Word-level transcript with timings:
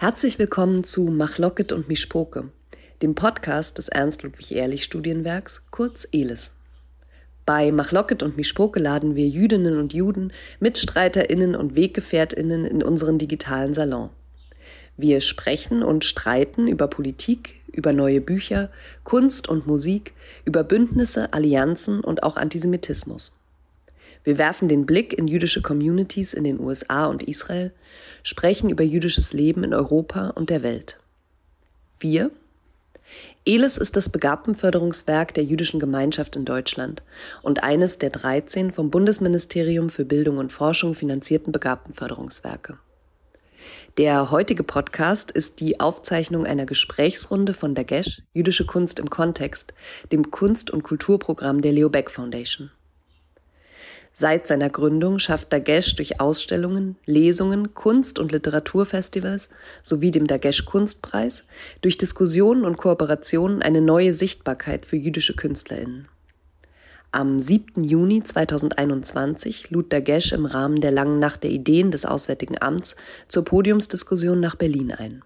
Herzlich 0.00 0.38
willkommen 0.38 0.84
zu 0.84 1.06
Machlocket 1.06 1.72
und 1.72 1.88
Mischpoke, 1.88 2.52
dem 3.02 3.16
Podcast 3.16 3.78
des 3.78 3.88
Ernst-Ludwig-Ehrlich-Studienwerks, 3.88 5.64
kurz 5.72 6.06
ELIS. 6.12 6.52
Bei 7.44 7.72
Machlocket 7.72 8.22
und 8.22 8.36
Mischpoke 8.36 8.78
laden 8.78 9.16
wir 9.16 9.26
Jüdinnen 9.26 9.76
und 9.76 9.92
Juden, 9.92 10.32
MitstreiterInnen 10.60 11.56
und 11.56 11.74
WeggefährtInnen 11.74 12.64
in 12.64 12.84
unseren 12.84 13.18
digitalen 13.18 13.74
Salon. 13.74 14.10
Wir 14.96 15.20
sprechen 15.20 15.82
und 15.82 16.04
streiten 16.04 16.68
über 16.68 16.86
Politik, 16.86 17.56
über 17.66 17.92
neue 17.92 18.20
Bücher, 18.20 18.70
Kunst 19.02 19.48
und 19.48 19.66
Musik, 19.66 20.14
über 20.44 20.62
Bündnisse, 20.62 21.32
Allianzen 21.32 22.04
und 22.04 22.22
auch 22.22 22.36
Antisemitismus. 22.36 23.37
Wir 24.24 24.38
werfen 24.38 24.68
den 24.68 24.86
Blick 24.86 25.12
in 25.12 25.28
jüdische 25.28 25.62
Communities 25.62 26.34
in 26.34 26.44
den 26.44 26.60
USA 26.60 27.06
und 27.06 27.22
Israel, 27.22 27.72
sprechen 28.22 28.70
über 28.70 28.84
jüdisches 28.84 29.32
Leben 29.32 29.64
in 29.64 29.74
Europa 29.74 30.30
und 30.30 30.50
der 30.50 30.62
Welt. 30.62 31.00
Wir? 31.98 32.30
ELIS 33.44 33.78
ist 33.78 33.96
das 33.96 34.10
Begabtenförderungswerk 34.10 35.32
der 35.32 35.44
jüdischen 35.44 35.80
Gemeinschaft 35.80 36.36
in 36.36 36.44
Deutschland 36.44 37.02
und 37.42 37.62
eines 37.62 37.98
der 37.98 38.10
13 38.10 38.72
vom 38.72 38.90
Bundesministerium 38.90 39.88
für 39.88 40.04
Bildung 40.04 40.36
und 40.36 40.52
Forschung 40.52 40.94
finanzierten 40.94 41.50
Begabtenförderungswerke. 41.50 42.78
Der 43.96 44.30
heutige 44.30 44.62
Podcast 44.62 45.30
ist 45.30 45.60
die 45.60 45.80
Aufzeichnung 45.80 46.46
einer 46.46 46.66
Gesprächsrunde 46.66 47.54
von 47.54 47.74
der 47.74 47.84
GESH 47.84 48.22
Jüdische 48.32 48.66
Kunst 48.66 48.98
im 48.98 49.10
Kontext, 49.10 49.74
dem 50.12 50.30
Kunst- 50.30 50.70
und 50.70 50.82
Kulturprogramm 50.82 51.62
der 51.62 51.72
Leo 51.72 51.88
Beck 51.88 52.10
Foundation. 52.10 52.70
Seit 54.20 54.48
seiner 54.48 54.68
Gründung 54.68 55.20
schafft 55.20 55.52
Dagesh 55.52 55.94
durch 55.94 56.20
Ausstellungen, 56.20 56.96
Lesungen, 57.06 57.72
Kunst- 57.74 58.18
und 58.18 58.32
Literaturfestivals 58.32 59.48
sowie 59.80 60.10
dem 60.10 60.26
Dagesh 60.26 60.64
Kunstpreis 60.64 61.44
durch 61.82 61.98
Diskussionen 61.98 62.64
und 62.64 62.78
Kooperationen 62.78 63.62
eine 63.62 63.80
neue 63.80 64.12
Sichtbarkeit 64.12 64.86
für 64.86 64.96
jüdische 64.96 65.36
KünstlerInnen. 65.36 66.08
Am 67.12 67.38
7. 67.38 67.84
Juni 67.84 68.24
2021 68.24 69.70
lud 69.70 69.92
Dagesh 69.92 70.32
im 70.32 70.46
Rahmen 70.46 70.80
der 70.80 70.90
Langen 70.90 71.20
Nacht 71.20 71.44
der 71.44 71.52
Ideen 71.52 71.92
des 71.92 72.04
Auswärtigen 72.04 72.60
Amts 72.60 72.96
zur 73.28 73.44
Podiumsdiskussion 73.44 74.40
nach 74.40 74.56
Berlin 74.56 74.90
ein. 74.90 75.22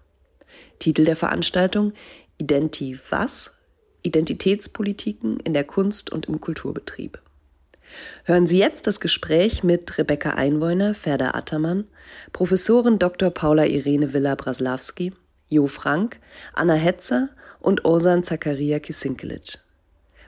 Titel 0.77 1.03
der 1.03 1.15
Veranstaltung 1.15 1.93
Identi 2.37 2.99
was? 3.09 3.53
Identitätspolitiken 4.03 5.39
in 5.39 5.55
der 5.55 5.63
Kunst 5.63 6.11
und 6.11 6.27
im 6.27 6.39
Kulturbetrieb. 6.39 7.19
Hören 8.25 8.47
Sie 8.47 8.59
jetzt 8.59 8.87
das 8.87 8.99
Gespräch 8.99 9.63
mit 9.63 9.97
Rebecca 9.97 10.31
Einwohner, 10.31 10.93
Ferda 10.93 11.31
Attermann, 11.33 11.85
Professorin 12.31 12.99
Dr. 12.99 13.29
Paula 13.29 13.65
Irene 13.65 14.13
Villa-Braslawski, 14.13 15.13
Jo 15.49 15.67
Frank, 15.67 16.19
Anna 16.53 16.73
Hetzer 16.73 17.29
und 17.59 17.85
Osan 17.85 18.23
Zakaria 18.23 18.79
Kisinkelic. 18.79 19.59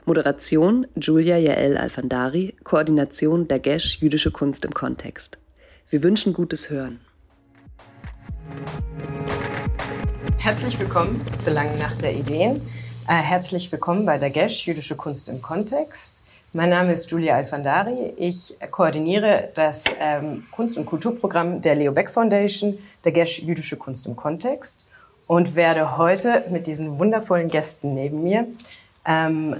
Moderation 0.04 0.86
Julia 0.94 1.36
Jael 1.36 1.76
Alfandari, 1.76 2.54
Koordination 2.62 3.48
Dagesh 3.48 3.98
Jüdische 4.00 4.30
Kunst 4.30 4.64
im 4.64 4.72
Kontext. 4.72 5.38
Wir 5.90 6.02
wünschen 6.02 6.32
gutes 6.32 6.70
Hören. 6.70 7.00
Herzlich 10.38 10.78
willkommen 10.78 11.20
zur 11.38 11.54
langen 11.54 11.76
Nacht 11.78 12.02
der 12.02 12.14
Ideen. 12.14 12.62
Äh, 13.08 13.14
herzlich 13.14 13.70
willkommen 13.72 14.06
bei 14.06 14.16
Dagesh 14.16 14.66
Jüdische 14.66 14.94
Kunst 14.94 15.28
im 15.28 15.42
Kontext. 15.42 16.15
Mein 16.56 16.70
Name 16.70 16.94
ist 16.94 17.10
Julia 17.10 17.36
Alfandari. 17.36 18.14
Ich 18.16 18.56
koordiniere 18.70 19.50
das 19.54 19.84
ähm, 20.00 20.46
Kunst- 20.50 20.78
und 20.78 20.86
Kulturprogramm 20.86 21.60
der 21.60 21.74
Leo 21.74 21.92
Beck 21.92 22.08
Foundation, 22.08 22.78
der 23.04 23.12
Gesch 23.12 23.40
Jüdische 23.40 23.76
Kunst 23.76 24.06
im 24.06 24.16
Kontext 24.16 24.88
und 25.26 25.54
werde 25.54 25.98
heute 25.98 26.44
mit 26.48 26.66
diesen 26.66 26.98
wundervollen 26.98 27.48
Gästen 27.48 27.92
neben 27.92 28.22
mir 28.22 28.46
ähm, 29.04 29.56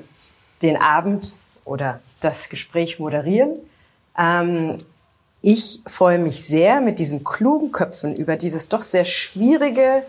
den 0.62 0.78
Abend 0.78 1.34
oder 1.66 2.00
das 2.22 2.48
Gespräch 2.48 2.98
moderieren. 2.98 3.56
Ähm, 4.16 4.78
ich 5.42 5.82
freue 5.86 6.18
mich 6.18 6.46
sehr, 6.46 6.80
mit 6.80 6.98
diesen 6.98 7.24
klugen 7.24 7.72
Köpfen 7.72 8.16
über 8.16 8.36
dieses 8.36 8.70
doch 8.70 8.80
sehr 8.80 9.04
schwierige 9.04 10.02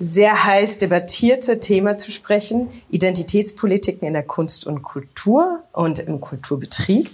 sehr 0.00 0.44
heiß 0.44 0.78
debattierte 0.78 1.60
Thema 1.60 1.96
zu 1.96 2.12
sprechen, 2.12 2.68
Identitätspolitiken 2.90 4.06
in 4.06 4.14
der 4.14 4.22
Kunst 4.22 4.66
und 4.66 4.82
Kultur 4.82 5.62
und 5.72 5.98
im 5.98 6.20
Kulturbetrieb. 6.20 7.10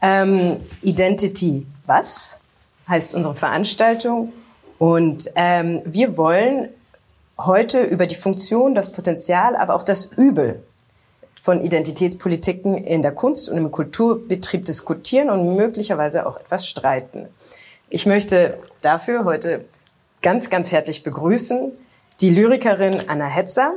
Ähm, 0.00 0.58
Identity 0.82 1.66
was 1.86 2.40
heißt 2.88 3.14
unsere 3.14 3.34
Veranstaltung 3.34 4.32
und 4.78 5.30
ähm, 5.36 5.82
wir 5.84 6.16
wollen 6.16 6.68
heute 7.38 7.82
über 7.82 8.06
die 8.06 8.14
Funktion, 8.14 8.74
das 8.74 8.92
Potenzial, 8.92 9.56
aber 9.56 9.74
auch 9.74 9.82
das 9.82 10.12
Übel 10.16 10.62
von 11.40 11.62
Identitätspolitiken 11.62 12.76
in 12.76 13.02
der 13.02 13.12
Kunst 13.12 13.48
und 13.48 13.56
im 13.56 13.70
Kulturbetrieb 13.70 14.64
diskutieren 14.64 15.30
und 15.30 15.56
möglicherweise 15.56 16.26
auch 16.26 16.38
etwas 16.38 16.66
streiten. 16.66 17.28
Ich 17.90 18.06
möchte 18.06 18.58
dafür 18.80 19.24
heute 19.24 19.64
ganz, 20.22 20.48
ganz 20.48 20.72
herzlich 20.72 21.02
begrüßen 21.02 21.72
die 22.24 22.30
Lyrikerin 22.30 23.02
Anna 23.06 23.26
Hetzer, 23.26 23.74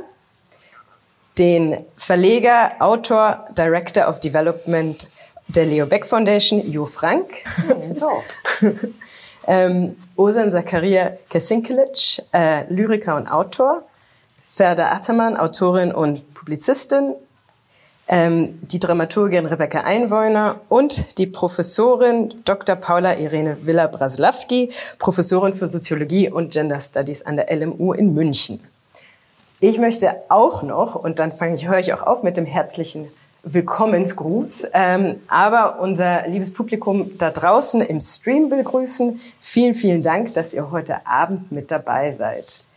den 1.36 1.84
Verleger, 1.96 2.72
Autor, 2.78 3.44
Director 3.50 4.08
of 4.08 4.20
Development 4.20 5.06
der 5.48 5.66
Leo 5.66 5.84
Beck 5.84 6.06
Foundation, 6.06 6.62
Jo 6.72 6.86
Frank, 6.86 7.44
ähm, 9.46 9.98
Osan 10.16 10.50
Zakaria 10.50 11.18
Kesinkelic, 11.28 12.22
äh, 12.32 12.64
Lyriker 12.72 13.16
und 13.16 13.26
Autor, 13.26 13.82
Ferda 14.46 14.92
Attermann, 14.92 15.36
Autorin 15.36 15.92
und 15.92 16.32
Publizistin, 16.32 17.16
die 18.10 18.78
Dramaturgin 18.78 19.44
Rebecca 19.44 19.82
Einwohner 19.82 20.60
und 20.70 21.18
die 21.18 21.26
Professorin 21.26 22.34
Dr. 22.44 22.76
Paula 22.76 23.18
Irene 23.18 23.58
Villa-Braslawski, 23.66 24.70
Professorin 24.98 25.52
für 25.52 25.66
Soziologie 25.66 26.30
und 26.30 26.52
Gender 26.52 26.80
Studies 26.80 27.26
an 27.26 27.36
der 27.36 27.54
LMU 27.54 27.92
in 27.92 28.14
München. 28.14 28.60
Ich 29.60 29.78
möchte 29.78 30.14
auch 30.28 30.62
noch, 30.62 30.94
und 30.94 31.18
dann 31.18 31.32
fange 31.32 31.56
ich, 31.56 31.68
höre 31.68 31.80
ich 31.80 31.92
auch 31.92 32.02
auf 32.02 32.22
mit 32.22 32.36
dem 32.36 32.46
herzlichen 32.46 33.08
Willkommensgruß, 33.42 34.68
ähm, 34.72 35.20
aber 35.28 35.80
unser 35.80 36.26
liebes 36.28 36.52
Publikum 36.52 37.18
da 37.18 37.30
draußen 37.30 37.80
im 37.80 38.00
Stream 38.00 38.48
begrüßen. 38.48 39.20
Vielen, 39.40 39.74
vielen 39.74 40.02
Dank, 40.02 40.34
dass 40.34 40.54
ihr 40.54 40.70
heute 40.70 41.06
Abend 41.06 41.52
mit 41.52 41.70
dabei 41.70 42.12
seid. 42.12 42.67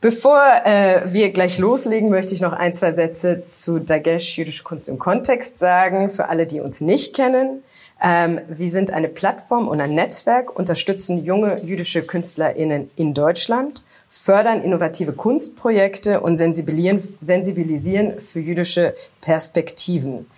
Bevor 0.00 0.40
äh, 0.64 1.12
wir 1.12 1.32
gleich 1.32 1.58
loslegen, 1.58 2.08
möchte 2.08 2.32
ich 2.32 2.40
noch 2.40 2.52
ein, 2.52 2.72
zwei 2.72 2.92
Sätze 2.92 3.42
zu 3.48 3.80
Dagesh 3.80 4.38
Jüdische 4.38 4.62
Kunst 4.62 4.88
im 4.88 5.00
Kontext 5.00 5.58
sagen, 5.58 6.10
für 6.10 6.28
alle, 6.28 6.46
die 6.46 6.60
uns 6.60 6.80
nicht 6.80 7.16
kennen. 7.16 7.64
Ähm, 8.00 8.40
wir 8.48 8.70
sind 8.70 8.92
eine 8.92 9.08
Plattform 9.08 9.66
und 9.66 9.80
ein 9.80 9.96
Netzwerk, 9.96 10.56
unterstützen 10.56 11.24
junge 11.24 11.60
jüdische 11.64 12.02
KünstlerInnen 12.02 12.92
in 12.94 13.12
Deutschland, 13.12 13.82
fördern 14.08 14.62
innovative 14.62 15.14
Kunstprojekte 15.14 16.20
und 16.20 16.36
sensibilisieren, 16.36 18.20
für 18.20 18.38
jüdische 18.38 18.94
Perspektiven. 19.20 20.30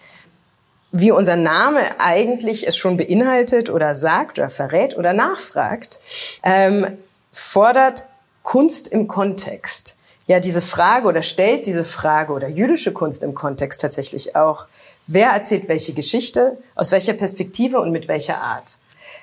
Wie 0.91 1.11
unser 1.11 1.37
Name 1.37 1.81
eigentlich 1.99 2.67
es 2.67 2.79
schon 2.79 2.97
beinhaltet 2.97 3.69
oder 3.69 3.95
sagt 3.95 4.39
oder 4.39 4.49
verrät 4.49 4.97
oder 4.97 5.13
nachfragt, 5.13 6.01
ähm, 6.43 6.87
fordert 7.31 8.05
Kunst 8.51 8.89
im 8.89 9.07
Kontext 9.07 9.97
ja 10.27 10.41
diese 10.41 10.61
Frage 10.61 11.07
oder 11.07 11.23
stellt 11.23 11.67
diese 11.67 11.85
Frage 11.85 12.33
oder 12.33 12.49
jüdische 12.49 12.93
Kunst 12.93 13.23
im 13.23 13.33
Kontext 13.33 13.81
tatsächlich 13.81 14.35
auch, 14.35 14.67
wer 15.07 15.29
erzählt 15.29 15.69
welche 15.69 15.93
Geschichte, 15.93 16.59
aus 16.75 16.91
welcher 16.91 17.13
Perspektive 17.13 17.81
und 17.81 17.93
mit 17.93 18.09
welcher 18.09 18.41
Art. 18.41 18.79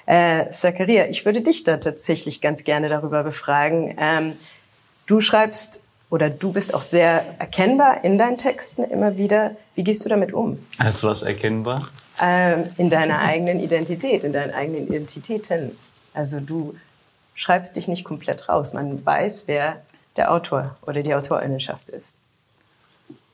Äh, 0.05 0.49
Zakaria, 0.49 1.07
ich 1.07 1.25
würde 1.25 1.41
dich 1.41 1.65
da 1.65 1.75
tatsächlich 1.75 2.39
ganz 2.39 2.63
gerne 2.63 2.87
darüber 2.87 3.21
befragen. 3.23 3.97
Ähm, 3.99 4.37
du 5.07 5.19
schreibst 5.19 5.83
oder 6.09 6.29
du 6.29 6.53
bist 6.53 6.73
auch 6.73 6.81
sehr 6.81 7.37
erkennbar 7.37 8.05
in 8.05 8.17
deinen 8.17 8.37
Texten 8.37 8.85
immer 8.85 9.17
wieder. 9.17 9.57
Wie 9.75 9.83
gehst 9.83 10.05
du 10.05 10.09
damit 10.09 10.31
um? 10.31 10.65
Als 10.77 11.03
was 11.03 11.23
erkennbar? 11.23 11.89
Ähm, 12.21 12.63
in 12.77 12.89
deiner 12.89 13.19
eigenen 13.19 13.59
Identität, 13.59 14.23
in 14.23 14.31
deinen 14.31 14.53
eigenen 14.53 14.87
Identitäten. 14.87 15.77
Also 16.13 16.39
du 16.39 16.77
schreibst 17.37 17.77
dich 17.77 17.87
nicht 17.87 18.03
komplett 18.03 18.49
raus. 18.49 18.73
Man 18.73 19.05
weiß, 19.05 19.43
wer 19.47 19.81
der 20.17 20.33
Autor 20.33 20.75
oder 20.81 21.03
die 21.03 21.13
Autorinnenschaft 21.13 21.89
ist. 21.89 22.23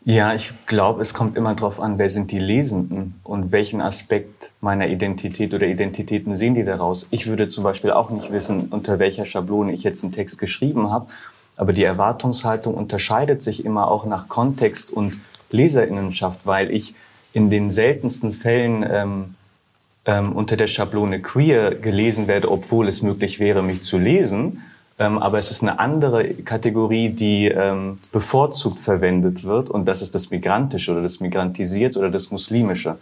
Ja, 0.06 0.34
ich 0.34 0.52
glaube, 0.66 1.02
es 1.02 1.14
kommt 1.14 1.38
immer 1.38 1.56
darauf 1.56 1.80
an, 1.80 1.98
wer 1.98 2.10
sind 2.10 2.30
die 2.32 2.40
Lesenden 2.40 3.22
und 3.24 3.54
welchen 3.54 3.80
Aspekt 3.80 4.52
meiner 4.60 4.88
Identität 4.88 5.54
oder 5.54 5.66
Identitäten 5.66 6.36
sehen 6.36 6.56
die 6.56 6.66
daraus. 6.66 7.08
Ich 7.10 7.28
würde 7.28 7.48
zum 7.48 7.64
Beispiel 7.64 7.92
auch 7.92 8.10
nicht 8.10 8.30
wissen, 8.30 8.68
unter 8.68 9.00
welcher 9.00 9.26
Schablone 9.26 9.72
ich 9.72 9.84
jetzt 9.84 10.04
einen 10.04 10.12
Text 10.12 10.40
geschrieben 10.40 10.92
habe, 10.92 11.08
aber 11.56 11.72
die 11.72 11.86
Erwartungshaltung 11.86 12.74
unterscheidet 12.74 13.42
sich 13.42 13.64
immer 13.64 13.90
auch 13.90 14.06
nach 14.06 14.28
Kontext 14.28 14.92
und 14.92 15.22
Leserinnenschaft, 15.52 16.46
weil 16.46 16.70
ich 16.70 16.96
in 17.32 17.50
den 17.50 17.72
seltensten 17.72 18.34
Fällen 18.34 18.86
ähm, 18.86 19.36
ähm, 20.06 20.34
unter 20.34 20.58
der 20.58 20.68
Schablone 20.68 21.22
queer 21.22 21.76
gelesen 21.76 22.28
werde, 22.28 22.52
obwohl 22.52 22.88
es 22.88 23.02
möglich 23.02 23.40
wäre, 23.40 23.64
mich 23.64 23.84
zu 23.84 23.98
lesen. 23.98 24.64
ähm, 25.00 25.18
aber 25.18 25.38
es 25.38 25.50
ist 25.50 25.62
eine 25.62 25.80
andere 25.80 26.34
Kategorie, 26.34 27.10
die 27.10 27.48
ähm, 27.48 28.00
bevorzugt 28.12 28.80
verwendet 28.80 29.44
wird 29.44 29.70
und 29.70 29.86
das 29.86 30.02
ist 30.02 30.14
das 30.14 30.30
Migrantische 30.30 30.92
oder 30.92 31.02
das 31.02 31.20
Migrantisiert 31.20 31.98
oder 31.98 32.10
das 32.10 32.32
Muslimische. 32.32 32.98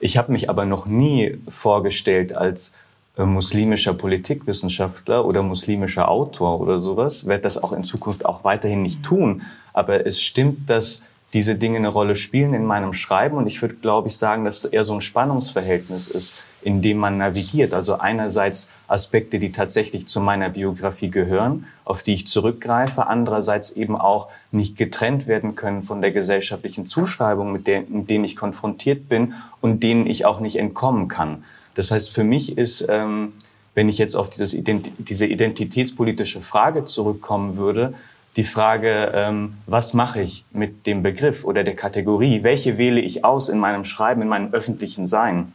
Ich 0.00 0.16
habe 0.16 0.32
mich 0.32 0.48
aber 0.48 0.64
noch 0.64 0.86
nie 0.86 1.38
vorgestellt 1.48 2.32
als 2.34 2.74
äh, 3.16 3.24
muslimischer 3.24 3.94
Politikwissenschaftler 3.94 5.24
oder 5.24 5.42
muslimischer 5.42 6.08
Autor 6.08 6.60
oder 6.60 6.80
sowas, 6.80 7.26
werde 7.26 7.42
das 7.42 7.62
auch 7.62 7.72
in 7.72 7.82
Zukunft 7.82 8.24
auch 8.24 8.44
weiterhin 8.44 8.82
nicht 8.82 9.02
tun. 9.02 9.42
Aber 9.72 10.06
es 10.06 10.22
stimmt, 10.22 10.70
dass 10.70 11.02
diese 11.34 11.56
Dinge 11.56 11.76
eine 11.76 11.88
Rolle 11.88 12.16
spielen 12.16 12.54
in 12.54 12.64
meinem 12.64 12.94
Schreiben 12.94 13.36
und 13.36 13.46
ich 13.46 13.60
würde, 13.60 13.74
glaube 13.74 14.08
ich, 14.08 14.16
sagen, 14.16 14.44
dass 14.44 14.64
es 14.64 14.64
eher 14.64 14.84
so 14.84 14.94
ein 14.94 15.02
Spannungsverhältnis 15.02 16.08
ist, 16.08 16.44
in 16.62 16.80
dem 16.80 16.96
man 16.98 17.18
navigiert. 17.18 17.74
Also 17.74 17.98
einerseits 17.98 18.70
Aspekte, 18.88 19.38
die 19.38 19.52
tatsächlich 19.52 20.06
zu 20.06 20.20
meiner 20.20 20.48
Biografie 20.48 21.10
gehören, 21.10 21.66
auf 21.84 22.02
die 22.02 22.14
ich 22.14 22.26
zurückgreife, 22.26 23.06
andererseits 23.06 23.72
eben 23.72 23.96
auch 23.96 24.28
nicht 24.52 24.76
getrennt 24.78 25.26
werden 25.26 25.54
können 25.54 25.82
von 25.82 26.00
der 26.00 26.12
gesellschaftlichen 26.12 26.86
Zuschreibung, 26.86 27.52
mit, 27.52 27.66
der, 27.66 27.82
mit 27.82 28.08
denen 28.08 28.24
ich 28.24 28.34
konfrontiert 28.34 29.08
bin 29.08 29.34
und 29.60 29.82
denen 29.82 30.06
ich 30.06 30.24
auch 30.24 30.40
nicht 30.40 30.56
entkommen 30.56 31.08
kann. 31.08 31.44
Das 31.74 31.90
heißt, 31.90 32.10
für 32.10 32.24
mich 32.24 32.56
ist, 32.56 32.86
ähm, 32.88 33.34
wenn 33.74 33.88
ich 33.88 33.98
jetzt 33.98 34.16
auf 34.16 34.30
dieses 34.30 34.54
Ident 34.54 34.90
diese 34.98 35.26
identitätspolitische 35.26 36.40
Frage 36.40 36.86
zurückkommen 36.86 37.56
würde, 37.56 37.94
die 38.38 38.44
Frage, 38.44 39.10
ähm, 39.14 39.54
was 39.66 39.94
mache 39.94 40.22
ich 40.22 40.44
mit 40.52 40.86
dem 40.86 41.02
Begriff 41.02 41.44
oder 41.44 41.64
der 41.64 41.74
Kategorie? 41.74 42.44
Welche 42.44 42.78
wähle 42.78 43.00
ich 43.00 43.24
aus 43.24 43.48
in 43.48 43.58
meinem 43.58 43.82
Schreiben, 43.82 44.22
in 44.22 44.28
meinem 44.28 44.54
öffentlichen 44.54 45.06
Sein? 45.06 45.52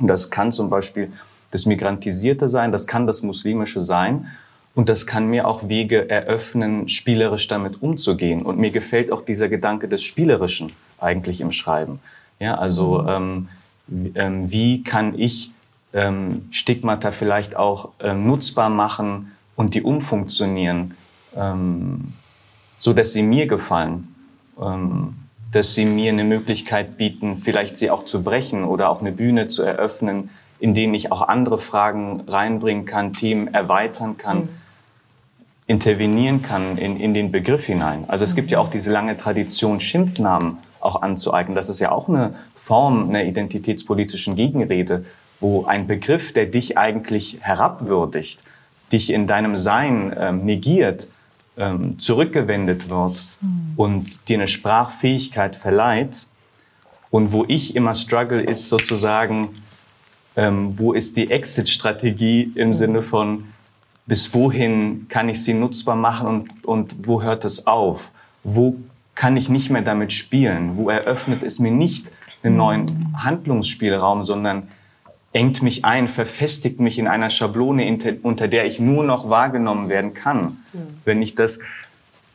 Und 0.00 0.08
das 0.08 0.30
kann 0.30 0.50
zum 0.50 0.70
Beispiel 0.70 1.12
das 1.50 1.66
Migrantisierte 1.66 2.48
sein, 2.48 2.72
das 2.72 2.86
kann 2.86 3.06
das 3.06 3.20
Muslimische 3.20 3.82
sein. 3.82 4.28
Und 4.74 4.88
das 4.88 5.06
kann 5.06 5.26
mir 5.26 5.46
auch 5.46 5.68
Wege 5.68 6.08
eröffnen, 6.08 6.88
spielerisch 6.88 7.48
damit 7.48 7.82
umzugehen. 7.82 8.40
Und 8.40 8.58
mir 8.58 8.70
gefällt 8.70 9.12
auch 9.12 9.20
dieser 9.20 9.50
Gedanke 9.50 9.86
des 9.86 10.02
Spielerischen 10.02 10.72
eigentlich 10.98 11.42
im 11.42 11.52
Schreiben. 11.52 12.00
Ja, 12.40 12.54
also 12.54 13.02
mhm. 13.02 13.48
ähm, 13.90 14.12
ähm, 14.14 14.50
wie 14.50 14.82
kann 14.84 15.18
ich 15.18 15.52
ähm, 15.92 16.48
Stigmata 16.50 17.12
vielleicht 17.12 17.56
auch 17.56 17.90
ähm, 18.00 18.26
nutzbar 18.26 18.70
machen 18.70 19.32
und 19.54 19.74
die 19.74 19.82
umfunktionieren, 19.82 20.94
ähm, 21.36 22.14
so 22.82 22.92
dass 22.92 23.12
sie 23.12 23.22
mir 23.22 23.46
gefallen, 23.46 24.12
ähm, 24.60 25.14
dass 25.52 25.72
sie 25.72 25.86
mir 25.86 26.10
eine 26.10 26.24
Möglichkeit 26.24 26.96
bieten, 26.96 27.38
vielleicht 27.38 27.78
sie 27.78 27.92
auch 27.92 28.04
zu 28.06 28.24
brechen 28.24 28.64
oder 28.64 28.90
auch 28.90 29.00
eine 29.00 29.12
Bühne 29.12 29.46
zu 29.46 29.62
eröffnen, 29.62 30.30
in 30.58 30.74
denen 30.74 30.92
ich 30.92 31.12
auch 31.12 31.22
andere 31.22 31.60
Fragen 31.60 32.24
reinbringen 32.26 32.84
kann, 32.84 33.12
Themen 33.12 33.54
erweitern 33.54 34.16
kann, 34.16 34.38
mhm. 34.38 34.48
intervenieren 35.68 36.42
kann 36.42 36.76
in, 36.76 36.98
in 36.98 37.14
den 37.14 37.30
Begriff 37.30 37.66
hinein. 37.66 38.04
Also 38.08 38.24
es 38.24 38.34
gibt 38.34 38.50
ja 38.50 38.58
auch 38.58 38.70
diese 38.70 38.90
lange 38.90 39.16
Tradition, 39.16 39.78
Schimpfnamen 39.78 40.58
auch 40.80 41.02
anzueignen. 41.02 41.54
Das 41.54 41.68
ist 41.68 41.78
ja 41.78 41.92
auch 41.92 42.08
eine 42.08 42.34
Form 42.56 43.10
einer 43.10 43.22
identitätspolitischen 43.22 44.34
Gegenrede, 44.34 45.04
wo 45.38 45.66
ein 45.66 45.86
Begriff, 45.86 46.32
der 46.32 46.46
dich 46.46 46.76
eigentlich 46.76 47.38
herabwürdigt, 47.42 48.40
dich 48.90 49.10
in 49.10 49.28
deinem 49.28 49.56
Sein 49.56 50.12
ähm, 50.18 50.44
negiert, 50.44 51.06
ähm, 51.56 51.98
zurückgewendet 51.98 52.88
wird 52.88 53.20
mhm. 53.40 53.72
und 53.76 54.28
dir 54.28 54.38
eine 54.38 54.48
Sprachfähigkeit 54.48 55.56
verleiht. 55.56 56.26
Und 57.10 57.32
wo 57.32 57.44
ich 57.46 57.76
immer 57.76 57.94
struggle, 57.94 58.42
ist 58.42 58.68
sozusagen, 58.68 59.50
ähm, 60.34 60.78
wo 60.78 60.92
ist 60.92 61.16
die 61.16 61.30
Exit-Strategie 61.30 62.52
im 62.54 62.68
mhm. 62.68 62.74
Sinne 62.74 63.02
von, 63.02 63.44
bis 64.06 64.32
wohin 64.34 65.06
kann 65.08 65.28
ich 65.28 65.44
sie 65.44 65.54
nutzbar 65.54 65.96
machen 65.96 66.26
und, 66.26 66.64
und 66.64 67.06
wo 67.06 67.22
hört 67.22 67.44
es 67.44 67.66
auf? 67.66 68.10
Wo 68.42 68.76
kann 69.14 69.36
ich 69.36 69.48
nicht 69.48 69.70
mehr 69.70 69.82
damit 69.82 70.12
spielen? 70.12 70.76
Wo 70.76 70.90
eröffnet 70.90 71.42
es 71.42 71.58
mir 71.58 71.70
nicht 71.70 72.10
einen 72.42 72.56
neuen 72.56 72.88
hm. 72.88 73.22
Handlungsspielraum, 73.22 74.24
sondern 74.24 74.68
engt 75.32 75.62
mich 75.62 75.84
ein, 75.84 76.08
verfestigt 76.08 76.80
mich 76.80 76.98
in 76.98 77.08
einer 77.08 77.30
Schablone, 77.30 77.98
unter 78.22 78.48
der 78.48 78.66
ich 78.66 78.78
nur 78.78 79.04
noch 79.04 79.28
wahrgenommen 79.28 79.88
werden 79.88 80.14
kann. 80.14 80.58
Mhm. 80.72 80.78
Wenn 81.04 81.22
ich 81.22 81.34
das, 81.34 81.58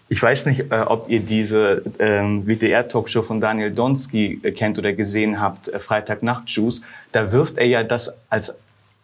ich 0.09 0.21
weiß 0.21 0.47
nicht, 0.47 0.71
äh, 0.71 0.81
ob 0.81 1.09
ihr 1.09 1.19
diese 1.19 1.83
ähm, 1.99 2.47
WDR-Talkshow 2.47 3.21
von 3.21 3.39
Daniel 3.39 3.71
Donski 3.71 4.39
äh, 4.41 4.51
kennt 4.51 4.79
oder 4.79 4.93
gesehen 4.93 5.39
habt, 5.39 5.67
äh, 5.67 5.79
Freitagnacht-Juice, 5.79 6.81
da 7.11 7.31
wirft 7.31 7.57
er 7.57 7.67
ja 7.67 7.83
das 7.83 8.17
als 8.29 8.57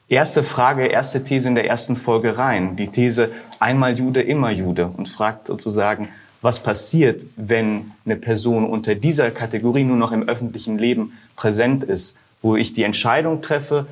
erste 0.08 0.44
Frage, 0.44 0.88
erste 0.88 1.24
These 1.24 1.48
in 1.48 1.56
der 1.56 1.68
ersten 1.68 1.96
Folge 1.96 2.38
rein. 2.38 2.76
Die 2.76 2.88
These, 2.88 3.32
einmal 3.60 3.98
Jude, 3.98 4.22
immer 4.22 4.50
Jude 4.50 4.88
und 4.88 5.08
fragt 5.08 5.48
sozusagen, 5.48 6.10
was 6.42 6.62
passiert, 6.62 7.26
wenn 7.38 7.92
eine 8.06 8.18
Person 8.18 8.66
unter 8.66 8.96
dieser 8.96 9.32
Kategorie 9.32 9.86
nur 9.86 9.96
noch 9.96 10.12
im 10.12 10.28
öffentlichen 10.28 10.78
Leben 10.78 11.14
präsent 11.36 11.84
ist 11.84 12.20
wo 12.44 12.56
ich 12.56 12.74
die 12.74 12.84
Entscheidung 12.84 13.42
treffe, 13.42 13.88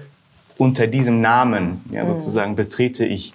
unter 0.59 0.85
diesem 0.85 1.21
Namen, 1.21 1.83
ja, 1.91 2.03
mhm. 2.03 2.09
sozusagen 2.09 2.55
betrete 2.55 3.03
ich 3.03 3.33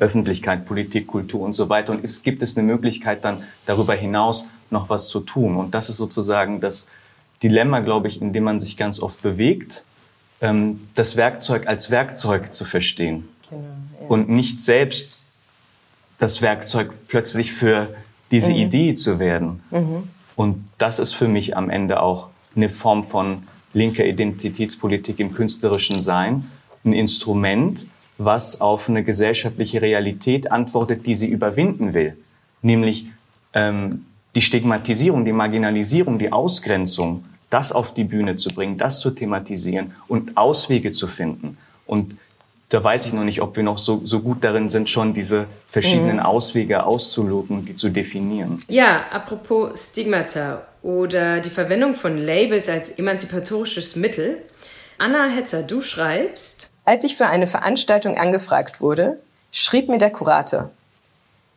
Öffentlichkeit, 0.00 0.66
Politik, 0.66 1.06
Kultur 1.06 1.42
und 1.42 1.52
so 1.52 1.68
weiter. 1.68 1.92
Und 1.92 2.02
es 2.02 2.22
gibt 2.22 2.42
es 2.42 2.56
eine 2.56 2.66
Möglichkeit 2.66 3.24
dann 3.24 3.44
darüber 3.66 3.94
hinaus 3.94 4.48
noch 4.70 4.88
was 4.88 5.08
zu 5.08 5.20
tun. 5.20 5.56
Und 5.56 5.74
das 5.74 5.88
ist 5.88 5.98
sozusagen 5.98 6.60
das 6.60 6.88
Dilemma, 7.42 7.80
glaube 7.80 8.08
ich, 8.08 8.20
in 8.20 8.32
dem 8.32 8.44
man 8.44 8.58
sich 8.58 8.76
ganz 8.76 8.98
oft 8.98 9.22
bewegt, 9.22 9.84
ähm, 10.40 10.88
das 10.94 11.16
Werkzeug 11.16 11.66
als 11.66 11.90
Werkzeug 11.90 12.54
zu 12.54 12.64
verstehen 12.64 13.28
genau, 13.48 13.62
ja. 14.00 14.06
und 14.08 14.28
nicht 14.28 14.62
selbst 14.62 15.22
das 16.18 16.42
Werkzeug 16.42 16.92
plötzlich 17.08 17.52
für 17.52 17.94
diese 18.30 18.50
mhm. 18.50 18.56
Idee 18.56 18.94
zu 18.94 19.18
werden. 19.18 19.62
Mhm. 19.70 20.08
Und 20.36 20.68
das 20.78 20.98
ist 20.98 21.12
für 21.12 21.28
mich 21.28 21.56
am 21.56 21.70
Ende 21.70 22.00
auch 22.00 22.30
eine 22.56 22.68
Form 22.68 23.04
von 23.04 23.42
linker 23.74 24.04
Identitätspolitik 24.04 25.20
im 25.20 25.34
künstlerischen 25.34 26.00
Sein 26.00 26.50
ein 26.84 26.92
Instrument, 26.92 27.86
was 28.16 28.60
auf 28.60 28.88
eine 28.88 29.02
gesellschaftliche 29.02 29.82
Realität 29.82 30.50
antwortet, 30.50 31.06
die 31.06 31.14
sie 31.14 31.28
überwinden 31.28 31.94
will, 31.94 32.16
nämlich 32.62 33.08
ähm, 33.52 34.06
die 34.34 34.42
Stigmatisierung, 34.42 35.24
die 35.24 35.32
Marginalisierung, 35.32 36.18
die 36.18 36.32
Ausgrenzung, 36.32 37.24
das 37.50 37.72
auf 37.72 37.94
die 37.94 38.04
Bühne 38.04 38.36
zu 38.36 38.52
bringen, 38.54 38.78
das 38.78 39.00
zu 39.00 39.10
thematisieren 39.10 39.92
und 40.08 40.36
Auswege 40.36 40.92
zu 40.92 41.06
finden. 41.06 41.56
Und 41.86 42.16
da 42.68 42.82
weiß 42.82 43.06
ich 43.06 43.12
noch 43.12 43.24
nicht, 43.24 43.40
ob 43.40 43.56
wir 43.56 43.62
noch 43.62 43.78
so, 43.78 44.00
so 44.04 44.20
gut 44.20 44.42
darin 44.42 44.70
sind, 44.70 44.88
schon 44.88 45.14
diese 45.14 45.46
verschiedenen 45.70 46.16
mhm. 46.16 46.22
Auswege 46.22 46.84
auszuloten 46.84 47.58
und 47.58 47.68
die 47.68 47.74
zu 47.76 47.90
definieren. 47.90 48.58
Ja, 48.68 49.04
apropos 49.12 49.90
Stigmata 49.90 50.62
oder 50.84 51.40
die 51.40 51.50
Verwendung 51.50 51.94
von 51.94 52.18
Labels 52.18 52.68
als 52.68 52.90
emanzipatorisches 52.90 53.96
Mittel. 53.96 54.42
Anna 54.98 55.26
Hetzer, 55.26 55.62
du 55.62 55.80
schreibst. 55.80 56.70
Als 56.84 57.04
ich 57.04 57.16
für 57.16 57.26
eine 57.26 57.46
Veranstaltung 57.46 58.18
angefragt 58.18 58.82
wurde, 58.82 59.18
schrieb 59.50 59.88
mir 59.88 59.98
der 59.98 60.10
Kurator, 60.10 60.70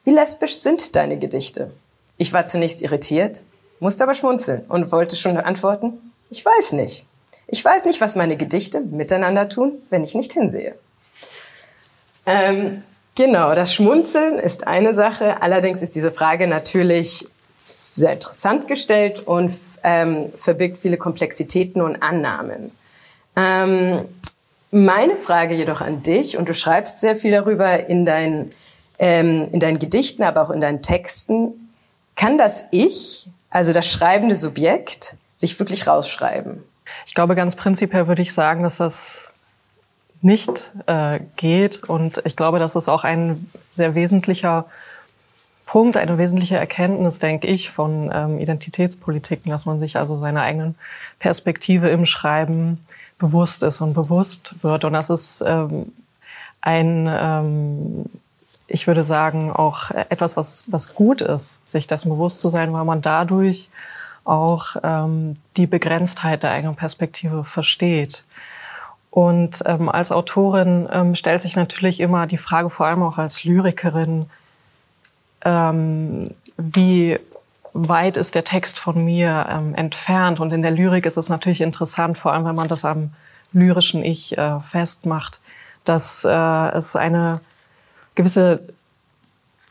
wie 0.05 0.11
lesbisch 0.11 0.55
sind 0.55 0.95
deine 0.95 1.19
Gedichte? 1.19 1.71
Ich 2.17 2.31
war 2.31 2.45
zunächst 2.45 2.81
irritiert, 2.81 3.43
musste 3.81 4.03
aber 4.03 4.13
schmunzeln 4.13 4.63
und 4.69 4.93
wollte 4.93 5.17
schon 5.17 5.35
antworten, 5.35 6.13
ich 6.29 6.43
weiß 6.43 6.71
nicht. 6.73 7.05
Ich 7.47 7.63
weiß 7.63 7.83
nicht, 7.83 7.99
was 7.99 8.15
meine 8.15 8.37
Gedichte 8.37 8.79
miteinander 8.79 9.49
tun, 9.49 9.73
wenn 9.89 10.03
ich 10.03 10.15
nicht 10.15 10.31
hinsehe. 10.33 10.75
Ähm, 12.25 12.83
genau, 13.15 13.55
das 13.55 13.73
Schmunzeln 13.73 14.39
ist 14.39 14.67
eine 14.67 14.93
Sache. 14.93 15.41
Allerdings 15.41 15.81
ist 15.81 15.95
diese 15.95 16.11
Frage 16.11 16.47
natürlich 16.47 17.27
sehr 17.97 18.13
interessant 18.13 18.67
gestellt 18.67 19.19
und 19.19 19.51
ähm, 19.83 20.31
verbirgt 20.35 20.77
viele 20.77 20.97
Komplexitäten 20.97 21.81
und 21.81 22.01
Annahmen. 22.01 22.71
Ähm, 23.35 24.05
meine 24.71 25.15
Frage 25.15 25.55
jedoch 25.55 25.81
an 25.81 26.01
dich, 26.01 26.37
und 26.37 26.49
du 26.49 26.53
schreibst 26.53 26.99
sehr 26.99 27.15
viel 27.15 27.31
darüber 27.31 27.87
in, 27.87 28.05
dein, 28.05 28.51
ähm, 28.99 29.49
in 29.51 29.59
deinen 29.59 29.79
Gedichten, 29.79 30.23
aber 30.23 30.41
auch 30.41 30.49
in 30.49 30.61
deinen 30.61 30.81
Texten, 30.81 31.69
kann 32.15 32.37
das 32.37 32.65
Ich, 32.71 33.27
also 33.49 33.73
das 33.73 33.87
schreibende 33.87 34.35
Subjekt, 34.35 35.15
sich 35.35 35.57
wirklich 35.59 35.87
rausschreiben? 35.87 36.63
Ich 37.05 37.13
glaube, 37.13 37.35
ganz 37.35 37.55
prinzipiell 37.55 38.07
würde 38.07 38.21
ich 38.21 38.33
sagen, 38.33 38.63
dass 38.63 38.77
das 38.77 39.33
nicht 40.21 40.71
äh, 40.87 41.19
geht. 41.35 41.83
Und 41.83 42.21
ich 42.25 42.35
glaube, 42.35 42.59
dass 42.59 42.75
es 42.75 42.89
auch 42.89 43.03
ein 43.03 43.49
sehr 43.69 43.95
wesentlicher 43.95 44.65
Punkt, 45.67 45.97
eine 45.97 46.17
wesentliche 46.17 46.55
Erkenntnis, 46.55 47.19
denke 47.19 47.45
ich, 47.45 47.69
von 47.69 48.09
ähm, 48.13 48.39
Identitätspolitiken, 48.39 49.51
dass 49.51 49.65
man 49.65 49.79
sich 49.79 49.97
also 49.97 50.15
seiner 50.15 50.41
eigenen 50.41 50.75
Perspektive 51.19 51.89
im 51.89 52.05
Schreiben 52.05 52.79
bewusst 53.19 53.63
ist 53.63 53.81
und 53.81 53.93
bewusst 53.93 54.63
wird. 54.63 54.85
Und 54.85 54.93
das 54.93 55.09
ist 55.09 55.43
ähm, 55.45 55.91
ein, 56.61 57.07
ähm, 57.11 58.05
ich 58.69 58.87
würde 58.87 59.03
sagen, 59.03 59.51
auch 59.51 59.91
etwas, 59.91 60.37
was, 60.37 60.63
was 60.67 60.95
gut 60.95 61.19
ist, 61.19 61.67
sich 61.67 61.85
dessen 61.85 62.09
bewusst 62.09 62.39
zu 62.39 62.47
sein, 62.47 62.71
weil 62.71 62.85
man 62.85 63.01
dadurch 63.01 63.69
auch 64.23 64.77
ähm, 64.83 65.33
die 65.57 65.67
Begrenztheit 65.67 66.43
der 66.43 66.51
eigenen 66.51 66.77
Perspektive 66.77 67.43
versteht. 67.43 68.23
Und 69.11 69.63
ähm, 69.65 69.89
als 69.89 70.13
Autorin 70.13 70.87
ähm, 70.93 71.13
stellt 71.13 71.41
sich 71.41 71.57
natürlich 71.57 71.99
immer 71.99 72.25
die 72.25 72.37
Frage, 72.37 72.69
vor 72.69 72.85
allem 72.85 73.03
auch 73.03 73.17
als 73.17 73.43
Lyrikerin, 73.43 74.27
ähm, 75.43 76.31
wie 76.57 77.19
weit 77.73 78.17
ist 78.17 78.35
der 78.35 78.43
Text 78.43 78.79
von 78.79 79.03
mir 79.03 79.47
ähm, 79.49 79.75
entfernt. 79.75 80.39
Und 80.39 80.51
in 80.51 80.61
der 80.61 80.71
Lyrik 80.71 81.05
ist 81.05 81.17
es 81.17 81.29
natürlich 81.29 81.61
interessant, 81.61 82.17
vor 82.17 82.33
allem 82.33 82.45
wenn 82.45 82.55
man 82.55 82.67
das 82.67 82.85
am 82.85 83.11
lyrischen 83.53 84.03
Ich 84.03 84.37
äh, 84.37 84.59
festmacht, 84.61 85.39
dass 85.83 86.25
äh, 86.25 86.29
es 86.29 86.95
eine 86.95 87.41
gewisse 88.15 88.61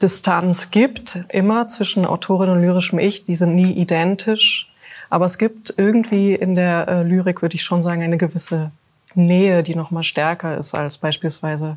Distanz 0.01 0.71
gibt, 0.71 1.19
immer 1.31 1.69
zwischen 1.69 2.05
Autorin 2.05 2.51
und 2.51 2.61
lyrischem 2.61 2.99
Ich. 2.99 3.25
Die 3.25 3.35
sind 3.35 3.55
nie 3.55 3.73
identisch. 3.73 4.73
Aber 5.09 5.25
es 5.25 5.39
gibt 5.39 5.75
irgendwie 5.77 6.35
in 6.35 6.55
der 6.55 6.89
äh, 6.89 7.03
Lyrik, 7.03 7.43
würde 7.43 7.55
ich 7.55 7.63
schon 7.63 7.83
sagen, 7.83 8.03
eine 8.03 8.19
gewisse 8.19 8.71
Nähe, 9.15 9.63
die 9.63 9.75
noch 9.75 9.91
mal 9.91 10.03
stärker 10.03 10.57
ist 10.59 10.75
als 10.75 10.99
beispielsweise 10.99 11.77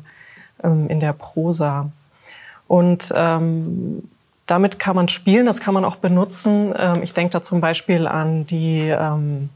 ähm, 0.62 0.88
in 0.88 1.00
der 1.00 1.12
Prosa. 1.12 1.90
Und 2.70 3.12
ähm, 3.16 4.08
damit 4.46 4.78
kann 4.78 4.94
man 4.94 5.08
spielen, 5.08 5.44
das 5.44 5.58
kann 5.58 5.74
man 5.74 5.84
auch 5.84 5.96
benutzen. 5.96 6.72
Ähm, 6.78 7.02
ich 7.02 7.12
denke 7.14 7.32
da 7.32 7.42
zum 7.42 7.60
Beispiel 7.60 8.06
an 8.06 8.46
die 8.46 8.86
ähm, 8.90 9.48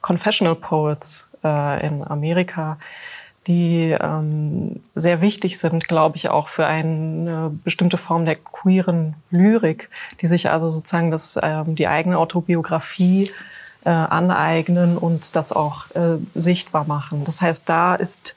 Confessional 0.00 0.54
Poets 0.54 1.30
äh, 1.44 1.86
in 1.86 2.02
Amerika, 2.02 2.78
die 3.46 3.94
ähm, 4.00 4.80
sehr 4.94 5.20
wichtig 5.20 5.58
sind, 5.58 5.88
glaube 5.88 6.16
ich, 6.16 6.30
auch 6.30 6.48
für 6.48 6.64
eine 6.64 7.50
bestimmte 7.64 7.98
Form 7.98 8.24
der 8.24 8.36
queeren 8.36 9.16
Lyrik, 9.30 9.90
die 10.22 10.26
sich 10.26 10.48
also 10.48 10.70
sozusagen 10.70 11.10
das, 11.10 11.38
ähm, 11.42 11.74
die 11.74 11.86
eigene 11.86 12.16
Autobiografie 12.16 13.30
äh, 13.84 13.90
aneignen 13.90 14.96
und 14.96 15.36
das 15.36 15.52
auch 15.52 15.90
äh, 15.94 16.16
sichtbar 16.34 16.86
machen. 16.86 17.24
Das 17.24 17.42
heißt, 17.42 17.68
da 17.68 17.94
ist 17.94 18.36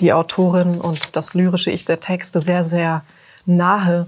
die 0.00 0.12
Autorin 0.12 0.80
und 0.80 1.16
das 1.16 1.34
lyrische 1.34 1.70
Ich 1.70 1.84
der 1.84 2.00
Texte 2.00 2.40
sehr, 2.40 2.64
sehr 2.64 3.02
nahe, 3.46 4.06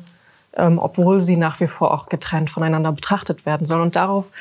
ähm, 0.54 0.78
obwohl 0.78 1.21
sie 1.21 1.37
nach 1.37 1.61
wie 1.61 1.66
vor 1.66 1.92
auch 1.92 2.09
getrennt 2.09 2.50
voneinander 2.50 2.92
betrachtet 2.92 3.47
werden 3.47 3.66
sollen. 3.66 3.83
Und 3.83 3.97
darauf 3.97 4.33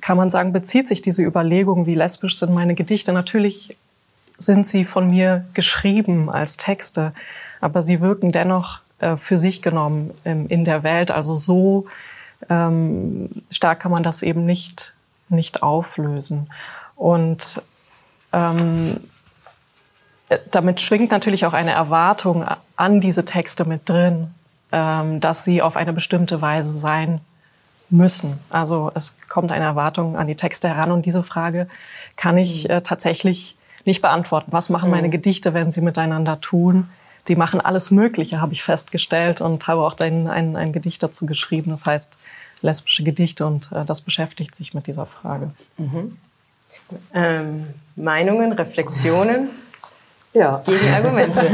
kann 0.00 0.16
man 0.16 0.30
sagen, 0.30 0.52
bezieht 0.52 0.88
sich 0.88 1.02
diese 1.02 1.22
Überlegung, 1.22 1.86
wie 1.86 1.94
lesbisch 1.94 2.38
sind 2.38 2.52
meine 2.52 2.74
Gedichte. 2.74 3.12
Natürlich 3.12 3.76
sind 4.38 4.66
sie 4.66 4.84
von 4.84 5.08
mir 5.08 5.44
geschrieben 5.52 6.30
als 6.30 6.56
Texte, 6.56 7.12
aber 7.60 7.82
sie 7.82 8.00
wirken 8.00 8.32
dennoch 8.32 8.80
äh, 8.98 9.16
für 9.16 9.38
sich 9.38 9.62
genommen 9.62 10.12
ähm, 10.24 10.46
in 10.48 10.64
der 10.64 10.82
Welt. 10.82 11.10
Also 11.10 11.36
so 11.36 11.86
ähm, 12.48 13.28
stark 13.50 13.80
kann 13.80 13.92
man 13.92 14.02
das 14.02 14.22
eben 14.22 14.46
nicht, 14.46 14.94
nicht 15.28 15.62
auflösen. 15.62 16.50
Und 16.96 17.62
ähm, 18.32 19.00
damit 20.50 20.80
schwingt 20.80 21.10
natürlich 21.10 21.46
auch 21.46 21.52
eine 21.52 21.72
Erwartung 21.72 22.44
an 22.76 23.00
diese 23.00 23.24
Texte 23.24 23.64
mit 23.64 23.88
drin, 23.88 24.28
ähm, 24.72 25.20
dass 25.20 25.44
sie 25.44 25.62
auf 25.62 25.76
eine 25.76 25.92
bestimmte 25.92 26.40
Weise 26.40 26.76
sein 26.78 27.20
müssen. 27.90 28.38
Also 28.48 28.92
es 28.94 29.18
kommt 29.28 29.50
eine 29.50 29.64
Erwartung 29.64 30.16
an 30.16 30.26
die 30.26 30.36
Texte 30.36 30.68
heran 30.68 30.92
und 30.92 31.06
diese 31.06 31.22
Frage 31.22 31.68
kann 32.16 32.38
ich 32.38 32.64
mhm. 32.64 32.74
äh, 32.74 32.80
tatsächlich 32.82 33.56
nicht 33.84 34.02
beantworten. 34.02 34.52
Was 34.52 34.68
machen 34.68 34.90
meine 34.90 35.08
mhm. 35.08 35.12
Gedichte, 35.12 35.54
wenn 35.54 35.70
sie 35.70 35.80
miteinander 35.80 36.40
tun? 36.40 36.88
Sie 37.24 37.36
machen 37.36 37.60
alles 37.60 37.90
Mögliche, 37.90 38.40
habe 38.40 38.52
ich 38.52 38.62
festgestellt 38.62 39.40
und 39.40 39.66
habe 39.66 39.82
auch 39.82 39.98
ein, 39.98 40.28
ein, 40.28 40.56
ein 40.56 40.72
Gedicht 40.72 41.02
dazu 41.02 41.26
geschrieben. 41.26 41.70
Das 41.70 41.86
heißt 41.86 42.16
lesbische 42.62 43.02
Gedichte 43.02 43.46
und 43.46 43.72
äh, 43.72 43.84
das 43.84 44.00
beschäftigt 44.00 44.54
sich 44.54 44.74
mit 44.74 44.86
dieser 44.86 45.06
Frage. 45.06 45.50
Mhm. 45.76 46.18
Ähm, 47.12 47.66
Meinungen, 47.96 48.52
Reflexionen? 48.52 49.48
Ja. 50.32 50.62
Gegen 50.64 50.94
Argumente. 50.94 51.40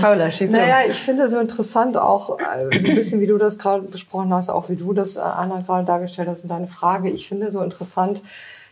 Paula, 0.00 0.30
schieß 0.30 0.50
Naja, 0.50 0.78
ich 0.88 0.96
finde 0.96 1.28
so 1.28 1.38
interessant 1.38 1.96
auch, 1.96 2.38
äh, 2.38 2.76
ein 2.76 2.94
bisschen 2.94 3.20
wie 3.20 3.26
du 3.26 3.38
das 3.38 3.58
gerade 3.58 3.82
besprochen 3.82 4.32
hast, 4.34 4.50
auch 4.50 4.68
wie 4.68 4.76
du 4.76 4.92
das, 4.92 5.16
äh, 5.16 5.20
Anna, 5.20 5.60
gerade 5.60 5.84
dargestellt 5.84 6.28
hast 6.28 6.42
in 6.42 6.48
deiner 6.48 6.66
Frage. 6.66 7.10
Ich 7.10 7.28
finde 7.28 7.52
so 7.52 7.62
interessant, 7.62 8.22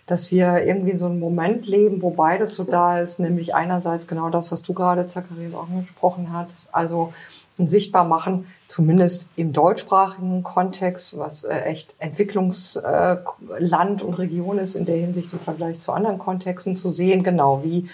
dass 0.06 0.32
wir 0.32 0.66
irgendwie 0.66 0.90
in 0.90 0.98
so 0.98 1.06
einem 1.06 1.20
Moment 1.20 1.66
leben, 1.66 2.02
wo 2.02 2.10
beides 2.10 2.54
so 2.54 2.64
da 2.64 2.98
ist, 2.98 3.20
nämlich 3.20 3.54
einerseits 3.54 4.08
genau 4.08 4.30
das, 4.30 4.50
was 4.50 4.62
du 4.62 4.74
gerade, 4.74 5.06
Zacharias, 5.06 5.54
auch 5.54 5.70
angesprochen 5.70 6.32
hast, 6.32 6.68
also 6.72 7.12
ein 7.58 7.68
sichtbar 7.68 8.04
machen, 8.04 8.46
zumindest 8.66 9.28
im 9.36 9.52
deutschsprachigen 9.52 10.42
Kontext, 10.42 11.16
was 11.18 11.44
äh, 11.44 11.60
echt 11.60 11.94
Entwicklungsland 11.98 14.02
und 14.02 14.14
Region 14.14 14.58
ist 14.58 14.74
in 14.74 14.86
der 14.86 14.96
Hinsicht 14.96 15.32
im 15.32 15.38
Vergleich 15.38 15.80
zu 15.80 15.92
anderen 15.92 16.18
Kontexten, 16.18 16.76
zu 16.76 16.90
sehen, 16.90 17.22
genau 17.22 17.62
wie 17.62 17.88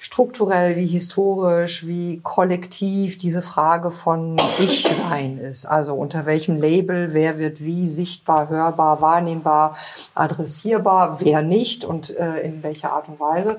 strukturell, 0.00 0.76
wie 0.76 0.86
historisch, 0.86 1.86
wie 1.86 2.20
kollektiv 2.22 3.18
diese 3.18 3.42
Frage 3.42 3.90
von 3.90 4.36
Ich-Sein 4.58 5.38
ist. 5.38 5.66
Also 5.66 5.94
unter 5.94 6.24
welchem 6.24 6.56
Label, 6.56 7.12
wer 7.12 7.38
wird 7.38 7.60
wie 7.60 7.86
sichtbar, 7.86 8.48
hörbar, 8.48 9.02
wahrnehmbar, 9.02 9.76
adressierbar, 10.14 11.20
wer 11.20 11.42
nicht 11.42 11.84
und 11.84 12.16
äh, 12.16 12.40
in 12.40 12.62
welcher 12.62 12.92
Art 12.92 13.08
und 13.08 13.20
Weise. 13.20 13.58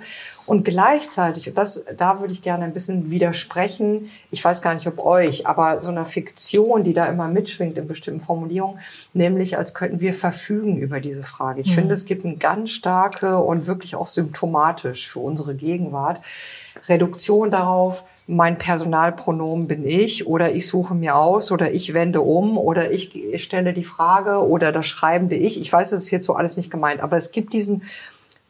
Und 0.51 0.65
gleichzeitig, 0.65 1.47
und 1.47 1.57
das, 1.57 1.85
da 1.95 2.19
würde 2.19 2.33
ich 2.33 2.41
gerne 2.41 2.65
ein 2.65 2.73
bisschen 2.73 3.09
widersprechen, 3.09 4.09
ich 4.31 4.43
weiß 4.43 4.61
gar 4.61 4.73
nicht, 4.73 4.85
ob 4.85 4.99
euch, 4.99 5.47
aber 5.47 5.79
so 5.79 5.87
einer 5.87 6.05
Fiktion, 6.05 6.83
die 6.83 6.91
da 6.91 7.05
immer 7.05 7.29
mitschwingt 7.29 7.77
in 7.77 7.87
bestimmten 7.87 8.19
Formulierungen, 8.19 8.77
nämlich 9.13 9.57
als 9.57 9.73
könnten 9.73 10.01
wir 10.01 10.13
verfügen 10.13 10.75
über 10.75 10.99
diese 10.99 11.23
Frage. 11.23 11.61
Ich 11.61 11.69
mhm. 11.69 11.75
finde, 11.75 11.93
es 11.93 12.03
gibt 12.03 12.25
eine 12.25 12.35
ganz 12.35 12.71
starke 12.71 13.37
und 13.37 13.65
wirklich 13.65 13.95
auch 13.95 14.09
symptomatisch 14.09 15.07
für 15.07 15.19
unsere 15.19 15.55
Gegenwart 15.55 16.19
Reduktion 16.89 17.49
darauf, 17.49 18.03
mein 18.27 18.57
Personalpronomen 18.57 19.67
bin 19.67 19.85
ich 19.85 20.27
oder 20.27 20.53
ich 20.53 20.67
suche 20.67 20.93
mir 20.93 21.15
aus 21.15 21.53
oder 21.53 21.71
ich 21.71 21.93
wende 21.93 22.19
um 22.19 22.57
oder 22.57 22.91
ich 22.91 23.13
stelle 23.37 23.71
die 23.71 23.85
Frage 23.85 24.45
oder 24.45 24.73
das 24.73 24.85
schreibende 24.85 25.37
Ich. 25.37 25.61
Ich 25.61 25.71
weiß, 25.71 25.93
es 25.93 26.03
ist 26.03 26.11
jetzt 26.11 26.25
so 26.25 26.33
alles 26.33 26.57
nicht 26.57 26.69
gemeint, 26.69 26.99
aber 27.01 27.15
es 27.15 27.31
gibt 27.31 27.53
diesen 27.53 27.83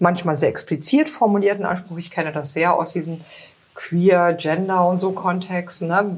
manchmal 0.01 0.35
sehr 0.35 0.49
explizit 0.49 1.09
formulierten 1.09 1.65
Anspruch. 1.65 1.97
Ich 1.97 2.11
kenne 2.11 2.31
das 2.31 2.53
sehr 2.53 2.73
aus 2.73 2.93
diesen 2.93 3.21
Queer, 3.75 4.33
Gender 4.33 4.87
und 4.87 4.99
so 4.99 5.11
Kontexten. 5.11 5.87
Ne? 5.87 6.17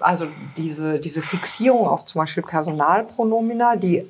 Also 0.00 0.26
diese, 0.56 0.98
diese 0.98 1.22
Fixierung 1.22 1.86
auf 1.86 2.04
zum 2.04 2.20
Beispiel 2.20 2.42
Personalpronomina, 2.42 3.76
die 3.76 4.06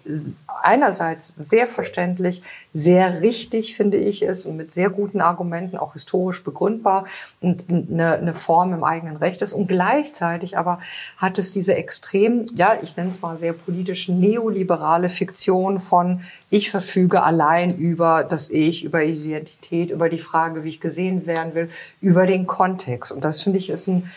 einerseits 0.62 1.34
sehr 1.38 1.66
verständlich, 1.66 2.42
sehr 2.72 3.20
richtig, 3.20 3.76
finde 3.76 3.96
ich, 3.96 4.22
ist 4.22 4.46
und 4.46 4.56
mit 4.56 4.72
sehr 4.72 4.90
guten 4.90 5.20
Argumenten 5.20 5.76
auch 5.76 5.92
historisch 5.92 6.42
begründbar 6.42 7.04
und 7.40 7.64
eine, 7.68 8.14
eine 8.14 8.34
Form 8.34 8.72
im 8.72 8.84
eigenen 8.84 9.16
Recht 9.16 9.42
ist. 9.42 9.52
Und 9.52 9.68
gleichzeitig 9.68 10.58
aber 10.58 10.80
hat 11.16 11.38
es 11.38 11.52
diese 11.52 11.74
extrem, 11.74 12.46
ja, 12.54 12.76
ich 12.82 12.96
nenne 12.96 13.10
es 13.10 13.20
mal 13.20 13.38
sehr 13.38 13.52
politisch 13.52 14.08
neoliberale 14.08 15.08
Fiktion 15.08 15.80
von 15.80 16.20
ich 16.50 16.70
verfüge 16.70 17.22
allein 17.22 17.76
über 17.76 18.24
das 18.24 18.50
Ich, 18.50 18.84
über 18.84 19.02
Identität, 19.02 19.90
über 19.90 20.08
die 20.08 20.18
Frage, 20.18 20.64
wie 20.64 20.70
ich 20.70 20.80
gesehen 20.80 21.26
werden 21.26 21.54
will, 21.54 21.70
über 22.00 22.26
den 22.26 22.46
Kontext. 22.46 23.12
Und 23.12 23.24
das 23.24 23.42
finde 23.42 23.58
ich 23.58 23.70
ist 23.70 23.88
ein 23.88 24.10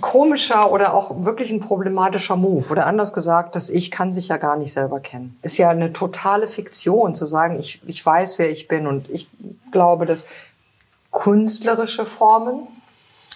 komischer 0.00 0.70
oder 0.70 0.94
auch 0.94 1.24
wirklich 1.24 1.50
ein 1.50 1.60
problematischer 1.60 2.36
Move. 2.36 2.70
Oder 2.70 2.86
anders 2.86 3.12
gesagt, 3.12 3.54
das 3.54 3.68
Ich 3.68 3.90
kann 3.90 4.12
sich 4.12 4.28
ja 4.28 4.36
gar 4.36 4.56
nicht 4.56 4.72
selber 4.72 5.00
kennen. 5.00 5.36
Ist 5.42 5.58
ja 5.58 5.70
eine 5.70 5.92
totale 5.92 6.48
Fiktion 6.48 7.14
zu 7.14 7.26
sagen, 7.26 7.58
ich, 7.58 7.82
ich 7.86 8.04
weiß, 8.04 8.38
wer 8.38 8.50
ich 8.50 8.68
bin. 8.68 8.86
Und 8.86 9.10
ich 9.10 9.28
glaube, 9.72 10.06
dass 10.06 10.26
künstlerische 11.12 12.06
Formen, 12.06 12.66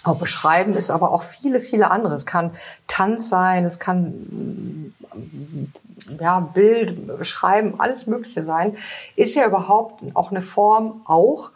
auch 0.03 0.17
beschreiben 0.17 0.73
ist 0.73 0.91
aber 0.91 1.11
auch 1.11 1.23
viele, 1.23 1.59
viele 1.59 1.91
andere. 1.91 2.15
Es 2.15 2.25
kann 2.25 2.51
Tanz 2.87 3.29
sein, 3.29 3.65
es 3.65 3.79
kann 3.79 4.93
ja, 6.19 6.39
Bild, 6.39 7.25
Schreiben, 7.25 7.79
alles 7.79 8.07
Mögliche 8.07 8.45
sein, 8.45 8.77
ist 9.15 9.35
ja 9.35 9.45
überhaupt 9.45 10.01
auch 10.13 10.31
eine 10.31 10.41
Form 10.41 11.01
auch 11.05 11.51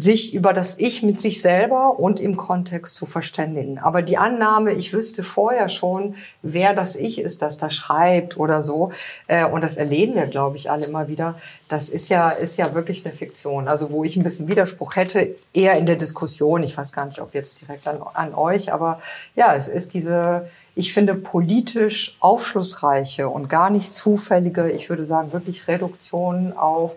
sich 0.00 0.32
über 0.32 0.52
das 0.52 0.78
Ich 0.78 1.02
mit 1.02 1.20
sich 1.20 1.42
selber 1.42 1.98
und 1.98 2.20
im 2.20 2.36
Kontext 2.36 2.94
zu 2.94 3.06
verständigen. 3.06 3.78
Aber 3.78 4.02
die 4.02 4.16
Annahme, 4.16 4.72
ich 4.72 4.92
wüsste 4.92 5.24
vorher 5.24 5.68
schon, 5.68 6.14
wer 6.42 6.74
das 6.74 6.94
Ich 6.94 7.20
ist, 7.20 7.42
das 7.42 7.58
da 7.58 7.68
schreibt 7.68 8.36
oder 8.36 8.62
so, 8.62 8.92
äh, 9.26 9.44
und 9.44 9.62
das 9.62 9.76
erleben 9.76 10.14
wir, 10.14 10.26
glaube 10.26 10.56
ich, 10.56 10.70
alle 10.70 10.86
immer 10.86 11.08
wieder, 11.08 11.34
das 11.68 11.88
ist 11.88 12.08
ja, 12.08 12.28
ist 12.28 12.58
ja 12.58 12.74
wirklich 12.74 13.04
eine 13.04 13.14
Fiktion. 13.14 13.66
Also 13.66 13.90
wo 13.90 14.04
ich 14.04 14.16
ein 14.16 14.22
bisschen 14.22 14.48
Widerspruch 14.48 14.96
hätte, 14.96 15.34
eher 15.52 15.76
in 15.76 15.86
der 15.86 15.96
Diskussion, 15.96 16.62
ich 16.62 16.76
weiß 16.76 16.92
gar 16.92 17.06
nicht, 17.06 17.20
ob 17.20 17.34
jetzt 17.34 17.60
direkt 17.60 17.86
an, 17.88 18.00
an 18.14 18.34
euch, 18.34 18.72
aber 18.72 19.00
ja, 19.34 19.54
es 19.56 19.68
ist 19.68 19.94
diese, 19.94 20.48
ich 20.74 20.92
finde, 20.92 21.16
politisch 21.16 22.16
aufschlussreiche 22.20 23.28
und 23.28 23.48
gar 23.48 23.70
nicht 23.70 23.92
zufällige, 23.92 24.70
ich 24.70 24.88
würde 24.88 25.06
sagen, 25.06 25.32
wirklich 25.32 25.66
Reduktion 25.66 26.52
auf 26.52 26.92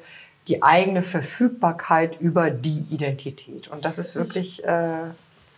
die 0.48 0.64
eigene 0.64 1.04
Verfügbarkeit 1.04 2.20
über 2.20 2.50
die 2.50 2.86
Identität. 2.90 3.68
Und 3.68 3.86
das 3.86 3.98
ist 3.98 4.16
wirklich 4.16 4.64
äh, 4.64 5.12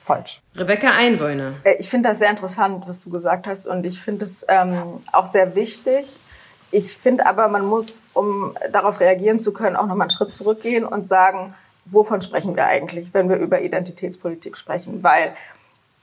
falsch. 0.03 0.41
Rebecca 0.55 0.91
Einwohner. 0.91 1.53
Äh, 1.63 1.75
ich 1.79 1.89
finde 1.89 2.09
das 2.09 2.19
sehr 2.19 2.29
interessant, 2.29 2.83
was 2.87 3.03
du 3.03 3.09
gesagt 3.09 3.47
hast. 3.47 3.65
Und 3.65 3.85
ich 3.85 3.99
finde 3.99 4.25
es 4.25 4.45
ähm, 4.49 4.99
auch 5.11 5.25
sehr 5.25 5.55
wichtig. 5.55 6.21
Ich 6.71 6.97
finde 6.97 7.25
aber, 7.25 7.47
man 7.47 7.65
muss, 7.65 8.09
um 8.13 8.57
darauf 8.71 8.99
reagieren 8.99 9.39
zu 9.39 9.53
können, 9.53 9.75
auch 9.75 9.85
nochmal 9.85 10.05
einen 10.05 10.09
Schritt 10.09 10.33
zurückgehen 10.33 10.85
und 10.85 11.07
sagen, 11.07 11.53
wovon 11.85 12.21
sprechen 12.21 12.55
wir 12.55 12.65
eigentlich, 12.65 13.13
wenn 13.13 13.29
wir 13.29 13.37
über 13.37 13.61
Identitätspolitik 13.61 14.57
sprechen? 14.57 15.03
Weil 15.03 15.35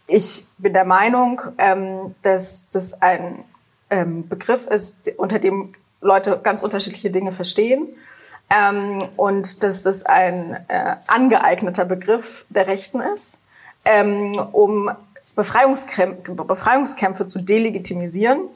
ich 0.07 0.47
bin 0.59 0.73
der 0.73 0.85
Meinung, 0.85 1.41
ähm, 1.59 2.15
dass 2.23 2.69
das 2.69 3.01
ein 3.03 3.45
ähm, 3.91 4.29
Begriff 4.29 4.67
ist, 4.67 5.13
unter 5.17 5.39
dem 5.39 5.73
Leute 6.01 6.41
ganz 6.43 6.63
unterschiedliche 6.63 7.11
Dinge 7.11 7.33
verstehen. 7.33 7.89
Ähm, 8.51 8.99
und 9.17 9.63
dass 9.63 9.83
das 9.83 10.05
ein 10.05 10.59
äh, 10.69 10.97
angeeigneter 11.07 11.85
Begriff 11.85 12.47
der 12.49 12.67
Rechten 12.67 13.01
ist, 13.01 13.41
ähm, 13.85 14.35
um 14.53 14.91
Befreiungskämpfe, 15.37 16.33
Befreiungskämpfe 16.35 17.27
zu 17.27 17.41
delegitimisieren, 17.41 18.49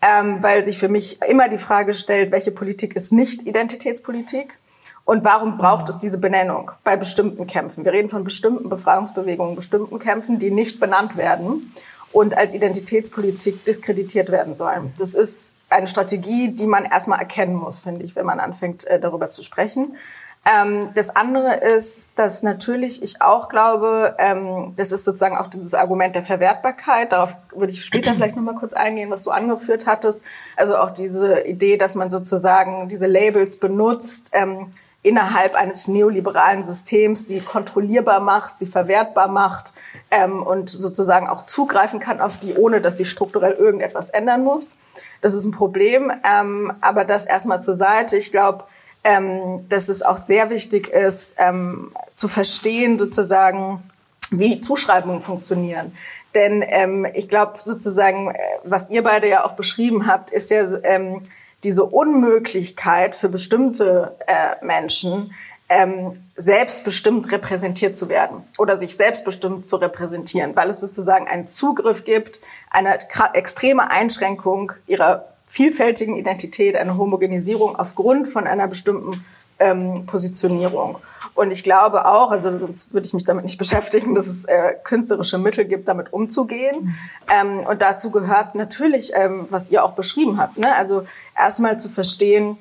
ähm, 0.00 0.42
weil 0.42 0.64
sich 0.64 0.78
für 0.78 0.88
mich 0.88 1.20
immer 1.22 1.48
die 1.48 1.58
Frage 1.58 1.94
stellt, 1.94 2.30
welche 2.30 2.52
Politik 2.52 2.94
ist 2.94 3.12
nicht 3.12 3.42
Identitätspolitik 3.42 4.56
und 5.04 5.24
warum 5.24 5.58
braucht 5.58 5.88
es 5.88 5.98
diese 5.98 6.18
Benennung 6.18 6.70
bei 6.84 6.96
bestimmten 6.96 7.46
Kämpfen? 7.46 7.84
Wir 7.84 7.92
reden 7.92 8.08
von 8.08 8.22
bestimmten 8.22 8.68
Befreiungsbewegungen, 8.68 9.56
bestimmten 9.56 9.98
Kämpfen, 9.98 10.38
die 10.38 10.50
nicht 10.50 10.78
benannt 10.78 11.16
werden 11.16 11.74
und 12.12 12.36
als 12.36 12.54
Identitätspolitik 12.54 13.64
diskreditiert 13.64 14.30
werden 14.30 14.54
sollen. 14.54 14.92
Das 14.98 15.14
ist 15.14 15.56
eine 15.72 15.86
Strategie, 15.86 16.50
die 16.52 16.66
man 16.66 16.84
erstmal 16.84 17.18
erkennen 17.18 17.54
muss, 17.54 17.80
finde 17.80 18.04
ich, 18.04 18.14
wenn 18.16 18.26
man 18.26 18.40
anfängt, 18.40 18.84
äh, 18.84 19.00
darüber 19.00 19.30
zu 19.30 19.42
sprechen. 19.42 19.96
Ähm, 20.44 20.88
das 20.94 21.14
andere 21.14 21.54
ist, 21.54 22.18
dass 22.18 22.42
natürlich 22.42 23.02
ich 23.02 23.22
auch 23.22 23.48
glaube, 23.48 24.16
ähm, 24.18 24.74
das 24.76 24.90
ist 24.90 25.04
sozusagen 25.04 25.36
auch 25.36 25.46
dieses 25.46 25.72
Argument 25.72 26.16
der 26.16 26.24
Verwertbarkeit. 26.24 27.12
Darauf 27.12 27.36
würde 27.54 27.72
ich 27.72 27.84
später 27.84 28.12
vielleicht 28.14 28.34
noch 28.34 28.42
mal 28.42 28.56
kurz 28.56 28.72
eingehen, 28.72 29.10
was 29.10 29.22
du 29.22 29.30
angeführt 29.30 29.86
hattest. 29.86 30.22
Also 30.56 30.76
auch 30.76 30.90
diese 30.90 31.42
Idee, 31.42 31.76
dass 31.76 31.94
man 31.94 32.10
sozusagen 32.10 32.88
diese 32.88 33.06
Labels 33.06 33.60
benutzt, 33.60 34.30
ähm, 34.32 34.70
innerhalb 35.04 35.54
eines 35.54 35.86
neoliberalen 35.88 36.62
Systems 36.62 37.28
sie 37.28 37.40
kontrollierbar 37.40 38.20
macht, 38.20 38.58
sie 38.58 38.66
verwertbar 38.66 39.28
macht 39.28 39.74
ähm, 40.12 40.42
und 40.42 40.70
sozusagen 40.70 41.26
auch 41.28 41.42
zugreifen 41.42 41.98
kann 41.98 42.20
auf 42.20 42.38
die, 42.38 42.54
ohne 42.54 42.80
dass 42.80 42.98
sie 42.98 43.06
strukturell 43.06 43.52
irgendetwas 43.52 44.10
ändern 44.10 44.44
muss. 44.44 44.78
Das 45.22 45.34
ist 45.34 45.44
ein 45.44 45.50
Problem, 45.50 46.12
ähm, 46.24 46.72
aber 46.80 47.04
das 47.04 47.26
erstmal 47.26 47.62
zur 47.62 47.74
Seite. 47.74 48.16
Ich 48.16 48.30
glaube, 48.30 48.64
ähm, 49.04 49.66
dass 49.68 49.88
es 49.88 50.02
auch 50.02 50.18
sehr 50.18 50.50
wichtig 50.50 50.88
ist, 50.88 51.36
ähm, 51.38 51.92
zu 52.14 52.28
verstehen 52.28 52.98
sozusagen, 52.98 53.82
wie 54.30 54.60
Zuschreibungen 54.60 55.22
funktionieren. 55.22 55.96
Denn 56.34 56.62
ähm, 56.66 57.06
ich 57.14 57.28
glaube 57.28 57.58
sozusagen, 57.62 58.30
äh, 58.30 58.38
was 58.64 58.90
ihr 58.90 59.02
beide 59.02 59.28
ja 59.28 59.44
auch 59.44 59.52
beschrieben 59.52 60.06
habt, 60.06 60.30
ist 60.30 60.50
ja 60.50 60.66
ähm, 60.84 61.22
diese 61.64 61.84
Unmöglichkeit 61.84 63.14
für 63.14 63.28
bestimmte 63.28 64.16
äh, 64.26 64.64
Menschen, 64.64 65.32
ähm, 65.72 66.12
selbstbestimmt 66.36 67.32
repräsentiert 67.32 67.96
zu 67.96 68.10
werden 68.10 68.44
oder 68.58 68.76
sich 68.76 68.94
selbstbestimmt 68.94 69.64
zu 69.64 69.76
repräsentieren, 69.76 70.54
weil 70.54 70.68
es 70.68 70.80
sozusagen 70.80 71.26
einen 71.26 71.46
Zugriff 71.46 72.04
gibt, 72.04 72.40
eine 72.70 72.98
extreme 73.32 73.90
Einschränkung 73.90 74.72
ihrer 74.86 75.28
vielfältigen 75.44 76.16
Identität, 76.16 76.76
eine 76.76 76.98
Homogenisierung 76.98 77.74
aufgrund 77.76 78.28
von 78.28 78.46
einer 78.46 78.68
bestimmten 78.68 79.24
ähm, 79.58 80.04
Positionierung. 80.04 80.98
Und 81.34 81.50
ich 81.50 81.64
glaube 81.64 82.04
auch, 82.06 82.30
also 82.30 82.58
sonst 82.58 82.92
würde 82.92 83.06
ich 83.06 83.14
mich 83.14 83.24
damit 83.24 83.44
nicht 83.44 83.58
beschäftigen, 83.64 84.14
dass 84.14 84.26
es 84.26 84.44
äh, 84.44 84.74
künstlerische 84.84 85.38
Mittel 85.38 85.64
gibt, 85.64 85.88
damit 85.88 86.12
umzugehen. 86.12 86.84
Mhm. 86.84 86.94
Ähm, 87.30 87.58
und 87.60 87.80
dazu 87.80 88.10
gehört 88.10 88.54
natürlich, 88.54 89.12
ähm, 89.14 89.46
was 89.48 89.70
ihr 89.70 89.82
auch 89.82 89.92
beschrieben 89.92 90.36
habt, 90.36 90.58
ne? 90.58 90.74
also 90.74 91.04
erstmal 91.34 91.78
zu 91.78 91.88
verstehen, 91.88 92.58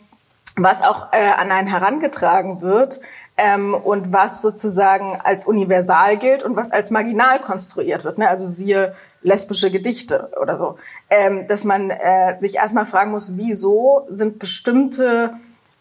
was 0.64 0.82
auch 0.82 1.12
äh, 1.12 1.32
an 1.32 1.52
einen 1.52 1.68
herangetragen 1.68 2.62
wird 2.62 3.02
ähm, 3.38 3.74
und 3.74 4.12
was 4.14 4.42
sozusagen 4.42 5.20
als 5.24 5.46
universal 5.46 6.18
gilt 6.18 6.44
und 6.44 6.56
was 6.56 6.72
als 6.72 6.92
marginal 6.92 7.40
konstruiert 7.40 8.04
wird. 8.04 8.18
Ne? 8.18 8.28
Also 8.28 8.46
siehe 8.46 8.96
lesbische 9.22 9.72
Gedichte 9.72 10.32
oder 10.42 10.56
so. 10.56 10.78
Ähm, 11.10 11.48
dass 11.48 11.64
man 11.64 11.90
äh, 11.90 12.38
sich 12.40 12.56
erstmal 12.56 12.86
fragen 12.86 13.12
muss, 13.12 13.38
wieso 13.38 14.06
sind 14.10 14.40
bestimmte 14.40 15.34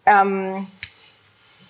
ähm, 0.05 0.67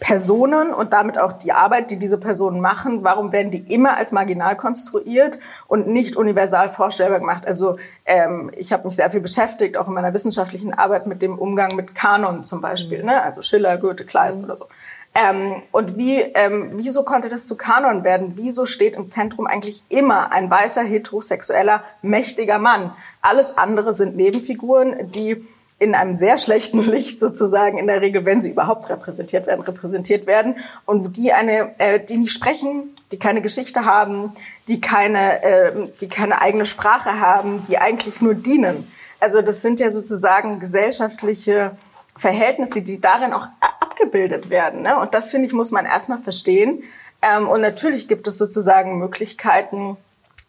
Personen 0.02 0.74
und 0.74 0.94
damit 0.94 1.20
auch 1.20 1.32
die 1.32 1.54
Arbeit, 1.54 1.92
die 1.92 2.00
diese 2.00 2.20
Personen 2.20 2.60
machen, 2.60 3.04
warum 3.04 3.32
werden 3.32 3.52
die 3.52 3.72
immer 3.72 3.98
als 3.98 4.12
marginal 4.12 4.58
konstruiert 4.58 5.38
und 5.68 5.88
nicht 5.88 6.16
universal 6.16 6.72
vorstellbar 6.72 7.20
gemacht? 7.20 7.44
Also 7.46 7.78
ähm, 8.08 8.50
ich 8.58 8.74
habe 8.74 8.86
mich 8.86 8.96
sehr 8.96 9.12
viel 9.12 9.22
beschäftigt, 9.22 9.78
auch 9.78 9.88
in 9.88 9.94
meiner 9.94 10.12
wissenschaftlichen 10.12 10.74
Arbeit 10.74 11.06
mit 11.06 11.22
dem 11.22 11.38
Umgang 11.38 11.76
mit 11.76 11.94
Kanon 11.94 12.44
zum 12.44 12.62
Beispiel, 12.62 13.04
ne? 13.04 13.22
also 13.22 13.44
Schiller, 13.44 13.78
Goethe, 13.78 14.04
Kleist 14.04 14.40
mhm. 14.40 14.46
oder 14.46 14.58
so. 14.58 14.66
Ähm, 15.14 15.62
und 15.72 15.98
wie, 15.98 16.20
ähm, 16.20 16.72
wieso 16.74 17.04
konnte 17.04 17.30
das 17.30 17.46
zu 17.46 17.56
Kanon 17.56 18.04
werden? 18.04 18.34
Wieso 18.38 18.66
steht 18.66 18.96
im 18.96 19.06
Zentrum 19.06 19.46
eigentlich 19.46 19.84
immer 19.90 20.32
ein 20.32 20.50
weißer, 20.50 20.82
heterosexueller, 20.82 21.84
mächtiger 22.02 22.58
Mann? 22.58 22.96
Alles 23.22 23.56
andere 23.56 23.94
sind 23.94 24.16
Nebenfiguren, 24.16 25.12
die 25.12 25.46
in 25.82 25.96
einem 25.96 26.14
sehr 26.14 26.38
schlechten 26.38 26.80
Licht 26.92 27.20
sozusagen 27.20 27.78
in 27.80 27.88
der 27.88 28.02
Regel, 28.02 28.24
wenn 28.24 28.42
sie 28.42 28.52
überhaupt 28.52 28.90
repräsentiert 28.90 29.48
werden, 29.48 29.62
repräsentiert 29.62 30.28
werden 30.28 30.56
und 30.86 31.18
die 31.18 31.34
eine, 31.34 31.74
äh, 31.80 32.00
die 32.00 32.18
nicht 32.18 32.32
sprechen, 32.32 32.96
die 33.12 33.18
keine 33.18 33.42
Geschichte 33.42 33.84
haben, 33.84 34.32
die 34.68 34.80
keine, 34.80 35.44
äh, 35.44 35.90
die 36.00 36.08
keine 36.08 36.40
eigene 36.40 36.68
Sprache 36.68 37.20
haben, 37.20 37.64
die 37.68 37.80
eigentlich 37.80 38.22
nur 38.22 38.36
dienen. 38.36 38.92
Also 39.20 39.42
das 39.42 39.64
sind 39.64 39.80
ja 39.80 39.90
sozusagen 39.90 40.60
gesellschaftliche 40.60 41.76
Verhältnisse, 42.16 42.84
die 42.84 43.02
darin 43.02 43.34
auch 43.34 43.48
abgebildet 43.60 44.52
werden. 44.52 44.84
Ne? 44.84 45.00
Und 45.00 45.16
das 45.16 45.32
finde 45.32 45.48
ich 45.48 45.54
muss 45.54 45.72
man 45.72 45.88
erstmal 45.88 46.20
verstehen. 46.20 46.84
Ähm, 47.24 47.50
und 47.50 47.62
natürlich 47.62 48.08
gibt 48.08 48.28
es 48.28 48.38
sozusagen 48.38 49.00
Möglichkeiten, 49.00 49.98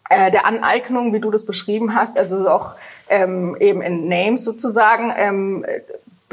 äh, 0.09 0.31
der 0.31 0.45
Aneignung, 0.45 1.13
wie 1.13 1.19
du 1.19 1.31
das 1.31 1.45
beschrieben 1.45 1.95
hast, 1.95 2.17
also 2.17 2.49
auch 2.49 2.75
ähm, 3.09 3.55
eben 3.59 3.81
in 3.81 4.07
Names 4.07 4.43
sozusagen, 4.43 5.13
ähm, 5.15 5.65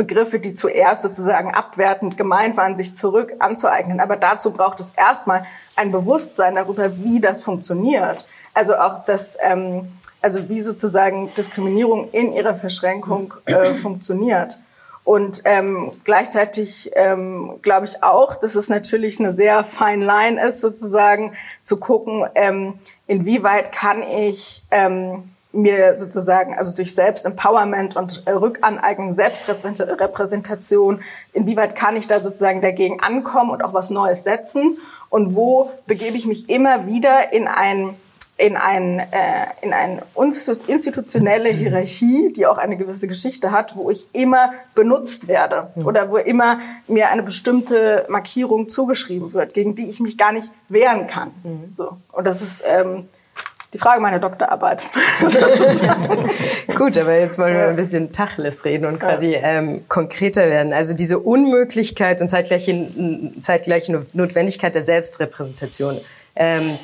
Begriffe, 0.01 0.39
die 0.39 0.55
zuerst 0.55 1.03
sozusagen 1.03 1.53
abwertend 1.53 2.17
gemeint 2.17 2.57
waren, 2.57 2.75
sich 2.75 2.95
zurück 2.95 3.35
anzueignen. 3.39 4.01
Aber 4.01 4.17
dazu 4.17 4.51
braucht 4.51 4.81
es 4.81 4.93
erstmal 4.97 5.43
ein 5.77 5.93
Bewusstsein 5.93 6.55
darüber, 6.55 6.97
wie 7.05 7.21
das 7.21 7.43
funktioniert. 7.43 8.27
Also 8.55 8.77
auch 8.77 9.05
das, 9.05 9.37
ähm, 9.43 9.93
also 10.23 10.49
wie 10.49 10.63
sozusagen 10.63 11.31
Diskriminierung 11.35 12.09
in 12.13 12.33
ihrer 12.33 12.55
Verschränkung 12.55 13.35
äh, 13.45 13.75
funktioniert. 13.75 14.59
Und 15.11 15.43
ähm, 15.45 15.91
gleichzeitig 16.05 16.93
ähm, 16.95 17.59
glaube 17.63 17.85
ich 17.85 18.01
auch, 18.01 18.37
dass 18.37 18.55
es 18.55 18.69
natürlich 18.69 19.19
eine 19.19 19.33
sehr 19.33 19.65
fine 19.65 20.05
Line 20.05 20.41
ist, 20.41 20.61
sozusagen 20.61 21.33
zu 21.65 21.81
gucken, 21.81 22.27
ähm, 22.37 22.75
inwieweit 23.09 23.73
kann 23.73 24.05
ich 24.05 24.63
ähm, 24.71 25.25
mir 25.51 25.99
sozusagen, 25.99 26.57
also 26.57 26.77
durch 26.77 26.95
Selbstempowerment 26.95 27.97
und 27.97 28.23
äh, 28.25 28.31
Rückaneignung, 28.31 29.13
Selbstrepräsentation, 29.13 31.03
inwieweit 31.33 31.75
kann 31.75 31.97
ich 31.97 32.07
da 32.07 32.21
sozusagen 32.21 32.61
dagegen 32.61 33.01
ankommen 33.01 33.51
und 33.51 33.65
auch 33.65 33.75
was 33.75 33.91
Neues 33.91 34.23
setzen? 34.23 34.79
Und 35.09 35.35
wo 35.35 35.73
begebe 35.89 36.17
ich 36.17 36.27
mich 36.27 36.49
immer 36.49 36.87
wieder 36.87 37.33
in 37.33 37.49
ein 37.49 37.97
in, 38.41 38.57
ein, 38.57 38.99
äh, 38.99 39.47
in 39.61 39.73
eine 39.73 40.03
institutionelle 40.15 41.51
Hierarchie, 41.51 42.33
die 42.35 42.47
auch 42.47 42.57
eine 42.57 42.77
gewisse 42.77 43.07
Geschichte 43.07 43.53
hat, 43.53 43.77
wo 43.77 43.91
ich 43.91 44.09
immer 44.15 44.53
benutzt 44.75 45.29
werde 45.29 45.71
oder 45.77 46.11
wo 46.11 46.17
immer 46.17 46.59
mir 46.89 47.11
eine 47.11 47.23
bestimmte 47.23 48.07
Markierung 48.09 48.69
zugeschrieben 48.69 49.35
wird, 49.35 49.53
gegen 49.53 49.75
die 49.75 49.89
ich 49.91 50.01
mich 50.01 50.17
gar 50.17 50.33
nicht 50.33 50.51
wehren 50.69 51.07
kann. 51.07 51.33
Mhm. 51.43 51.75
So. 51.77 51.99
Und 52.13 52.27
das 52.27 52.41
ist 52.41 52.65
ähm, 52.67 53.09
die 53.75 53.79
Frage 53.79 54.01
meiner 54.01 54.19
Doktorarbeit. 54.19 54.85
Gut, 56.75 56.97
aber 56.97 57.19
jetzt 57.19 57.39
wollen 57.39 57.55
wir 57.55 57.69
ein 57.69 57.77
bisschen 57.77 58.11
Tacheles 58.11 58.65
reden 58.65 58.87
und 58.87 58.99
quasi 58.99 59.35
ähm, 59.35 59.85
konkreter 59.89 60.49
werden. 60.49 60.73
Also 60.73 60.97
diese 60.97 61.19
Unmöglichkeit 61.19 62.23
und 62.23 62.29
zeitgleiche, 62.29 62.89
zeitgleiche 63.39 64.07
Notwendigkeit 64.15 64.75
der 64.75 64.83
Selbstrepräsentation. 64.83 66.01
Ähm, 66.35 66.79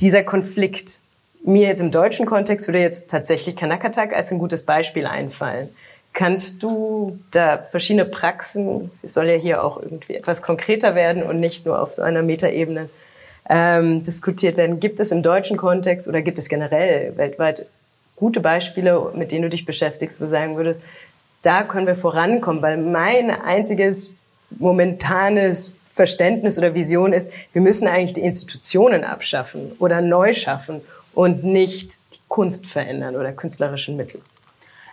dieser 0.00 0.22
Konflikt, 0.22 1.00
mir 1.44 1.68
jetzt 1.68 1.80
im 1.80 1.90
deutschen 1.90 2.26
Kontext 2.26 2.66
würde 2.66 2.80
jetzt 2.80 3.10
tatsächlich 3.10 3.56
Kanakatak 3.56 4.14
als 4.14 4.32
ein 4.32 4.38
gutes 4.38 4.64
Beispiel 4.64 5.06
einfallen. 5.06 5.68
Kannst 6.12 6.62
du 6.62 7.18
da 7.32 7.58
verschiedene 7.70 8.04
Praxen, 8.04 8.90
es 9.02 9.14
soll 9.14 9.26
ja 9.26 9.34
hier 9.34 9.62
auch 9.62 9.82
irgendwie 9.82 10.14
etwas 10.14 10.42
konkreter 10.42 10.94
werden 10.94 11.22
und 11.22 11.40
nicht 11.40 11.66
nur 11.66 11.80
auf 11.80 11.92
so 11.92 12.02
einer 12.02 12.22
Metaebene 12.22 12.88
ähm, 13.50 14.02
diskutiert 14.02 14.56
werden, 14.56 14.80
gibt 14.80 15.00
es 15.00 15.10
im 15.10 15.22
deutschen 15.22 15.56
Kontext 15.56 16.08
oder 16.08 16.22
gibt 16.22 16.38
es 16.38 16.48
generell 16.48 17.16
weltweit 17.16 17.68
gute 18.16 18.40
Beispiele, 18.40 19.12
mit 19.14 19.32
denen 19.32 19.42
du 19.42 19.50
dich 19.50 19.66
beschäftigst, 19.66 20.20
wo 20.20 20.24
du 20.24 20.30
sagen 20.30 20.56
würdest, 20.56 20.82
da 21.42 21.62
können 21.62 21.86
wir 21.86 21.96
vorankommen, 21.96 22.62
weil 22.62 22.78
mein 22.78 23.30
einziges 23.30 24.14
momentanes 24.50 25.76
Verständnis 25.94 26.58
oder 26.58 26.74
Vision 26.74 27.14
ist, 27.14 27.32
wir 27.52 27.62
müssen 27.62 27.88
eigentlich 27.88 28.12
die 28.12 28.22
Institutionen 28.22 29.04
abschaffen 29.04 29.72
oder 29.78 30.02
neu 30.02 30.34
schaffen 30.34 30.82
und 31.14 31.44
nicht 31.44 31.92
die 32.12 32.20
Kunst 32.28 32.66
verändern 32.66 33.16
oder 33.16 33.32
künstlerischen 33.32 33.96
Mittel. 33.96 34.20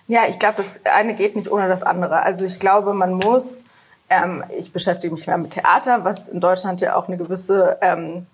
Ja, 0.07 0.21
ich 0.29 0.39
glaube, 0.39 0.55
das 0.57 0.85
eine 0.85 1.15
geht 1.15 1.35
nicht 1.35 1.51
ohne 1.51 1.67
das 1.67 1.83
andere. 1.83 2.23
Also 2.23 2.45
ich 2.45 2.59
glaube, 2.59 2.93
man 2.93 3.13
muss 3.13 3.65
Ähm, 4.13 4.43
ich 4.59 4.73
beschäftige 4.73 5.13
mich 5.13 5.25
mehr 5.25 5.37
mit 5.37 5.51
Theater, 5.51 6.03
was 6.03 6.27
in 6.27 6.41
Deutschland 6.41 6.81
ja 6.81 6.97
auch 6.97 7.07
eine 7.07 7.15
gewisse 7.15 7.77
ähm, 7.81 8.27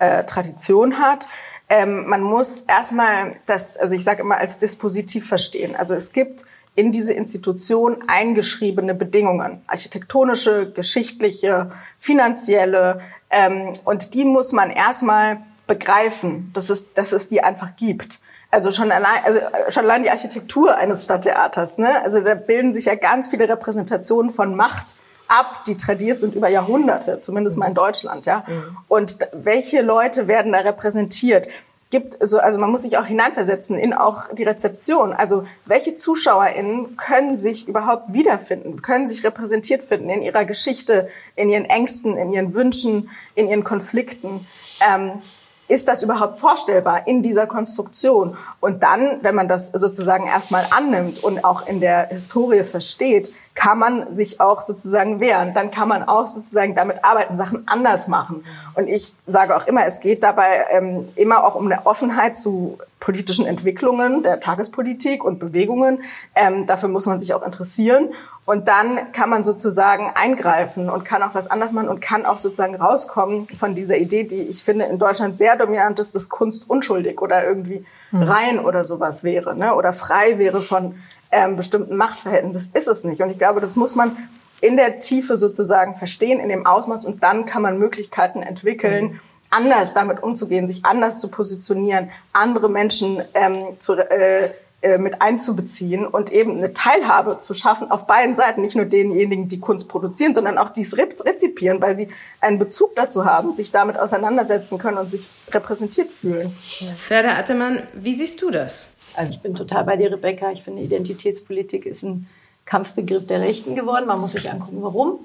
äh, 0.00 0.24
Tradition 0.24 0.98
hat. 0.98 1.28
Ähm, 1.68 2.08
man 2.08 2.22
muss 2.22 2.62
erstmal 2.62 3.36
das, 3.46 3.76
also 3.76 3.94
ich 3.94 4.02
sage 4.02 4.22
immer 4.22 4.38
als 4.38 4.58
Dispositiv 4.58 5.28
verstehen. 5.28 5.76
Also 5.76 5.94
es 5.94 6.10
gibt 6.12 6.42
in 6.74 6.92
diese 6.92 7.12
Institution 7.12 8.02
eingeschriebene 8.06 8.94
Bedingungen, 8.94 9.62
architektonische, 9.66 10.72
geschichtliche, 10.72 11.72
finanzielle, 11.98 13.00
ähm, 13.32 13.70
und 13.84 14.14
die 14.14 14.24
muss 14.24 14.52
man 14.52 14.70
erstmal 14.70 15.38
begreifen, 15.66 16.50
dass 16.54 16.70
es, 16.70 16.92
dass 16.92 17.12
es 17.12 17.28
die 17.28 17.42
einfach 17.42 17.76
gibt. 17.76 18.20
Also 18.50 18.70
schon 18.70 18.92
allein, 18.92 19.24
also 19.24 19.40
schon 19.70 19.84
allein 19.84 20.02
die 20.02 20.10
Architektur 20.10 20.76
eines 20.76 21.04
Stadttheaters, 21.04 21.78
ne? 21.78 22.02
Also 22.04 22.20
da 22.20 22.34
bilden 22.34 22.74
sich 22.74 22.84
ja 22.84 22.94
ganz 22.94 23.28
viele 23.28 23.48
Repräsentationen 23.48 24.30
von 24.30 24.54
Macht 24.54 24.86
ab, 25.28 25.64
die 25.66 25.78
tradiert 25.78 26.20
sind 26.20 26.34
über 26.34 26.48
Jahrhunderte, 26.48 27.22
zumindest 27.22 27.56
mal 27.56 27.68
in 27.68 27.74
Deutschland, 27.74 28.26
ja. 28.26 28.44
Mhm. 28.46 28.76
Und 28.88 29.18
welche 29.32 29.80
Leute 29.80 30.28
werden 30.28 30.52
da 30.52 30.58
repräsentiert? 30.58 31.48
Gibt 31.92 32.16
so, 32.20 32.38
also 32.38 32.58
man 32.58 32.70
muss 32.70 32.82
sich 32.82 32.96
auch 32.98 33.04
hineinversetzen 33.04 33.76
in 33.76 33.92
auch 33.92 34.24
die 34.32 34.42
Rezeption. 34.42 35.12
Also 35.12 35.44
welche 35.66 35.94
ZuschauerInnen 35.94 36.96
können 36.96 37.36
sich 37.36 37.68
überhaupt 37.68 38.12
wiederfinden, 38.12 38.82
können 38.82 39.06
sich 39.06 39.22
repräsentiert 39.22 39.82
finden 39.82 40.08
in 40.08 40.22
ihrer 40.22 40.44
Geschichte, 40.44 41.08
in 41.36 41.50
ihren 41.50 41.66
Ängsten, 41.66 42.16
in 42.16 42.32
ihren 42.32 42.54
Wünschen, 42.54 43.10
in 43.34 43.46
ihren 43.46 43.62
Konflikten. 43.62 44.46
Ähm, 44.80 45.20
ist 45.68 45.86
das 45.86 46.02
überhaupt 46.02 46.38
vorstellbar 46.38 47.06
in 47.06 47.22
dieser 47.22 47.46
Konstruktion? 47.46 48.36
Und 48.60 48.82
dann, 48.82 49.18
wenn 49.22 49.34
man 49.34 49.48
das 49.48 49.68
sozusagen 49.68 50.26
erstmal 50.26 50.66
annimmt 50.70 51.22
und 51.22 51.44
auch 51.44 51.66
in 51.66 51.80
der 51.80 52.08
Historie 52.08 52.64
versteht, 52.64 53.32
kann 53.54 53.78
man 53.78 54.12
sich 54.12 54.40
auch 54.40 54.62
sozusagen 54.62 55.20
wehren. 55.20 55.52
Dann 55.54 55.70
kann 55.70 55.88
man 55.88 56.04
auch 56.04 56.26
sozusagen 56.26 56.74
damit 56.74 57.04
arbeiten, 57.04 57.36
Sachen 57.36 57.68
anders 57.68 58.08
machen. 58.08 58.44
Und 58.74 58.88
ich 58.88 59.14
sage 59.26 59.54
auch 59.56 59.66
immer, 59.66 59.84
es 59.86 60.00
geht 60.00 60.22
dabei 60.22 60.64
ähm, 60.70 61.08
immer 61.16 61.44
auch 61.44 61.54
um 61.54 61.66
eine 61.66 61.84
Offenheit 61.84 62.34
zu 62.36 62.78
politischen 62.98 63.46
Entwicklungen 63.46 64.22
der 64.22 64.40
Tagespolitik 64.40 65.22
und 65.24 65.38
Bewegungen. 65.38 66.02
Ähm, 66.34 66.66
dafür 66.66 66.88
muss 66.88 67.06
man 67.06 67.20
sich 67.20 67.34
auch 67.34 67.42
interessieren. 67.42 68.10
Und 68.44 68.68
dann 68.68 69.12
kann 69.12 69.28
man 69.28 69.44
sozusagen 69.44 70.10
eingreifen 70.14 70.88
und 70.88 71.04
kann 71.04 71.22
auch 71.22 71.34
was 71.34 71.48
anders 71.48 71.72
machen 71.72 71.88
und 71.88 72.00
kann 72.00 72.24
auch 72.26 72.38
sozusagen 72.38 72.74
rauskommen 72.74 73.46
von 73.48 73.74
dieser 73.74 73.98
Idee, 73.98 74.24
die 74.24 74.42
ich 74.42 74.64
finde 74.64 74.86
in 74.86 74.98
Deutschland 74.98 75.38
sehr 75.38 75.56
dominant 75.56 75.98
ist, 75.98 76.14
dass 76.14 76.28
Kunst 76.28 76.68
unschuldig 76.68 77.20
oder 77.20 77.44
irgendwie 77.44 77.84
hm. 78.10 78.22
rein 78.22 78.58
oder 78.58 78.82
sowas 78.84 79.22
wäre, 79.22 79.56
ne? 79.56 79.74
oder 79.74 79.92
frei 79.92 80.38
wäre 80.38 80.60
von 80.60 80.96
ähm, 81.32 81.56
bestimmten 81.56 81.96
Machtverhältnissen. 81.96 82.72
Das 82.72 82.82
ist 82.82 82.88
es 82.88 83.04
nicht. 83.04 83.22
Und 83.22 83.30
ich 83.30 83.38
glaube, 83.38 83.60
das 83.60 83.74
muss 83.74 83.94
man 83.94 84.16
in 84.60 84.76
der 84.76 85.00
Tiefe 85.00 85.36
sozusagen 85.36 85.96
verstehen, 85.96 86.38
in 86.38 86.48
dem 86.48 86.66
Ausmaß. 86.66 87.04
Und 87.04 87.22
dann 87.22 87.46
kann 87.46 87.62
man 87.62 87.78
Möglichkeiten 87.78 88.42
entwickeln, 88.42 89.04
mhm. 89.04 89.20
anders 89.50 89.94
damit 89.94 90.22
umzugehen, 90.22 90.68
sich 90.68 90.84
anders 90.84 91.18
zu 91.18 91.28
positionieren, 91.28 92.10
andere 92.32 92.70
Menschen 92.70 93.22
ähm, 93.34 93.78
zu, 93.78 93.94
äh, 93.94 94.50
mit 94.98 95.22
einzubeziehen 95.22 96.06
und 96.06 96.32
eben 96.32 96.58
eine 96.58 96.72
Teilhabe 96.72 97.38
zu 97.38 97.54
schaffen 97.54 97.90
auf 97.90 98.06
beiden 98.06 98.34
Seiten, 98.34 98.62
nicht 98.62 98.74
nur 98.74 98.86
denjenigen, 98.86 99.48
die 99.48 99.60
Kunst 99.60 99.88
produzieren, 99.88 100.34
sondern 100.34 100.58
auch 100.58 100.70
dies 100.70 100.96
rezipieren, 100.96 101.80
weil 101.80 101.96
sie 101.96 102.08
einen 102.40 102.58
Bezug 102.58 102.96
dazu 102.96 103.24
haben, 103.24 103.52
sich 103.52 103.70
damit 103.70 103.96
auseinandersetzen 103.96 104.78
können 104.78 104.98
und 104.98 105.10
sich 105.10 105.30
repräsentiert 105.52 106.10
fühlen. 106.10 106.50
Ferda 106.96 107.36
Attemann, 107.38 107.84
wie 107.94 108.12
siehst 108.12 108.42
du 108.42 108.50
das? 108.50 108.88
Also 109.16 109.32
ich 109.32 109.40
bin 109.40 109.54
total 109.54 109.84
bei 109.84 109.96
dir, 109.96 110.10
Rebecca. 110.10 110.50
Ich 110.50 110.62
finde, 110.64 110.82
Identitätspolitik 110.82 111.86
ist 111.86 112.02
ein 112.02 112.28
Kampfbegriff 112.64 113.26
der 113.26 113.40
Rechten 113.40 113.74
geworden. 113.74 114.06
Man 114.06 114.20
muss 114.20 114.32
sich 114.32 114.50
angucken, 114.50 114.78
warum. 114.82 115.20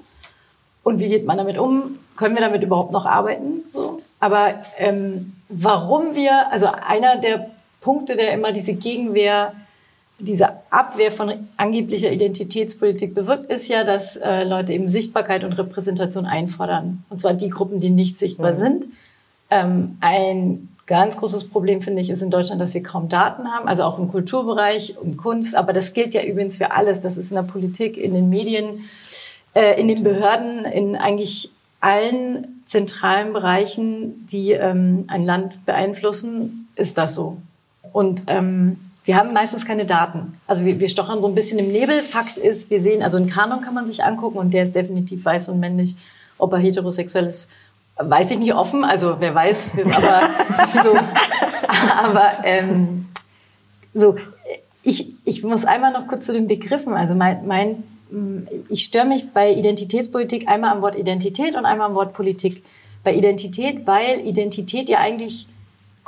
Und 0.82 1.00
wie 1.00 1.08
geht 1.08 1.26
man 1.26 1.36
damit 1.36 1.58
um? 1.58 1.98
Können 2.16 2.34
wir 2.34 2.42
damit 2.42 2.62
überhaupt 2.62 2.92
noch 2.92 3.06
arbeiten? 3.06 3.64
So. 3.72 4.00
Aber 4.20 4.60
ähm, 4.76 5.34
warum 5.48 6.14
wir, 6.14 6.50
also 6.52 6.66
einer 6.66 7.16
der 7.16 7.50
Punkte, 7.80 8.16
der 8.16 8.32
immer 8.32 8.52
diese 8.52 8.74
Gegenwehr, 8.74 9.54
diese 10.18 10.48
Abwehr 10.70 11.12
von 11.12 11.48
angeblicher 11.56 12.10
Identitätspolitik 12.10 13.14
bewirkt, 13.14 13.50
ist 13.50 13.68
ja, 13.68 13.84
dass 13.84 14.16
äh, 14.16 14.44
Leute 14.44 14.72
eben 14.72 14.88
Sichtbarkeit 14.88 15.44
und 15.44 15.52
Repräsentation 15.52 16.26
einfordern. 16.26 17.04
Und 17.08 17.20
zwar 17.20 17.34
die 17.34 17.50
Gruppen, 17.50 17.80
die 17.80 17.90
nicht 17.90 18.18
sichtbar 18.18 18.50
mhm. 18.50 18.56
sind. 18.56 18.86
Ähm, 19.50 19.96
ein 20.00 20.68
Ganz 20.88 21.18
großes 21.18 21.50
Problem, 21.50 21.82
finde 21.82 22.00
ich, 22.00 22.08
ist 22.08 22.22
in 22.22 22.30
Deutschland, 22.30 22.62
dass 22.62 22.72
wir 22.72 22.82
kaum 22.82 23.10
Daten 23.10 23.52
haben, 23.52 23.68
also 23.68 23.82
auch 23.82 23.98
im 23.98 24.08
Kulturbereich, 24.08 24.96
um 24.98 25.18
Kunst. 25.18 25.54
Aber 25.54 25.74
das 25.74 25.92
gilt 25.92 26.14
ja 26.14 26.22
übrigens 26.22 26.56
für 26.56 26.70
alles. 26.70 27.02
Das 27.02 27.18
ist 27.18 27.30
in 27.30 27.36
der 27.36 27.42
Politik, 27.42 27.98
in 27.98 28.14
den 28.14 28.30
Medien, 28.30 28.88
äh, 29.52 29.78
in 29.78 29.86
den 29.86 30.02
Behörden, 30.02 30.64
in 30.64 30.96
eigentlich 30.96 31.50
allen 31.80 32.62
zentralen 32.64 33.34
Bereichen, 33.34 34.26
die 34.28 34.52
ähm, 34.52 35.04
ein 35.08 35.26
Land 35.26 35.66
beeinflussen, 35.66 36.68
ist 36.74 36.96
das 36.96 37.14
so. 37.14 37.36
Und 37.92 38.24
ähm, 38.26 38.78
wir 39.04 39.16
haben 39.16 39.32
meistens 39.32 39.64
keine 39.64 39.86
Daten. 39.86 40.38
Also 40.46 40.64
wir, 40.64 40.78
wir 40.80 40.88
stochern 40.88 41.22
so 41.22 41.28
ein 41.28 41.34
bisschen 41.34 41.58
im 41.58 41.68
Nebel. 41.68 42.02
Fakt 42.02 42.36
ist, 42.36 42.70
wir 42.70 42.82
sehen, 42.82 43.02
also 43.02 43.16
einen 43.16 43.30
Kanon 43.30 43.62
kann 43.62 43.74
man 43.74 43.86
sich 43.86 44.04
angucken 44.04 44.38
und 44.38 44.52
der 44.52 44.64
ist 44.64 44.74
definitiv 44.74 45.24
weiß 45.24 45.48
und 45.48 45.60
männlich. 45.60 45.96
Ob 46.36 46.52
er 46.52 46.58
heterosexuell 46.58 47.26
ist, 47.26 47.50
weiß 47.96 48.30
ich 48.30 48.38
nicht 48.38 48.54
offen, 48.54 48.84
also 48.84 49.16
wer 49.18 49.34
weiß, 49.34 49.70
aber 49.92 50.20
so, 50.84 50.96
aber 51.96 52.32
ähm, 52.44 53.06
so, 53.92 54.16
ich, 54.82 55.12
ich 55.24 55.42
muss 55.42 55.64
einmal 55.64 55.92
noch 55.92 56.06
kurz 56.06 56.26
zu 56.26 56.32
den 56.32 56.46
Begriffen, 56.46 56.92
also 56.92 57.14
mein, 57.14 57.46
mein 57.46 57.82
ich 58.68 58.84
störe 58.84 59.06
mich 59.06 59.32
bei 59.32 59.52
Identitätspolitik 59.52 60.48
einmal 60.48 60.72
am 60.72 60.82
Wort 60.82 60.96
Identität 60.96 61.56
und 61.56 61.66
einmal 61.66 61.88
am 61.88 61.94
Wort 61.94 62.14
Politik. 62.14 62.62
Bei 63.04 63.14
Identität, 63.14 63.86
weil 63.86 64.26
Identität 64.26 64.88
ja 64.88 64.98
eigentlich 64.98 65.46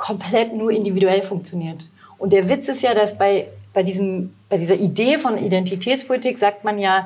komplett 0.01 0.55
nur 0.55 0.71
individuell 0.71 1.21
funktioniert. 1.21 1.87
Und 2.17 2.33
der 2.33 2.49
Witz 2.49 2.67
ist 2.67 2.81
ja, 2.81 2.95
dass 2.95 3.17
bei, 3.17 3.47
bei, 3.71 3.83
diesem, 3.83 4.33
bei 4.49 4.57
dieser 4.57 4.75
Idee 4.75 5.19
von 5.19 5.37
Identitätspolitik 5.37 6.39
sagt 6.39 6.63
man 6.63 6.79
ja, 6.79 7.05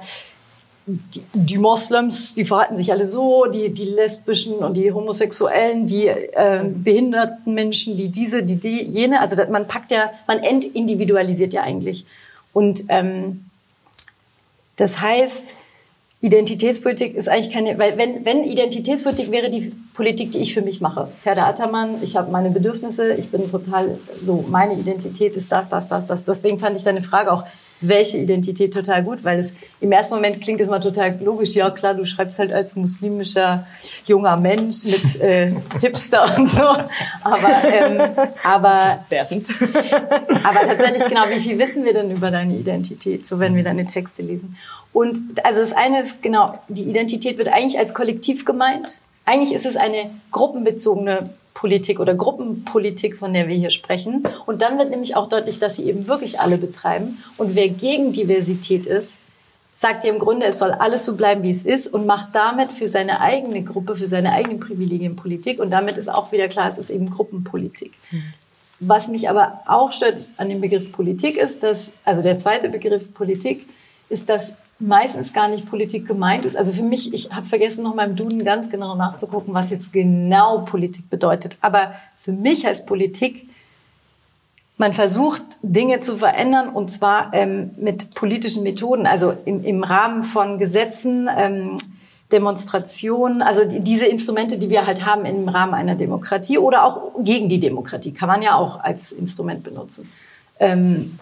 die, 0.88 1.21
die 1.34 1.58
Moslems, 1.58 2.34
die 2.36 2.45
verhalten 2.45 2.77
sich 2.77 2.91
alle 2.91 3.05
so, 3.05 3.47
die, 3.47 3.73
die 3.73 3.86
Lesbischen 3.86 4.55
und 4.60 4.75
die 4.75 4.93
Homosexuellen, 4.93 5.86
die 5.86 6.08
äh, 6.08 6.63
behinderten 6.63 7.53
Menschen, 7.53 7.97
die 7.97 8.10
diese, 8.10 8.43
die, 8.43 8.55
die 8.55 8.84
jene. 8.84 9.19
Also 9.19 9.36
man 9.51 9.67
packt 9.67 9.91
ja, 9.91 10.12
man 10.25 10.39
entindividualisiert 10.39 11.51
ja 11.51 11.63
eigentlich. 11.63 12.05
Und 12.53 12.86
ähm, 12.88 13.45
das 14.77 15.01
heißt, 15.01 15.53
Identitätspolitik 16.21 17.15
ist 17.15 17.28
eigentlich 17.28 17.54
keine, 17.54 17.78
weil 17.78 17.97
wenn, 17.97 18.23
wenn 18.25 18.45
Identitätspolitik 18.45 19.32
wäre 19.32 19.49
die 19.49 19.73
Politik, 19.93 20.32
die 20.32 20.39
ich 20.39 20.54
für 20.54 20.62
mich 20.62 20.80
mache. 20.80 21.08
Ferda 21.21 21.47
Attermann, 21.47 22.01
ich 22.01 22.15
habe 22.15 22.32
meine 22.32 22.49
Bedürfnisse, 22.51 23.13
ich 23.13 23.30
bin 23.32 23.49
total 23.49 23.97
so, 24.21 24.45
meine 24.49 24.73
Identität 24.75 25.36
ist 25.36 25.51
das, 25.51 25.67
das, 25.69 25.89
das, 25.89 26.08
das. 26.08 26.25
Deswegen 26.25 26.58
fand 26.60 26.78
ich 26.78 26.84
deine 26.84 27.01
Frage 27.01 27.32
auch 27.32 27.43
welche 27.81 28.17
Identität 28.17 28.73
total 28.73 29.03
gut, 29.03 29.23
weil 29.23 29.39
es 29.39 29.53
im 29.81 29.91
ersten 29.91 30.13
Moment 30.13 30.41
klingt 30.41 30.61
es 30.61 30.69
mal 30.69 30.79
total 30.79 31.19
logisch. 31.21 31.55
Ja 31.55 31.69
klar, 31.69 31.93
du 31.93 32.05
schreibst 32.05 32.39
halt 32.39 32.53
als 32.53 32.75
muslimischer 32.75 33.67
junger 34.05 34.38
Mensch 34.38 34.85
mit 34.85 35.21
äh, 35.21 35.51
Hipster 35.81 36.25
und 36.38 36.49
so. 36.49 36.61
Aber 36.61 37.63
ähm, 37.63 38.01
aber 38.43 39.05
aber 39.09 40.59
tatsächlich 40.67 41.05
genau, 41.07 41.23
wie 41.29 41.39
viel 41.39 41.57
wissen 41.57 41.83
wir 41.85 41.93
denn 41.93 42.11
über 42.11 42.31
deine 42.31 42.55
Identität, 42.55 43.27
so 43.27 43.39
wenn 43.39 43.55
wir 43.55 43.63
deine 43.63 43.85
Texte 43.85 44.21
lesen? 44.21 44.57
Und 44.93 45.45
also 45.45 45.59
das 45.59 45.73
eine 45.73 46.01
ist 46.01 46.23
genau, 46.23 46.57
die 46.69 46.83
Identität 46.83 47.38
wird 47.38 47.49
eigentlich 47.49 47.77
als 47.77 47.93
Kollektiv 47.93 48.45
gemeint. 48.45 49.01
Eigentlich 49.25 49.53
ist 49.53 49.65
es 49.65 49.75
eine 49.75 50.11
gruppenbezogene 50.31 51.31
Politik 51.56 52.00
oder 52.00 52.13
Gruppenpolitik, 52.13 53.18
von 53.18 53.34
der 53.34 53.48
wir 53.48 53.56
hier 53.56 53.72
sprechen. 53.72 54.28
Und 54.46 54.62
dann 54.62 54.78
wird 54.78 54.91
nämlich 54.91 55.15
auch 55.15 55.28
deutlich, 55.28 55.58
dass 55.58 55.78
sie 55.78 55.86
eben 55.86 56.08
wirklich 56.08 56.39
alle 56.39 56.58
betreiben. 56.58 57.24
Und 57.38 57.56
wer 57.56 57.70
gegen 57.70 58.12
Diversität 58.12 58.86
ist, 58.86 59.15
sagt 59.78 60.04
ja 60.04 60.13
im 60.13 60.20
Grunde, 60.20 60.46
es 60.46 60.60
soll 60.60 60.72
alles 60.72 61.06
so 61.06 61.15
bleiben, 61.15 61.44
wie 61.44 61.50
es 61.50 61.65
ist 61.65 61.88
und 61.88 62.06
macht 62.06 62.36
damit 62.36 62.72
für 62.72 62.88
seine 62.88 63.22
eigene 63.22 63.63
Gruppe, 63.63 63.96
für 63.96 64.06
seine 64.06 64.34
eigenen 64.34 64.60
Privilegien 64.60 65.15
Politik. 65.15 65.60
Und 65.60 65.72
damit 65.72 65.98
ist 65.98 66.10
auch 66.10 66.32
wieder 66.32 66.48
klar, 66.50 66.68
es 66.68 66.78
ist 66.78 66.89
eben 66.89 67.10
Gruppenpolitik. 67.10 67.94
Mhm. 68.12 68.24
Was 68.82 69.08
mich 69.08 69.30
aber 69.30 69.62
auch 69.65 69.94
stört 69.94 70.28
an 70.38 70.50
dem 70.50 70.60
Begriff 70.60 70.91
Politik 70.91 71.38
ist, 71.38 71.63
dass, 71.63 71.94
also 72.04 72.22
der 72.22 72.38
zweite 72.38 72.70
Begriff 72.70 73.13
Politik, 73.13 73.68
ist, 74.10 74.30
dass 74.30 74.58
meistens 74.79 75.33
gar 75.33 75.47
nicht 75.47 75.69
Politik 75.69 76.07
gemeint 76.07 76.45
ist. 76.45 76.57
Also 76.57 76.73
für 76.73 76.83
mich, 76.83 77.13
ich 77.13 77.31
habe 77.31 77.45
vergessen, 77.45 77.83
noch 77.83 77.95
mal 77.95 78.09
im 78.09 78.15
Duden 78.15 78.43
ganz 78.43 78.69
genau 78.69 78.95
nachzugucken, 78.95 79.53
was 79.53 79.69
jetzt 79.69 79.93
genau 79.93 80.59
Politik 80.59 81.09
bedeutet. 81.09 81.57
Aber 81.61 81.93
für 82.17 82.33
mich 82.33 82.65
heißt 82.65 82.85
Politik, 82.85 83.47
man 84.77 84.93
versucht, 84.93 85.41
Dinge 85.61 86.01
zu 86.01 86.17
verändern 86.17 86.69
und 86.69 86.91
zwar 86.91 87.33
ähm, 87.33 87.71
mit 87.77 88.13
politischen 88.13 88.63
Methoden, 88.63 89.07
also 89.07 89.33
im, 89.45 89.63
im 89.63 89.83
Rahmen 89.83 90.23
von 90.23 90.59
Gesetzen, 90.59 91.29
ähm, 91.35 91.77
Demonstrationen, 92.31 93.41
also 93.41 93.63
die, 93.63 93.79
diese 93.79 94.05
Instrumente, 94.05 94.57
die 94.57 94.69
wir 94.69 94.85
halt 94.85 95.05
haben 95.05 95.25
im 95.25 95.47
Rahmen 95.47 95.73
einer 95.73 95.95
Demokratie 95.95 96.57
oder 96.57 96.83
auch 96.83 97.13
gegen 97.23 97.47
die 97.47 97.59
Demokratie, 97.59 98.13
kann 98.13 98.27
man 98.27 98.41
ja 98.41 98.55
auch 98.55 98.81
als 98.81 99.13
Instrument 99.13 99.63
benutzen. 99.63 100.09
Ähm, 100.59 101.19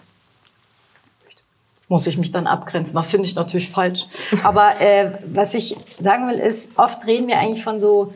muss 1.88 2.06
ich 2.06 2.16
mich 2.16 2.32
dann 2.32 2.46
abgrenzen. 2.46 2.94
Das 2.94 3.10
finde 3.10 3.26
ich 3.26 3.34
natürlich 3.34 3.68
falsch. 3.68 4.06
Aber 4.42 4.80
äh, 4.80 5.12
was 5.32 5.54
ich 5.54 5.76
sagen 6.00 6.28
will, 6.28 6.38
ist, 6.38 6.70
oft 6.76 7.06
reden 7.06 7.28
wir 7.28 7.38
eigentlich 7.38 7.62
von 7.62 7.80
so 7.80 8.12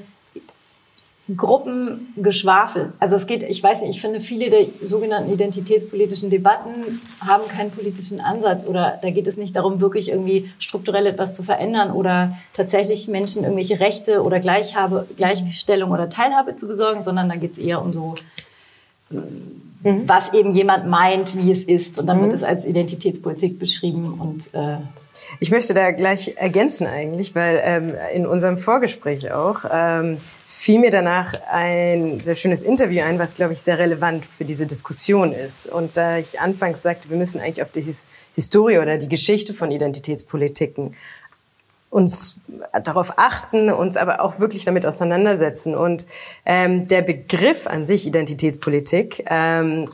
Gruppengeschwafel. 1.36 2.94
Also 3.00 3.16
es 3.16 3.26
geht, 3.26 3.42
ich 3.42 3.62
weiß 3.62 3.82
nicht, 3.82 3.90
ich 3.90 4.00
finde, 4.00 4.20
viele 4.20 4.48
der 4.48 4.66
sogenannten 4.82 5.30
identitätspolitischen 5.30 6.30
Debatten 6.30 7.00
haben 7.20 7.46
keinen 7.48 7.70
politischen 7.70 8.20
Ansatz 8.20 8.66
oder 8.66 8.98
da 9.02 9.10
geht 9.10 9.26
es 9.26 9.36
nicht 9.36 9.54
darum, 9.54 9.80
wirklich 9.82 10.08
irgendwie 10.08 10.50
strukturell 10.58 11.06
etwas 11.06 11.34
zu 11.34 11.42
verändern 11.42 11.90
oder 11.90 12.38
tatsächlich 12.54 13.08
Menschen 13.08 13.42
irgendwelche 13.42 13.78
Rechte 13.78 14.22
oder 14.22 14.40
Gleichhabe, 14.40 15.06
Gleichstellung 15.18 15.90
oder 15.90 16.08
Teilhabe 16.08 16.56
zu 16.56 16.66
besorgen, 16.66 17.02
sondern 17.02 17.28
da 17.28 17.36
geht 17.36 17.52
es 17.52 17.58
eher 17.58 17.82
um 17.82 17.92
so 17.92 18.14
mhm. 19.82 20.08
was 20.08 20.32
eben 20.32 20.52
jemand 20.52 20.86
meint, 20.86 21.36
wie 21.36 21.52
es 21.52 21.64
ist. 21.64 21.98
Und 21.98 22.06
dann 22.06 22.18
mhm. 22.18 22.22
wird 22.22 22.34
es 22.34 22.44
als 22.44 22.64
Identitätspolitik 22.64 23.58
beschrieben 23.58 24.14
und 24.20 24.54
äh, 24.54 24.78
ich 25.40 25.50
möchte 25.50 25.74
da 25.74 25.90
gleich 25.90 26.34
ergänzen 26.36 26.86
eigentlich, 26.86 27.34
weil 27.34 27.60
ähm, 27.62 27.94
in 28.14 28.26
unserem 28.26 28.58
Vorgespräch 28.58 29.30
auch 29.32 29.64
ähm, 29.70 30.18
fiel 30.46 30.80
mir 30.80 30.90
danach 30.90 31.34
ein 31.50 32.20
sehr 32.20 32.34
schönes 32.34 32.62
Interview 32.62 33.02
ein, 33.02 33.18
was, 33.18 33.34
glaube 33.34 33.52
ich, 33.52 33.60
sehr 33.60 33.78
relevant 33.78 34.26
für 34.26 34.44
diese 34.44 34.66
Diskussion 34.66 35.32
ist. 35.32 35.66
Und 35.66 35.96
da 35.96 36.18
ich 36.18 36.40
anfangs 36.40 36.82
sagte, 36.82 37.10
wir 37.10 37.16
müssen 37.16 37.40
eigentlich 37.40 37.62
auf 37.62 37.70
die 37.70 37.82
His 37.82 38.08
Historie 38.34 38.78
oder 38.78 38.98
die 38.98 39.08
Geschichte 39.08 39.52
von 39.52 39.70
Identitätspolitiken 39.72 40.94
uns 41.90 42.40
darauf 42.82 43.18
achten, 43.18 43.70
uns 43.70 43.96
aber 43.96 44.20
auch 44.20 44.40
wirklich 44.40 44.64
damit 44.64 44.84
auseinandersetzen. 44.84 45.74
Und 45.74 46.06
ähm, 46.44 46.86
der 46.86 47.02
Begriff 47.02 47.66
an 47.66 47.84
sich 47.84 48.06
Identitätspolitik 48.06 49.24
ähm, 49.28 49.88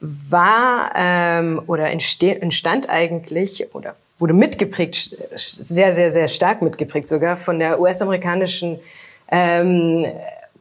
war 0.00 0.92
ähm, 0.96 1.62
oder 1.66 1.90
entstand 1.90 2.88
eigentlich 2.88 3.74
oder 3.74 3.94
wurde 4.18 4.34
mitgeprägt, 4.34 5.16
sehr, 5.36 5.94
sehr, 5.94 6.10
sehr 6.10 6.28
stark 6.28 6.60
mitgeprägt 6.60 7.06
sogar 7.06 7.36
von 7.36 7.58
der 7.58 7.80
US-amerikanischen 7.80 8.80
ähm, 9.30 10.06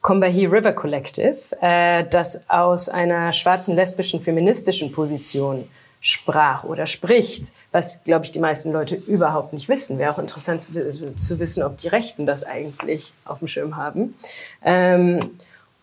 Combahee 0.01 0.45
River 0.45 0.73
Collective, 0.73 1.37
äh, 1.59 2.05
das 2.09 2.49
aus 2.49 2.87
einer 2.87 3.31
schwarzen 3.33 3.75
lesbischen 3.75 4.21
feministischen 4.21 4.91
Position 4.91 5.67
sprach 5.99 6.63
oder 6.63 6.85
spricht, 6.85 7.51
was, 7.71 8.03
glaube 8.03 8.25
ich, 8.25 8.31
die 8.31 8.39
meisten 8.39 8.71
Leute 8.71 8.95
überhaupt 8.95 9.53
nicht 9.53 9.67
wissen. 9.67 9.97
Wäre 9.97 10.13
auch 10.13 10.19
interessant 10.19 10.63
zu, 10.63 10.73
zu, 11.15 11.39
wissen, 11.39 11.63
ob 11.63 11.77
die 11.77 11.87
Rechten 11.87 12.25
das 12.25 12.43
eigentlich 12.43 13.13
auf 13.25 13.39
dem 13.39 13.47
Schirm 13.47 13.75
haben. 13.75 14.15
Ähm, 14.63 15.31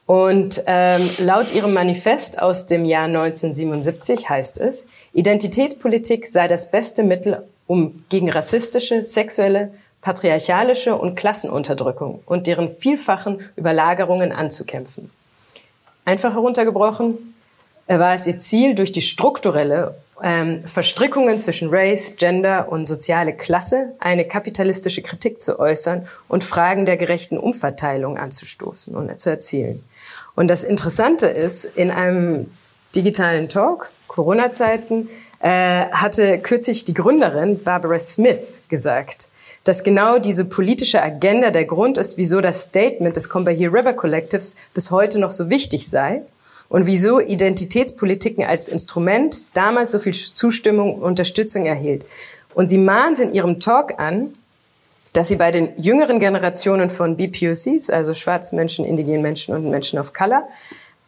und 0.07 0.63
ähm, 0.67 1.09
laut 1.19 1.55
ihrem 1.55 1.73
Manifest 1.73 2.43
aus 2.43 2.67
dem 2.67 2.85
Jahr 2.85 3.05
1977 3.05 4.29
heißt 4.29 4.61
es, 4.61 4.87
Identitätspolitik 5.15 6.27
sei 6.27 6.47
das 6.47 6.71
beste 6.71 7.03
Mittel, 7.03 7.43
um 7.67 8.05
gegen 8.11 8.31
rassistische, 8.31 9.03
sexuelle, 9.03 9.73
patriarchalische 10.03 10.95
und 10.95 11.15
Klassenunterdrückung 11.15 12.23
und 12.27 12.47
deren 12.47 12.71
vielfachen 12.71 13.39
Überlagerungen 13.57 14.33
anzukämpfen. 14.33 15.11
Einfach 16.05 16.35
heruntergebrochen 16.35 17.34
war 17.87 18.15
es 18.15 18.27
ihr 18.27 18.39
Ziel, 18.39 18.75
durch 18.75 18.93
die 18.93 19.03
strukturelle 19.03 19.95
ähm, 20.23 20.65
Verstrickungen 20.67 21.39
zwischen 21.39 21.69
Race, 21.71 22.15
Gender 22.17 22.69
und 22.71 22.85
soziale 22.87 23.35
Klasse 23.35 23.95
eine 23.99 24.27
kapitalistische 24.27 25.03
Kritik 25.03 25.41
zu 25.41 25.59
äußern 25.59 26.07
und 26.29 26.45
Fragen 26.45 26.87
der 26.87 26.97
gerechten 26.97 27.37
Umverteilung 27.37 28.17
anzustoßen 28.17 28.95
und 28.95 29.21
zu 29.21 29.31
erzielen. 29.31 29.85
Und 30.35 30.49
das 30.49 30.65
Interessante 30.65 31.27
ist, 31.27 31.65
in 31.65 31.91
einem 31.91 32.51
digitalen 32.95 33.49
Talk, 33.49 33.91
Corona-Zeiten, 34.09 35.09
äh, 35.41 35.87
hatte 35.91 36.39
kürzlich 36.39 36.85
die 36.85 36.95
Gründerin 36.95 37.63
Barbara 37.63 37.99
Smith 37.99 38.61
gesagt, 38.69 39.29
dass 39.65 39.83
genau 39.83 40.19
diese 40.19 40.45
politische 40.45 41.03
Agenda 41.03 41.51
der 41.51 41.65
Grund 41.65 41.99
ist, 41.99 42.17
wieso 42.17 42.41
das 42.41 42.63
Statement 42.63 43.17
des 43.17 43.29
Combahee 43.29 43.67
River 43.67 43.95
Collectives 43.95 44.57
bis 44.75 44.91
heute 44.91 45.19
noch 45.19 45.31
so 45.31 45.51
wichtig 45.51 45.89
sei 45.89 46.23
und 46.69 46.87
wieso 46.87 47.21
Identitätspolitiken 47.21 48.45
als 48.45 48.69
Instrument 48.69 49.45
damals 49.55 49.93
so 49.93 49.99
viel 49.99 50.15
Zustimmung 50.15 50.97
und 50.97 51.03
Unterstützung 51.03 51.67
erhielt. 51.67 52.07
Und 52.55 52.69
sie 52.69 52.79
mahnt 52.79 53.19
in 53.19 53.33
ihrem 53.33 53.61
Talk 53.61 53.99
an, 53.99 54.35
dass 55.13 55.29
sie 55.29 55.37
bei 55.37 55.51
den 55.51 55.81
jüngeren 55.81 56.19
Generationen 56.19 56.91
von 56.91 57.17
BPOCs, 57.17 57.91
also 57.91 58.15
schwarzen 58.15 58.57
Menschen, 58.57 58.85
indigenen 58.85 59.23
Menschen 59.23 59.55
und 59.55 59.71
Menschen 59.71 59.99
of 59.99 60.13
Color, 60.13 60.49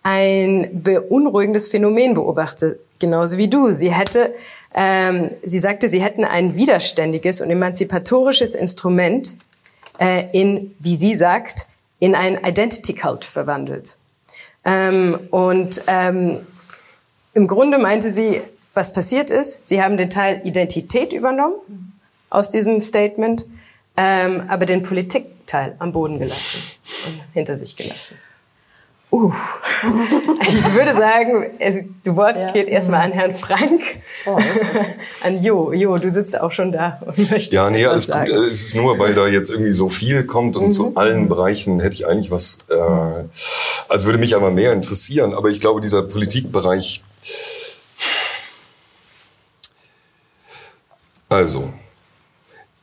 ein 0.02 0.82
beunruhigendes 0.82 1.66
Phänomen 1.66 2.14
beobachtet, 2.14 2.78
genauso 3.00 3.36
wie 3.38 3.48
du. 3.48 3.72
Sie 3.72 3.92
hätte, 3.92 4.32
ähm, 4.74 5.32
sie 5.42 5.58
sagte, 5.58 5.88
sie 5.88 6.00
hätten 6.00 6.24
ein 6.24 6.54
widerständiges 6.54 7.40
und 7.40 7.50
emanzipatorisches 7.50 8.54
Instrument 8.54 9.36
äh, 9.98 10.24
in, 10.32 10.76
wie 10.78 10.94
sie 10.94 11.16
sagt, 11.16 11.66
in 11.98 12.14
ein 12.14 12.38
Identity 12.44 12.94
Cult 12.94 13.24
verwandelt. 13.24 13.96
Ähm, 14.66 15.28
und 15.30 15.80
ähm, 15.86 16.44
im 17.32 17.46
Grunde 17.46 17.78
meinte 17.78 18.10
sie, 18.10 18.42
was 18.74 18.92
passiert 18.92 19.30
ist, 19.30 19.64
sie 19.64 19.82
haben 19.82 19.96
den 19.96 20.10
Teil 20.10 20.42
Identität 20.44 21.12
übernommen 21.12 21.98
aus 22.28 22.50
diesem 22.50 22.80
Statement, 22.80 23.46
ähm, 23.96 24.44
aber 24.48 24.66
den 24.66 24.82
Politikteil 24.82 25.76
am 25.78 25.92
Boden 25.92 26.18
gelassen 26.18 26.60
und 27.06 27.22
hinter 27.32 27.56
sich 27.56 27.76
gelassen. 27.76 28.18
Uh. 29.12 29.32
Ich 30.48 30.74
würde 30.74 30.94
sagen, 30.94 31.50
es, 31.58 31.84
das 32.02 32.16
Wort 32.16 32.36
ja. 32.36 32.52
geht 32.52 32.68
erstmal 32.68 33.02
an 33.02 33.12
Herrn 33.12 33.32
Frank. 33.32 33.80
Oh, 34.26 34.32
okay. 34.32 34.84
An 35.22 35.42
Jo. 35.42 35.72
Jo, 35.72 35.94
du 35.96 36.10
sitzt 36.10 36.38
auch 36.40 36.50
schon 36.50 36.72
da 36.72 37.00
und 37.06 37.18
möchtest 37.30 37.52
Ja, 37.52 37.70
nee, 37.70 37.86
alles 37.86 38.06
sagen. 38.06 38.30
gut. 38.30 38.38
Es 38.38 38.50
ist 38.50 38.74
nur, 38.74 38.98
weil 38.98 39.14
da 39.14 39.28
jetzt 39.28 39.50
irgendwie 39.50 39.72
so 39.72 39.88
viel 39.90 40.26
kommt 40.26 40.56
und 40.56 40.66
mhm. 40.66 40.70
zu 40.72 40.96
allen 40.96 41.28
Bereichen 41.28 41.80
hätte 41.80 41.94
ich 41.94 42.06
eigentlich 42.06 42.30
was, 42.30 42.66
äh, 42.68 43.24
also 43.88 44.06
würde 44.06 44.18
mich 44.18 44.34
aber 44.34 44.50
mehr 44.50 44.72
interessieren. 44.72 45.34
Aber 45.34 45.50
ich 45.50 45.60
glaube, 45.60 45.80
dieser 45.80 46.02
Politikbereich, 46.02 47.04
also, 51.28 51.72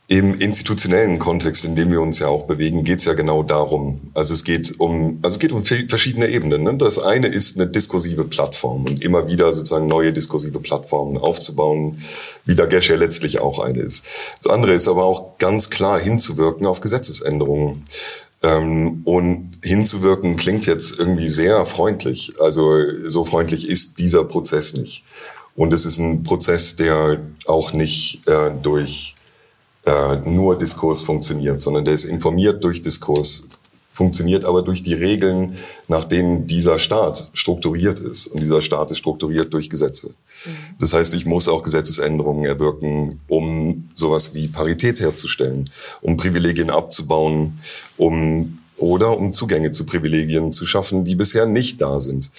im 0.08 0.34
institutionellen 0.36 1.18
Kontext, 1.18 1.64
in 1.64 1.76
dem 1.76 1.90
wir 1.90 2.02
uns 2.02 2.20
ja 2.20 2.28
auch 2.28 2.46
bewegen, 2.46 2.84
geht 2.84 3.00
es 3.00 3.06
ja 3.06 3.14
genau 3.14 3.42
darum. 3.42 4.12
Also 4.14 4.34
es 4.34 4.44
geht 4.44 4.80
um, 4.80 5.20
also 5.22 5.36
es 5.36 5.40
geht 5.40 5.54
um 5.54 5.64
verschiedene 5.64 6.28
Ebenen. 6.28 6.64
Ne? 6.64 6.78
Das 6.78 7.00
eine 7.00 7.28
ist 7.28 7.58
eine 7.58 7.70
diskursive 7.70 8.26
Plattform 8.26 8.86
und 8.86 9.02
immer 9.02 9.28
wieder 9.28 9.54
sozusagen 9.54 9.88
neue 9.88 10.12
diskursive 10.12 10.60
Plattformen 10.60 11.18
aufzubauen, 11.18 12.00
wie 12.46 12.56
da 12.56 12.68
ja 12.68 12.96
letztlich 12.96 13.40
auch 13.40 13.60
eine 13.60 13.80
ist. 13.80 14.06
Das 14.42 14.52
andere 14.52 14.74
ist 14.74 14.90
aber 14.90 15.06
auch 15.06 15.38
ganz 15.38 15.70
klar 15.70 16.00
hinzuwirken 16.00 16.68
auf 16.68 16.82
Gesetzesänderungen. 16.82 17.84
Ähm, 18.44 19.02
und 19.06 19.52
hinzuwirken 19.64 20.36
klingt 20.36 20.66
jetzt 20.66 21.00
irgendwie 21.00 21.30
sehr 21.30 21.66
freundlich. 21.66 22.34
Also 22.42 22.82
so 23.06 23.24
freundlich 23.24 23.70
ist 23.70 24.00
dieser 24.00 24.26
Prozess 24.26 24.74
nicht. 24.74 25.06
Und 25.56 25.72
es 25.72 25.86
ist 25.86 25.98
ein 25.98 26.24
Prozess, 26.24 26.76
der 26.76 27.22
auch 27.46 27.72
nicht 27.72 28.28
äh, 28.28 28.52
durch 28.62 29.16
äh, 29.86 30.16
nur 30.18 30.58
Diskurs 30.58 31.04
funktioniert, 31.04 31.62
sondern 31.62 31.86
der 31.86 31.94
ist 31.94 32.06
informiert 32.06 32.64
durch 32.64 32.82
Diskurs, 32.82 33.50
funktioniert 33.92 34.44
aber 34.44 34.64
durch 34.64 34.82
die 34.82 34.94
Regeln, 34.94 35.56
nach 35.88 36.06
denen 36.06 36.48
dieser 36.48 36.80
Staat 36.80 37.30
strukturiert 37.34 38.00
ist. 38.00 38.28
Und 38.28 38.40
dieser 38.40 38.62
Staat 38.62 38.92
ist 38.92 38.98
strukturiert 38.98 39.54
durch 39.54 39.70
Gesetze. 39.70 40.10
Mhm. 40.46 40.50
Das 40.80 40.94
heißt, 40.94 41.14
ich 41.14 41.26
muss 41.26 41.48
auch 41.48 41.64
Gesetzesänderungen 41.64 42.46
erwirken, 42.46 43.20
um 43.28 43.90
sowas 43.94 44.34
wie 44.34 44.48
Parität 44.48 45.00
herzustellen, 45.00 45.70
um 46.02 46.18
Privilegien 46.18 46.70
abzubauen, 46.70 47.60
um 47.98 48.60
oder 48.78 49.18
um 49.18 49.32
Zugänge 49.32 49.72
zu 49.72 49.86
Privilegien 49.86 50.52
zu 50.52 50.66
schaffen, 50.66 51.06
die 51.06 51.16
bisher 51.16 51.46
nicht 51.46 51.80
da 51.80 52.00
sind. 52.00 52.32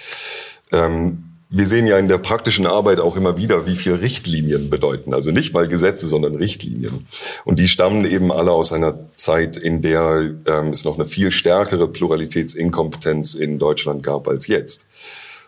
Ähm, 0.73 1.34
wir 1.57 1.67
sehen 1.67 1.87
ja 1.87 1.99
in 1.99 2.09
der 2.09 2.19
praktischen 2.19 2.67
Arbeit 2.67 2.99
auch 2.99 3.17
immer 3.17 3.37
wieder, 3.37 3.64
wie 3.64 3.77
viel 3.77 3.95
Richtlinien 3.95 4.71
bedeuten. 4.71 5.14
Also 5.14 5.31
nicht 5.31 5.55
mal 5.55 5.69
Gesetze, 5.69 6.09
sondern 6.09 6.35
Richtlinien. 6.35 7.07
Und 7.45 7.61
die 7.61 7.69
stammen 7.69 8.05
eben 8.05 8.33
alle 8.33 8.51
aus 8.51 8.73
einer 8.73 8.99
Zeit, 9.14 9.57
in 9.57 9.81
der 9.81 10.33
ähm, 10.47 10.71
es 10.71 10.85
noch 10.85 10.97
eine 10.97 11.07
viel 11.07 11.31
stärkere 11.31 11.87
Pluralitätsinkompetenz 11.87 13.35
in 13.35 13.61
Deutschland 13.61 14.03
gab 14.03 14.27
als 14.27 14.49
jetzt. 14.49 14.88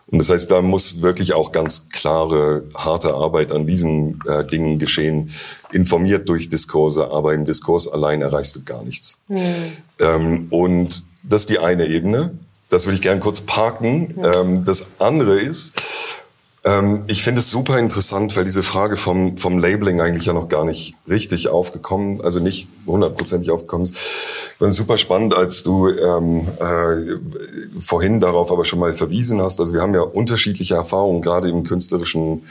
Und 0.09 0.19
das 0.19 0.29
heißt, 0.29 0.49
da 0.49 0.61
muss 0.61 1.01
wirklich 1.01 1.33
auch 1.33 1.51
ganz 1.51 1.89
klare, 1.89 2.63
harte 2.73 3.13
Arbeit 3.13 3.51
an 3.51 3.67
diesen 3.67 4.21
äh, 4.25 4.45
Dingen 4.45 4.79
geschehen, 4.79 5.31
informiert 5.73 6.29
durch 6.29 6.47
Diskurse, 6.47 7.11
aber 7.11 7.33
im 7.33 7.43
Diskurs 7.43 7.89
allein 7.89 8.21
erreichst 8.21 8.55
du 8.55 8.63
gar 8.63 8.83
nichts. 8.83 9.23
Mhm. 9.27 9.37
Ähm, 9.99 10.47
und 10.51 11.03
das 11.23 11.41
ist 11.41 11.49
die 11.49 11.59
eine 11.59 11.87
Ebene. 11.87 12.31
Das 12.69 12.85
würde 12.85 12.95
ich 12.95 13.01
gerne 13.01 13.19
kurz 13.19 13.41
parken. 13.41 14.15
Ähm, 14.23 14.65
das 14.65 14.99
andere 14.99 15.39
ist, 15.39 15.73
ähm, 16.67 17.03
ich 17.07 17.23
finde 17.23 17.39
es 17.39 17.49
super 17.49 17.79
interessant, 17.79 18.35
weil 18.35 18.43
diese 18.43 18.61
Frage 18.61 18.97
vom, 18.97 19.37
vom 19.37 19.57
Labeling 19.57 20.01
eigentlich 20.01 20.25
ja 20.25 20.33
noch 20.33 20.49
gar 20.49 20.65
nicht 20.65 20.95
richtig 21.07 21.47
aufgekommen, 21.47 22.21
also 22.21 22.39
nicht 22.41 22.69
hundertprozentig 22.85 23.51
aufgekommen 23.51 23.83
ist. 23.83 23.95
Es 24.59 24.75
super 24.75 24.97
spannend, 24.97 25.33
als 25.33 25.63
du 25.63 25.87
ähm, 25.87 26.47
äh, 26.59 27.79
vorhin 27.79 28.19
darauf 28.19 28.51
aber 28.51 28.65
schon 28.65 28.79
mal 28.79 28.93
verwiesen 28.93 29.41
hast. 29.41 29.59
Also 29.61 29.73
wir 29.73 29.81
haben 29.81 29.93
ja 29.93 30.01
unterschiedliche 30.01 30.75
Erfahrungen, 30.75 31.21
gerade 31.21 31.49
im 31.49 31.63
künstlerischen 31.63 32.43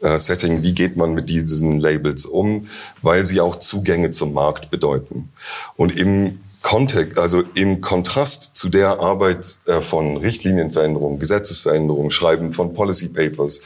äh, 0.00 0.18
Setting, 0.18 0.62
wie 0.62 0.74
geht 0.74 0.96
man 0.96 1.14
mit 1.14 1.28
diesen 1.28 1.78
Labels 1.78 2.26
um, 2.26 2.66
weil 3.02 3.24
sie 3.24 3.40
auch 3.40 3.56
Zugänge 3.56 4.10
zum 4.10 4.32
Markt 4.32 4.70
bedeuten. 4.70 5.30
Und 5.76 5.96
im 5.98 6.38
Kontext, 6.62 7.18
also 7.18 7.42
im 7.54 7.80
Kontrast 7.80 8.56
zu 8.56 8.68
der 8.68 9.00
Arbeit 9.00 9.58
äh, 9.66 9.80
von 9.80 10.16
Richtlinienveränderungen, 10.16 11.18
Gesetzesveränderungen, 11.18 12.10
Schreiben 12.10 12.50
von 12.50 12.74
Policy 12.74 13.08
Papers, 13.08 13.62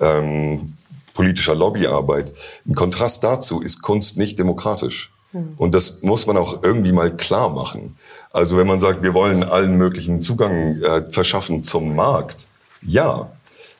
ähm, 0.00 0.74
politischer 1.14 1.54
Lobbyarbeit, 1.54 2.34
im 2.64 2.74
Kontrast 2.74 3.22
dazu 3.22 3.60
ist 3.60 3.82
Kunst 3.82 4.16
nicht 4.16 4.38
demokratisch. 4.38 5.12
Hm. 5.32 5.54
Und 5.56 5.74
das 5.74 6.02
muss 6.02 6.26
man 6.26 6.36
auch 6.36 6.62
irgendwie 6.62 6.92
mal 6.92 7.14
klar 7.16 7.50
machen. 7.50 7.96
Also 8.32 8.56
wenn 8.56 8.66
man 8.66 8.80
sagt, 8.80 9.02
wir 9.02 9.14
wollen 9.14 9.42
allen 9.42 9.76
möglichen 9.76 10.20
Zugang 10.20 10.82
äh, 10.82 11.10
verschaffen 11.10 11.62
zum 11.62 11.94
Markt, 11.94 12.48
ja, 12.82 13.30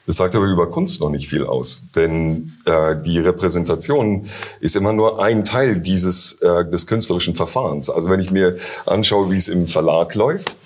das 0.06 0.16
sagt 0.16 0.34
aber 0.34 0.44
über 0.44 0.70
Kunst 0.70 1.00
noch 1.00 1.10
nicht 1.10 1.28
viel 1.28 1.46
aus, 1.46 1.84
denn 1.96 2.52
äh, 2.66 2.94
die 3.02 3.18
Repräsentation 3.18 4.26
ist 4.60 4.76
immer 4.76 4.92
nur 4.92 5.22
ein 5.22 5.44
Teil 5.44 5.80
dieses 5.80 6.42
äh, 6.42 6.64
des 6.68 6.86
künstlerischen 6.86 7.34
Verfahrens. 7.34 7.88
Also 7.88 8.10
wenn 8.10 8.20
ich 8.20 8.30
mir 8.30 8.56
anschaue, 8.84 9.30
wie 9.30 9.36
es 9.36 9.48
im 9.48 9.66
Verlag 9.66 10.14
läuft, 10.14 10.56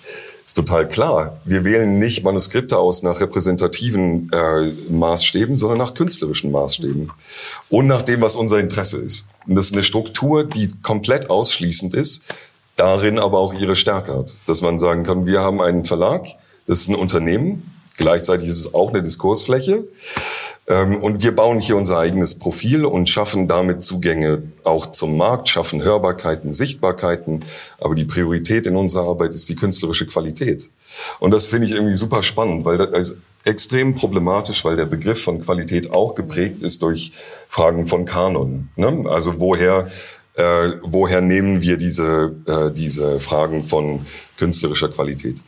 ist 0.45 0.57
total 0.57 0.89
klar. 0.89 1.41
Wir 1.45 1.65
wählen 1.65 1.99
nicht 1.99 2.25
Manuskripte 2.25 2.79
aus 2.79 3.03
nach 3.03 3.21
repräsentativen 3.21 4.31
äh, 4.33 4.73
Maßstäben, 4.91 5.57
sondern 5.57 5.79
nach 5.79 5.95
künstlerischen 5.95 6.51
Maßstäben 6.51 7.13
und 7.69 7.87
nach 7.87 8.03
dem, 8.03 8.21
was 8.23 8.35
unser 8.35 8.59
Interesse 8.59 8.99
ist. 8.99 9.29
Und 9.47 9.55
das 9.55 9.67
ist 9.67 9.75
eine 9.75 9.85
Struktur, 9.85 10.45
die 10.45 10.73
komplett 10.83 11.31
ausschließend 11.31 11.95
ist, 11.95 12.25
darin 12.75 13.19
aber 13.19 13.39
auch 13.39 13.55
ihre 13.55 13.77
Stärke 13.77 14.17
hat, 14.17 14.37
dass 14.47 14.63
man 14.63 14.81
sagen 14.81 15.05
kann: 15.05 15.27
Wir 15.27 15.41
haben 15.41 15.61
einen 15.61 15.85
Verlag, 15.85 16.27
das 16.67 16.81
ist 16.81 16.89
ein 16.89 16.97
Unternehmen 16.97 17.78
Gleichzeitig 17.99 18.49
ist 18.49 18.59
es 18.61 18.75
auch 18.75 18.91
eine 18.91 19.03
Diskursfläche. 19.03 19.85
Ähm, 20.69 21.03
und 21.03 21.23
wir 21.23 21.35
bauen 21.35 21.59
hier 21.59 21.77
unser 21.77 21.99
eigenes 21.99 22.39
Profil 22.39 22.85
und 22.87 23.09
schaffen 23.09 23.49
damit 23.49 23.83
Zugänge 23.83 24.45
auch 24.63 24.87
zum 24.87 25.17
Markt, 25.17 25.49
schaffen 25.49 25.83
Hörbarkeiten, 25.83 26.53
Sichtbarkeiten. 26.53 27.45
Aber 27.79 27.97
die 27.97 28.05
Priorität 28.05 28.67
in 28.67 28.77
unserer 28.77 29.09
Arbeit 29.09 29.35
ist 29.35 29.49
die 29.49 29.57
künstlerische 29.57 30.07
Qualität. 30.07 30.71
Und 31.19 31.33
das 31.33 31.49
finde 31.49 31.67
ich 31.67 31.73
irgendwie 31.73 31.97
super 31.97 32.23
spannend, 32.23 32.65
weil 32.65 32.79
das 32.79 33.11
ist 33.11 33.19
extrem 33.45 33.97
problematisch, 33.97 34.65
weil 34.65 34.77
der 34.77 34.87
Begriff 34.87 35.23
von 35.23 35.43
Qualität 35.43 35.91
auch 35.91 36.15
geprägt 36.15 36.63
ist 36.63 36.83
durch 36.83 37.13
Fragen 37.49 37.89
von 37.89 38.05
Kanon. 38.05 38.69
Ne? 38.77 39.07
Also 39.09 39.41
woher 39.41 39.89
äh, 40.35 40.71
woher 40.83 41.21
nehmen 41.21 41.63
wir 41.63 41.77
diese, 41.77 42.37
äh, 42.47 42.71
diese 42.71 43.19
Fragen 43.19 43.65
von 43.65 44.07
künstlerischer 44.37 44.89
Qualität? 44.89 45.43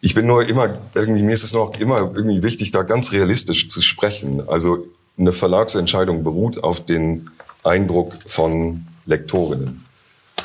Ich 0.00 0.14
bin 0.14 0.26
nur 0.26 0.48
immer, 0.48 0.78
irgendwie, 0.94 1.22
mir 1.22 1.32
ist 1.32 1.44
es 1.44 1.52
noch 1.52 1.78
immer 1.78 1.98
irgendwie 2.14 2.42
wichtig, 2.42 2.70
da 2.70 2.82
ganz 2.82 3.12
realistisch 3.12 3.68
zu 3.68 3.80
sprechen. 3.82 4.48
Also 4.48 4.86
eine 5.18 5.32
Verlagsentscheidung 5.32 6.24
beruht 6.24 6.62
auf 6.62 6.84
den 6.84 7.30
Eindruck 7.62 8.14
von 8.26 8.86
Lektorinnen. 9.04 9.84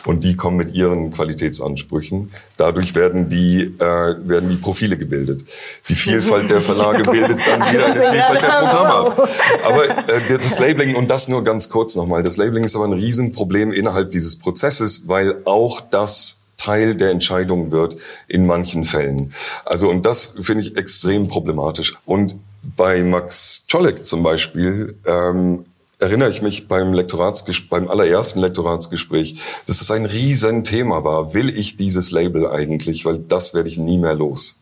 Und 0.05 0.23
die 0.23 0.35
kommen 0.35 0.57
mit 0.57 0.75
ihren 0.75 1.11
Qualitätsansprüchen. 1.11 2.31
Dadurch 2.57 2.93
werden 2.93 3.27
die, 3.27 3.75
äh, 3.79 3.79
werden 3.79 4.49
die 4.49 4.57
Profile 4.57 4.97
gebildet. 4.97 5.45
Die 5.89 5.95
Vielfalt 5.95 6.49
der 6.49 6.59
Verlage 6.59 7.03
bildet 7.11 7.39
dann 7.47 7.61
wieder 7.61 7.85
eine 7.85 7.95
Vielfalt 7.95 8.41
der 8.41 8.47
Programme. 8.47 9.29
Aber 9.65 10.09
äh, 10.09 10.37
das 10.37 10.59
Labeling, 10.59 10.95
und 10.95 11.09
das 11.09 11.27
nur 11.27 11.43
ganz 11.43 11.69
kurz 11.69 11.95
nochmal, 11.95 12.21
das 12.21 12.37
Labeling 12.37 12.65
ist 12.65 12.75
aber 12.75 12.85
ein 12.85 12.93
Riesenproblem 12.93 13.71
innerhalb 13.71 14.11
dieses 14.11 14.37
Prozesses, 14.37 15.07
weil 15.07 15.41
auch 15.45 15.81
das 15.81 16.44
Teil 16.57 16.95
der 16.95 17.11
Entscheidung 17.11 17.71
wird 17.71 17.97
in 18.27 18.45
manchen 18.45 18.83
Fällen. 18.83 19.33
Also 19.65 19.89
und 19.89 20.05
das 20.05 20.37
finde 20.41 20.61
ich 20.61 20.77
extrem 20.77 21.27
problematisch. 21.27 21.95
Und 22.05 22.37
bei 22.75 23.03
Max 23.03 23.65
Czolek 23.67 24.05
zum 24.05 24.23
Beispiel 24.23 24.95
ähm, 25.05 25.65
erinnere 25.99 26.29
ich 26.29 26.41
mich 26.41 26.67
beim 26.67 26.93
Lektoratsgespräch, 26.93 27.69
beim 27.69 27.87
allerersten 27.87 28.39
Lektoratsgespräch, 28.39 29.39
dass 29.65 29.79
das 29.79 29.91
ein 29.91 30.05
Riesenthema 30.05 31.03
war. 31.03 31.33
Will 31.33 31.55
ich 31.55 31.77
dieses 31.77 32.11
Label 32.11 32.47
eigentlich? 32.47 33.05
Weil 33.05 33.19
das 33.19 33.53
werde 33.53 33.69
ich 33.69 33.77
nie 33.77 33.97
mehr 33.97 34.15
los. 34.15 34.61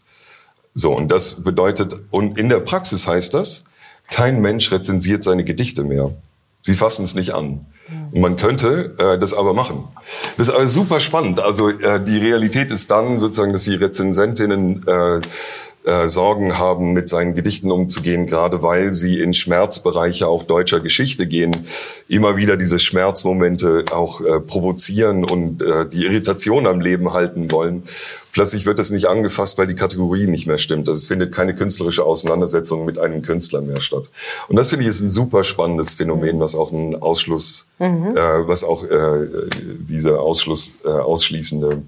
So, 0.74 0.96
und 0.96 1.10
das 1.10 1.44
bedeutet, 1.44 1.96
und 2.10 2.38
in 2.38 2.50
der 2.50 2.60
Praxis 2.60 3.08
heißt 3.08 3.34
das, 3.34 3.66
kein 4.10 4.42
Mensch 4.42 4.72
rezensiert 4.72 5.24
seine 5.24 5.44
Gedichte 5.44 5.84
mehr. 5.84 6.14
Sie 6.62 6.76
fassen 6.76 7.04
es 7.04 7.14
nicht 7.16 7.34
an. 7.34 7.66
Und 8.12 8.22
man 8.22 8.36
könnte 8.36 8.96
äh, 8.98 9.18
das 9.18 9.34
aber 9.34 9.54
machen. 9.54 9.88
Das 10.38 10.50
ist 10.50 10.54
aber 10.54 10.68
super 10.68 11.00
spannend. 11.00 11.40
Also 11.40 11.70
äh, 11.70 12.04
die 12.04 12.18
Realität 12.18 12.72
ist 12.72 12.92
dann 12.92 13.20
sozusagen, 13.20 13.54
dass 13.54 13.64
die 13.64 13.76
Rezensentinnen 13.76 14.86
äh, 14.88 15.22
äh, 15.86 16.08
Sorgen 16.08 16.58
haben, 16.58 16.94
mit 16.94 17.10
seinen 17.10 17.36
Gedichten 17.36 17.72
umzugehen, 17.72 18.26
gerade 18.26 18.62
weil 18.62 18.94
sie 18.94 19.20
in 19.20 19.34
Schmerzbereiche 19.34 20.28
auch 20.28 20.44
deutscher 20.44 20.80
Geschichte 20.80 21.28
gehen, 21.28 21.66
immer 22.08 22.38
wieder 22.38 22.56
diese 22.56 22.80
Schmerzmomente 22.80 23.86
auch 23.92 24.22
äh, 24.22 24.40
provozieren 24.40 25.26
und 25.26 25.62
äh, 25.62 25.88
die 25.88 26.06
Irritation 26.06 26.68
am 26.68 26.80
Leben 26.80 27.12
halten 27.14 27.52
wollen. 27.52 27.84
Plötzlich 28.32 28.66
wird 28.66 28.80
das 28.80 28.90
nicht 28.90 29.08
angefasst, 29.08 29.58
weil 29.58 29.68
die 29.68 29.76
Kategorie 29.76 30.26
nicht 30.26 30.48
mehr 30.48 30.58
stimmt. 30.58 30.88
Also 30.90 31.00
es 31.00 31.08
findet 31.08 31.34
keine 31.36 31.54
künstlerische 31.54 32.04
Auseinandersetzung 32.04 32.86
mit 32.86 32.98
einem 32.98 33.22
Künstler 33.22 33.62
mehr 33.62 33.82
statt. 33.82 34.10
Und 34.48 34.56
das 34.56 34.70
finde 34.70 34.86
ich 34.86 34.90
ist 34.90 35.02
ein 35.02 35.10
super 35.10 35.44
spannendes 35.44 35.96
Phänomen, 35.96 36.40
was 36.40 36.56
auch 36.56 36.72
ein 36.72 36.96
Ausschluss, 37.02 37.72
mhm. 37.80 38.16
äh, 38.16 38.48
was 38.48 38.64
auch 38.64 38.86
äh, 38.86 39.28
diese 39.80 40.20
Ausschluss, 40.20 40.76
äh, 40.86 40.88
ausschließende, 40.88 41.84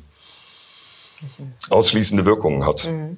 ausschließende 1.69 2.25
Wirkungen 2.25 2.65
hat. 2.65 2.87
Mhm. 2.91 3.17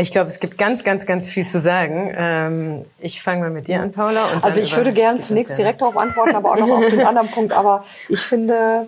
Ich 0.00 0.12
glaube, 0.12 0.28
es 0.28 0.38
gibt 0.38 0.58
ganz, 0.58 0.84
ganz, 0.84 1.06
ganz 1.06 1.28
viel 1.28 1.46
zu 1.46 1.58
sagen. 1.58 2.12
Ähm, 2.16 2.84
ich 3.00 3.20
fange 3.20 3.40
mal 3.40 3.50
mit 3.50 3.66
dir 3.66 3.82
an, 3.82 3.90
Paula. 3.90 4.20
also 4.42 4.60
ich 4.60 4.76
würde 4.76 4.92
gerne 4.92 5.20
zunächst 5.20 5.58
direkt 5.58 5.80
darauf 5.80 5.96
antworten, 5.96 6.36
aber 6.36 6.52
auch 6.52 6.58
noch 6.58 6.78
auf 6.78 6.86
den 6.86 7.00
anderen 7.06 7.28
Punkt. 7.28 7.52
Aber 7.52 7.82
ich 8.08 8.20
finde, 8.20 8.86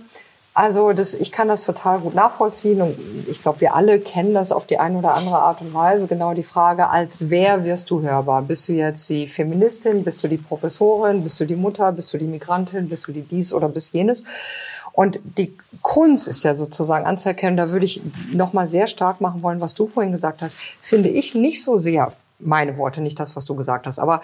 also 0.61 0.92
das, 0.92 1.14
ich 1.14 1.33
kann 1.33 1.49
das 1.49 1.64
total 1.64 2.01
gut 2.01 2.14
nachvollziehen 2.14 2.83
und 2.83 2.94
ich 3.29 3.40
glaube, 3.40 3.62
wir 3.62 3.75
alle 3.75 3.99
kennen 3.99 4.35
das 4.35 4.53
auf 4.53 4.66
die 4.66 4.79
eine 4.79 4.99
oder 4.99 5.14
andere 5.14 5.38
Art 5.38 5.62
und 5.62 5.73
Weise. 5.73 6.07
Genau 6.07 6.35
die 6.35 6.42
Frage, 6.42 6.90
als 6.90 7.31
wer 7.31 7.64
wirst 7.64 7.90
du 7.90 8.03
hörbar? 8.03 8.42
Bist 8.42 8.68
du 8.68 8.75
jetzt 8.75 9.09
die 9.09 9.27
Feministin? 9.27 10.05
Bist 10.05 10.23
du 10.23 10.29
die 10.29 10.37
Professorin? 10.37 11.23
Bist 11.23 11.40
du 11.40 11.46
die 11.46 11.57
Mutter? 11.57 11.90
Bist 11.92 12.12
du 12.12 12.18
die 12.18 12.27
Migrantin? 12.27 12.90
Bist 12.90 13.09
du 13.09 13.12
die 13.12 13.23
dies 13.23 13.55
oder 13.55 13.70
bist 13.70 13.94
jenes? 13.94 14.23
Und 14.92 15.20
die 15.38 15.57
Kunst 15.81 16.29
ist 16.29 16.42
ja 16.42 16.55
sozusagen 16.55 17.07
anzuerkennen, 17.07 17.57
da 17.57 17.70
würde 17.70 17.87
ich 17.87 18.03
nochmal 18.31 18.68
sehr 18.68 18.87
stark 18.87 19.23
machen 19.23 19.42
wollen, 19.42 19.62
was 19.62 19.73
du 19.73 19.87
vorhin 19.87 20.12
gesagt 20.12 20.42
hast, 20.42 20.59
finde 20.83 21.09
ich 21.09 21.35
nicht 21.35 21.64
so 21.64 21.79
sehr 21.79 22.12
meine 22.40 22.76
Worte, 22.76 23.00
nicht 23.00 23.18
das, 23.18 23.37
was 23.37 23.44
du 23.44 23.55
gesagt 23.55 23.87
hast. 23.87 23.98
Aber 23.98 24.20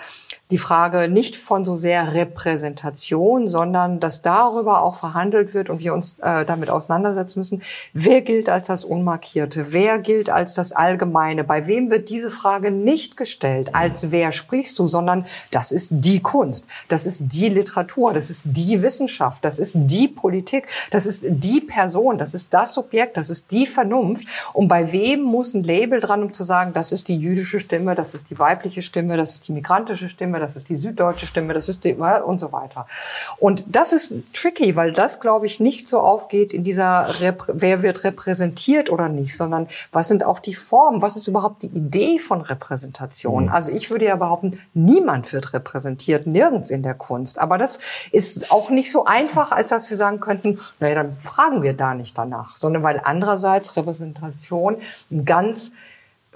die 0.51 0.59
Frage 0.59 1.09
nicht 1.09 1.37
von 1.37 1.65
so 1.65 1.77
sehr 1.77 2.15
Repräsentation, 2.15 3.49
sondern 3.49 4.01
dass 4.01 4.23
darüber 4.23 4.83
auch 4.83 4.97
verhandelt 4.97 5.55
wird 5.55 5.71
und 5.71 5.81
wir 5.81 5.93
uns 5.93 6.19
äh, 6.21 6.45
damit 6.45 6.71
auseinandersetzen 6.71 7.41
müssen, 7.41 7.63
wer 7.93 8.21
gilt 8.23 8.49
als 8.49 8.67
das 8.67 8.85
Unmarkierte, 8.85 9.73
wer 9.73 9.99
gilt 9.99 10.31
als 10.31 10.55
das 10.55 10.73
Allgemeine, 10.73 11.45
bei 11.45 11.67
wem 11.67 11.91
wird 11.91 12.09
diese 12.09 12.31
Frage 12.31 12.71
nicht 12.71 13.17
gestellt, 13.17 13.75
als 13.75 14.11
wer 14.11 14.33
sprichst 14.33 14.79
du, 14.79 14.87
sondern 14.87 15.25
das 15.51 15.73
ist 15.73 15.89
die 15.91 16.23
Kunst, 16.23 16.69
das 16.89 17.07
ist 17.07 17.33
die 17.33 17.49
Literatur, 17.49 18.13
das 18.13 18.31
ist 18.31 18.43
die 18.45 18.83
Wissenschaft, 18.83 19.45
das 19.45 19.59
ist 19.59 19.75
die 19.77 20.09
Politik, 20.09 20.69
das 20.91 21.07
ist 21.07 21.25
die 21.27 21.61
Person, 21.61 22.19
das 22.19 22.35
ist 22.35 22.55
das 22.55 22.75
Subjekt, 22.75 23.17
das 23.17 23.31
ist 23.31 23.51
die 23.51 23.67
Vernunft. 23.67 24.29
Und 24.53 24.69
bei 24.69 24.93
wem 24.93 25.23
muss 25.23 25.55
ein 25.55 25.65
Label 25.65 26.01
dran, 26.01 26.23
um 26.23 26.33
zu 26.33 26.45
sagen, 26.45 26.73
das 26.73 26.93
ist 26.93 27.09
die 27.09 27.17
jüdische 27.17 27.61
Stimme, 27.61 27.95
das 28.07 28.15
ist 28.15 28.31
die 28.31 28.39
weibliche 28.39 28.83
Stimme, 28.83 29.17
das 29.17 29.33
ist 29.33 29.49
die 29.49 29.53
migrantische 29.53 30.09
Stimme, 30.09 30.39
das 30.39 30.55
ist 30.55 30.69
die 30.69 30.77
süddeutsche 30.77 31.27
Stimme, 31.27 31.55
das 31.55 31.69
ist 31.69 31.83
die, 31.83 31.95
und 31.95 32.39
so 32.39 32.53
weiter. 32.53 32.87
Und 33.39 33.65
das 33.67 33.93
ist 33.93 34.13
tricky, 34.33 34.77
weil 34.77 34.93
das, 34.93 35.19
glaube 35.19 35.47
ich, 35.47 35.59
nicht 35.59 35.89
so 35.89 35.99
aufgeht 35.99 36.53
in 36.53 36.63
dieser, 36.63 37.09
wer 37.49 37.83
wird 37.83 38.05
repräsentiert 38.05 38.91
oder 38.91 39.09
nicht, 39.09 39.37
sondern 39.37 39.67
was 39.91 40.07
sind 40.07 40.25
auch 40.25 40.39
die 40.39 40.55
Formen, 40.55 41.03
was 41.03 41.17
ist 41.17 41.27
überhaupt 41.27 41.63
die 41.63 41.67
Idee 41.67 42.21
von 42.21 42.43
Repräsentation? 42.43 43.47
Mhm. 43.47 43.51
Also 43.51 43.73
ich 43.73 43.91
würde 43.91 44.05
ja 44.05 44.15
behaupten, 44.15 44.61
niemand 44.73 45.33
wird 45.33 45.53
repräsentiert, 45.53 46.29
nirgends 46.29 46.71
in 46.71 46.85
der 46.85 46.95
Kunst. 46.95 47.41
Aber 47.41 47.59
das 47.59 47.81
ist 48.13 48.53
auch 48.53 48.71
nicht 48.71 48.93
so 48.93 49.05
einfach, 49.05 49.51
als 49.51 49.71
dass 49.71 49.91
wir 49.91 49.97
sagen 49.97 50.21
könnten, 50.21 50.61
naja, 50.79 51.03
dann 51.03 51.19
fragen 51.19 51.65
wir 51.65 51.73
da 51.73 51.95
nicht 51.95 52.17
danach, 52.17 52.57
sondern 52.57 52.85
weil 52.85 53.01
andererseits 53.03 53.77
Repräsentation 53.77 54.77
ein 55.11 55.25
ganz 55.25 55.73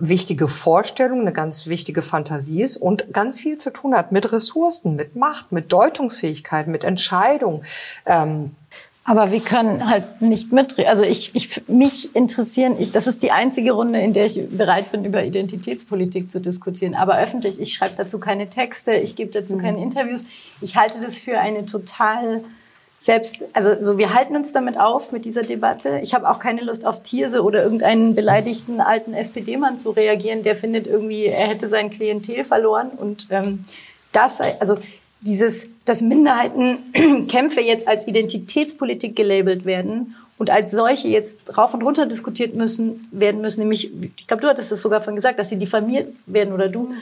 wichtige 0.00 0.48
Vorstellung, 0.48 1.20
eine 1.20 1.32
ganz 1.32 1.66
wichtige 1.66 2.02
Fantasie 2.02 2.62
ist 2.62 2.76
und 2.76 3.12
ganz 3.12 3.38
viel 3.38 3.58
zu 3.58 3.70
tun 3.70 3.94
hat 3.94 4.12
mit 4.12 4.32
Ressourcen, 4.32 4.96
mit 4.96 5.16
Macht, 5.16 5.52
mit 5.52 5.72
Deutungsfähigkeit, 5.72 6.66
mit 6.66 6.84
Entscheidung. 6.84 7.62
Ähm, 8.06 8.52
aber 9.04 9.32
wir 9.32 9.40
können 9.40 9.88
halt 9.88 10.20
nicht 10.20 10.52
mitreden. 10.52 10.88
Also 10.88 11.02
ich, 11.02 11.34
ich, 11.34 11.66
mich 11.68 12.14
interessieren, 12.14 12.76
ich, 12.78 12.92
das 12.92 13.06
ist 13.06 13.22
die 13.22 13.32
einzige 13.32 13.72
Runde, 13.72 14.00
in 14.00 14.12
der 14.12 14.26
ich 14.26 14.40
bereit 14.50 14.92
bin, 14.92 15.04
über 15.04 15.24
Identitätspolitik 15.24 16.30
zu 16.30 16.40
diskutieren. 16.40 16.94
Aber 16.94 17.18
öffentlich, 17.18 17.60
ich 17.60 17.72
schreibe 17.72 17.94
dazu 17.96 18.20
keine 18.20 18.50
Texte, 18.50 18.92
ich 18.94 19.16
gebe 19.16 19.32
dazu 19.32 19.56
mhm. 19.56 19.62
keine 19.62 19.82
Interviews. 19.82 20.26
Ich 20.60 20.76
halte 20.76 21.00
das 21.00 21.18
für 21.18 21.40
eine 21.40 21.66
total 21.66 22.44
selbst, 23.02 23.44
also 23.54 23.82
so 23.82 23.96
wir 23.96 24.12
halten 24.12 24.36
uns 24.36 24.52
damit 24.52 24.78
auf 24.78 25.10
mit 25.10 25.24
dieser 25.24 25.42
Debatte. 25.42 26.00
Ich 26.02 26.12
habe 26.12 26.28
auch 26.28 26.38
keine 26.38 26.60
Lust 26.60 26.84
auf 26.84 27.02
Tierse 27.02 27.42
oder 27.42 27.62
irgendeinen 27.62 28.14
beleidigten 28.14 28.82
alten 28.82 29.14
SPD-Mann 29.14 29.78
zu 29.78 29.90
reagieren, 29.90 30.42
der 30.42 30.54
findet 30.54 30.86
irgendwie, 30.86 31.24
er 31.24 31.48
hätte 31.48 31.66
sein 31.66 31.90
Klientel 31.90 32.44
verloren 32.44 32.90
und 32.90 33.28
ähm, 33.30 33.64
das 34.12 34.38
also 34.40 34.76
dieses, 35.22 35.68
dass 35.86 36.02
Minderheitenkämpfe 36.02 37.60
jetzt 37.62 37.88
als 37.88 38.06
Identitätspolitik 38.06 39.16
gelabelt 39.16 39.64
werden 39.64 40.14
und 40.36 40.50
als 40.50 40.70
solche 40.70 41.08
jetzt 41.08 41.56
rauf 41.56 41.72
und 41.72 41.82
runter 41.82 42.04
diskutiert 42.04 42.54
müssen, 42.54 43.08
werden 43.12 43.40
müssen, 43.40 43.60
nämlich, 43.60 43.92
ich 44.16 44.26
glaube, 44.26 44.42
du 44.42 44.48
hattest 44.48 44.72
es 44.72 44.82
sogar 44.82 45.00
von 45.00 45.14
gesagt, 45.14 45.38
dass 45.38 45.48
sie 45.48 45.58
diffamiert 45.58 46.12
werden 46.26 46.52
oder 46.52 46.68
du. 46.68 46.92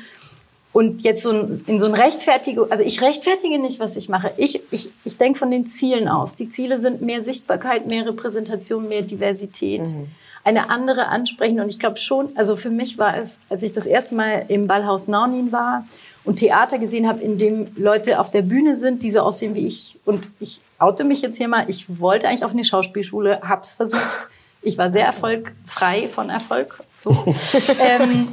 Und 0.72 1.02
jetzt 1.02 1.22
so 1.22 1.30
ein, 1.30 1.62
in 1.66 1.78
so 1.78 1.86
ein 1.86 1.94
Rechtfertigung, 1.94 2.70
also 2.70 2.84
ich 2.84 3.00
rechtfertige 3.00 3.58
nicht, 3.58 3.80
was 3.80 3.96
ich 3.96 4.08
mache. 4.08 4.32
Ich, 4.36 4.62
ich, 4.70 4.90
ich 5.04 5.16
denke 5.16 5.38
von 5.38 5.50
den 5.50 5.66
Zielen 5.66 6.08
aus. 6.08 6.34
Die 6.34 6.48
Ziele 6.50 6.78
sind 6.78 7.02
mehr 7.02 7.22
Sichtbarkeit, 7.22 7.86
mehr 7.86 8.06
Repräsentation, 8.06 8.88
mehr 8.88 9.02
Diversität. 9.02 9.82
Mhm. 9.82 10.08
Eine 10.44 10.70
andere 10.70 11.08
ansprechen. 11.08 11.60
Und 11.60 11.68
ich 11.68 11.78
glaube 11.78 11.96
schon, 11.96 12.30
also 12.36 12.54
für 12.56 12.70
mich 12.70 12.98
war 12.98 13.18
es, 13.18 13.38
als 13.48 13.62
ich 13.62 13.72
das 13.72 13.86
erste 13.86 14.14
Mal 14.14 14.44
im 14.48 14.66
Ballhaus 14.66 15.08
Naunin 15.08 15.52
war, 15.52 15.84
und 16.28 16.36
Theater 16.36 16.78
gesehen 16.78 17.08
habe, 17.08 17.22
in 17.22 17.38
dem 17.38 17.68
Leute 17.74 18.20
auf 18.20 18.30
der 18.30 18.42
Bühne 18.42 18.76
sind, 18.76 19.02
die 19.02 19.10
so 19.10 19.20
aussehen 19.20 19.54
wie 19.54 19.66
ich. 19.66 19.96
Und 20.04 20.28
ich 20.40 20.60
oute 20.78 21.02
mich 21.02 21.22
jetzt 21.22 21.38
hier 21.38 21.48
mal, 21.48 21.64
ich 21.70 21.86
wollte 22.00 22.28
eigentlich 22.28 22.44
auf 22.44 22.52
eine 22.52 22.64
Schauspielschule, 22.64 23.40
hab's 23.42 23.74
versucht. 23.74 24.28
Ich 24.60 24.76
war 24.76 24.92
sehr 24.92 25.06
erfolgfrei 25.06 26.06
von 26.06 26.28
Erfolg. 26.28 26.82
So. 26.98 27.10
ähm, 27.80 28.28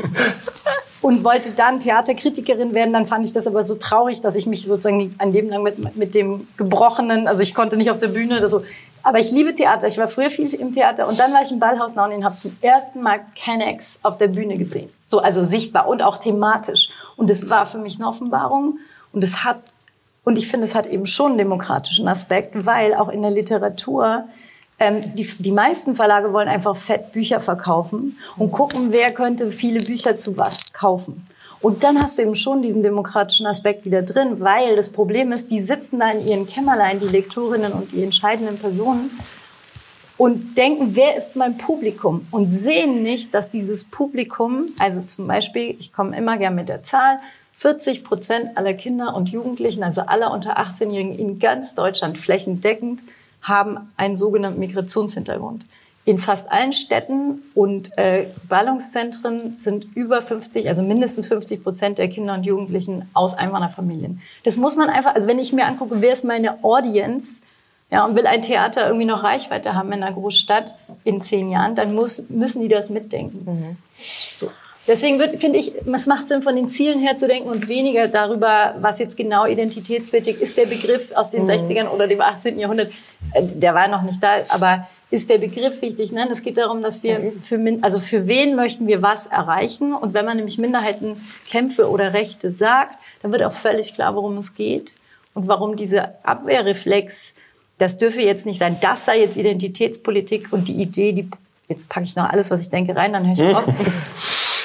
und 1.05 1.23
wollte 1.23 1.51
dann 1.51 1.79
Theaterkritikerin 1.79 2.73
werden. 2.73 2.91
Dann 2.91 3.05
fand 3.05 3.27
ich 3.27 3.31
das 3.31 3.45
aber 3.45 3.63
so 3.63 3.75
traurig, 3.75 4.21
dass 4.21 4.33
ich 4.33 4.47
mich 4.47 4.65
sozusagen 4.65 5.13
ein 5.19 5.31
Leben 5.31 5.49
lang 5.49 5.61
mit, 5.61 5.95
mit 5.95 6.15
dem 6.15 6.47
Gebrochenen, 6.57 7.27
also 7.27 7.43
ich 7.43 7.53
konnte 7.53 7.77
nicht 7.77 7.91
auf 7.91 7.99
der 7.99 8.07
Bühne 8.07 8.39
oder 8.39 8.49
so. 8.49 8.63
Aber 9.03 9.19
ich 9.19 9.29
liebe 9.29 9.53
Theater. 9.53 9.85
Ich 9.85 9.99
war 9.99 10.07
früher 10.07 10.31
viel 10.31 10.51
im 10.55 10.73
Theater 10.73 11.07
und 11.07 11.19
dann 11.19 11.31
war 11.31 11.43
ich 11.43 11.51
im 11.51 11.59
Ballhaus 11.59 11.95
und 11.95 12.25
habe 12.25 12.35
zum 12.37 12.57
ersten 12.59 13.03
Mal 13.03 13.19
Kennex 13.35 13.99
auf 14.01 14.17
der 14.17 14.29
Bühne 14.29 14.57
gesehen. 14.57 14.89
So, 15.05 15.19
also 15.19 15.43
sichtbar 15.43 15.87
und 15.87 16.01
auch 16.01 16.17
thematisch. 16.17 16.89
Und 17.17 17.29
es 17.29 17.51
war 17.51 17.67
für 17.67 17.77
mich 17.77 17.97
eine 17.97 18.07
Offenbarung. 18.07 18.79
Und 19.13 19.23
es 19.23 19.43
hat, 19.43 19.59
und 20.23 20.39
ich 20.39 20.47
finde, 20.47 20.65
es 20.65 20.73
hat 20.73 20.87
eben 20.87 21.05
schon 21.05 21.33
einen 21.33 21.37
demokratischen 21.37 22.07
Aspekt, 22.07 22.65
weil 22.65 22.95
auch 22.95 23.09
in 23.09 23.21
der 23.21 23.29
Literatur 23.29 24.23
ähm, 24.79 25.15
die, 25.15 25.23
die 25.39 25.51
meisten 25.51 25.95
Verlage 25.95 26.33
wollen 26.33 26.47
einfach 26.47 26.75
fett 26.75 27.11
Bücher 27.11 27.39
verkaufen 27.39 28.17
und 28.37 28.51
gucken, 28.51 28.91
wer 28.91 29.11
könnte 29.13 29.51
viele 29.51 29.79
Bücher 29.79 30.17
zu 30.17 30.37
was 30.37 30.73
kaufen. 30.73 31.27
Und 31.61 31.83
dann 31.83 32.01
hast 32.01 32.17
du 32.17 32.21
eben 32.21 32.35
schon 32.35 32.61
diesen 32.61 32.83
demokratischen 32.83 33.47
Aspekt 33.47 33.85
wieder 33.85 34.01
drin, 34.01 34.39
weil 34.39 34.75
das 34.75 34.89
Problem 34.89 35.31
ist, 35.31 35.49
die 35.49 35.61
sitzen 35.61 35.99
da 35.99 36.11
in 36.11 36.27
ihren 36.27 36.45
Kämmerlein, 36.47 36.99
die 36.99 37.07
Lektorinnen 37.07 37.71
und 37.71 37.91
die 37.91 38.03
entscheidenden 38.03 38.59
Personen 38.59 39.09
und 40.17 40.57
denken, 40.57 40.95
wer 40.95 41.17
ist 41.17 41.35
mein 41.35 41.57
Publikum? 41.57 42.27
Und 42.31 42.47
sehen 42.47 43.03
nicht, 43.03 43.33
dass 43.33 43.49
dieses 43.49 43.85
Publikum, 43.85 44.67
also 44.79 45.01
zum 45.01 45.27
Beispiel, 45.27 45.75
ich 45.79 45.91
komme 45.91 46.15
immer 46.15 46.37
gern 46.37 46.55
mit 46.55 46.69
der 46.69 46.83
Zahl, 46.83 47.19
40 47.57 48.03
Prozent 48.03 48.57
aller 48.57 48.73
Kinder 48.73 49.15
und 49.15 49.29
Jugendlichen, 49.29 49.83
also 49.83 50.01
aller 50.01 50.31
unter 50.31 50.59
18-Jährigen 50.59 51.17
in 51.17 51.39
ganz 51.39 51.73
Deutschland 51.73 52.17
flächendeckend, 52.17 53.01
haben 53.47 53.91
einen 53.95 54.15
sogenannten 54.15 54.59
Migrationshintergrund. 54.59 55.65
In 56.03 56.19
fast 56.19 56.51
allen 56.51 56.71
Städten 56.71 57.41
und 57.55 57.97
äh, 57.97 58.27
Ballungszentren 58.47 59.57
sind 59.57 59.85
über 59.95 60.21
50, 60.21 60.67
also 60.67 60.83
mindestens 60.83 61.27
50 61.29 61.63
Prozent 61.63 61.97
der 61.97 62.09
Kinder 62.09 62.35
und 62.35 62.43
Jugendlichen 62.43 63.09
aus 63.13 63.33
Einwanderfamilien. 63.33 64.21
Das 64.43 64.55
muss 64.55 64.75
man 64.75 64.89
einfach, 64.89 65.15
also 65.15 65.27
wenn 65.27 65.39
ich 65.39 65.51
mir 65.51 65.65
angucke, 65.65 66.01
wer 66.01 66.13
ist 66.13 66.23
meine 66.23 66.63
Audience, 66.63 67.41
ja, 67.91 68.05
und 68.05 68.15
will 68.15 68.27
ein 68.27 68.41
Theater 68.41 68.85
irgendwie 68.87 69.05
noch 69.05 69.23
Reichweite 69.23 69.73
haben 69.73 69.91
in 69.91 70.03
einer 70.03 70.13
Großstadt 70.13 70.75
in 71.03 71.21
zehn 71.21 71.49
Jahren, 71.49 71.75
dann 71.75 71.93
muss, 71.93 72.29
müssen 72.29 72.61
die 72.61 72.67
das 72.67 72.89
mitdenken. 72.89 73.45
Mhm. 73.45 73.77
So. 73.95 74.49
Deswegen 74.87 75.19
finde 75.39 75.57
ich, 75.57 75.73
es 75.85 76.05
macht 76.05 76.27
Sinn, 76.27 76.41
von 76.41 76.55
den 76.55 76.69
Zielen 76.69 76.99
her 76.99 77.17
zu 77.17 77.27
denken 77.27 77.49
und 77.49 77.67
weniger 77.67 78.07
darüber, 78.07 78.75
was 78.79 78.99
jetzt 78.99 79.17
genau 79.17 79.45
identitätspolitik 79.45 80.41
ist. 80.41 80.57
Der 80.57 80.67
Begriff 80.67 81.11
aus 81.13 81.31
den 81.31 81.43
mhm. 81.43 81.49
60ern 81.49 81.87
oder 81.87 82.07
dem 82.07 82.21
18. 82.21 82.59
Jahrhundert, 82.59 82.91
äh, 83.33 83.43
der 83.43 83.73
war 83.73 83.87
noch 83.87 84.03
nicht 84.03 84.21
da, 84.21 84.43
aber 84.49 84.87
ist 85.11 85.29
der 85.29 85.37
Begriff 85.37 85.81
wichtig? 85.81 86.11
Nein, 86.11 86.29
es 86.31 86.43
geht 86.43 86.57
darum, 86.57 86.83
dass 86.83 87.01
wir 87.01 87.19
mhm. 87.19 87.41
für, 87.41 87.77
also 87.81 87.99
für 87.99 88.27
wen 88.27 88.55
möchten 88.55 88.87
wir 88.87 89.01
was 89.01 89.27
erreichen? 89.27 89.93
Und 89.93 90.13
wenn 90.13 90.25
man 90.25 90.37
nämlich 90.37 90.57
Minderheitenkämpfe 90.57 91.89
oder 91.89 92.13
Rechte 92.13 92.51
sagt, 92.51 92.95
dann 93.21 93.31
wird 93.31 93.43
auch 93.43 93.53
völlig 93.53 93.95
klar, 93.95 94.15
worum 94.15 94.37
es 94.37 94.53
geht 94.53 94.95
und 95.33 95.47
warum 95.47 95.75
diese 95.75 96.23
Abwehrreflex 96.23 97.33
das 97.77 97.97
dürfe 97.97 98.21
jetzt 98.21 98.45
nicht 98.45 98.59
sein, 98.59 98.77
das 98.81 99.05
sei 99.05 99.19
jetzt 99.19 99.35
Identitätspolitik 99.35 100.47
und 100.51 100.67
die 100.67 100.81
Idee, 100.81 101.11
die, 101.11 101.29
jetzt 101.67 101.89
packe 101.89 102.05
ich 102.05 102.15
noch 102.15 102.29
alles, 102.29 102.51
was 102.51 102.61
ich 102.61 102.69
denke, 102.69 102.95
rein, 102.95 103.13
dann 103.13 103.25
höre 103.25 103.33
ich 103.33 103.55
auf. 103.55 103.65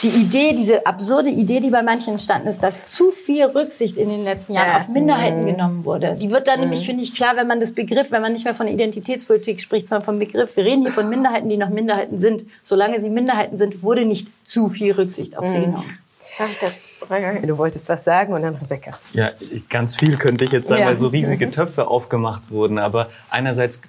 Die 0.02 0.08
Idee, 0.08 0.54
diese 0.54 0.86
absurde 0.86 1.28
Idee, 1.28 1.60
die 1.60 1.68
bei 1.68 1.82
manchen 1.82 2.12
entstanden 2.12 2.48
ist, 2.48 2.62
dass 2.62 2.86
zu 2.86 3.10
viel 3.10 3.44
Rücksicht 3.44 3.98
in 3.98 4.08
den 4.08 4.24
letzten 4.24 4.54
Jahren 4.54 4.68
ja. 4.68 4.78
auf 4.78 4.88
Minderheiten 4.88 5.42
mhm. 5.42 5.46
genommen 5.46 5.84
wurde. 5.84 6.16
Die 6.18 6.30
wird 6.30 6.48
dann 6.48 6.56
mhm. 6.56 6.70
nämlich, 6.70 6.86
finde 6.86 7.02
ich, 7.02 7.14
klar, 7.14 7.36
wenn 7.36 7.46
man 7.46 7.60
das 7.60 7.74
Begriff, 7.74 8.10
wenn 8.10 8.22
man 8.22 8.32
nicht 8.32 8.46
mehr 8.46 8.54
von 8.54 8.66
Identitätspolitik 8.66 9.60
spricht, 9.60 9.88
sondern 9.88 10.04
vom 10.04 10.18
Begriff. 10.18 10.56
Wir 10.56 10.64
reden 10.64 10.82
hier 10.82 10.92
von 10.92 11.08
Minderheiten, 11.10 11.50
die 11.50 11.58
noch 11.58 11.68
Minderheiten 11.68 12.18
sind. 12.18 12.44
Solange 12.64 12.98
sie 13.00 13.10
Minderheiten 13.10 13.58
sind, 13.58 13.82
wurde 13.82 14.06
nicht 14.06 14.28
zu 14.46 14.70
viel 14.70 14.92
Rücksicht 14.92 15.36
auf 15.36 15.44
mhm. 15.44 15.50
sie 15.50 15.60
genommen. 15.60 15.98
Du 17.46 17.58
wolltest 17.58 17.88
was 17.88 18.04
sagen 18.04 18.32
und 18.32 18.42
dann 18.42 18.54
Rebecca. 18.54 18.92
Ja, 19.12 19.30
ganz 19.68 19.96
viel 19.96 20.16
könnte 20.16 20.44
ich 20.44 20.52
jetzt 20.52 20.68
sagen, 20.68 20.82
ja. 20.82 20.88
weil 20.88 20.96
so 20.96 21.08
riesige. 21.08 21.50
Töpfe 21.50 21.88
aufgemacht 21.88 22.50
wurden. 22.50 22.78
Aber 22.78 23.08
einerseits 23.30 23.80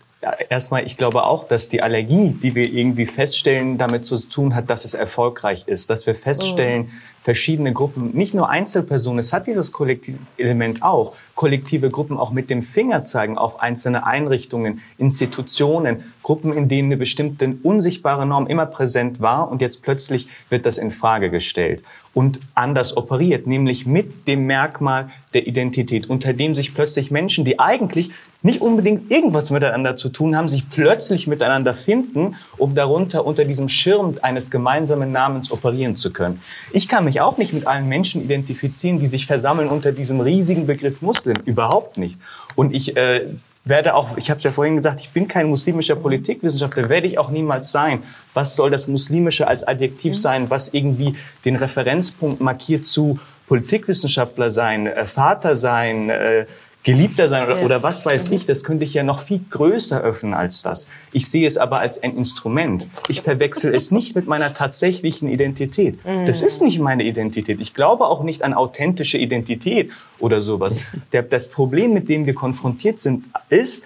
erstmal, 0.49 0.86
ich 0.86 0.97
glaube 0.97 1.24
auch, 1.24 1.47
dass 1.47 1.69
die 1.69 1.82
Allergie, 1.82 2.32
die 2.32 2.55
wir 2.55 2.72
irgendwie 2.72 3.05
feststellen, 3.05 3.78
damit 3.78 4.05
zu 4.05 4.17
tun 4.17 4.55
hat, 4.55 4.69
dass 4.69 4.86
es 4.86 4.93
erfolgreich 4.93 5.67
ist, 5.67 5.89
dass 5.89 6.05
wir 6.05 6.15
feststellen, 6.15 6.84
mhm 6.84 6.91
verschiedene 7.22 7.72
Gruppen, 7.72 8.15
nicht 8.15 8.34
nur 8.34 8.49
Einzelpersonen, 8.49 9.19
es 9.19 9.32
hat 9.32 9.47
dieses 9.47 9.72
Kollektivelement 9.72 10.82
auch, 10.82 11.13
kollektive 11.36 11.89
Gruppen 11.89 12.17
auch 12.17 12.32
mit 12.32 12.49
dem 12.49 12.63
Finger 12.63 13.05
zeigen, 13.05 13.38
auch 13.38 13.59
einzelne 13.59 14.05
Einrichtungen, 14.05 14.82
Institutionen, 14.97 16.03
Gruppen, 16.24 16.53
in 16.53 16.67
denen 16.67 16.89
eine 16.89 16.97
bestimmte 16.97 17.55
unsichtbare 17.63 18.26
Norm 18.26 18.47
immer 18.47 18.65
präsent 18.65 19.22
war 19.22 19.49
und 19.49 19.61
jetzt 19.61 19.84
plötzlich 19.84 20.28
wird 20.49 20.65
das 20.65 20.78
in 20.78 20.91
Frage 20.91 21.30
gestellt 21.30 21.84
und 22.13 22.41
anders 22.55 22.97
operiert, 22.97 23.47
nämlich 23.47 23.86
mit 23.86 24.28
dem 24.28 24.45
Merkmal 24.45 25.09
der 25.34 25.47
Identität, 25.47 26.09
unter 26.09 26.34
dem 26.34 26.55
sich 26.55 26.74
plötzlich 26.74 27.09
Menschen, 27.09 27.45
die 27.45 27.59
eigentlich 27.59 28.11
nicht 28.41 28.61
unbedingt 28.61 29.11
irgendwas 29.11 29.49
miteinander 29.51 29.95
zu 29.97 30.09
tun 30.09 30.36
haben, 30.36 30.49
sich 30.49 30.69
plötzlich 30.69 31.28
miteinander 31.28 31.74
finden, 31.74 32.36
um 32.57 32.76
darunter 32.76 33.26
unter 33.26 33.45
diesem 33.45 33.69
Schirm 33.69 34.15
eines 34.22 34.51
gemeinsamen 34.51 35.11
Namens 35.11 35.51
operieren 35.51 35.95
zu 35.95 36.11
können. 36.11 36.41
Ich 36.72 36.88
kann 36.88 37.05
mich 37.05 37.11
auch 37.20 37.38
nicht 37.38 37.51
mit 37.51 37.68
allen 37.68 37.89
Menschen 37.89 38.24
identifizieren, 38.24 38.99
die 38.99 39.07
sich 39.07 39.26
versammeln 39.26 39.68
unter 39.68 39.91
diesem 39.91 40.22
riesigen 40.22 40.68
Begriff 40.68 41.01
Muslim, 41.01 41.38
überhaupt 41.45 41.97
nicht. 41.97 42.18
Und 42.55 42.74
ich 42.74 42.95
äh, 42.95 43.28
werde 43.66 43.95
auch, 43.95 44.18
ich 44.18 44.30
habe 44.30 44.38
es 44.38 44.43
ja 44.43 44.51
vorhin 44.51 44.76
gesagt, 44.76 45.01
ich 45.01 45.09
bin 45.09 45.28
kein 45.28 45.47
muslimischer 45.47 45.95
Politikwissenschaftler, 45.95 46.89
werde 46.89 47.07
ich 47.07 47.18
auch 47.18 47.30
niemals 47.30 47.72
sein. 47.72 48.03
Was 48.34 48.55
soll 48.55 48.72
das 48.72 48.88
Muslimische 48.88 49.47
als 49.47 49.68
Adjektiv 49.68 50.14
mhm. 50.14 50.18
sein, 50.18 50.49
was 50.49 50.74
irgendwie 50.74 51.16
den 51.45 51.55
Referenzpunkt 51.55 52.39
markiert 52.39 52.86
zu 52.86 53.20
Politikwissenschaftler 53.47 54.49
sein, 54.49 54.88
äh, 54.88 55.05
Vater 55.05 55.55
sein, 55.55 56.09
äh, 56.09 56.45
Geliebter 56.84 57.29
sein 57.29 57.43
oder, 57.43 57.59
ja. 57.59 57.65
oder 57.65 57.84
was 57.84 58.05
weiß 58.05 58.32
ich, 58.32 58.47
das 58.47 58.63
könnte 58.63 58.86
ich 58.86 58.93
ja 58.93 59.03
noch 59.03 59.21
viel 59.21 59.41
größer 59.49 60.01
öffnen 60.01 60.34
als 60.34 60.63
das. 60.63 60.88
Ich 61.11 61.29
sehe 61.29 61.45
es 61.45 61.57
aber 61.57 61.79
als 61.79 62.01
ein 62.01 62.17
Instrument. 62.17 62.88
Ich 63.07 63.21
verwechsel 63.21 63.73
es 63.75 63.91
nicht 63.91 64.15
mit 64.15 64.27
meiner 64.27 64.53
tatsächlichen 64.53 65.29
Identität. 65.29 65.99
Das 66.25 66.41
ist 66.41 66.61
nicht 66.61 66.79
meine 66.79 67.03
Identität. 67.03 67.61
Ich 67.61 67.75
glaube 67.75 68.07
auch 68.07 68.23
nicht 68.23 68.43
an 68.43 68.53
authentische 68.53 69.19
Identität 69.19 69.91
oder 70.17 70.41
sowas. 70.41 70.77
Der, 71.11 71.21
das 71.21 71.49
Problem, 71.49 71.93
mit 71.93 72.09
dem 72.09 72.25
wir 72.25 72.34
konfrontiert 72.34 72.99
sind, 72.99 73.25
ist, 73.49 73.84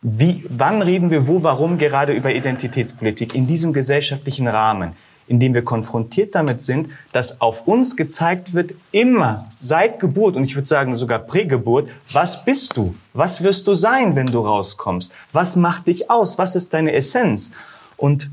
wie, 0.00 0.44
wann 0.48 0.80
reden 0.80 1.10
wir 1.10 1.26
wo, 1.26 1.42
warum 1.42 1.76
gerade 1.76 2.12
über 2.12 2.32
Identitätspolitik 2.32 3.34
in 3.34 3.46
diesem 3.46 3.72
gesellschaftlichen 3.72 4.46
Rahmen? 4.46 4.92
Indem 5.28 5.54
wir 5.54 5.62
konfrontiert 5.62 6.34
damit 6.34 6.62
sind, 6.62 6.88
dass 7.12 7.40
auf 7.40 7.66
uns 7.66 7.96
gezeigt 7.96 8.54
wird, 8.54 8.72
immer 8.90 9.46
seit 9.60 10.00
Geburt 10.00 10.36
und 10.36 10.44
ich 10.44 10.54
würde 10.54 10.66
sagen 10.66 10.94
sogar 10.94 11.20
Prägeburt, 11.20 11.88
was 12.12 12.44
bist 12.44 12.76
du? 12.76 12.94
Was 13.12 13.42
wirst 13.42 13.66
du 13.66 13.74
sein, 13.74 14.16
wenn 14.16 14.26
du 14.26 14.40
rauskommst? 14.40 15.12
Was 15.32 15.54
macht 15.54 15.86
dich 15.86 16.10
aus? 16.10 16.38
Was 16.38 16.56
ist 16.56 16.72
deine 16.72 16.92
Essenz? 16.92 17.52
Und 17.96 18.30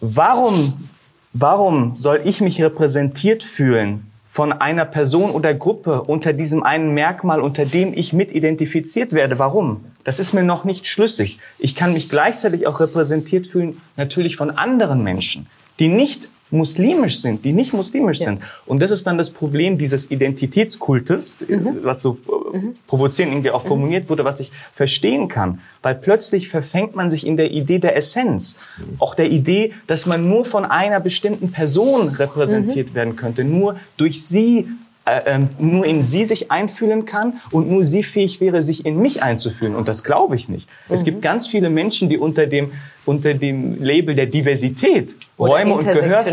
warum, 0.00 0.88
warum 1.32 1.94
soll 1.94 2.22
ich 2.24 2.40
mich 2.40 2.62
repräsentiert 2.62 3.44
fühlen 3.44 4.10
von 4.26 4.52
einer 4.52 4.84
Person 4.84 5.30
oder 5.30 5.54
Gruppe 5.54 6.02
unter 6.02 6.32
diesem 6.32 6.62
einen 6.62 6.92
Merkmal, 6.94 7.40
unter 7.40 7.66
dem 7.66 7.92
ich 7.94 8.12
mit 8.12 8.32
identifiziert 8.32 9.12
werde? 9.12 9.38
Warum? 9.38 9.84
Das 10.04 10.18
ist 10.18 10.32
mir 10.32 10.42
noch 10.42 10.64
nicht 10.64 10.86
schlüssig. 10.86 11.38
Ich 11.58 11.74
kann 11.74 11.92
mich 11.92 12.08
gleichzeitig 12.08 12.66
auch 12.66 12.80
repräsentiert 12.80 13.46
fühlen, 13.46 13.80
natürlich 13.96 14.36
von 14.36 14.50
anderen 14.50 15.02
Menschen 15.02 15.46
die 15.78 15.88
nicht 15.88 16.28
muslimisch 16.54 17.20
sind, 17.20 17.44
die 17.44 17.52
nicht 17.52 17.72
muslimisch 17.74 18.20
ja. 18.20 18.26
sind. 18.26 18.42
Und 18.64 18.80
das 18.80 18.90
ist 18.90 19.06
dann 19.06 19.18
das 19.18 19.30
Problem 19.30 19.76
dieses 19.76 20.10
Identitätskultes, 20.10 21.44
mhm. 21.48 21.78
was 21.82 22.00
so 22.00 22.16
äh, 22.52 22.58
mhm. 22.58 22.74
provozierend 22.86 23.34
irgendwie 23.34 23.50
auch 23.50 23.64
mhm. 23.64 23.68
formuliert 23.68 24.08
wurde, 24.08 24.24
was 24.24 24.40
ich 24.40 24.52
verstehen 24.72 25.28
kann. 25.28 25.60
Weil 25.82 25.96
plötzlich 25.96 26.48
verfängt 26.48 26.94
man 26.94 27.10
sich 27.10 27.26
in 27.26 27.36
der 27.36 27.50
Idee 27.50 27.80
der 27.80 27.96
Essenz. 27.96 28.56
Mhm. 28.78 28.96
Auch 29.00 29.14
der 29.14 29.30
Idee, 29.30 29.72
dass 29.86 30.06
man 30.06 30.28
nur 30.28 30.44
von 30.44 30.64
einer 30.64 31.00
bestimmten 31.00 31.50
Person 31.50 32.08
repräsentiert 32.08 32.90
mhm. 32.90 32.94
werden 32.94 33.16
könnte. 33.16 33.44
Nur 33.44 33.76
durch 33.96 34.24
sie 34.24 34.68
äh, 35.06 35.20
ähm, 35.26 35.50
nur 35.58 35.84
in 35.84 36.02
sie 36.02 36.24
sich 36.24 36.50
einfühlen 36.50 37.04
kann 37.04 37.34
und 37.50 37.70
nur 37.70 37.84
sie 37.84 38.02
fähig 38.02 38.40
wäre, 38.40 38.62
sich 38.62 38.86
in 38.86 38.98
mich 38.98 39.22
einzufühlen. 39.22 39.76
Und 39.76 39.86
das 39.86 40.02
glaube 40.02 40.34
ich 40.34 40.48
nicht. 40.48 40.68
Mhm. 40.88 40.94
Es 40.94 41.04
gibt 41.04 41.20
ganz 41.20 41.46
viele 41.46 41.68
Menschen, 41.68 42.08
die 42.08 42.16
unter 42.16 42.46
dem 42.46 42.72
unter 43.06 43.34
dem 43.34 43.82
Label 43.82 44.14
der 44.14 44.24
Diversität 44.24 45.14
oder 45.36 45.52
Räume 45.52 45.74
und 45.74 45.84
Gehör 45.84 46.24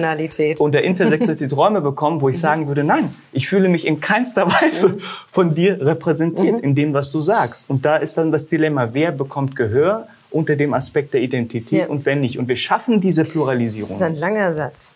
und 0.59 0.71
der 0.71 0.85
Intersektionalität 0.85 1.51
Räume 1.55 1.81
bekommen, 1.81 2.21
wo 2.21 2.29
ich 2.29 2.37
mhm. 2.37 2.39
sagen 2.39 2.67
würde, 2.67 2.85
nein, 2.85 3.13
ich 3.33 3.49
fühle 3.49 3.67
mich 3.67 3.85
in 3.85 3.99
keinster 3.99 4.47
Weise 4.47 4.87
mhm. 4.89 5.01
von 5.29 5.53
dir 5.53 5.85
repräsentiert 5.85 6.59
mhm. 6.59 6.63
in 6.63 6.75
dem, 6.75 6.93
was 6.93 7.11
du 7.11 7.19
sagst. 7.19 7.69
Und 7.69 7.83
da 7.83 7.97
ist 7.97 8.17
dann 8.17 8.31
das 8.31 8.47
Dilemma, 8.47 8.89
wer 8.93 9.11
bekommt 9.11 9.57
Gehör 9.57 10.07
unter 10.31 10.55
dem 10.55 10.73
Aspekt 10.73 11.13
der 11.13 11.21
Identität 11.21 11.81
ja. 11.81 11.87
und 11.87 12.05
wenn 12.05 12.21
nicht. 12.21 12.39
Und 12.39 12.47
wir 12.47 12.55
schaffen 12.55 13.01
diese 13.01 13.23
Pluralisierung. 13.23 13.87
Das 13.87 13.97
ist 13.97 14.01
ein 14.01 14.15
langer 14.15 14.51
Satz. 14.53 14.95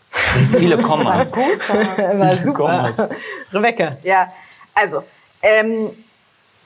Viele 0.57 0.77
Kommas. 0.77 1.31
War, 1.31 2.19
war 2.19 2.37
super. 2.37 3.09
Rebecca. 3.53 3.97
Ja, 4.03 4.31
also, 4.73 5.03
ähm, 5.41 5.89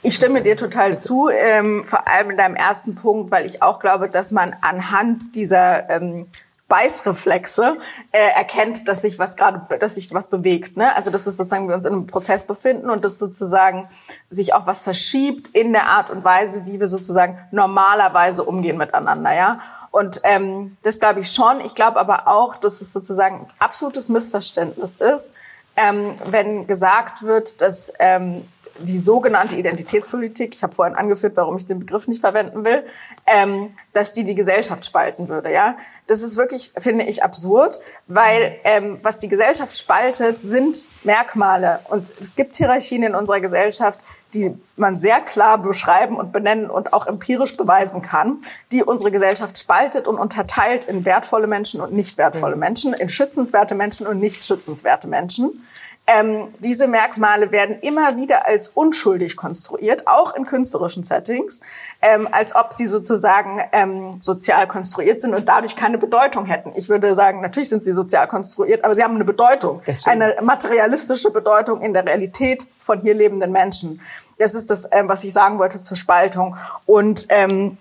ich 0.01 0.15
stimme 0.15 0.41
dir 0.41 0.55
total 0.55 0.97
zu, 0.97 1.29
ähm, 1.29 1.83
vor 1.85 2.07
allem 2.07 2.31
in 2.31 2.37
deinem 2.37 2.55
ersten 2.55 2.95
Punkt, 2.95 3.31
weil 3.31 3.45
ich 3.45 3.61
auch 3.61 3.79
glaube, 3.79 4.09
dass 4.09 4.31
man 4.31 4.55
anhand 4.61 5.35
dieser 5.35 5.89
ähm, 5.89 6.27
Beißreflexe 6.69 7.77
äh, 8.11 8.19
erkennt, 8.37 8.87
dass 8.87 9.01
sich 9.01 9.19
was 9.19 9.35
gerade, 9.35 9.77
dass 9.79 9.95
sich 9.95 10.13
was 10.13 10.29
bewegt. 10.29 10.77
Ne? 10.77 10.95
Also 10.95 11.11
dass 11.11 11.27
es 11.27 11.35
sozusagen 11.35 11.67
wir 11.67 11.75
uns 11.75 11.85
in 11.85 11.93
einem 11.93 12.07
Prozess 12.07 12.43
befinden 12.43 12.89
und 12.89 13.03
dass 13.03 13.19
sozusagen 13.19 13.89
sich 14.29 14.53
auch 14.53 14.65
was 14.67 14.79
verschiebt 14.79 15.49
in 15.49 15.73
der 15.73 15.87
Art 15.87 16.09
und 16.09 16.23
Weise, 16.23 16.65
wie 16.65 16.79
wir 16.79 16.87
sozusagen 16.87 17.37
normalerweise 17.51 18.43
umgehen 18.43 18.77
miteinander. 18.77 19.33
Ja. 19.33 19.59
Und 19.91 20.21
ähm, 20.23 20.77
das 20.83 20.99
glaube 20.99 21.19
ich 21.21 21.31
schon. 21.31 21.59
Ich 21.61 21.75
glaube 21.75 21.99
aber 21.99 22.27
auch, 22.27 22.55
dass 22.55 22.81
es 22.81 22.93
sozusagen 22.93 23.41
ein 23.41 23.47
absolutes 23.57 24.07
Missverständnis 24.07 24.97
ist, 24.97 25.33
ähm, 25.79 26.15
wenn 26.25 26.67
gesagt 26.67 27.23
wird, 27.23 27.61
dass 27.61 27.93
ähm, 27.99 28.45
die 28.81 28.97
sogenannte 28.97 29.55
Identitätspolitik, 29.55 30.53
ich 30.53 30.63
habe 30.63 30.73
vorhin 30.73 30.95
angeführt, 30.95 31.33
warum 31.35 31.57
ich 31.57 31.67
den 31.67 31.79
Begriff 31.79 32.07
nicht 32.07 32.21
verwenden 32.21 32.65
will, 32.65 32.85
ähm, 33.25 33.75
dass 33.93 34.13
die 34.13 34.23
die 34.23 34.35
Gesellschaft 34.35 34.85
spalten 34.85 35.27
würde. 35.27 35.51
Ja, 35.51 35.77
das 36.07 36.21
ist 36.21 36.37
wirklich, 36.37 36.71
finde 36.77 37.03
ich, 37.05 37.23
absurd, 37.23 37.79
weil 38.07 38.57
ähm, 38.63 38.99
was 39.03 39.17
die 39.17 39.27
Gesellschaft 39.27 39.77
spaltet, 39.77 40.41
sind 40.41 40.87
Merkmale 41.03 41.81
und 41.89 42.11
es 42.19 42.35
gibt 42.35 42.55
Hierarchien 42.55 43.03
in 43.03 43.15
unserer 43.15 43.41
Gesellschaft, 43.41 43.99
die 44.33 44.55
man 44.75 44.99
sehr 44.99 45.19
klar 45.21 45.57
beschreiben 45.57 46.17
und 46.17 46.31
benennen 46.31 46.69
und 46.69 46.93
auch 46.93 47.07
empirisch 47.07 47.57
beweisen 47.57 48.01
kann, 48.01 48.43
die 48.71 48.83
unsere 48.83 49.11
Gesellschaft 49.11 49.57
spaltet 49.57 50.07
und 50.07 50.17
unterteilt 50.17 50.83
in 50.83 51.05
wertvolle 51.05 51.47
Menschen 51.47 51.81
und 51.81 51.93
nicht 51.93 52.17
wertvolle. 52.17 52.55
Menschen, 52.55 52.93
in 52.93 53.09
schützenswerte 53.09 53.75
Menschen 53.75 54.07
und 54.07 54.19
nicht 54.19 54.45
schützenswerte 54.45 55.07
Menschen. 55.07 55.65
Ähm, 56.11 56.53
diese 56.59 56.87
Merkmale 56.87 57.51
werden 57.51 57.77
immer 57.81 58.17
wieder 58.17 58.47
als 58.47 58.69
unschuldig 58.69 59.37
konstruiert, 59.37 60.07
auch 60.07 60.33
in 60.33 60.45
künstlerischen 60.45 61.03
Settings, 61.03 61.61
ähm, 62.01 62.27
als 62.31 62.55
ob 62.55 62.73
sie 62.73 62.87
sozusagen 62.87 63.61
ähm, 63.71 64.17
sozial 64.19 64.67
konstruiert 64.67 65.21
sind 65.21 65.35
und 65.35 65.47
dadurch 65.47 65.75
keine 65.75 65.99
Bedeutung 65.99 66.45
hätten. 66.45 66.71
Ich 66.75 66.89
würde 66.89 67.13
sagen, 67.13 67.41
natürlich 67.41 67.69
sind 67.69 67.85
sie 67.85 67.91
sozial 67.91 68.27
konstruiert, 68.27 68.83
aber 68.83 68.95
sie 68.95 69.03
haben 69.03 69.15
eine 69.15 69.25
Bedeutung, 69.25 69.81
eine 70.05 70.35
materialistische 70.41 71.31
Bedeutung 71.31 71.81
in 71.81 71.93
der 71.93 72.05
Realität 72.05 72.65
von 72.79 73.01
hier 73.01 73.13
lebenden 73.13 73.51
Menschen. 73.51 74.01
Das 74.39 74.55
ist 74.55 74.71
das, 74.71 74.87
ähm, 74.91 75.07
was 75.07 75.23
ich 75.23 75.33
sagen 75.33 75.59
wollte 75.59 75.79
zur 75.79 75.97
Spaltung. 75.97 76.57
Und 76.87 77.27
ähm, 77.29 77.77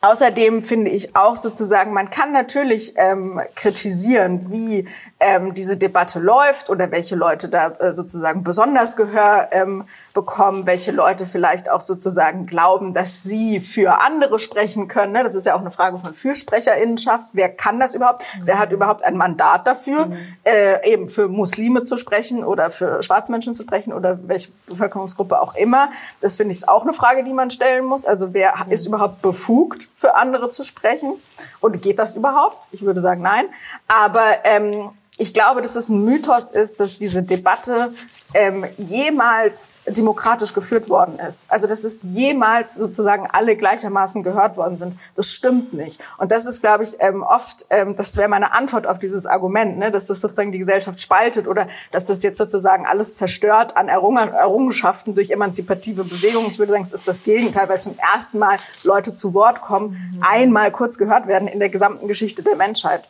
Außerdem 0.00 0.62
finde 0.62 0.92
ich 0.92 1.16
auch 1.16 1.34
sozusagen, 1.34 1.92
man 1.92 2.08
kann 2.08 2.32
natürlich 2.32 2.94
ähm, 2.96 3.40
kritisieren, 3.56 4.48
wie 4.48 4.88
ähm, 5.18 5.54
diese 5.54 5.76
Debatte 5.76 6.20
läuft 6.20 6.70
oder 6.70 6.92
welche 6.92 7.16
Leute 7.16 7.48
da 7.48 7.70
äh, 7.80 7.92
sozusagen 7.92 8.44
besonders 8.44 8.94
Gehör 8.94 9.48
ähm, 9.50 9.88
bekommen, 10.18 10.66
welche 10.66 10.90
Leute 10.90 11.26
vielleicht 11.28 11.70
auch 11.70 11.80
sozusagen 11.80 12.46
glauben, 12.46 12.92
dass 12.92 13.22
sie 13.22 13.60
für 13.60 14.00
andere 14.00 14.40
sprechen 14.40 14.88
können. 14.88 15.12
Ne? 15.12 15.22
Das 15.22 15.36
ist 15.36 15.46
ja 15.46 15.54
auch 15.54 15.60
eine 15.60 15.70
Frage 15.70 15.96
von 15.96 16.12
Fürsprecherinnenschaft. 16.12 17.28
Wer 17.34 17.50
kann 17.50 17.78
das 17.78 17.94
überhaupt? 17.94 18.24
Mhm. 18.34 18.46
Wer 18.46 18.58
hat 18.58 18.72
überhaupt 18.72 19.04
ein 19.04 19.16
Mandat 19.16 19.68
dafür, 19.68 20.06
mhm. 20.06 20.16
äh, 20.42 20.90
eben 20.90 21.08
für 21.08 21.28
Muslime 21.28 21.84
zu 21.84 21.96
sprechen 21.96 22.42
oder 22.42 22.68
für 22.70 23.00
Schwarzmenschen 23.00 23.54
zu 23.54 23.62
sprechen 23.62 23.92
oder 23.92 24.18
welche 24.26 24.50
Bevölkerungsgruppe 24.66 25.40
auch 25.40 25.54
immer? 25.54 25.88
Das 26.20 26.34
finde 26.34 26.52
ich 26.52 26.68
auch 26.68 26.82
eine 26.82 26.94
Frage, 26.94 27.22
die 27.22 27.32
man 27.32 27.50
stellen 27.50 27.84
muss. 27.84 28.04
Also 28.04 28.34
wer 28.34 28.54
mhm. 28.66 28.72
ist 28.72 28.86
überhaupt 28.86 29.22
befugt? 29.22 29.88
für 29.98 30.14
andere 30.14 30.48
zu 30.48 30.62
sprechen? 30.62 31.14
Und 31.60 31.82
geht 31.82 31.98
das 31.98 32.16
überhaupt? 32.16 32.68
Ich 32.72 32.82
würde 32.82 33.00
sagen, 33.00 33.20
nein. 33.20 33.46
Aber 33.88 34.24
ähm, 34.44 34.90
ich 35.18 35.34
glaube, 35.34 35.62
dass 35.62 35.74
es 35.74 35.88
ein 35.88 36.04
Mythos 36.04 36.50
ist, 36.50 36.78
dass 36.78 36.96
diese 36.96 37.24
Debatte 37.24 37.92
ähm, 38.34 38.64
jemals 38.76 39.80
demokratisch 39.84 40.54
geführt 40.54 40.88
worden 40.88 41.18
ist. 41.18 41.50
Also 41.50 41.66
dass 41.66 41.82
es 41.82 42.04
jemals 42.04 42.76
sozusagen 42.76 43.26
alle 43.30 43.56
gleichermaßen 43.56 44.22
gehört 44.22 44.56
worden 44.56 44.76
sind. 44.76 44.98
Das 45.16 45.32
stimmt 45.32 45.72
nicht. 45.72 46.00
Und 46.18 46.30
das 46.30 46.46
ist, 46.46 46.60
glaube 46.60 46.84
ich, 46.84 46.96
ähm, 47.00 47.24
oft, 47.24 47.66
ähm, 47.70 47.96
das 47.96 48.16
wäre 48.16 48.28
meine 48.28 48.52
Antwort 48.52 48.86
auf 48.86 49.00
dieses 49.00 49.26
Argument, 49.26 49.76
ne, 49.76 49.90
dass 49.90 50.06
das 50.06 50.20
sozusagen 50.20 50.52
die 50.52 50.58
Gesellschaft 50.58 51.00
spaltet 51.00 51.48
oder 51.48 51.66
dass 51.90 52.06
das 52.06 52.22
jetzt 52.22 52.38
sozusagen 52.38 52.86
alles 52.86 53.16
zerstört 53.16 53.76
an 53.76 53.88
Errungen, 53.88 54.32
Errungenschaften 54.32 55.16
durch 55.16 55.30
emanzipative 55.30 56.04
Bewegungen. 56.04 56.46
Ich 56.48 56.60
würde 56.60 56.72
sagen, 56.72 56.84
es 56.84 56.92
ist 56.92 57.08
das 57.08 57.24
Gegenteil, 57.24 57.68
weil 57.68 57.82
zum 57.82 57.96
ersten 57.98 58.38
Mal 58.38 58.56
Leute 58.84 59.14
zu 59.14 59.34
Wort 59.34 59.62
kommen, 59.62 60.12
mhm. 60.14 60.22
einmal 60.22 60.70
kurz 60.70 60.96
gehört 60.96 61.26
werden 61.26 61.48
in 61.48 61.58
der 61.58 61.70
gesamten 61.70 62.06
Geschichte 62.06 62.44
der 62.44 62.54
Menschheit. 62.54 63.08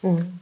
Mhm. 0.00 0.40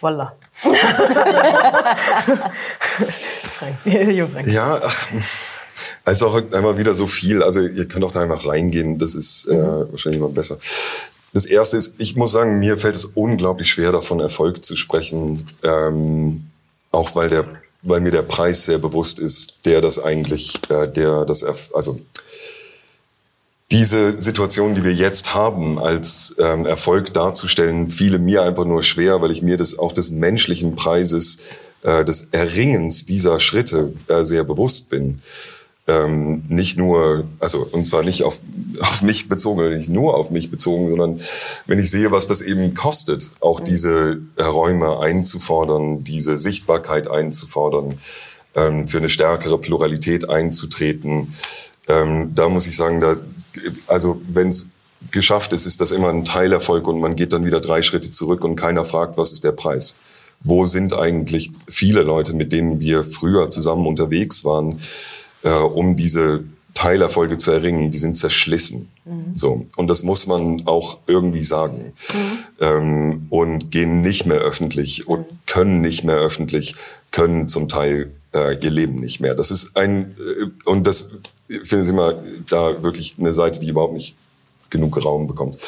Voila. 0.00 0.34
ja, 4.46 4.80
ach, 4.82 5.08
also 6.04 6.28
auch 6.28 6.36
einmal 6.52 6.78
wieder 6.78 6.94
so 6.94 7.06
viel. 7.06 7.42
Also 7.42 7.60
ihr 7.60 7.86
könnt 7.86 8.04
auch 8.04 8.10
da 8.10 8.20
einfach 8.20 8.46
reingehen. 8.46 8.98
Das 8.98 9.14
ist 9.14 9.46
äh, 9.46 9.54
mhm. 9.54 9.90
wahrscheinlich 9.90 10.20
immer 10.20 10.30
besser. 10.30 10.58
Das 11.32 11.44
erste 11.44 11.76
ist, 11.76 12.00
ich 12.00 12.16
muss 12.16 12.32
sagen, 12.32 12.58
mir 12.58 12.78
fällt 12.78 12.96
es 12.96 13.04
unglaublich 13.04 13.70
schwer, 13.70 13.92
davon 13.92 14.20
Erfolg 14.20 14.64
zu 14.64 14.76
sprechen. 14.76 15.46
Ähm, 15.62 16.46
auch 16.90 17.14
weil 17.14 17.28
der, 17.28 17.44
weil 17.82 18.00
mir 18.00 18.10
der 18.10 18.22
Preis 18.22 18.64
sehr 18.64 18.78
bewusst 18.78 19.18
ist, 19.18 19.66
der 19.66 19.82
das 19.82 20.02
eigentlich, 20.02 20.54
äh, 20.70 20.88
der 20.88 21.26
das, 21.26 21.44
also 21.74 22.00
diese 23.70 24.18
Situation, 24.18 24.74
die 24.74 24.82
wir 24.82 24.94
jetzt 24.94 25.34
haben, 25.34 25.78
als 25.78 26.34
ähm, 26.38 26.64
Erfolg 26.64 27.12
darzustellen, 27.12 27.90
fiele 27.90 28.18
mir 28.18 28.42
einfach 28.42 28.64
nur 28.64 28.82
schwer, 28.82 29.20
weil 29.20 29.30
ich 29.30 29.42
mir 29.42 29.58
das 29.58 29.78
auch 29.78 29.92
des 29.92 30.10
menschlichen 30.10 30.74
Preises, 30.74 31.40
äh, 31.82 32.02
des 32.04 32.30
Erringens 32.32 33.04
dieser 33.04 33.40
Schritte 33.40 33.92
äh, 34.08 34.22
sehr 34.22 34.44
bewusst 34.44 34.88
bin. 34.88 35.20
Ähm, 35.86 36.44
nicht 36.48 36.78
nur, 36.78 37.26
also 37.40 37.66
und 37.70 37.86
zwar 37.86 38.02
nicht 38.02 38.22
auf, 38.24 38.38
auf 38.80 39.02
mich 39.02 39.28
bezogen, 39.28 39.76
nicht 39.76 39.90
nur 39.90 40.16
auf 40.16 40.30
mich 40.30 40.50
bezogen, 40.50 40.88
sondern 40.88 41.20
wenn 41.66 41.78
ich 41.78 41.90
sehe, 41.90 42.10
was 42.10 42.26
das 42.26 42.40
eben 42.40 42.74
kostet, 42.74 43.32
auch 43.40 43.60
diese 43.60 44.18
äh, 44.36 44.44
Räume 44.44 44.98
einzufordern, 45.00 46.04
diese 46.04 46.38
Sichtbarkeit 46.38 47.10
einzufordern, 47.10 47.98
ähm, 48.54 48.88
für 48.88 48.98
eine 48.98 49.10
stärkere 49.10 49.58
Pluralität 49.58 50.30
einzutreten, 50.30 51.34
ähm, 51.86 52.34
da 52.34 52.48
muss 52.48 52.66
ich 52.66 52.76
sagen, 52.76 53.00
da 53.00 53.16
also 53.86 54.20
wenn 54.28 54.48
es 54.48 54.70
geschafft 55.10 55.52
ist, 55.52 55.66
ist 55.66 55.80
das 55.80 55.90
immer 55.90 56.08
ein 56.08 56.24
Teilerfolg 56.24 56.86
und 56.88 57.00
man 57.00 57.16
geht 57.16 57.32
dann 57.32 57.44
wieder 57.44 57.60
drei 57.60 57.82
Schritte 57.82 58.10
zurück 58.10 58.44
und 58.44 58.56
keiner 58.56 58.84
fragt, 58.84 59.16
was 59.16 59.32
ist 59.32 59.44
der 59.44 59.52
Preis? 59.52 59.98
Wo 60.40 60.64
sind 60.64 60.92
eigentlich 60.92 61.50
viele 61.68 62.02
Leute, 62.02 62.32
mit 62.32 62.52
denen 62.52 62.80
wir 62.80 63.04
früher 63.04 63.50
zusammen 63.50 63.86
unterwegs 63.86 64.44
waren, 64.44 64.80
äh, 65.42 65.50
um 65.50 65.96
diese 65.96 66.44
Teilerfolge 66.74 67.38
zu 67.38 67.50
erringen, 67.50 67.90
die 67.90 67.98
sind 67.98 68.16
zerschlissen. 68.16 68.88
Mhm. 69.04 69.34
So. 69.34 69.66
Und 69.76 69.88
das 69.88 70.04
muss 70.04 70.28
man 70.28 70.66
auch 70.66 70.98
irgendwie 71.08 71.42
sagen. 71.42 71.92
Mhm. 72.12 72.38
Ähm, 72.60 73.26
und 73.30 73.70
gehen 73.72 74.00
nicht 74.00 74.26
mehr 74.26 74.38
öffentlich 74.38 75.08
und 75.08 75.20
mhm. 75.20 75.38
können 75.46 75.80
nicht 75.80 76.04
mehr 76.04 76.18
öffentlich, 76.18 76.76
können 77.10 77.48
zum 77.48 77.68
Teil 77.68 78.12
äh, 78.32 78.56
ihr 78.58 78.70
Leben 78.70 78.94
nicht 78.94 79.20
mehr. 79.20 79.34
Das 79.34 79.50
ist 79.50 79.76
ein, 79.76 80.14
äh, 80.18 80.46
und 80.66 80.86
das 80.86 81.20
finden 81.48 81.84
Sie 81.84 81.92
mal 81.92 82.22
da 82.48 82.82
wirklich 82.82 83.16
eine 83.18 83.32
Seite, 83.32 83.60
die 83.60 83.68
überhaupt 83.68 83.94
nicht 83.94 84.16
genug 84.70 85.02
Raum 85.02 85.26
bekommt. 85.26 85.58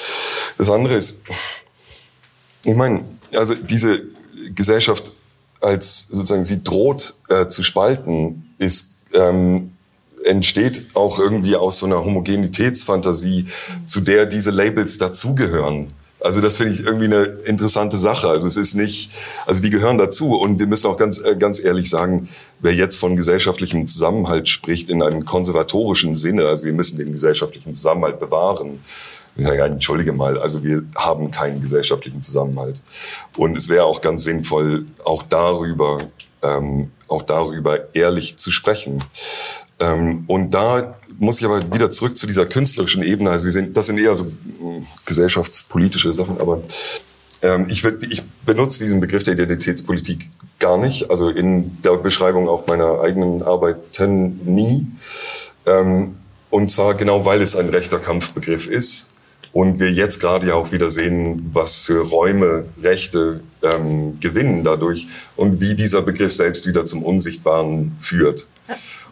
Das 0.59 0.71
andere 0.71 0.95
ist, 0.95 1.25
ich 2.65 2.75
meine, 2.75 3.05
also 3.35 3.55
diese 3.55 4.03
Gesellschaft 4.55 5.15
als 5.61 6.09
sozusagen 6.09 6.45
sie 6.45 6.63
droht 6.63 7.15
äh, 7.29 7.47
zu 7.47 7.63
spalten, 7.63 8.55
ist 8.59 9.11
ähm, 9.15 9.73
entsteht 10.25 10.95
auch 10.95 11.19
irgendwie 11.19 11.57
aus 11.57 11.79
so 11.79 11.87
einer 11.87 12.05
Homogenitätsfantasie, 12.05 13.47
zu 13.87 14.01
der 14.01 14.27
diese 14.27 14.51
Labels 14.51 14.99
dazugehören. 14.99 15.93
Also 16.21 16.41
das 16.41 16.57
finde 16.57 16.75
ich 16.75 16.81
irgendwie 16.81 17.07
eine 17.07 17.25
interessante 17.45 17.97
Sache. 17.97 18.29
Also 18.29 18.47
es 18.47 18.57
ist 18.57 18.75
nicht, 18.75 19.11
also 19.47 19.63
die 19.63 19.71
gehören 19.71 19.99
dazu 19.99 20.39
und 20.39 20.59
wir 20.59 20.67
müssen 20.67 20.87
auch 20.89 20.97
ganz, 20.97 21.19
äh, 21.19 21.37
ganz 21.37 21.63
ehrlich 21.63 21.89
sagen, 21.89 22.29
wer 22.61 22.75
jetzt 22.75 22.99
von 22.99 23.17
gesellschaftlichem 23.17 23.87
Zusammenhalt 23.87 24.49
spricht 24.49 24.91
in 24.91 25.03
einem 25.03 25.25
konservatorischen 25.25 26.15
Sinne, 26.15 26.47
also 26.47 26.65
wir 26.65 26.73
müssen 26.73 26.99
den 26.99 27.13
gesellschaftlichen 27.13 27.75
Zusammenhalt 27.75 28.19
bewahren. 28.19 28.81
Ja, 29.37 29.55
ja, 29.55 29.67
entschuldige 29.67 30.13
mal, 30.13 30.39
also 30.39 30.63
wir 30.63 30.83
haben 30.97 31.31
keinen 31.31 31.61
gesellschaftlichen 31.61 32.21
Zusammenhalt. 32.21 32.83
Und 33.37 33.57
es 33.57 33.69
wäre 33.69 33.85
auch 33.85 34.01
ganz 34.01 34.25
sinnvoll, 34.25 34.87
auch 35.05 35.23
darüber 35.23 36.01
ähm, 36.43 36.91
auch 37.09 37.23
darüber 37.23 37.95
ehrlich 37.95 38.39
zu 38.39 38.51
sprechen. 38.51 39.03
Ähm, 39.79 40.25
und 40.27 40.51
da 40.55 40.97
muss 41.21 41.39
ich 41.39 41.45
aber 41.45 41.73
wieder 41.73 41.91
zurück 41.91 42.17
zu 42.17 42.27
dieser 42.27 42.47
künstlerischen 42.47 43.03
Ebene. 43.03 43.31
Also 43.31 43.45
wir 43.45 43.53
sind, 43.53 43.77
das 43.77 43.87
sind 43.87 43.99
eher 43.99 44.15
so 44.15 44.25
mh, 44.25 44.87
gesellschaftspolitische 45.05 46.13
Sachen, 46.15 46.41
aber 46.41 46.63
ähm, 47.43 47.67
ich, 47.69 47.85
würd, 47.85 48.03
ich 48.11 48.23
benutze 48.47 48.79
diesen 48.79 49.01
Begriff 49.01 49.23
der 49.23 49.35
Identitätspolitik 49.35 50.31
gar 50.59 50.79
nicht, 50.79 51.11
also 51.11 51.29
in 51.29 51.81
der 51.83 51.97
Beschreibung 51.97 52.49
auch 52.49 52.67
meiner 52.67 53.01
eigenen 53.01 53.43
Arbeiten 53.43 54.41
nie. 54.45 54.87
Ähm, 55.67 56.17
und 56.49 56.71
zwar 56.71 56.95
genau, 56.95 57.25
weil 57.25 57.43
es 57.43 57.55
ein 57.55 57.69
rechter 57.69 57.99
Kampfbegriff 57.99 58.67
ist 58.67 59.21
und 59.53 59.79
wir 59.79 59.91
jetzt 59.91 60.21
gerade 60.21 60.49
ja 60.49 60.55
auch 60.55 60.73
wieder 60.73 60.89
sehen, 60.89 61.51
was 61.53 61.81
für 61.81 62.09
Räume 62.09 62.65
Rechte 62.83 63.41
ähm, 63.63 64.19
gewinnen 64.21 64.65
dadurch 64.65 65.07
und 65.37 65.61
wie 65.61 65.75
dieser 65.75 66.01
Begriff 66.01 66.33
selbst 66.33 66.67
wieder 66.67 66.85
zum 66.87 67.03
Unsichtbaren 67.03 67.97
führt. 68.01 68.49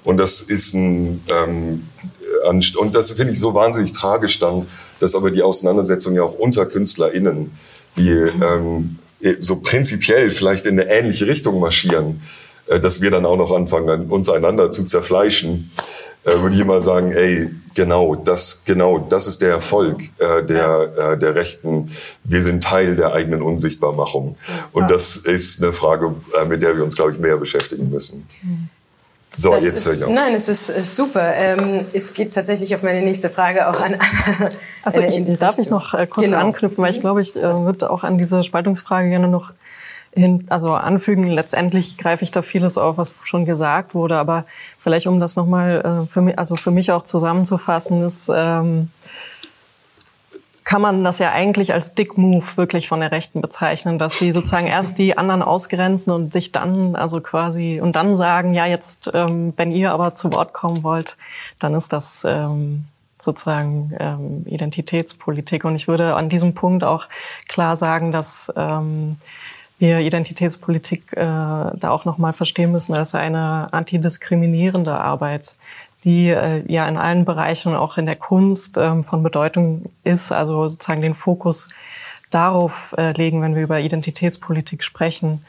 Und 0.09 0.17
das 0.17 0.41
ist 0.41 0.73
ein 0.73 1.21
ähm, 1.31 1.87
und 2.79 2.95
das 2.95 3.11
finde 3.11 3.35
ich 3.35 3.39
so 3.39 3.53
wahnsinnig 3.53 3.93
tragisch 3.93 4.39
dann, 4.39 4.67
dass 5.01 5.15
aber 5.15 5.31
die 5.31 5.43
Auseinandersetzung 5.43 6.15
ja 6.15 6.23
auch 6.23 6.33
unter 6.33 6.65
KünstlerInnen, 6.65 7.51
die 7.99 8.09
ähm, 8.09 8.99
so 9.41 9.57
prinzipiell 9.57 10.31
vielleicht 10.31 10.65
in 10.65 10.81
eine 10.81 10.91
ähnliche 10.91 11.27
Richtung 11.27 11.61
marschieren, 11.61 12.23
äh, 12.69 12.81
dass 12.81 13.03
wir 13.03 13.11
dann 13.11 13.27
auch 13.27 13.37
noch 13.37 13.53
anfangen, 13.53 14.11
uns 14.11 14.31
einander 14.31 14.71
zu 14.71 14.85
zerfleischen, 14.85 15.73
äh, 16.25 16.39
würde 16.39 16.55
ich 16.55 16.63
immer 16.63 16.81
sagen, 16.81 17.13
ey, 17.13 17.51
genau, 17.75 18.15
das, 18.15 18.65
genau, 18.65 18.99
das 18.99 19.27
ist 19.27 19.43
der 19.43 19.51
Erfolg 19.51 20.01
äh, 20.17 20.43
der, 20.43 20.95
äh, 20.97 21.19
der 21.19 21.35
Rechten. 21.35 21.91
Wir 22.25 22.41
sind 22.41 22.65
Teil 22.65 22.97
der 22.97 23.13
eigenen 23.13 23.43
Unsichtbarmachung. 23.43 24.39
Und 24.73 24.91
das 24.91 25.17
ist 25.17 25.63
eine 25.63 25.75
Frage, 25.75 26.15
äh, 26.41 26.47
mit 26.47 26.63
der 26.63 26.75
wir 26.79 26.83
uns, 26.83 26.97
glaube 26.97 27.13
ich, 27.13 27.19
mehr 27.19 27.37
beschäftigen 27.37 27.91
müssen. 27.91 28.27
So, 29.39 29.51
das 29.51 29.65
jetzt 29.65 30.05
auf. 30.05 30.11
Nein, 30.11 30.35
es 30.35 30.49
ist, 30.49 30.69
ist 30.69 30.97
super. 30.97 31.33
Ähm, 31.35 31.87
es 31.93 32.13
geht 32.13 32.35
tatsächlich 32.35 32.75
auf 32.75 32.83
meine 32.83 33.03
nächste 33.03 33.31
Frage 33.31 33.69
auch 33.69 33.81
an. 33.81 33.97
also 34.83 35.01
ich, 35.01 35.23
darf 35.39 35.59
ich 35.59 35.71
noch 35.71 35.95
äh, 35.95 36.09
kurz 36.09 36.27
genau. 36.27 36.39
anknüpfen, 36.39 36.83
weil 36.83 36.91
ich 36.91 37.01
glaube, 37.01 37.21
ich 37.21 37.37
äh, 37.37 37.43
würde 37.43 37.89
auch 37.89 38.03
an 38.03 38.19
diese 38.19 38.43
Spaltungsfrage 38.43 39.09
gerne 39.09 39.29
noch 39.29 39.53
hin, 40.13 40.47
also 40.51 40.73
anfügen. 40.73 41.29
Letztendlich 41.29 41.99
greife 41.99 42.25
ich 42.25 42.33
da 42.33 42.43
vieles 42.43 42.79
auf, 42.79 42.99
was 42.99 43.15
schon 43.23 43.45
gesagt 43.45 43.95
wurde, 43.95 44.17
aber 44.17 44.45
vielleicht 44.79 45.07
um 45.07 45.21
das 45.21 45.37
nochmal 45.37 46.03
äh, 46.05 46.07
für 46.07 46.21
mich, 46.21 46.39
also 46.39 46.57
für 46.57 46.73
mich 46.73 46.91
auch 46.91 47.05
zusammenzufassen, 47.05 48.03
ist, 48.03 48.31
ähm, 48.35 48.91
kann 50.69 50.83
man 50.83 51.03
das 51.03 51.19
ja 51.19 51.33
eigentlich 51.33 51.73
als 51.73 51.95
Dick 51.95 52.19
Move 52.19 52.45
wirklich 52.57 52.89
von 52.89 53.01
der 53.01 53.11
Rechten 53.11 53.41
bezeichnen, 53.41 53.99
dass 53.99 54.19
sie 54.19 54.33
sozusagen 54.33 54.67
erst 54.67 54.99
die 54.99 55.17
anderen 55.17 55.41
ausgrenzen 55.41 56.13
und 56.13 56.31
sich 56.31 56.53
dann 56.53 56.95
also 56.95 57.23
quasi 57.23 57.81
und 57.81 57.97
dann 57.97 58.17
sagen, 58.17 58.53
ja 58.53 58.67
jetzt, 58.67 59.11
ähm, 59.15 59.55
wenn 59.57 59.71
ihr 59.71 59.93
aber 59.93 60.15
zu 60.15 60.31
Wort 60.35 60.53
kommen 60.53 60.83
wollt, 60.83 61.17
dann 61.59 61.75
ist 61.75 61.95
das 61.95 62.23
ähm, 62.29 62.85
sozusagen 63.19 63.97
ähm, 63.99 64.45
Identitätspolitik. 64.45 65.65
Und 65.65 65.75
ich 65.75 65.89
würde 65.89 66.17
an 66.17 66.29
diesem 66.29 66.53
Punkt 66.53 66.85
auch 66.85 67.09
klar 67.49 67.79
sagen, 67.79 68.13
dass 68.13 68.53
ähm, 68.55 69.17
wir 69.79 70.01
Identitätspolitik 70.01 71.15
äh, 71.15 71.17
da 71.17 71.89
auch 71.89 72.05
nochmal 72.05 72.35
verstehen 72.35 72.73
müssen 72.73 72.95
als 72.95 73.15
eine 73.15 73.73
antidiskriminierende 73.73 74.93
Arbeit, 74.93 75.57
die 76.05 76.31
äh, 76.31 76.65
ja 76.71 76.87
in 76.87 76.97
allen 76.97 77.25
Bereichen, 77.25 77.75
auch 77.75 77.99
in 77.99 78.07
der 78.07 78.17
Kunst 78.17 78.77
ähm, 78.77 79.03
von 79.03 79.23
Bedeutung 79.23 79.83
ist, 80.05 80.33
also 80.33 80.67
sozusagen 80.69 81.03
den 81.03 81.15
Fokus 81.15 81.69
darauf 82.31 82.95
äh, 82.99 83.13
legen, 83.13 83.43
wenn 83.43 83.55
wir 83.55 83.63
über 83.63 83.81
Identitätspolitik 83.81 84.85
sprechen. 84.85 85.45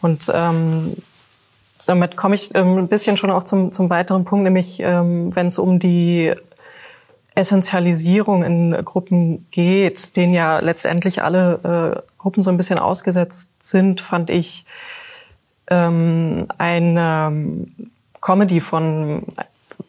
Und 0.00 0.30
ähm, 0.34 0.96
damit 1.86 2.16
komme 2.16 2.34
ich 2.34 2.54
ähm, 2.54 2.78
ein 2.78 2.88
bisschen 2.88 3.16
schon 3.16 3.30
auch 3.30 3.44
zum, 3.44 3.72
zum 3.72 3.90
weiteren 3.90 4.24
Punkt, 4.24 4.44
nämlich 4.44 4.80
ähm, 4.80 5.34
wenn 5.34 5.46
es 5.46 5.58
um 5.58 5.78
die 5.78 6.34
Essentialisierung 7.34 8.44
in 8.44 8.84
Gruppen 8.84 9.46
geht, 9.50 10.16
denen 10.16 10.34
ja 10.34 10.60
letztendlich 10.60 11.22
alle 11.22 12.02
äh, 12.04 12.12
Gruppen 12.18 12.42
so 12.42 12.50
ein 12.50 12.56
bisschen 12.56 12.78
ausgesetzt 12.78 13.50
sind, 13.58 14.00
fand 14.00 14.30
ich 14.30 14.66
ähm, 15.68 16.46
eine 16.58 17.28
ähm, 17.28 17.90
Comedy 18.20 18.60
von 18.60 19.24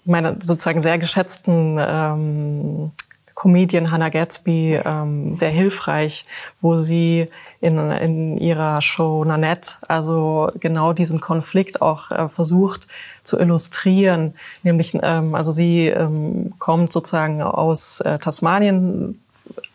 meiner 0.06 0.36
sozusagen 0.42 0.82
sehr 0.82 0.98
geschätzten 0.98 1.78
ähm, 1.80 2.92
Comedian 3.36 3.92
Hannah 3.92 4.10
Gatsby 4.10 4.80
ähm, 4.84 5.36
sehr 5.36 5.50
hilfreich, 5.50 6.26
wo 6.62 6.78
sie 6.78 7.28
in, 7.60 7.78
in 7.92 8.38
ihrer 8.38 8.82
Show 8.82 9.26
Nanette 9.26 9.74
also 9.88 10.50
genau 10.60 10.94
diesen 10.94 11.20
Konflikt 11.20 11.82
auch 11.82 12.12
äh, 12.12 12.30
versucht 12.30 12.88
zu 13.24 13.38
illustrieren. 13.38 14.36
Nämlich, 14.64 14.98
ähm, 15.02 15.36
also 15.36 15.52
sie 15.52 15.88
ähm, 15.88 16.54
kommt 16.60 16.94
sozusagen 16.94 17.44
aus 17.44 18.00
äh, 18.02 18.20
Tasmanien 18.20 19.20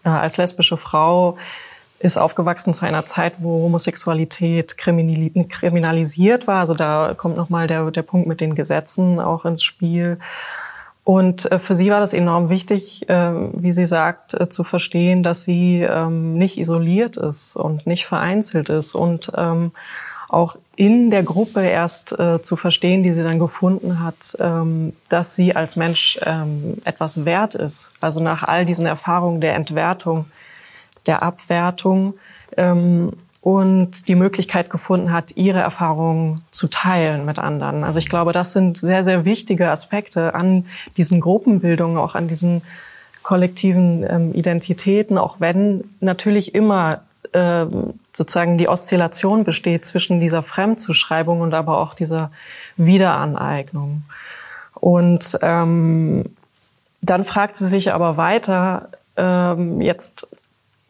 äh, 0.04 0.08
als 0.08 0.36
lesbische 0.38 0.76
Frau, 0.76 1.36
ist 2.00 2.16
aufgewachsen 2.16 2.72
zu 2.74 2.86
einer 2.86 3.04
Zeit, 3.04 3.34
wo 3.38 3.62
Homosexualität 3.62 4.78
kriminalisiert 4.78 6.46
war. 6.46 6.60
Also 6.60 6.74
da 6.74 7.14
kommt 7.14 7.36
nochmal 7.36 7.66
der, 7.66 7.90
der 7.90 8.02
Punkt 8.02 8.26
mit 8.26 8.40
den 8.40 8.54
Gesetzen 8.54 9.20
auch 9.20 9.44
ins 9.44 9.62
Spiel. 9.62 10.18
Und 11.04 11.50
äh, 11.52 11.58
für 11.58 11.74
sie 11.74 11.90
war 11.90 12.00
das 12.00 12.14
enorm 12.14 12.48
wichtig, 12.48 13.08
äh, 13.08 13.32
wie 13.52 13.72
sie 13.72 13.84
sagt, 13.84 14.32
äh, 14.34 14.48
zu 14.48 14.64
verstehen, 14.64 15.22
dass 15.22 15.44
sie 15.44 15.82
ähm, 15.82 16.38
nicht 16.38 16.56
isoliert 16.58 17.18
ist 17.18 17.54
und 17.56 17.86
nicht 17.86 18.06
vereinzelt 18.06 18.70
ist 18.70 18.94
und 18.94 19.32
ähm, 19.36 19.72
auch 20.30 20.56
in 20.76 21.10
der 21.10 21.24
Gruppe 21.24 21.60
erst 21.62 22.16
zu 22.42 22.56
verstehen, 22.56 23.02
die 23.02 23.10
sie 23.10 23.24
dann 23.24 23.40
gefunden 23.40 24.00
hat, 24.00 24.36
ähm, 24.38 24.92
dass 25.08 25.34
sie 25.34 25.56
als 25.56 25.74
Mensch 25.74 26.20
etwas 26.84 27.24
wert 27.24 27.56
ist. 27.56 27.94
Also 28.00 28.20
nach 28.20 28.44
all 28.44 28.64
diesen 28.64 28.86
Erfahrungen 28.86 29.40
der 29.40 29.56
Entwertung, 29.56 30.26
der 31.06 31.22
Abwertung 31.22 32.14
ähm, 32.56 33.12
und 33.42 34.08
die 34.08 34.14
Möglichkeit 34.14 34.68
gefunden 34.68 35.12
hat, 35.12 35.36
ihre 35.36 35.60
Erfahrungen 35.60 36.42
zu 36.50 36.68
teilen 36.68 37.24
mit 37.24 37.38
anderen. 37.38 37.84
Also 37.84 37.98
ich 37.98 38.08
glaube, 38.08 38.32
das 38.32 38.52
sind 38.52 38.76
sehr, 38.76 39.02
sehr 39.02 39.24
wichtige 39.24 39.70
Aspekte 39.70 40.34
an 40.34 40.66
diesen 40.96 41.20
Gruppenbildungen, 41.20 41.96
auch 41.96 42.14
an 42.14 42.28
diesen 42.28 42.62
kollektiven 43.22 44.04
ähm, 44.08 44.34
Identitäten, 44.34 45.16
auch 45.16 45.40
wenn 45.40 45.84
natürlich 46.00 46.54
immer 46.54 47.02
ähm, 47.32 47.94
sozusagen 48.12 48.58
die 48.58 48.68
Oszillation 48.68 49.44
besteht 49.44 49.84
zwischen 49.84 50.20
dieser 50.20 50.42
Fremdzuschreibung 50.42 51.40
und 51.40 51.54
aber 51.54 51.78
auch 51.78 51.94
dieser 51.94 52.30
Wiederaneignung. 52.76 54.02
Und 54.74 55.38
ähm, 55.42 56.24
dann 57.02 57.24
fragt 57.24 57.56
sie 57.56 57.68
sich 57.68 57.92
aber 57.92 58.16
weiter, 58.16 58.88
ähm, 59.16 59.80
jetzt 59.80 60.26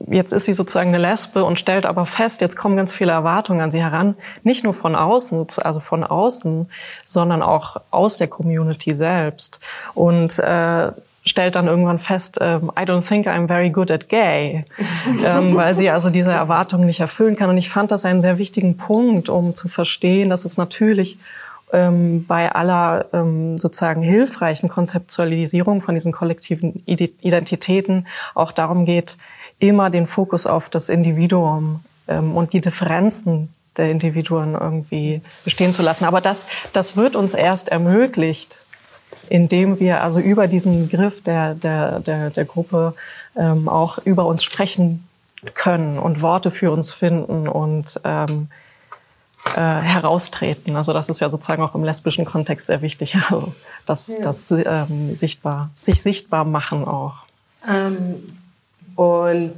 jetzt 0.09 0.33
ist 0.33 0.47
sie 0.47 0.55
sozusagen 0.55 0.89
eine 0.89 0.99
Lesbe 0.99 1.45
und 1.45 1.59
stellt 1.59 1.87
aber 1.87 2.07
fest, 2.07 2.41
jetzt 2.41 2.57
kommen 2.57 2.77
ganz 2.77 2.93
viele 2.93 3.13
Erwartungen 3.13 3.61
an 3.61 3.71
sie 3.71 3.83
heran, 3.83 4.17
nicht 4.43 4.65
nur 4.65 4.75
von 4.75 4.97
außen, 4.97 5.47
also 5.63 5.81
von 5.81 6.05
außen, 6.05 6.71
sondern 7.05 7.43
auch 7.43 7.77
aus 7.91 8.17
der 8.17 8.29
Community 8.29 8.95
selbst. 8.95 9.61
Und 9.95 10.39
äh, 10.39 10.93
stellt 11.25 11.55
dann 11.55 11.67
irgendwann 11.67 11.99
fest, 11.99 12.39
ähm, 12.41 12.73
I 12.79 12.83
don't 12.83 13.07
think 13.07 13.27
I'm 13.27 13.47
very 13.47 13.71
good 13.71 13.91
at 13.91 14.09
gay, 14.09 14.65
ähm, 15.27 15.55
weil 15.55 15.75
sie 15.75 15.91
also 15.91 16.11
diese 16.11 16.33
Erwartungen 16.33 16.87
nicht 16.87 17.01
erfüllen 17.01 17.37
kann. 17.37 17.51
Und 17.51 17.59
ich 17.59 17.69
fand 17.69 17.91
das 17.91 18.05
einen 18.05 18.21
sehr 18.21 18.39
wichtigen 18.39 18.77
Punkt, 18.77 19.29
um 19.29 19.55
zu 19.55 19.69
verstehen, 19.69 20.31
dass 20.31 20.45
es 20.45 20.57
natürlich 20.57 21.19
ähm, 21.73 22.27
bei 22.27 22.51
aller 22.51 23.07
ähm, 23.13 23.59
sozusagen 23.59 24.03
hilfreichen 24.03 24.69
Konzeptualisierung 24.69 25.83
von 25.83 25.95
diesen 25.95 26.13
kollektiven 26.13 26.83
Identitäten 26.87 28.07
auch 28.35 28.51
darum 28.51 28.87
geht, 28.87 29.19
immer 29.61 29.91
den 29.91 30.07
Fokus 30.07 30.47
auf 30.47 30.69
das 30.69 30.89
Individuum 30.89 31.81
ähm, 32.09 32.37
und 32.37 32.53
die 32.53 32.61
Differenzen 32.61 33.55
der 33.77 33.89
Individuen 33.89 34.55
irgendwie 34.55 35.23
bestehen 35.45 35.73
zu 35.73 35.83
lassen. 35.83 36.05
Aber 36.05 36.21
das, 36.21 36.47
das 36.73 36.97
wird 36.97 37.15
uns 37.15 37.35
erst 37.35 37.69
ermöglicht, 37.69 38.67
indem 39.29 39.79
wir 39.79 40.03
also 40.03 40.19
über 40.19 40.49
diesen 40.49 40.89
Begriff 40.89 41.23
der, 41.23 41.55
der, 41.55 42.01
der, 42.01 42.31
der 42.31 42.45
Gruppe 42.45 42.95
ähm, 43.37 43.69
auch 43.69 43.99
über 43.99 44.27
uns 44.27 44.43
sprechen 44.43 45.07
können 45.55 45.99
und 45.99 46.21
Worte 46.21 46.51
für 46.51 46.73
uns 46.73 46.93
finden 46.93 47.49
und 47.49 48.01
ähm, 48.05 48.49
äh, 49.55 49.61
heraustreten. 49.61 50.77
Also 50.77 50.93
das 50.93 51.09
ist 51.09 51.21
ja 51.21 51.31
sozusagen 51.31 51.63
auch 51.63 51.75
im 51.75 51.85
lesbischen 51.85 52.25
Kontext 52.25 52.67
sehr 52.67 52.83
wichtig, 52.83 53.17
also 53.17 53.55
das, 53.87 54.09
ja. 54.09 54.23
das 54.23 54.51
ähm, 54.51 55.15
sichtbar, 55.15 55.71
sich 55.77 56.03
sichtbar 56.03 56.45
machen 56.45 56.85
auch. 56.85 57.15
Ähm, 57.69 58.40
und 59.01 59.55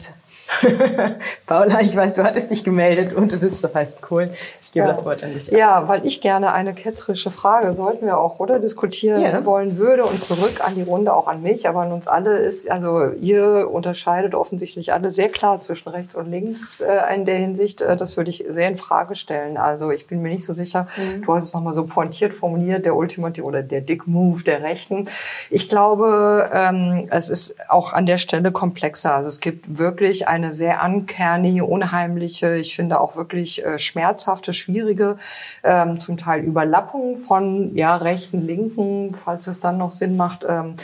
Paula, 1.47 1.81
ich 1.81 1.95
weiß, 1.95 2.15
du 2.15 2.25
hattest 2.25 2.51
dich 2.51 2.65
gemeldet 2.65 3.15
und 3.15 3.33
du 3.33 3.39
sitzt 3.39 3.65
auf 3.65 3.75
heißen 3.75 4.01
Kohlen. 4.01 4.31
Ich 4.61 4.73
gebe 4.73 4.87
ja. 4.87 4.93
das 4.93 5.05
Wort 5.05 5.23
an 5.23 5.33
dich. 5.33 5.49
Ja, 5.49 5.89
weil 5.89 6.07
ich 6.07 6.21
gerne 6.21 6.53
eine 6.53 6.75
ketzerische 6.75 7.31
Frage, 7.31 7.75
sollten 7.75 8.07
wir 8.07 8.19
auch, 8.19 8.39
oder, 8.39 8.59
diskutieren 8.59 9.21
ja. 9.21 9.45
wollen 9.45 9.79
würde 9.79 10.05
und 10.05 10.23
zurück 10.23 10.61
an 10.65 10.75
die 10.75 10.83
Runde, 10.83 11.15
auch 11.15 11.27
an 11.27 11.43
mich, 11.43 11.69
aber 11.69 11.81
an 11.81 11.93
uns 11.93 12.07
alle 12.09 12.37
ist, 12.37 12.71
also 12.71 13.11
ihr 13.19 13.69
unterscheidet 13.71 14.35
offensichtlich 14.35 14.93
alle 14.93 15.11
sehr 15.11 15.29
klar 15.29 15.61
zwischen 15.61 15.89
rechts 15.89 16.15
und 16.15 16.31
links 16.31 16.81
äh, 16.81 17.15
in 17.15 17.25
der 17.25 17.37
Hinsicht. 17.37 17.81
Äh, 17.81 17.97
das 17.97 18.17
würde 18.17 18.31
ich 18.31 18.45
sehr 18.49 18.69
in 18.69 18.77
Frage 18.77 19.15
stellen. 19.15 19.57
Also 19.57 19.91
ich 19.91 20.07
bin 20.07 20.23
mir 20.23 20.29
nicht 20.29 20.45
so 20.45 20.53
sicher, 20.53 20.87
mhm. 20.97 21.23
du 21.23 21.35
hast 21.35 21.45
es 21.45 21.55
nochmal 21.55 21.75
so 21.75 21.87
pointiert 21.87 22.35
formuliert, 22.35 22.85
der 22.87 22.97
Ultimative 22.97 23.45
oder 23.45 23.63
der 23.63 23.81
Dick 23.81 24.07
Move 24.07 24.43
der 24.45 24.63
Rechten. 24.63 25.07
Ich 25.51 25.69
glaube, 25.69 26.51
ähm, 26.53 27.09
es 27.11 27.29
ist 27.29 27.57
auch 27.69 27.93
an 27.93 28.07
der 28.07 28.19
Stelle 28.19 28.53
komplexer. 28.53 29.15
Also 29.15 29.29
es 29.29 29.41
gibt 29.41 29.79
wirklich 29.79 30.29
eine 30.29 30.52
sehr 30.53 30.83
ankernige, 30.83 31.65
unheimliche, 31.65 32.57
ich 32.57 32.77
finde 32.77 33.01
auch 33.01 33.17
wirklich 33.17 33.65
äh, 33.65 33.79
schmerzhafte, 33.79 34.53
schwierige, 34.53 35.17
ähm, 35.63 36.01
zum 36.01 36.17
Teil 36.17 36.43
Überlappung 36.43 37.17
von 37.17 37.75
ja 37.77 37.97
rechten, 37.97 38.43
linken, 38.43 39.15
falls 39.15 39.47
es 39.47 39.61
dann 39.61 39.79
noch 39.79 39.93
Sinn 39.93 40.17
macht, 40.17 40.45
ähm, 40.49 40.75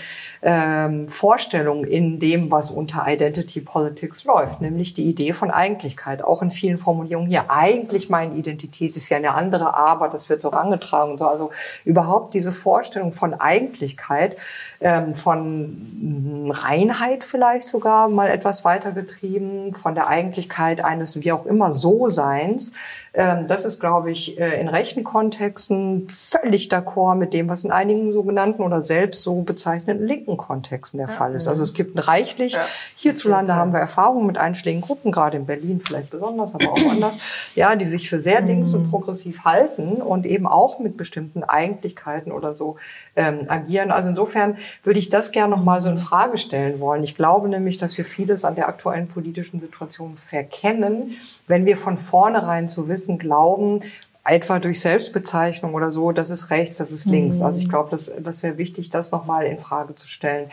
ähm, 0.42 1.08
Vorstellungen 1.08 1.84
in 1.84 2.20
dem, 2.20 2.50
was 2.50 2.70
unter 2.70 3.06
Identity 3.06 3.60
Politics 3.60 4.24
läuft, 4.24 4.60
nämlich 4.60 4.94
die 4.94 5.08
Idee 5.08 5.32
von 5.32 5.50
Eigentlichkeit, 5.50 6.22
auch 6.22 6.42
in 6.42 6.50
vielen 6.50 6.78
Formulierungen 6.78 7.30
hier. 7.30 7.44
Eigentlich 7.48 8.08
meine 8.08 8.34
Identität 8.34 8.96
ist 8.96 9.08
ja 9.08 9.16
eine 9.16 9.34
andere, 9.34 9.76
aber 9.76 10.08
das 10.08 10.28
wird 10.28 10.42
so 10.42 10.50
angetragen 10.50 11.12
und 11.12 11.18
so. 11.18 11.26
Also 11.26 11.50
überhaupt 11.84 12.34
diese 12.34 12.52
Vorstellung 12.52 13.12
von 13.12 13.34
Eigentlichkeit, 13.34 14.36
ähm, 14.80 15.14
von 15.14 16.50
Reinheit 16.50 17.24
vielleicht 17.24 17.68
sogar 17.68 18.08
mal 18.08 18.28
etwas 18.28 18.64
weitergetrieben, 18.64 19.57
von 19.72 19.94
der 19.94 20.08
Eigentlichkeit 20.08 20.84
eines 20.84 21.20
wie 21.20 21.32
auch 21.32 21.46
immer 21.46 21.72
So-Seins, 21.72 22.72
das 23.12 23.64
ist, 23.64 23.80
glaube 23.80 24.10
ich, 24.10 24.38
äh, 24.38 24.60
in 24.60 24.68
rechten 24.68 25.02
Kontexten 25.02 26.08
völlig 26.08 26.70
d'accord 26.70 27.16
mit 27.16 27.32
dem, 27.32 27.48
was 27.48 27.64
in 27.64 27.70
einigen 27.70 28.12
sogenannten 28.12 28.62
oder 28.62 28.82
selbst 28.82 29.22
so 29.22 29.42
bezeichneten 29.42 30.06
linken 30.06 30.36
Kontexten 30.36 30.98
der 30.98 31.08
Fall 31.08 31.34
ist. 31.34 31.48
Also 31.48 31.62
es 31.62 31.72
gibt 31.72 32.06
reichlich, 32.06 32.52
ja. 32.52 32.60
hierzulande 32.96 33.54
haben 33.54 33.72
wir 33.72 33.80
Erfahrungen 33.80 34.26
mit 34.26 34.38
einschlägigen 34.38 34.82
Gruppen, 34.82 35.10
gerade 35.10 35.36
in 35.38 35.46
Berlin 35.46 35.80
vielleicht 35.84 36.10
besonders, 36.10 36.54
aber 36.54 36.70
auch 36.72 36.90
anders, 36.90 37.52
ja, 37.54 37.74
die 37.76 37.86
sich 37.86 38.08
für 38.08 38.20
sehr 38.20 38.40
links 38.40 38.74
und 38.74 38.84
mhm. 38.84 38.90
progressiv 38.90 39.44
halten 39.44 40.02
und 40.02 40.26
eben 40.26 40.46
auch 40.46 40.78
mit 40.78 40.96
bestimmten 40.96 41.42
Eigentlichkeiten 41.42 42.30
oder 42.30 42.54
so 42.54 42.76
ähm, 43.16 43.46
agieren. 43.48 43.90
Also 43.90 44.10
insofern 44.10 44.58
würde 44.84 45.00
ich 45.00 45.08
das 45.08 45.32
gerne 45.32 45.56
nochmal 45.56 45.80
so 45.80 45.88
in 45.88 45.98
Frage 45.98 46.38
stellen 46.38 46.78
wollen. 46.80 47.02
Ich 47.02 47.16
glaube 47.16 47.48
nämlich, 47.48 47.78
dass 47.78 47.96
wir 47.96 48.04
vieles 48.04 48.44
an 48.44 48.54
der 48.54 48.68
aktuellen 48.68 49.08
politischen 49.08 49.60
Situation 49.60 50.16
verkennen, 50.16 51.16
wenn 51.48 51.66
wir 51.66 51.76
von 51.76 51.98
vornherein 51.98 52.68
zu 52.68 52.88
wissen, 52.88 53.18
glauben, 53.18 53.80
etwa 54.24 54.58
durch 54.58 54.80
Selbstbezeichnung 54.80 55.74
oder 55.74 55.90
so, 55.90 56.12
das 56.12 56.30
ist 56.30 56.50
rechts, 56.50 56.76
das 56.76 56.90
ist 56.90 57.06
links. 57.06 57.40
Mhm. 57.40 57.46
Also 57.46 57.60
ich 57.60 57.68
glaube, 57.68 57.90
das, 57.90 58.12
das 58.22 58.42
wäre 58.42 58.58
wichtig, 58.58 58.90
das 58.90 59.10
nochmal 59.10 59.46
in 59.46 59.58
Frage 59.58 59.94
zu 59.94 60.06
stellen. 60.06 60.50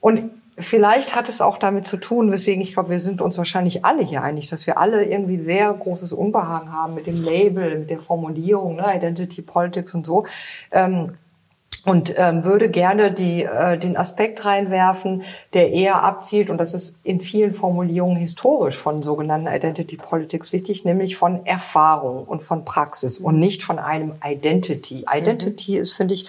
Und 0.00 0.30
vielleicht 0.58 1.14
hat 1.14 1.28
es 1.28 1.40
auch 1.40 1.58
damit 1.58 1.86
zu 1.86 1.96
tun, 1.96 2.32
weswegen 2.32 2.62
ich 2.62 2.74
glaube, 2.74 2.90
wir 2.90 3.00
sind 3.00 3.20
uns 3.20 3.38
wahrscheinlich 3.38 3.84
alle 3.84 4.02
hier 4.02 4.22
einig, 4.22 4.48
dass 4.48 4.66
wir 4.66 4.78
alle 4.78 5.04
irgendwie 5.04 5.38
sehr 5.38 5.72
großes 5.72 6.12
Unbehagen 6.12 6.72
haben 6.72 6.94
mit 6.94 7.06
dem 7.06 7.22
Label, 7.22 7.78
mit 7.78 7.90
der 7.90 8.00
Formulierung, 8.00 8.76
ne, 8.76 8.96
Identity 8.96 9.42
Politics 9.42 9.94
und 9.94 10.06
so. 10.06 10.26
Ähm, 10.70 11.14
und 11.84 12.14
ähm, 12.16 12.44
würde 12.44 12.68
gerne 12.68 13.10
die, 13.10 13.42
äh, 13.42 13.76
den 13.76 13.96
Aspekt 13.96 14.44
reinwerfen, 14.44 15.22
der 15.52 15.72
eher 15.72 16.02
abzielt, 16.02 16.48
und 16.48 16.58
das 16.58 16.74
ist 16.74 16.98
in 17.02 17.20
vielen 17.20 17.54
Formulierungen 17.54 18.16
historisch 18.16 18.76
von 18.76 19.02
sogenannten 19.02 19.48
Identity 19.48 19.96
Politics 19.96 20.52
wichtig, 20.52 20.84
nämlich 20.84 21.16
von 21.16 21.44
Erfahrung 21.44 22.24
und 22.24 22.42
von 22.42 22.64
Praxis 22.64 23.18
und 23.18 23.38
nicht 23.38 23.62
von 23.62 23.78
einem 23.80 24.12
Identity. 24.24 25.04
Identity 25.12 25.72
mhm. 25.72 25.82
ist, 25.82 25.92
finde 25.94 26.14
ich, 26.14 26.26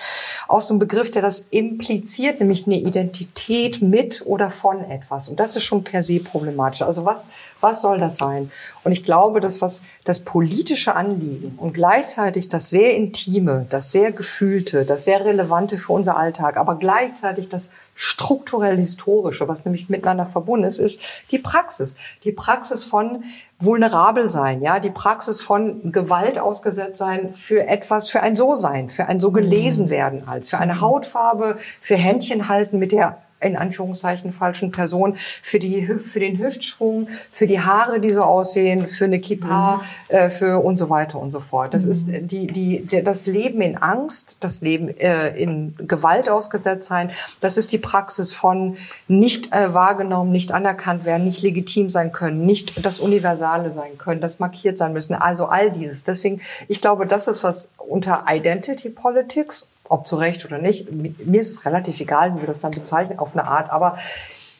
auch 0.47 0.61
so 0.61 0.73
ein 0.73 0.79
Begriff, 0.79 1.11
der 1.11 1.21
das 1.21 1.47
impliziert, 1.51 2.39
nämlich 2.39 2.65
eine 2.65 2.75
Identität 2.75 3.81
mit 3.81 4.23
oder 4.25 4.49
von 4.49 4.83
etwas. 4.89 5.29
Und 5.29 5.39
das 5.39 5.55
ist 5.55 5.63
schon 5.63 5.83
per 5.83 6.03
se 6.03 6.19
problematisch. 6.19 6.81
Also 6.81 7.05
was, 7.05 7.29
was 7.61 7.81
soll 7.81 7.99
das 7.99 8.17
sein? 8.17 8.51
Und 8.83 8.91
ich 8.91 9.05
glaube, 9.05 9.39
dass 9.39 9.61
was 9.61 9.83
das 10.03 10.21
politische 10.21 10.95
Anliegen 10.95 11.57
und 11.57 11.73
gleichzeitig 11.73 12.49
das 12.49 12.69
sehr 12.69 12.95
intime, 12.95 13.65
das 13.69 13.91
sehr 13.91 14.11
gefühlte, 14.11 14.83
das 14.83 15.05
sehr 15.05 15.23
relevante 15.23 15.42
für 15.47 15.93
unser 15.93 16.17
Alltag, 16.17 16.57
aber 16.57 16.75
gleichzeitig 16.75 17.49
das 17.49 17.71
strukturell 17.95 18.77
historische, 18.77 19.47
was 19.47 19.65
nämlich 19.65 19.89
miteinander 19.89 20.25
verbunden 20.25 20.65
ist, 20.65 20.77
ist 20.77 21.01
die 21.31 21.39
Praxis. 21.39 21.95
Die 22.23 22.31
Praxis 22.31 22.83
von 22.83 23.23
vulnerabel 23.59 24.29
sein, 24.29 24.61
ja, 24.61 24.79
die 24.79 24.89
Praxis 24.89 25.41
von 25.41 25.91
Gewalt 25.91 26.37
ausgesetzt 26.37 26.97
sein 26.97 27.33
für 27.33 27.67
etwas, 27.67 28.09
für 28.09 28.21
ein 28.21 28.35
So-Sein, 28.35 28.89
für 28.89 29.07
ein 29.07 29.19
so 29.19 29.31
gelesen 29.31 29.89
werden 29.89 30.27
als, 30.27 30.49
für 30.49 30.57
eine 30.57 30.81
Hautfarbe, 30.81 31.57
für 31.81 31.95
Händchen 31.95 32.49
halten 32.49 32.79
mit 32.79 32.91
der 32.91 33.22
in 33.43 33.55
Anführungszeichen 33.55 34.33
falschen 34.33 34.71
Person, 34.71 35.15
für, 35.15 35.59
die, 35.59 35.85
für 35.85 36.19
den 36.19 36.37
Hüftschwung, 36.37 37.07
für 37.31 37.47
die 37.47 37.59
Haare, 37.59 37.99
die 37.99 38.09
so 38.09 38.21
aussehen, 38.21 38.87
für 38.87 39.05
eine 39.05 39.19
Kippa, 39.19 39.77
mhm. 39.77 40.15
äh, 40.15 40.29
für 40.29 40.63
und 40.63 40.77
so 40.77 40.89
weiter 40.89 41.19
und 41.19 41.31
so 41.31 41.39
fort. 41.39 41.73
Das 41.73 41.85
mhm. 41.85 41.91
ist 41.91 42.07
die, 42.07 42.47
die, 42.47 42.85
der, 42.85 43.03
das 43.03 43.25
Leben 43.25 43.61
in 43.61 43.77
Angst, 43.77 44.37
das 44.39 44.61
Leben 44.61 44.89
äh, 44.97 45.29
in 45.37 45.75
Gewalt 45.77 46.29
ausgesetzt 46.29 46.87
sein. 46.87 47.11
Das 47.41 47.57
ist 47.57 47.71
die 47.71 47.77
Praxis 47.77 48.33
von 48.33 48.75
nicht 49.07 49.53
äh, 49.53 49.73
wahrgenommen, 49.73 50.31
nicht 50.31 50.51
anerkannt 50.51 51.05
werden, 51.05 51.23
nicht 51.23 51.41
legitim 51.41 51.89
sein 51.89 52.11
können, 52.11 52.45
nicht 52.45 52.85
das 52.85 52.99
Universale 52.99 53.73
sein 53.73 53.97
können, 53.97 54.21
das 54.21 54.39
markiert 54.39 54.77
sein 54.77 54.93
müssen. 54.93 55.15
Also 55.15 55.45
all 55.45 55.71
dieses. 55.71 56.03
Deswegen, 56.03 56.41
ich 56.67 56.81
glaube, 56.81 57.05
das 57.05 57.27
ist 57.27 57.43
was 57.43 57.69
unter 57.77 58.25
Identity 58.29 58.89
Politics 58.89 59.67
ob 59.89 60.07
zu 60.07 60.15
Recht 60.15 60.45
oder 60.45 60.57
nicht. 60.57 60.91
Mir 60.91 61.41
ist 61.41 61.49
es 61.49 61.65
relativ 61.65 61.99
egal, 61.99 62.35
wie 62.35 62.39
wir 62.41 62.47
das 62.47 62.59
dann 62.59 62.71
bezeichnen, 62.71 63.19
auf 63.19 63.33
eine 63.33 63.47
Art. 63.47 63.69
Aber 63.69 63.97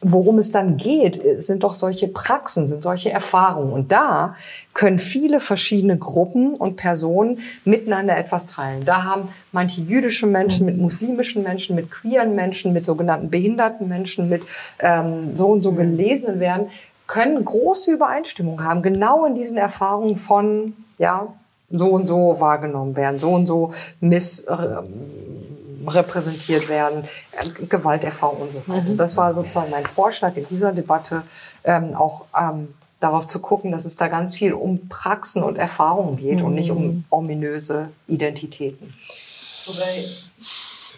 worum 0.04 0.38
es 0.38 0.52
dann 0.52 0.78
geht, 0.78 1.22
sind 1.42 1.64
doch 1.64 1.74
solche 1.74 2.08
Praxen, 2.08 2.68
sind 2.68 2.84
solche 2.84 3.10
Erfahrungen. 3.10 3.72
Und 3.72 3.92
da 3.92 4.36
können 4.74 5.00
viele 5.00 5.40
verschiedene 5.40 5.98
Gruppen 5.98 6.56
und 6.56 6.76
Personen 6.76 7.40
miteinander 7.66 8.18
etwas 8.18 8.48
teilen. 8.48 8.86
Da 8.86 9.04
haben 9.04 9.30
manche 9.52 9.82
jüdische 9.82 10.28
Menschen 10.28 10.66
mit 10.66 10.78
muslimischen 10.78 11.44
Menschen, 11.44 11.76
mit 11.76 11.90
queeren 11.90 12.36
Menschen, 12.36 12.74
mit 12.74 12.86
sogenannten 12.86 13.30
behinderten 13.30 13.88
Menschen, 13.88 14.30
mit 14.30 14.44
ähm, 14.80 15.36
so 15.36 15.48
und 15.48 15.64
so 15.64 15.72
gelesenen 15.72 16.40
werden, 16.40 16.68
können 17.08 17.44
große 17.44 17.92
Übereinstimmung 17.92 18.64
haben, 18.64 18.82
genau 18.82 19.26
in 19.26 19.36
diesen 19.36 19.58
Erfahrungen 19.58 20.16
von, 20.16 20.74
ja, 20.98 21.34
so 21.74 21.90
und 21.90 22.08
so 22.08 22.40
wahrgenommen 22.40 22.96
werden, 22.96 23.20
so 23.20 23.32
und 23.32 23.48
so 23.48 23.74
missrepräsentiert 24.00 26.70
werden, 26.70 27.04
äh, 27.32 27.50
Gewalterfahrung 27.66 28.42
und 28.42 28.54
so 28.54 28.62
weiter. 28.68 28.90
Mhm. 28.90 28.98
Das 28.98 29.18
war 29.18 29.34
sozusagen 29.34 29.72
mein 29.72 29.86
Vorschlag 29.86 30.38
in 30.38 30.46
dieser 30.50 30.72
Debatte, 30.72 31.24
ähm, 31.64 31.96
auch 31.96 32.26
ähm, 32.40 32.76
darauf 33.00 33.28
zu 33.28 33.40
gucken, 33.40 33.72
dass 33.72 33.86
es 33.86 33.96
da 33.96 34.08
ganz 34.08 34.36
viel 34.36 34.54
um 34.54 34.88
Praxen 34.88 35.42
und 35.44 35.58
Erfahrungen 35.58 36.18
geht 36.18 36.38
mhm. 36.40 36.46
und 36.46 36.54
nicht 36.56 36.72
um 36.72 36.84
mhm. 36.84 37.04
ominöse 37.10 37.90
Identitäten. 38.08 38.94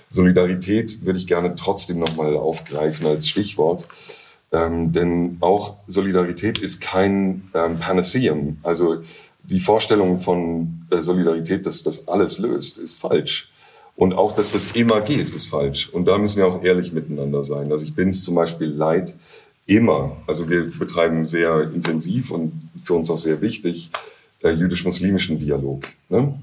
Solidarität 0.09 1.05
würde 1.05 1.19
ich 1.19 1.28
gerne 1.28 1.53
trotzdem 1.55 1.99
nochmal 1.99 2.36
aufgreifen 2.36 3.07
als 3.07 3.30
Stichwort. 3.30 3.88
Ähm, 4.51 4.91
denn 4.91 5.38
auch 5.41 5.78
Solidarität 5.88 6.59
ist 6.59 6.80
kein 6.80 7.49
ähm, 7.53 7.80
Panaceum. 7.80 8.59
Also 8.63 9.03
die 9.50 9.60
Vorstellung 9.60 10.20
von 10.20 10.86
äh, 10.91 11.02
Solidarität, 11.02 11.66
dass 11.66 11.84
das 11.84 12.08
alles 12.08 12.39
löst, 12.39 12.78
ist 12.78 13.00
falsch. 13.00 13.50
Und 13.96 14.14
auch, 14.14 14.34
dass 14.34 14.52
das 14.52 14.74
immer 14.74 15.02
geht, 15.02 15.32
ist 15.32 15.48
falsch. 15.48 15.89
Und 15.89 16.06
da 16.06 16.18
müssen 16.18 16.39
wir 16.39 16.48
auch 16.48 16.64
ehrlich 16.64 16.91
miteinander 16.91 17.43
sein. 17.43 17.72
Also 17.72 17.86
ich 17.86 17.96
bin 17.96 18.10
es 18.10 18.24
zum 18.24 18.36
Beispiel 18.36 18.68
leid, 18.68 19.16
immer, 19.68 20.18
also 20.28 20.50
wir 20.50 20.70
betreiben 20.78 21.26
sehr 21.26 21.72
intensiv 21.74 22.32
und 22.32 22.70
für 22.84 22.93
uns 22.93 23.10
auch 23.10 23.18
sehr 23.18 23.41
wichtig, 23.41 23.89
äh, 24.43 24.52
jüdisch-muslimischen 24.52 25.39
Dialog. 25.39 25.86
Ne? 26.10 26.38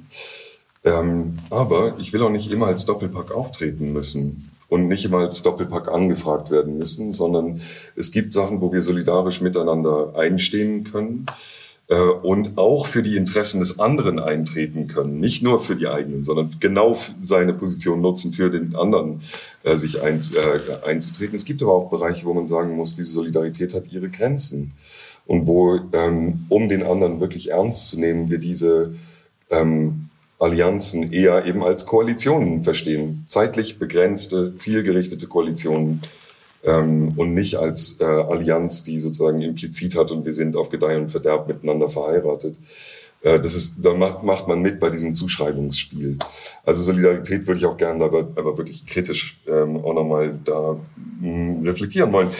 Ähm, 0.85 1.35
aber 1.51 1.95
ich 1.99 2.13
will 2.13 2.23
auch 2.23 2.31
nicht 2.31 2.51
immer 2.51 2.67
als 2.67 2.87
Doppelpack 2.87 3.31
auftreten 3.31 3.93
müssen 3.93 4.51
und 4.69 4.89
nicht 4.89 5.05
immer 5.05 5.19
als 5.19 5.43
Doppelpack 5.43 5.89
angefragt 5.89 6.51
werden 6.51 6.79
müssen, 6.79 7.13
sondern 7.13 7.61
es 7.95 8.11
gibt 8.11 8.33
Sachen, 8.33 8.61
wo 8.61 8.73
wir 8.73 8.81
solidarisch 8.81 9.41
miteinander 9.41 10.15
einstehen 10.17 10.85
können 10.85 11.27
und 11.95 12.57
auch 12.59 12.86
für 12.86 13.03
die 13.03 13.16
Interessen 13.16 13.61
des 13.61 13.78
anderen 13.78 14.18
eintreten 14.18 14.86
können. 14.86 15.20
Nicht 15.20 15.43
nur 15.43 15.61
für 15.61 15.76
die 15.76 15.88
eigenen, 15.88 16.24
sondern 16.24 16.51
genau 16.61 16.97
seine 17.20 17.53
Position 17.53 18.01
nutzen, 18.01 18.32
für 18.32 18.51
den 18.51 18.74
anderen 18.74 19.20
äh, 19.62 19.76
sich 19.76 20.03
ein, 20.03 20.20
äh, 20.20 20.86
einzutreten. 20.86 21.34
Es 21.34 21.45
gibt 21.45 21.62
aber 21.62 21.72
auch 21.72 21.90
Bereiche, 21.90 22.24
wo 22.26 22.34
man 22.34 22.47
sagen 22.47 22.76
muss, 22.76 22.95
diese 22.95 23.12
Solidarität 23.12 23.74
hat 23.74 23.93
ihre 23.93 24.09
Grenzen. 24.09 24.72
Und 25.26 25.47
wo, 25.47 25.78
ähm, 25.93 26.47
um 26.49 26.68
den 26.68 26.82
anderen 26.82 27.20
wirklich 27.20 27.51
ernst 27.51 27.90
zu 27.90 28.01
nehmen, 28.01 28.30
wir 28.30 28.38
diese 28.38 28.95
ähm, 29.51 30.09
Allianzen 30.38 31.12
eher 31.12 31.45
eben 31.47 31.62
als 31.62 31.86
Koalitionen 31.86 32.64
verstehen. 32.64 33.24
Zeitlich 33.28 33.78
begrenzte, 33.78 34.57
zielgerichtete 34.57 35.28
Koalitionen 35.28 36.01
ähm, 36.65 37.15
und 37.17 37.35
nicht 37.35 37.57
als 37.57 38.01
äh, 38.01 38.05
Allianz, 38.05 38.85
die 38.85 39.01
sozusagen 39.01 39.41
implizit 39.43 39.97
hat 39.97 40.11
und 40.11 40.25
wir 40.25 40.33
sind 40.33 40.57
auf 40.57 40.71
Gedeih 40.71 40.99
und 40.99 41.11
Verderb 41.11 41.49
miteinander 41.49 41.89
verheiratet. 41.89 42.59
Äh, 43.23 43.41
das 43.41 43.55
ist, 43.55 43.85
da 43.85 43.95
macht, 43.95 44.23
macht 44.23 44.49
man 44.49 44.61
mit 44.61 44.81
bei 44.81 44.91
diesem 44.91 45.15
Zuschreibungsspiel. 45.15 46.19
Also 46.65 46.83
Solidarität 46.83 47.47
würde 47.47 47.59
ich 47.59 47.67
auch 47.67 47.77
gerne 47.77 48.05
aber, 48.05 48.29
aber 48.37 48.59
wirklich 48.59 48.87
kritisch 48.87 49.41
ähm, 49.47 49.77
auch 49.79 49.95
nochmal 49.95 50.39
da 50.45 50.77
hm, 51.21 51.63
reflektieren 51.65 52.13
wollen. 52.13 52.31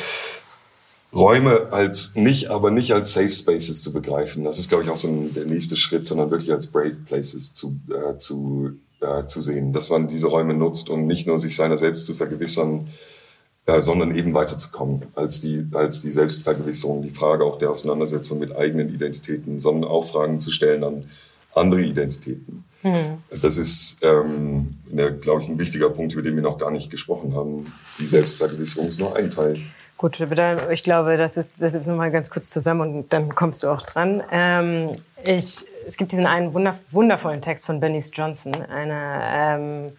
Räume 1.15 1.73
als 1.73 2.17
nicht, 2.17 2.51
aber 2.51 2.71
nicht 2.71 2.93
als 2.93 3.13
Safe 3.13 3.29
Spaces 3.29 3.83
zu 3.83 3.93
begreifen. 3.93 4.45
Das 4.45 4.59
ist, 4.59 4.71
glaube 4.71 4.85
ich, 4.85 4.91
auch 4.91 4.97
so 4.97 5.09
ein, 5.09 5.33
der 5.35 5.45
nächste 5.45 5.77
Schritt, 5.77 6.07
sondern 6.07 6.31
wirklich 6.31 6.53
als 6.53 6.69
Brave 6.69 6.97
Places 7.07 7.53
zu, 7.53 7.77
äh, 7.91 8.17
zu, 8.17 8.73
äh, 9.01 9.27
zu 9.27 9.41
sehen, 9.43 9.75
dass 9.75 9.91
man 9.91 10.09
diese 10.09 10.29
Räume 10.29 10.55
nutzt 10.55 10.89
und 10.89 11.07
nicht 11.07 11.27
nur 11.27 11.39
sich 11.39 11.55
seiner 11.55 11.77
selbst 11.77 12.07
zu 12.07 12.15
vergewissern, 12.15 12.89
äh, 13.67 13.81
sondern 13.81 14.17
eben 14.17 14.35
weiterzukommen 14.35 15.07
als 15.15 15.41
die, 15.41 15.67
als 15.73 16.01
die 16.01 16.11
Selbstvergewisserung, 16.11 17.03
die 17.03 17.11
Frage 17.11 17.45
auch 17.45 17.59
der 17.59 17.71
Auseinandersetzung 17.71 18.39
mit 18.39 18.57
eigenen 18.57 18.93
Identitäten, 18.93 19.59
sondern 19.59 19.91
auch 19.91 20.07
Fragen 20.07 20.41
zu 20.41 20.51
stellen 20.51 20.83
an 20.83 21.11
andere 21.55 21.83
Identitäten. 21.83 22.65
Mhm. 22.83 23.23
Das 23.41 23.57
ist, 23.57 24.05
ähm, 24.05 24.79
glaube 25.21 25.43
ich, 25.43 25.49
ein 25.49 25.61
wichtiger 25.61 25.91
Punkt, 25.91 26.13
über 26.15 26.23
den 26.23 26.35
wir 26.35 26.43
noch 26.43 26.59
gar 26.59 26.71
nicht 26.71 26.91
gesprochen 26.91 27.35
haben. 27.35 27.73
Die 27.99 28.07
Selbstvergewisserung 28.07 28.89
ist 28.89 28.99
nur 28.99 29.15
ein 29.15 29.31
Teil. 29.31 29.61
Gut, 29.97 30.19
ich 30.71 30.83
glaube, 30.83 31.17
das 31.17 31.37
ist, 31.37 31.63
das 31.63 31.75
ist 31.75 31.87
nochmal 31.87 32.11
ganz 32.11 32.29
kurz 32.31 32.51
zusammen 32.51 32.81
und 32.81 33.13
dann 33.13 33.37
kommst 33.37 33.63
du 33.63 33.69
auch 33.69 33.83
dran. 33.83 34.21
Ähm, 34.33 34.97
ich, 35.25 35.65
es 35.87 35.97
gibt 35.97 36.11
diesen 36.11 36.27
einen 36.27 36.53
wundervollen 36.53 37.41
Text 37.41 37.65
von 37.65 37.79
Bernice 37.79 38.11
Johnson, 38.13 38.55
einer, 38.55 39.21
ähm, 39.33 39.93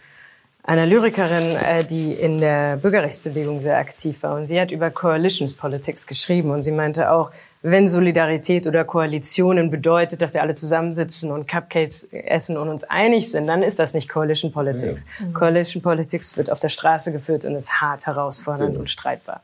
einer 0.64 0.86
Lyrikerin, 0.86 1.56
äh, 1.56 1.84
die 1.84 2.14
in 2.14 2.40
der 2.40 2.78
Bürgerrechtsbewegung 2.78 3.60
sehr 3.60 3.78
aktiv 3.78 4.24
war. 4.24 4.36
Und 4.36 4.46
sie 4.46 4.60
hat 4.60 4.72
über 4.72 4.90
Coalitions 4.90 5.54
Politics 5.54 6.08
geschrieben 6.08 6.52
und 6.52 6.62
sie 6.62 6.72
meinte 6.72 7.12
auch, 7.12 7.32
wenn 7.66 7.88
Solidarität 7.88 8.68
oder 8.68 8.84
Koalitionen 8.84 9.72
bedeutet, 9.72 10.22
dass 10.22 10.34
wir 10.34 10.42
alle 10.42 10.54
zusammensitzen 10.54 11.32
und 11.32 11.48
Cupcakes 11.48 12.10
essen 12.12 12.58
und 12.58 12.68
uns 12.68 12.84
einig 12.84 13.32
sind, 13.32 13.48
dann 13.48 13.64
ist 13.64 13.80
das 13.80 13.94
nicht 13.94 14.10
Coalition 14.10 14.52
Politics. 14.52 15.06
Ja. 15.18 15.28
Mhm. 15.28 15.34
Coalition 15.34 15.82
Politics 15.82 16.36
wird 16.36 16.52
auf 16.52 16.60
der 16.60 16.68
Straße 16.68 17.14
geführt 17.14 17.46
und 17.46 17.56
ist 17.56 17.72
hart 17.82 18.06
herausfordernd 18.06 18.74
ja. 18.74 18.80
und 18.82 18.90
streitbar. 18.90 19.42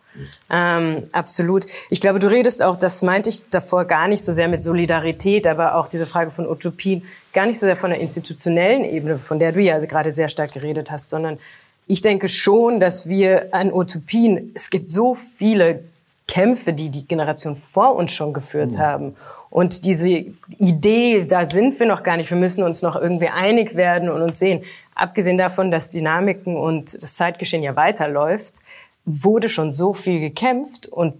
Ähm, 0.49 1.07
absolut. 1.13 1.65
Ich 1.89 2.01
glaube, 2.01 2.19
du 2.19 2.29
redest 2.29 2.61
auch, 2.61 2.75
das 2.75 3.01
meinte 3.03 3.29
ich 3.29 3.49
davor 3.51 3.85
gar 3.85 4.09
nicht 4.09 4.21
so 4.21 4.33
sehr 4.33 4.49
mit 4.49 4.61
Solidarität, 4.61 5.47
aber 5.47 5.75
auch 5.75 5.87
diese 5.87 6.05
Frage 6.05 6.29
von 6.29 6.45
Utopien, 6.45 7.03
gar 7.31 7.45
nicht 7.45 7.57
so 7.57 7.65
sehr 7.65 7.77
von 7.77 7.91
der 7.91 8.01
institutionellen 8.01 8.83
Ebene, 8.83 9.17
von 9.17 9.39
der 9.39 9.53
du 9.53 9.61
ja 9.61 9.79
gerade 9.79 10.11
sehr 10.11 10.27
stark 10.27 10.53
geredet 10.53 10.91
hast, 10.91 11.09
sondern 11.09 11.39
ich 11.87 12.01
denke 12.01 12.27
schon, 12.27 12.81
dass 12.81 13.07
wir 13.07 13.53
an 13.53 13.71
Utopien, 13.71 14.51
es 14.53 14.69
gibt 14.69 14.89
so 14.89 15.15
viele 15.15 15.85
Kämpfe, 16.29 16.73
die 16.73 16.89
die 16.89 17.07
Generation 17.07 17.55
vor 17.55 17.95
uns 17.95 18.13
schon 18.13 18.33
geführt 18.33 18.73
mhm. 18.73 18.79
haben. 18.79 19.15
Und 19.49 19.85
diese 19.85 20.25
Idee, 20.59 21.25
da 21.27 21.43
sind 21.45 21.79
wir 21.79 21.87
noch 21.87 22.03
gar 22.03 22.17
nicht, 22.17 22.29
wir 22.29 22.37
müssen 22.37 22.63
uns 22.63 22.83
noch 22.83 22.95
irgendwie 22.95 23.29
einig 23.29 23.75
werden 23.75 24.09
und 24.09 24.21
uns 24.21 24.37
sehen. 24.37 24.63
Abgesehen 24.93 25.39
davon, 25.39 25.71
dass 25.71 25.89
Dynamiken 25.89 26.55
und 26.55 27.01
das 27.01 27.15
Zeitgeschehen 27.15 27.63
ja 27.63 27.75
weiterläuft, 27.75 28.59
wurde 29.05 29.49
schon 29.49 29.71
so 29.71 29.93
viel 29.93 30.19
gekämpft 30.19 30.85
und 30.85 31.15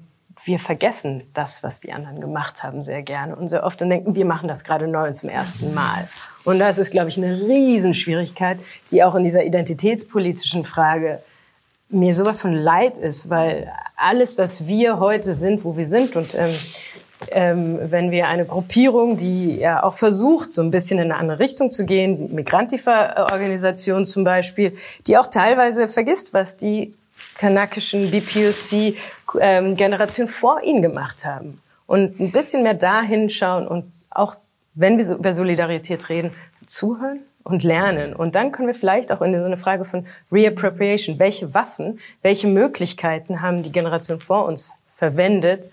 wir 0.45 0.59
vergessen 0.59 1.23
das, 1.33 1.63
was 1.63 1.81
die 1.81 1.91
anderen 1.91 2.21
gemacht 2.21 2.63
haben, 2.63 2.81
sehr 2.81 3.01
gerne. 3.01 3.35
Und 3.35 3.49
sehr 3.49 3.63
oft 3.63 3.81
dann 3.81 3.89
denken, 3.89 4.15
wir 4.15 4.25
machen 4.25 4.47
das 4.47 4.63
gerade 4.63 4.87
neu 4.87 5.07
und 5.07 5.15
zum 5.15 5.29
ersten 5.29 5.73
Mal. 5.73 6.07
Und 6.45 6.59
das 6.59 6.77
ist, 6.77 6.91
glaube 6.91 7.09
ich, 7.09 7.17
eine 7.17 7.41
Riesenschwierigkeit, 7.41 8.59
die 8.91 9.03
auch 9.03 9.15
in 9.15 9.23
dieser 9.23 9.43
identitätspolitischen 9.43 10.63
Frage 10.63 11.21
mir 11.89 12.13
sowas 12.13 12.41
von 12.41 12.53
leid 12.53 12.97
ist, 12.97 13.29
weil 13.29 13.71
alles, 13.95 14.35
das 14.35 14.67
wir 14.67 14.99
heute 14.99 15.33
sind, 15.33 15.63
wo 15.63 15.75
wir 15.75 15.85
sind 15.85 16.15
und 16.15 16.35
ähm, 16.35 16.53
ähm, 17.31 17.79
wenn 17.81 18.11
wir 18.11 18.27
eine 18.27 18.45
Gruppierung, 18.45 19.17
die 19.17 19.57
ja 19.57 19.83
auch 19.83 19.95
versucht, 19.95 20.53
so 20.53 20.61
ein 20.61 20.71
bisschen 20.71 20.99
in 20.99 21.11
eine 21.11 21.19
andere 21.19 21.39
Richtung 21.39 21.69
zu 21.69 21.85
gehen, 21.85 22.33
Migrantifa-Organisation 22.33 24.05
zum 24.05 24.23
Beispiel, 24.23 24.77
die 25.05 25.17
auch 25.17 25.27
teilweise 25.27 25.89
vergisst, 25.89 26.33
was 26.33 26.55
die 26.55 26.93
kanakischen 27.35 28.09
BPOC-Generation 28.11 30.27
ähm, 30.27 30.33
vor 30.33 30.63
ihnen 30.63 30.81
gemacht 30.81 31.25
haben. 31.25 31.61
Und 31.87 32.17
ein 32.19 32.31
bisschen 32.31 32.63
mehr 32.63 32.75
dahin 32.75 33.29
schauen 33.29 33.67
und 33.67 33.91
auch, 34.09 34.35
wenn 34.75 34.97
wir 34.97 35.15
über 35.15 35.33
Solidarität 35.33 36.07
reden, 36.09 36.31
zuhören 36.65 37.19
und 37.43 37.63
lernen. 37.63 38.13
Und 38.15 38.35
dann 38.35 38.51
können 38.51 38.67
wir 38.67 38.75
vielleicht 38.75 39.11
auch 39.11 39.21
in 39.21 39.39
so 39.39 39.45
eine 39.45 39.57
Frage 39.57 39.85
von 39.85 40.05
Reappropriation, 40.31 41.19
welche 41.19 41.53
Waffen, 41.53 41.99
welche 42.21 42.47
Möglichkeiten 42.47 43.41
haben 43.41 43.63
die 43.63 43.71
Generation 43.71 44.19
vor 44.19 44.45
uns 44.45 44.71
verwendet 44.97 45.65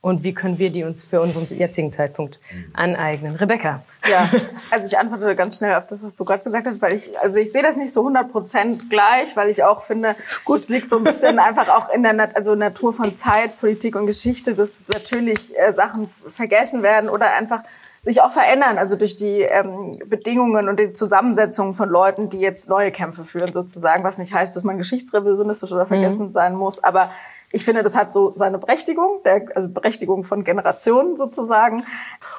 und 0.00 0.22
wie 0.22 0.32
können 0.32 0.58
wir 0.58 0.70
die 0.70 0.84
uns 0.84 1.04
für 1.04 1.20
unseren 1.20 1.44
jetzigen 1.58 1.90
Zeitpunkt 1.90 2.38
aneignen? 2.72 3.34
Rebecca. 3.34 3.82
Ja, 4.08 4.30
also 4.70 4.86
ich 4.86 4.96
antworte 4.96 5.34
ganz 5.34 5.58
schnell 5.58 5.74
auf 5.74 5.86
das, 5.86 6.04
was 6.04 6.14
du 6.14 6.24
gerade 6.24 6.44
gesagt 6.44 6.68
hast, 6.68 6.80
weil 6.80 6.94
ich, 6.94 7.18
also 7.18 7.40
ich 7.40 7.50
sehe 7.50 7.62
das 7.62 7.76
nicht 7.76 7.92
so 7.92 8.00
100 8.00 8.30
Prozent 8.30 8.90
gleich, 8.90 9.34
weil 9.34 9.50
ich 9.50 9.64
auch 9.64 9.82
finde, 9.82 10.14
Gut. 10.44 10.58
es 10.58 10.68
liegt 10.68 10.88
so 10.88 10.98
ein 10.98 11.04
bisschen 11.04 11.38
einfach 11.40 11.68
auch 11.68 11.92
in 11.92 12.04
der 12.04 12.36
also 12.36 12.54
Natur 12.54 12.92
von 12.92 13.16
Zeit, 13.16 13.58
Politik 13.58 13.96
und 13.96 14.06
Geschichte, 14.06 14.54
dass 14.54 14.86
natürlich 14.86 15.58
äh, 15.58 15.72
Sachen 15.72 16.08
vergessen 16.30 16.84
werden 16.84 17.10
oder 17.10 17.34
einfach 17.34 17.62
sich 18.00 18.22
auch 18.22 18.30
verändern, 18.30 18.78
also 18.78 18.96
durch 18.96 19.16
die 19.16 19.40
ähm, 19.42 19.98
Bedingungen 20.06 20.68
und 20.68 20.78
die 20.78 20.92
Zusammensetzung 20.92 21.74
von 21.74 21.88
Leuten, 21.88 22.30
die 22.30 22.40
jetzt 22.40 22.68
neue 22.68 22.92
Kämpfe 22.92 23.24
führen, 23.24 23.52
sozusagen, 23.52 24.04
was 24.04 24.18
nicht 24.18 24.32
heißt, 24.32 24.54
dass 24.54 24.64
man 24.64 24.78
geschichtsrevisionistisch 24.78 25.72
oder 25.72 25.86
vergessen 25.86 26.28
mhm. 26.28 26.32
sein 26.32 26.54
muss, 26.54 26.82
aber 26.82 27.10
ich 27.50 27.64
finde, 27.64 27.82
das 27.82 27.96
hat 27.96 28.12
so 28.12 28.32
seine 28.36 28.58
Berechtigung, 28.58 29.22
der, 29.24 29.46
also 29.54 29.70
Berechtigung 29.70 30.22
von 30.22 30.44
Generationen 30.44 31.16
sozusagen. 31.16 31.84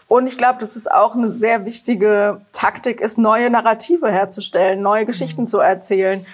Und 0.08 0.28
ich 0.28 0.38
glaube, 0.38 0.60
dass 0.60 0.76
es 0.76 0.88
auch 0.88 1.16
eine 1.16 1.34
sehr 1.34 1.66
wichtige 1.66 2.42
Taktik 2.54 3.02
ist, 3.02 3.18
neue 3.18 3.50
Narrative 3.50 4.12
herzustellen, 4.12 4.82
neue 4.82 5.08
Geschichten 5.08 5.42
mhm. 5.42 5.48
zu 5.48 5.60
erzählen, 5.60 6.26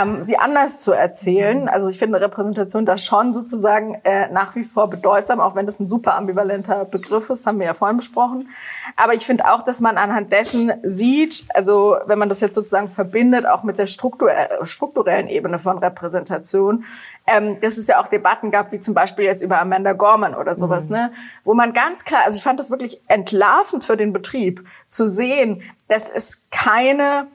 ähm, 0.00 0.24
sie 0.24 0.38
anders 0.38 0.80
zu 0.80 0.92
erzählen. 0.92 1.68
Also 1.68 1.88
ich 1.88 1.98
finde 1.98 2.20
Repräsentation 2.20 2.86
da 2.86 2.98
schon 2.98 3.34
sozusagen 3.34 4.00
äh, 4.04 4.28
nach 4.30 4.54
wie 4.54 4.64
vor 4.64 4.88
bedeutsam, 4.88 5.40
auch 5.40 5.54
wenn 5.54 5.66
das 5.66 5.80
ein 5.80 5.88
super 5.88 6.14
ambivalenter 6.14 6.84
Begriff 6.84 7.30
ist, 7.30 7.46
haben 7.46 7.58
wir 7.58 7.66
ja 7.66 7.74
vorhin 7.74 7.96
besprochen. 7.96 8.48
Aber 8.96 9.14
ich 9.14 9.26
finde 9.26 9.50
auch, 9.50 9.62
dass 9.62 9.80
man 9.80 9.98
anhand 9.98 10.32
dessen 10.32 10.72
sieht, 10.82 11.46
also 11.54 11.96
wenn 12.06 12.18
man 12.18 12.28
das 12.28 12.40
jetzt 12.40 12.54
sozusagen 12.54 12.90
verbindet, 12.90 13.46
auch 13.46 13.62
mit 13.62 13.78
der 13.78 13.86
Struktur, 13.86 14.30
strukturellen 14.62 15.28
Ebene 15.28 15.58
von 15.58 15.78
Repräsentation, 15.78 16.84
ähm, 17.26 17.60
dass 17.60 17.76
es 17.76 17.86
ja 17.86 18.00
auch 18.00 18.08
Debatten 18.08 18.50
gab, 18.50 18.72
wie 18.72 18.80
zum 18.80 18.94
Beispiel 18.94 19.24
jetzt 19.24 19.42
über 19.42 19.60
Amanda 19.60 19.92
Gorman 19.92 20.34
oder 20.34 20.54
sowas, 20.54 20.88
mhm. 20.88 20.96
ne, 20.96 21.12
wo 21.44 21.54
man 21.54 21.72
ganz 21.72 22.04
klar, 22.04 22.22
also 22.24 22.36
ich 22.36 22.42
fand 22.42 22.60
das 22.60 22.70
wirklich 22.70 23.00
entlarvend 23.08 23.84
für 23.84 23.96
den 23.96 24.12
Betrieb, 24.12 24.64
zu 24.88 25.08
sehen, 25.08 25.62
dass 25.88 26.08
es 26.08 26.48
keine 26.50 27.26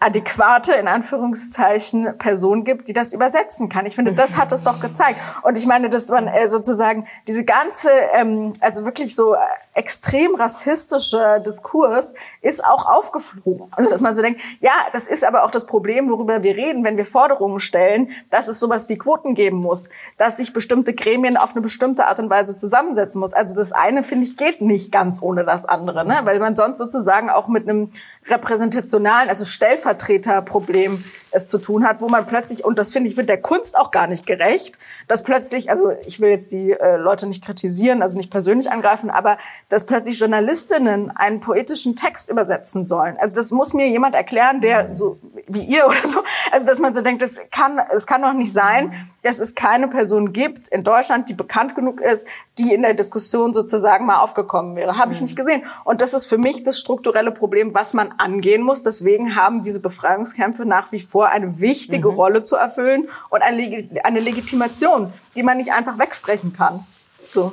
adäquate, 0.00 0.72
in 0.72 0.88
Anführungszeichen, 0.88 2.16
Person 2.16 2.64
gibt, 2.64 2.88
die 2.88 2.94
das 2.94 3.12
übersetzen 3.12 3.68
kann. 3.68 3.84
Ich 3.84 3.94
finde, 3.94 4.14
das 4.14 4.36
hat 4.38 4.50
es 4.50 4.64
doch 4.64 4.80
gezeigt. 4.80 5.20
Und 5.42 5.58
ich 5.58 5.66
meine, 5.66 5.90
dass 5.90 6.08
man 6.08 6.26
äh, 6.26 6.48
sozusagen 6.48 7.06
diese 7.28 7.44
ganze, 7.44 7.90
ähm, 8.14 8.54
also 8.60 8.86
wirklich 8.86 9.14
so 9.14 9.34
äh, 9.34 9.38
extrem 9.74 10.34
rassistische 10.34 11.42
Diskurs 11.46 12.14
ist 12.42 12.64
auch 12.64 12.86
aufgeflogen. 12.86 13.68
Also, 13.70 13.88
dass 13.88 14.00
man 14.00 14.12
so 14.12 14.20
denkt, 14.20 14.40
ja, 14.60 14.72
das 14.92 15.06
ist 15.06 15.24
aber 15.24 15.44
auch 15.44 15.50
das 15.50 15.66
Problem, 15.66 16.08
worüber 16.08 16.42
wir 16.42 16.56
reden, 16.56 16.84
wenn 16.84 16.96
wir 16.96 17.06
Forderungen 17.06 17.60
stellen, 17.60 18.10
dass 18.30 18.48
es 18.48 18.58
sowas 18.58 18.88
wie 18.88 18.98
Quoten 18.98 19.34
geben 19.34 19.58
muss, 19.58 19.88
dass 20.18 20.38
sich 20.38 20.52
bestimmte 20.52 20.92
Gremien 20.94 21.36
auf 21.36 21.52
eine 21.52 21.60
bestimmte 21.60 22.06
Art 22.06 22.18
und 22.18 22.30
Weise 22.30 22.56
zusammensetzen 22.56 23.20
muss. 23.20 23.32
Also 23.32 23.54
das 23.54 23.72
eine, 23.72 24.02
finde 24.02 24.26
ich, 24.26 24.36
geht 24.36 24.60
nicht 24.60 24.90
ganz 24.90 25.22
ohne 25.22 25.44
das 25.44 25.64
andere, 25.64 26.04
ne? 26.04 26.20
weil 26.24 26.40
man 26.40 26.56
sonst 26.56 26.78
sozusagen 26.78 27.30
auch 27.30 27.48
mit 27.48 27.68
einem 27.68 27.92
repräsentationalen, 28.28 29.28
also 29.28 29.44
Stellvertreterproblem 29.44 31.04
es 31.32 31.48
zu 31.48 31.58
tun 31.58 31.86
hat, 31.86 32.00
wo 32.00 32.08
man 32.08 32.26
plötzlich, 32.26 32.64
und 32.64 32.78
das 32.78 32.92
finde 32.92 33.08
ich, 33.08 33.16
wird 33.16 33.28
der 33.28 33.40
Kunst 33.40 33.78
auch 33.78 33.90
gar 33.90 34.06
nicht 34.06 34.26
gerecht, 34.26 34.76
dass 35.08 35.22
plötzlich, 35.22 35.70
also 35.70 35.92
ich 36.06 36.20
will 36.20 36.30
jetzt 36.30 36.52
die 36.52 36.72
äh, 36.72 36.96
Leute 36.96 37.26
nicht 37.26 37.44
kritisieren, 37.44 38.02
also 38.02 38.18
nicht 38.18 38.30
persönlich 38.30 38.70
angreifen, 38.70 39.10
aber 39.10 39.38
dass 39.70 39.86
plötzlich 39.86 40.18
Journalistinnen 40.18 41.10
einen 41.16 41.40
poetischen 41.40 41.96
Text 41.96 42.28
übersetzen 42.28 42.84
sollen. 42.84 43.16
Also 43.18 43.36
das 43.36 43.52
muss 43.52 43.72
mir 43.72 43.88
jemand 43.88 44.14
erklären, 44.14 44.60
der 44.60 44.94
so 44.94 45.18
wie 45.46 45.64
ihr 45.64 45.86
oder 45.88 46.06
so, 46.06 46.22
also 46.50 46.66
dass 46.66 46.80
man 46.80 46.92
so 46.92 47.00
denkt, 47.00 47.22
das 47.22 47.40
kann, 47.50 47.80
es 47.94 48.06
kann 48.06 48.20
doch 48.20 48.34
nicht 48.34 48.52
sein, 48.52 49.10
dass 49.22 49.38
es 49.38 49.54
keine 49.54 49.88
Person 49.88 50.32
gibt 50.32 50.68
in 50.68 50.82
Deutschland, 50.82 51.28
die 51.28 51.34
bekannt 51.34 51.74
genug 51.74 52.00
ist, 52.00 52.26
die 52.58 52.74
in 52.74 52.82
der 52.82 52.94
Diskussion 52.94 53.54
sozusagen 53.54 54.06
mal 54.06 54.18
aufgekommen 54.18 54.74
wäre. 54.74 54.98
Habe 54.98 55.12
ich 55.12 55.20
nicht 55.20 55.36
gesehen. 55.36 55.62
Und 55.84 56.00
das 56.00 56.14
ist 56.14 56.26
für 56.26 56.38
mich 56.38 56.64
das 56.64 56.78
strukturelle 56.78 57.30
Problem, 57.30 57.72
was 57.72 57.94
man 57.94 58.12
angehen 58.18 58.62
muss. 58.62 58.82
Deswegen 58.82 59.36
haben 59.36 59.62
diese 59.62 59.80
Befreiungskämpfe 59.80 60.66
nach 60.66 60.90
wie 60.90 61.00
vor 61.00 61.28
eine 61.28 61.60
wichtige 61.60 62.10
mhm. 62.10 62.16
Rolle 62.16 62.42
zu 62.42 62.56
erfüllen 62.56 63.08
und 63.28 63.42
eine, 63.42 63.88
eine 64.02 64.18
Legitimation, 64.18 65.12
die 65.36 65.44
man 65.44 65.58
nicht 65.58 65.72
einfach 65.72 65.98
wegsprechen 65.98 66.52
kann. 66.52 66.86
So. 67.30 67.52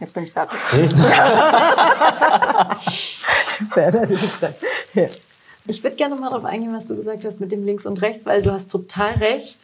Jetzt 0.00 0.14
bin 0.14 0.24
ich 0.24 0.32
fertig. 0.32 0.58
ich 5.66 5.82
würde 5.82 5.96
gerne 5.96 6.14
mal 6.16 6.30
darauf 6.30 6.44
eingehen, 6.44 6.74
was 6.74 6.86
du 6.86 6.96
gesagt 6.96 7.24
hast 7.24 7.40
mit 7.40 7.52
dem 7.52 7.64
Links 7.64 7.86
und 7.86 8.00
Rechts, 8.00 8.26
weil 8.26 8.42
du 8.42 8.50
hast 8.52 8.70
total 8.70 9.12
recht. 9.14 9.58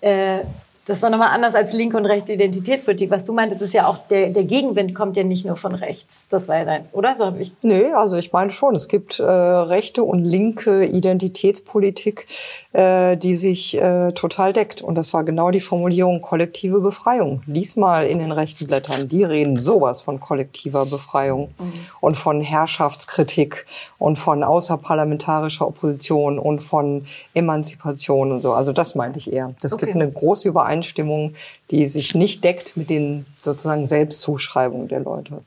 Äh, 0.00 0.44
das 0.86 1.02
war 1.02 1.10
nochmal 1.10 1.28
anders 1.32 1.54
als 1.54 1.72
linke 1.72 1.96
und 1.96 2.06
rechte 2.06 2.32
Identitätspolitik. 2.32 3.10
Was 3.10 3.24
du 3.24 3.32
meintest, 3.32 3.60
ist 3.60 3.74
ja 3.74 3.86
auch, 3.86 3.98
der, 4.08 4.30
der 4.30 4.44
Gegenwind 4.44 4.94
kommt 4.94 5.16
ja 5.16 5.22
nicht 5.22 5.44
nur 5.44 5.56
von 5.56 5.74
rechts. 5.74 6.28
Das 6.28 6.48
war 6.48 6.56
ja 6.56 6.64
dein, 6.64 6.86
oder? 6.92 7.14
So 7.14 7.26
habe 7.26 7.40
ich. 7.42 7.52
Nee, 7.62 7.92
also 7.92 8.16
ich 8.16 8.32
meine 8.32 8.50
schon, 8.50 8.74
es 8.74 8.88
gibt 8.88 9.20
äh, 9.20 9.24
rechte 9.24 10.02
und 10.02 10.24
linke 10.24 10.86
Identitätspolitik, 10.86 12.26
äh, 12.72 13.16
die 13.18 13.36
sich 13.36 13.80
äh, 13.80 14.12
total 14.12 14.54
deckt. 14.54 14.80
Und 14.80 14.94
das 14.94 15.12
war 15.12 15.22
genau 15.22 15.50
die 15.50 15.60
Formulierung 15.60 16.22
kollektive 16.22 16.80
Befreiung. 16.80 17.42
Lies 17.46 17.76
mal 17.76 18.06
in 18.06 18.18
den 18.18 18.32
rechten 18.32 18.66
Blättern, 18.66 19.08
die 19.08 19.22
reden 19.22 19.60
sowas 19.60 20.00
von 20.00 20.18
kollektiver 20.18 20.86
Befreiung 20.86 21.54
mhm. 21.58 21.72
und 22.00 22.16
von 22.16 22.40
Herrschaftskritik 22.40 23.66
und 23.98 24.16
von 24.18 24.42
außerparlamentarischer 24.42 25.66
Opposition 25.66 26.38
und 26.38 26.60
von 26.60 27.04
Emanzipation 27.34 28.32
und 28.32 28.40
so. 28.40 28.54
Also 28.54 28.72
das 28.72 28.94
meinte 28.94 29.18
ich 29.18 29.30
eher. 29.30 29.54
Das 29.60 29.74
okay. 29.74 29.86
gibt 29.86 29.96
eine 29.96 30.10
große 30.10 30.48
Übereinstimmung 30.48 30.69
Übereinstimmung, 30.70 31.34
die 31.70 31.86
sich 31.88 32.14
nicht 32.14 32.44
deckt 32.44 32.76
mit 32.76 32.90
den 32.90 33.26
sozusagen 33.42 33.86
Selbstzuschreibungen 33.86 34.88
der 34.88 35.00
Leute. 35.00 35.42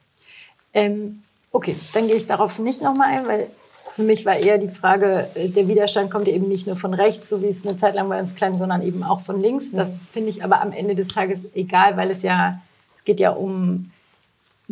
Ähm, 0.73 1.23
okay, 1.51 1.75
dann 1.93 2.07
gehe 2.07 2.15
ich 2.15 2.27
darauf 2.27 2.59
nicht 2.59 2.81
nochmal 2.81 3.09
ein, 3.09 3.27
weil 3.27 3.47
für 3.91 4.01
mich 4.01 4.25
war 4.25 4.35
eher 4.35 4.57
die 4.57 4.69
Frage, 4.69 5.29
äh, 5.35 5.47
der 5.49 5.67
Widerstand 5.67 6.09
kommt 6.11 6.27
eben 6.27 6.47
nicht 6.47 6.67
nur 6.67 6.75
von 6.75 6.93
rechts, 6.93 7.29
so 7.29 7.41
wie 7.41 7.47
es 7.47 7.65
eine 7.65 7.77
Zeit 7.77 7.95
lang 7.95 8.09
bei 8.09 8.19
uns 8.19 8.35
klang, 8.35 8.57
sondern 8.57 8.81
eben 8.81 9.03
auch 9.03 9.21
von 9.21 9.39
links. 9.39 9.71
Das 9.71 10.01
finde 10.11 10.29
ich 10.29 10.43
aber 10.43 10.61
am 10.61 10.71
Ende 10.71 10.95
des 10.95 11.09
Tages 11.09 11.39
egal, 11.53 11.95
weil 11.95 12.09
es 12.09 12.23
ja, 12.23 12.59
es 12.97 13.03
geht 13.03 13.19
ja 13.19 13.31
um 13.31 13.91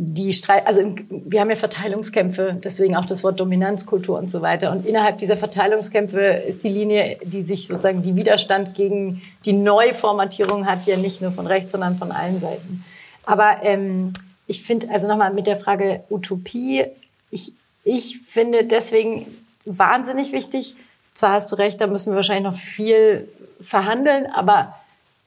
die 0.04 0.34
Streit, 0.34 0.66
also 0.66 0.96
wir 1.10 1.42
haben 1.42 1.52
ja 1.52 1.56
Verteilungskämpfe, 1.56 2.60
deswegen 2.64 2.96
auch 2.96 3.06
das 3.06 3.24
Wort 3.24 3.40
Dominanzkultur 3.40 4.18
und 4.18 4.32
so 4.32 4.42
weiter. 4.42 4.72
Und 4.72 4.88
innerhalb 4.88 5.20
dieser 5.20 5.38
Verteilungskämpfe 5.38 6.20
ist 6.20 6.64
die 6.64 6.70
Linie, 6.70 7.20
die 7.24 7.44
sich 7.44 7.68
sozusagen 7.68 8.02
die 8.02 8.16
Widerstand 8.16 8.74
gegen 8.74 9.22
die 9.46 9.54
Neuformatierung 9.54 10.66
hat, 10.66 10.88
ja 10.88 10.98
nicht 10.98 11.22
nur 11.22 11.32
von 11.32 11.46
rechts, 11.46 11.72
sondern 11.72 12.00
von 12.00 12.12
allen 12.12 12.40
Seiten. 12.40 12.84
Aber 13.26 13.58
ähm, 13.62 14.14
ich 14.48 14.64
finde, 14.64 14.90
also 14.90 15.08
nochmal 15.08 15.32
mit 15.34 15.46
der 15.46 15.58
Frage 15.58 16.04
Utopie, 16.10 16.86
ich, 17.30 17.54
ich 17.84 18.22
finde 18.22 18.66
deswegen 18.66 19.28
wahnsinnig 19.66 20.32
wichtig, 20.32 20.78
zwar 21.14 21.34
hast 21.34 21.52
du 21.52 21.58
recht, 21.58 21.80
da 21.80 21.86
müssen 21.86 22.12
wir 22.12 22.16
wahrscheinlich 22.16 22.52
noch 22.52 22.58
viel 22.58 23.30
verhandeln, 23.62 24.26
aber 24.34 24.76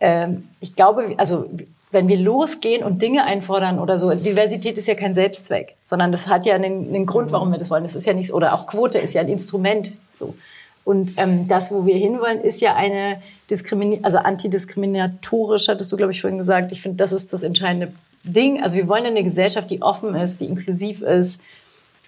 ähm, 0.01 0.49
ich 0.61 0.75
glaube, 0.75 1.15
also 1.17 1.49
wenn 1.95 2.09
wir 2.09 2.19
losgehen 2.19 2.85
und 2.85 3.01
Dinge 3.01 3.25
einfordern 3.25 3.79
oder 3.79 3.99
so, 3.99 4.11
Diversität 4.11 4.77
ist 4.77 4.87
ja 4.87 4.95
kein 4.95 5.15
Selbstzweck, 5.15 5.77
sondern 5.83 6.13
das 6.13 6.29
hat 6.29 6.45
ja 6.45 6.55
einen, 6.55 6.89
einen 6.89 7.07
Grund, 7.07 7.33
warum 7.33 7.51
wir 7.51 7.59
das 7.59 7.71
wollen. 7.71 7.85
Das 7.85 7.95
ist 7.95 8.07
ja 8.07 8.13
nichts, 8.13 8.33
oder 8.33 8.53
auch 8.53 8.67
Quote 8.67 8.99
ist 8.99 9.15
ja 9.15 9.23
ein 9.23 9.29
Instrument. 9.29 9.97
So. 10.15 10.35
Und 10.85 11.15
ähm, 11.17 11.49
das, 11.49 11.73
wo 11.73 11.87
wir 11.87 11.97
hinwollen, 11.97 12.43
ist 12.43 12.61
ja 12.61 12.77
eine 12.77 13.23
Diskrimini 13.51 14.01
also 14.03 14.19
antidiskriminatorische, 14.19 15.73
hattest 15.73 15.91
du, 15.91 15.97
glaube 15.97 16.13
ich, 16.13 16.21
vorhin 16.21 16.39
gesagt. 16.39 16.73
Ich 16.73 16.83
finde, 16.83 16.99
das 16.99 17.13
ist 17.13 17.33
das 17.33 17.43
entscheidende 17.43 17.93
Ding. 18.23 18.63
Also 18.63 18.77
wir 18.77 18.87
wollen 18.87 19.07
eine 19.07 19.25
Gesellschaft, 19.25 19.71
die 19.71 19.81
offen 19.81 20.15
ist, 20.15 20.41
die 20.41 20.47
inklusiv 20.47 21.01
ist, 21.01 21.41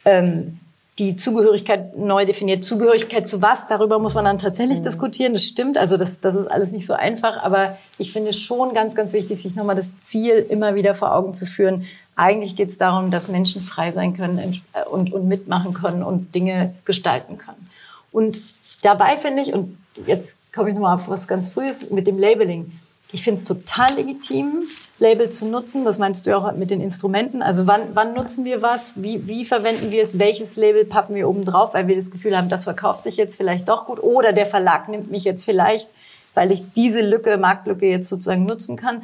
ähm, 0.04 0.60
die 0.98 1.16
Zugehörigkeit 1.16 1.96
neu 1.96 2.24
definiert. 2.24 2.64
Zugehörigkeit 2.64 3.28
zu 3.28 3.42
was? 3.42 3.66
Darüber 3.66 3.98
muss 3.98 4.14
man 4.14 4.24
dann 4.24 4.38
tatsächlich 4.38 4.78
mhm. 4.78 4.84
diskutieren. 4.84 5.32
Das 5.34 5.44
stimmt. 5.44 5.76
Also 5.76 5.98
das, 5.98 6.20
das 6.20 6.34
ist 6.34 6.46
alles 6.46 6.72
nicht 6.72 6.86
so 6.86 6.94
einfach. 6.94 7.42
Aber 7.42 7.76
ich 7.98 8.12
finde 8.12 8.32
schon 8.32 8.72
ganz, 8.72 8.94
ganz 8.94 9.12
wichtig, 9.12 9.40
sich 9.42 9.54
nochmal 9.54 9.76
das 9.76 9.98
Ziel 9.98 10.46
immer 10.48 10.74
wieder 10.74 10.94
vor 10.94 11.14
Augen 11.14 11.34
zu 11.34 11.44
führen. 11.44 11.84
Eigentlich 12.14 12.56
geht 12.56 12.70
es 12.70 12.78
darum, 12.78 13.10
dass 13.10 13.28
Menschen 13.28 13.60
frei 13.60 13.92
sein 13.92 14.16
können 14.16 14.38
äh, 14.38 14.84
und, 14.90 15.12
und 15.12 15.28
mitmachen 15.28 15.74
können 15.74 16.02
und 16.02 16.34
Dinge 16.34 16.74
gestalten 16.86 17.36
können. 17.36 17.68
Und 18.10 18.40
dabei 18.80 19.18
finde 19.18 19.42
ich, 19.42 19.52
und 19.52 19.76
jetzt 20.06 20.38
komme 20.54 20.70
ich 20.70 20.74
nochmal 20.74 20.94
auf 20.94 21.10
was 21.10 21.28
ganz 21.28 21.50
Frühes 21.50 21.90
mit 21.90 22.06
dem 22.06 22.18
Labeling. 22.18 22.72
Ich 23.16 23.22
finde 23.22 23.38
es 23.38 23.44
total 23.44 23.94
legitim, 23.94 24.68
Label 24.98 25.30
zu 25.30 25.46
nutzen. 25.46 25.86
Das 25.86 25.96
meinst 25.96 26.26
du 26.26 26.30
ja 26.30 26.36
auch 26.36 26.52
mit 26.52 26.70
den 26.70 26.82
Instrumenten. 26.82 27.40
Also 27.40 27.66
wann, 27.66 27.80
wann 27.94 28.12
nutzen 28.12 28.44
wir 28.44 28.60
was? 28.60 29.02
Wie, 29.02 29.26
wie 29.26 29.46
verwenden 29.46 29.90
wir 29.90 30.02
es? 30.02 30.18
Welches 30.18 30.56
Label 30.56 30.84
pappen 30.84 31.14
wir 31.14 31.26
oben 31.26 31.46
drauf, 31.46 31.72
weil 31.72 31.88
wir 31.88 31.96
das 31.96 32.10
Gefühl 32.10 32.36
haben, 32.36 32.50
das 32.50 32.64
verkauft 32.64 33.04
sich 33.04 33.16
jetzt 33.16 33.38
vielleicht 33.38 33.70
doch 33.70 33.86
gut. 33.86 34.02
Oder 34.02 34.34
der 34.34 34.44
Verlag 34.44 34.90
nimmt 34.90 35.10
mich 35.10 35.24
jetzt 35.24 35.46
vielleicht, 35.46 35.88
weil 36.34 36.52
ich 36.52 36.60
diese 36.72 37.00
Lücke, 37.00 37.38
Marktlücke 37.38 37.86
jetzt 37.86 38.10
sozusagen 38.10 38.44
nutzen 38.44 38.76
kann. 38.76 39.02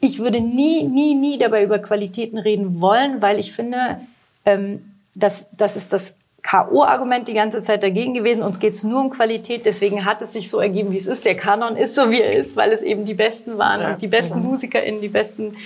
Ich 0.00 0.20
würde 0.20 0.40
nie, 0.40 0.84
nie, 0.84 1.14
nie 1.14 1.36
dabei 1.36 1.64
über 1.64 1.80
Qualitäten 1.80 2.38
reden 2.38 2.80
wollen, 2.80 3.20
weil 3.20 3.38
ich 3.38 3.52
finde, 3.52 4.00
ähm, 4.46 4.94
das, 5.14 5.48
das 5.54 5.76
ist 5.76 5.92
das 5.92 6.14
K.O.-Argument 6.44 7.26
die 7.26 7.32
ganze 7.32 7.62
Zeit 7.62 7.82
dagegen 7.82 8.12
gewesen. 8.12 8.42
Uns 8.42 8.60
geht 8.60 8.74
es 8.74 8.84
nur 8.84 9.00
um 9.00 9.10
Qualität, 9.10 9.64
deswegen 9.64 10.04
hat 10.04 10.20
es 10.20 10.34
sich 10.34 10.50
so 10.50 10.60
ergeben, 10.60 10.92
wie 10.92 10.98
es 10.98 11.06
ist. 11.06 11.24
Der 11.24 11.36
Kanon 11.36 11.74
ist 11.74 11.94
so, 11.94 12.10
wie 12.10 12.20
er 12.20 12.36
ist, 12.36 12.54
weil 12.54 12.70
es 12.72 12.82
eben 12.82 13.06
die 13.06 13.14
Besten 13.14 13.56
waren 13.56 13.80
ja. 13.80 13.92
und 13.92 14.02
die 14.02 14.08
besten 14.08 14.40
mhm. 14.40 14.46
MusikerInnen, 14.46 15.00
die 15.00 15.08
besten. 15.08 15.56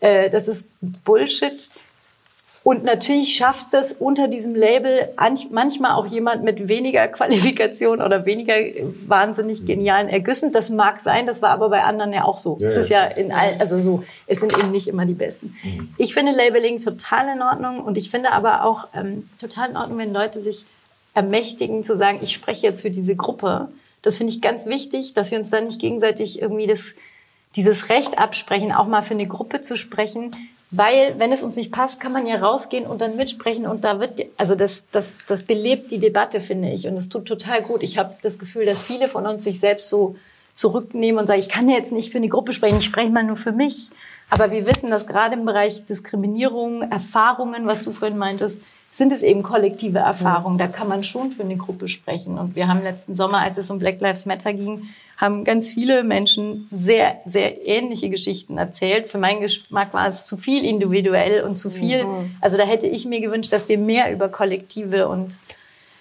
Äh, 0.00 0.30
das 0.30 0.48
ist 0.48 0.66
Bullshit. 0.80 1.68
Und 2.64 2.84
natürlich 2.84 3.34
schafft 3.34 3.74
es 3.74 3.92
unter 3.92 4.28
diesem 4.28 4.54
Label 4.54 5.08
manchmal 5.50 5.92
auch 5.92 6.06
jemand 6.06 6.44
mit 6.44 6.68
weniger 6.68 7.08
Qualifikation 7.08 8.00
oder 8.00 8.24
weniger 8.24 8.54
wahnsinnig 9.06 9.66
genialen 9.66 10.08
Ergüssen. 10.08 10.52
Das 10.52 10.70
mag 10.70 11.00
sein, 11.00 11.26
das 11.26 11.42
war 11.42 11.50
aber 11.50 11.70
bei 11.70 11.82
anderen 11.82 12.12
ja 12.12 12.24
auch 12.24 12.38
so. 12.38 12.58
Es 12.60 12.76
ist 12.76 12.88
ja 12.88 13.04
in 13.04 13.32
all, 13.32 13.56
also 13.58 13.80
so, 13.80 14.04
es 14.28 14.38
sind 14.38 14.56
eben 14.56 14.70
nicht 14.70 14.86
immer 14.86 15.06
die 15.06 15.14
Besten. 15.14 15.56
Mhm. 15.64 15.94
Ich 15.98 16.14
finde 16.14 16.32
Labeling 16.32 16.78
total 16.78 17.34
in 17.34 17.42
Ordnung 17.42 17.80
und 17.80 17.98
ich 17.98 18.10
finde 18.10 18.30
aber 18.30 18.64
auch 18.64 18.86
ähm, 18.94 19.28
total 19.40 19.70
in 19.70 19.76
Ordnung, 19.76 19.98
wenn 19.98 20.12
Leute 20.12 20.40
sich 20.40 20.64
ermächtigen 21.14 21.82
zu 21.82 21.96
sagen, 21.96 22.20
ich 22.22 22.32
spreche 22.32 22.66
jetzt 22.66 22.82
für 22.82 22.90
diese 22.90 23.16
Gruppe. 23.16 23.68
Das 24.02 24.18
finde 24.18 24.32
ich 24.32 24.40
ganz 24.40 24.66
wichtig, 24.66 25.14
dass 25.14 25.30
wir 25.30 25.38
uns 25.38 25.50
dann 25.50 25.66
nicht 25.66 25.80
gegenseitig 25.80 26.40
irgendwie 26.40 26.66
das, 26.66 26.94
dieses 27.56 27.88
Recht 27.88 28.18
absprechen, 28.18 28.72
auch 28.72 28.86
mal 28.86 29.02
für 29.02 29.14
eine 29.14 29.26
Gruppe 29.26 29.60
zu 29.60 29.76
sprechen, 29.76 30.30
weil, 30.74 31.18
wenn 31.18 31.32
es 31.32 31.42
uns 31.42 31.56
nicht 31.56 31.70
passt, 31.70 32.00
kann 32.00 32.12
man 32.12 32.26
ja 32.26 32.36
rausgehen 32.36 32.86
und 32.86 33.02
dann 33.02 33.14
mitsprechen 33.14 33.66
und 33.66 33.84
da 33.84 34.00
wird, 34.00 34.22
also 34.38 34.54
das, 34.54 34.86
das, 34.90 35.16
das 35.28 35.44
belebt 35.44 35.90
die 35.90 35.98
Debatte, 35.98 36.40
finde 36.40 36.70
ich. 36.70 36.88
Und 36.88 36.96
es 36.96 37.10
tut 37.10 37.26
total 37.26 37.60
gut. 37.60 37.82
Ich 37.82 37.98
habe 37.98 38.16
das 38.22 38.38
Gefühl, 38.38 38.64
dass 38.64 38.82
viele 38.82 39.06
von 39.06 39.26
uns 39.26 39.44
sich 39.44 39.60
selbst 39.60 39.90
so 39.90 40.16
zurücknehmen 40.54 41.20
und 41.20 41.26
sagen, 41.26 41.40
ich 41.40 41.50
kann 41.50 41.68
jetzt 41.68 41.92
nicht 41.92 42.10
für 42.10 42.16
eine 42.16 42.28
Gruppe 42.28 42.54
sprechen, 42.54 42.78
ich 42.78 42.86
spreche 42.86 43.10
mal 43.10 43.22
nur 43.22 43.36
für 43.36 43.52
mich. 43.52 43.90
Aber 44.30 44.50
wir 44.50 44.66
wissen, 44.66 44.90
dass 44.90 45.06
gerade 45.06 45.34
im 45.34 45.44
Bereich 45.44 45.84
Diskriminierung, 45.84 46.90
Erfahrungen, 46.90 47.66
was 47.66 47.82
du 47.82 47.92
vorhin 47.92 48.16
meintest, 48.16 48.58
sind 48.92 49.12
es 49.12 49.22
eben 49.22 49.42
kollektive 49.42 49.98
Erfahrungen. 49.98 50.56
Da 50.56 50.68
kann 50.68 50.88
man 50.88 51.04
schon 51.04 51.32
für 51.32 51.42
eine 51.42 51.58
Gruppe 51.58 51.88
sprechen. 51.88 52.38
Und 52.38 52.56
wir 52.56 52.66
haben 52.66 52.82
letzten 52.82 53.14
Sommer, 53.14 53.40
als 53.40 53.58
es 53.58 53.70
um 53.70 53.78
Black 53.78 54.00
Lives 54.00 54.24
Matter 54.24 54.54
ging, 54.54 54.88
haben 55.22 55.44
ganz 55.44 55.70
viele 55.70 56.02
Menschen 56.02 56.68
sehr, 56.72 57.20
sehr 57.24 57.64
ähnliche 57.64 58.10
Geschichten 58.10 58.58
erzählt. 58.58 59.06
Für 59.06 59.18
meinen 59.18 59.40
Geschmack 59.40 59.94
war 59.94 60.08
es 60.08 60.26
zu 60.26 60.36
viel 60.36 60.64
individuell 60.64 61.44
und 61.44 61.58
zu 61.58 61.70
viel. 61.70 62.02
Mhm. 62.02 62.34
Also 62.40 62.56
da 62.56 62.64
hätte 62.64 62.88
ich 62.88 63.06
mir 63.06 63.20
gewünscht, 63.20 63.52
dass 63.52 63.68
wir 63.68 63.78
mehr 63.78 64.12
über 64.12 64.28
kollektive 64.28 65.06
und 65.06 65.36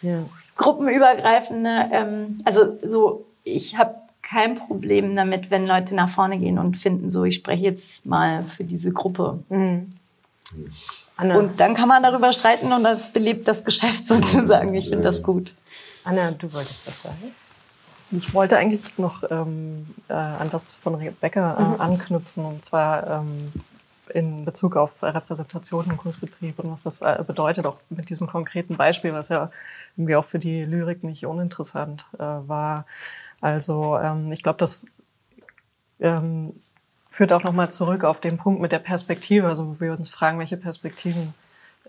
ja. 0.02 0.24
gruppenübergreifende, 0.58 1.90
ähm, 1.92 2.42
also 2.46 2.80
so, 2.84 3.28
ich 3.44 3.78
habe 3.78 3.94
kein 4.24 4.56
Problem 4.56 5.16
damit, 5.16 5.52
wenn 5.52 5.68
Leute 5.68 5.94
nach 5.94 6.10
vorne 6.10 6.40
gehen 6.40 6.58
und 6.58 6.76
finden, 6.76 7.12
so, 7.12 7.24
ich 7.24 7.36
spreche 7.36 7.64
jetzt 7.64 8.08
mal 8.08 8.44
für 8.46 8.64
diese 8.64 8.92
Gruppe. 8.92 9.38
Mhm. 9.50 9.94
Und 11.20 11.60
dann 11.60 11.76
kann 11.76 11.88
man 11.88 12.02
darüber 12.02 12.34
streiten 12.34 12.74
und 12.74 12.84
das 12.84 13.14
belebt 13.14 13.48
das 13.48 13.64
Geschäft 13.64 14.08
sozusagen. 14.08 14.74
Ich 14.74 14.90
finde 14.90 15.04
das 15.04 15.22
gut. 15.22 15.54
Anna, 16.04 16.32
du 16.32 16.52
wolltest 16.52 16.88
was 16.88 17.04
sagen? 17.04 17.36
Ich 18.12 18.34
wollte 18.34 18.58
eigentlich 18.58 18.98
noch 18.98 19.24
ähm, 19.30 19.88
äh, 20.10 20.14
an 20.14 20.50
das 20.50 20.74
von 20.74 20.96
Rebecca 20.96 21.58
äh, 21.58 21.64
mhm. 21.64 21.82
anknüpfen, 21.82 22.46
und 22.46 22.66
zwar 22.66 23.08
ähm, 23.08 23.52
in 24.14 24.44
Bezug 24.44 24.76
auf 24.76 25.02
Repräsentation 25.02 25.86
im 25.90 25.98
Kunstbetrieb 25.98 26.60
und 26.60 26.72
was 26.72 26.84
das 26.84 27.02
äh, 27.02 27.24
bedeutet, 27.26 27.66
auch 27.66 27.78
mit 27.90 28.10
diesem 28.10 28.28
konkreten 28.28 28.76
Beispiel, 28.76 29.14
was 29.14 29.30
ja 29.30 29.50
irgendwie 29.96 30.16
auch 30.16 30.26
für 30.26 30.40
die 30.40 30.66
Lyrik 30.66 31.04
nicht 31.04 31.26
uninteressant 31.26 32.06
äh, 32.16 32.20
war. 32.20 32.86
Also 33.40 33.98
ähm, 33.98 34.32
ich 34.32 34.44
glaube, 34.44 34.58
das 34.58 34.88
ähm, 36.02 36.54
führt 37.10 37.34
auch 37.34 37.44
nochmal 37.44 37.72
zurück 37.72 38.04
auf 38.04 38.20
den 38.20 38.38
Punkt 38.38 38.62
mit 38.62 38.72
der 38.72 38.80
Perspektive, 38.80 39.48
also 39.48 39.68
wo 39.68 39.80
wir 39.80 39.94
uns 39.94 40.10
fragen, 40.10 40.40
welche 40.40 40.58
Perspektiven 40.58 41.34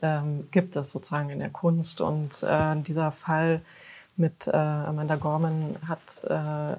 ähm, 0.03 0.49
gibt 0.51 0.77
es 0.77 0.91
sozusagen 0.91 1.31
in 1.31 1.39
der 1.39 1.51
Kunst. 1.51 2.01
Und 2.01 2.43
äh, 2.43 2.77
dieser 2.83 3.11
Fall 3.13 3.63
mit 4.23 4.47
äh, 4.47 4.57
Amanda 4.57 5.17
Gorman 5.17 5.77
hat 5.87 6.25
äh, 6.31 6.77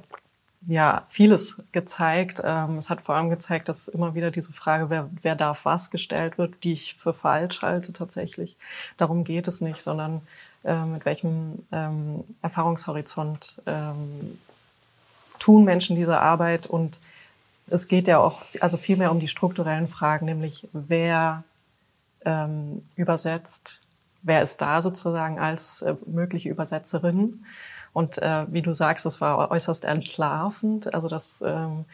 ja 0.66 1.04
vieles 1.10 1.62
gezeigt. 1.74 2.42
Ähm, 2.44 2.78
es 2.78 2.90
hat 2.90 3.02
vor 3.02 3.16
allem 3.16 3.30
gezeigt, 3.30 3.68
dass 3.68 3.90
immer 3.90 4.16
wieder 4.16 4.32
diese 4.32 4.54
Frage, 4.54 4.90
wer, 4.90 5.10
wer 5.22 5.36
darf 5.36 5.66
was 5.66 5.92
gestellt 5.92 6.38
wird, 6.38 6.64
die 6.64 6.74
ich 6.74 6.96
für 6.96 7.14
falsch 7.14 7.62
halte 7.62 7.92
tatsächlich. 7.92 8.58
Darum 8.98 9.26
geht 9.26 9.48
es 9.48 9.60
nicht, 9.60 9.82
sondern 9.82 10.22
äh, 10.64 10.86
mit 10.86 11.06
welchem 11.06 11.66
ähm, 11.74 12.24
Erfahrungshorizont 12.42 13.62
ähm, 13.66 14.40
tun 15.38 15.66
Menschen 15.66 15.98
diese 15.98 16.22
Arbeit 16.22 16.66
und 16.68 17.02
es 17.68 17.90
geht 17.90 18.08
ja 18.08 18.20
auch 18.20 18.42
also 18.62 18.78
viel 18.78 18.96
mehr 18.96 19.12
um 19.12 19.20
die 19.20 19.28
strukturellen 19.28 19.90
Fragen, 19.90 20.26
nämlich 20.26 20.68
wer 20.72 21.44
ähm, 22.24 22.86
übersetzt, 22.96 23.83
wer 24.24 24.42
ist 24.42 24.62
da 24.62 24.82
sozusagen 24.82 25.40
als 25.40 25.82
äh, 25.84 25.96
mögliche 26.06 26.50
Übersetzerin. 26.50 27.46
Und 27.94 28.18
äh, 28.18 28.52
wie 28.52 28.64
du 28.64 28.74
sagst, 28.74 29.06
das 29.06 29.22
war 29.22 29.52
äußerst 29.52 29.86
entlarvend. 29.86 30.94
Also 30.94 31.08
das 31.08 31.44
ähm, 31.46 31.86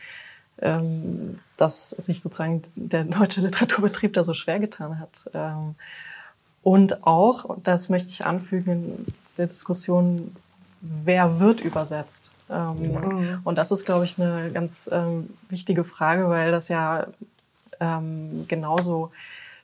ähm, 0.62 1.40
dass 1.58 1.92
sich 1.92 2.22
sozusagen 2.22 2.64
der 2.76 3.04
deutsche 3.06 3.42
Literaturbetrieb 3.42 4.14
da 4.14 4.24
so 4.24 4.34
schwer 4.34 4.60
getan 4.60 5.00
hat. 5.00 5.30
Ähm, 5.34 5.76
und 6.64 7.06
auch, 7.06 7.46
und 7.46 7.68
das 7.68 7.90
möchte 7.90 8.10
ich 8.12 8.26
anfügen, 8.26 9.08
der 9.38 9.48
Diskussion, 9.48 10.36
wer 10.82 11.40
wird 11.40 11.62
übersetzt? 11.62 12.32
Ähm, 12.50 12.92
mhm. 12.92 13.40
Und 13.44 13.58
das 13.58 13.72
ist, 13.72 13.86
glaube 13.86 14.06
ich, 14.06 14.20
eine 14.20 14.52
ganz 14.52 14.90
ähm, 14.92 15.30
wichtige 15.50 15.84
Frage, 15.84 16.30
weil 16.30 16.52
das 16.52 16.68
ja 16.68 17.08
ähm, 17.80 18.46
genauso 18.48 19.12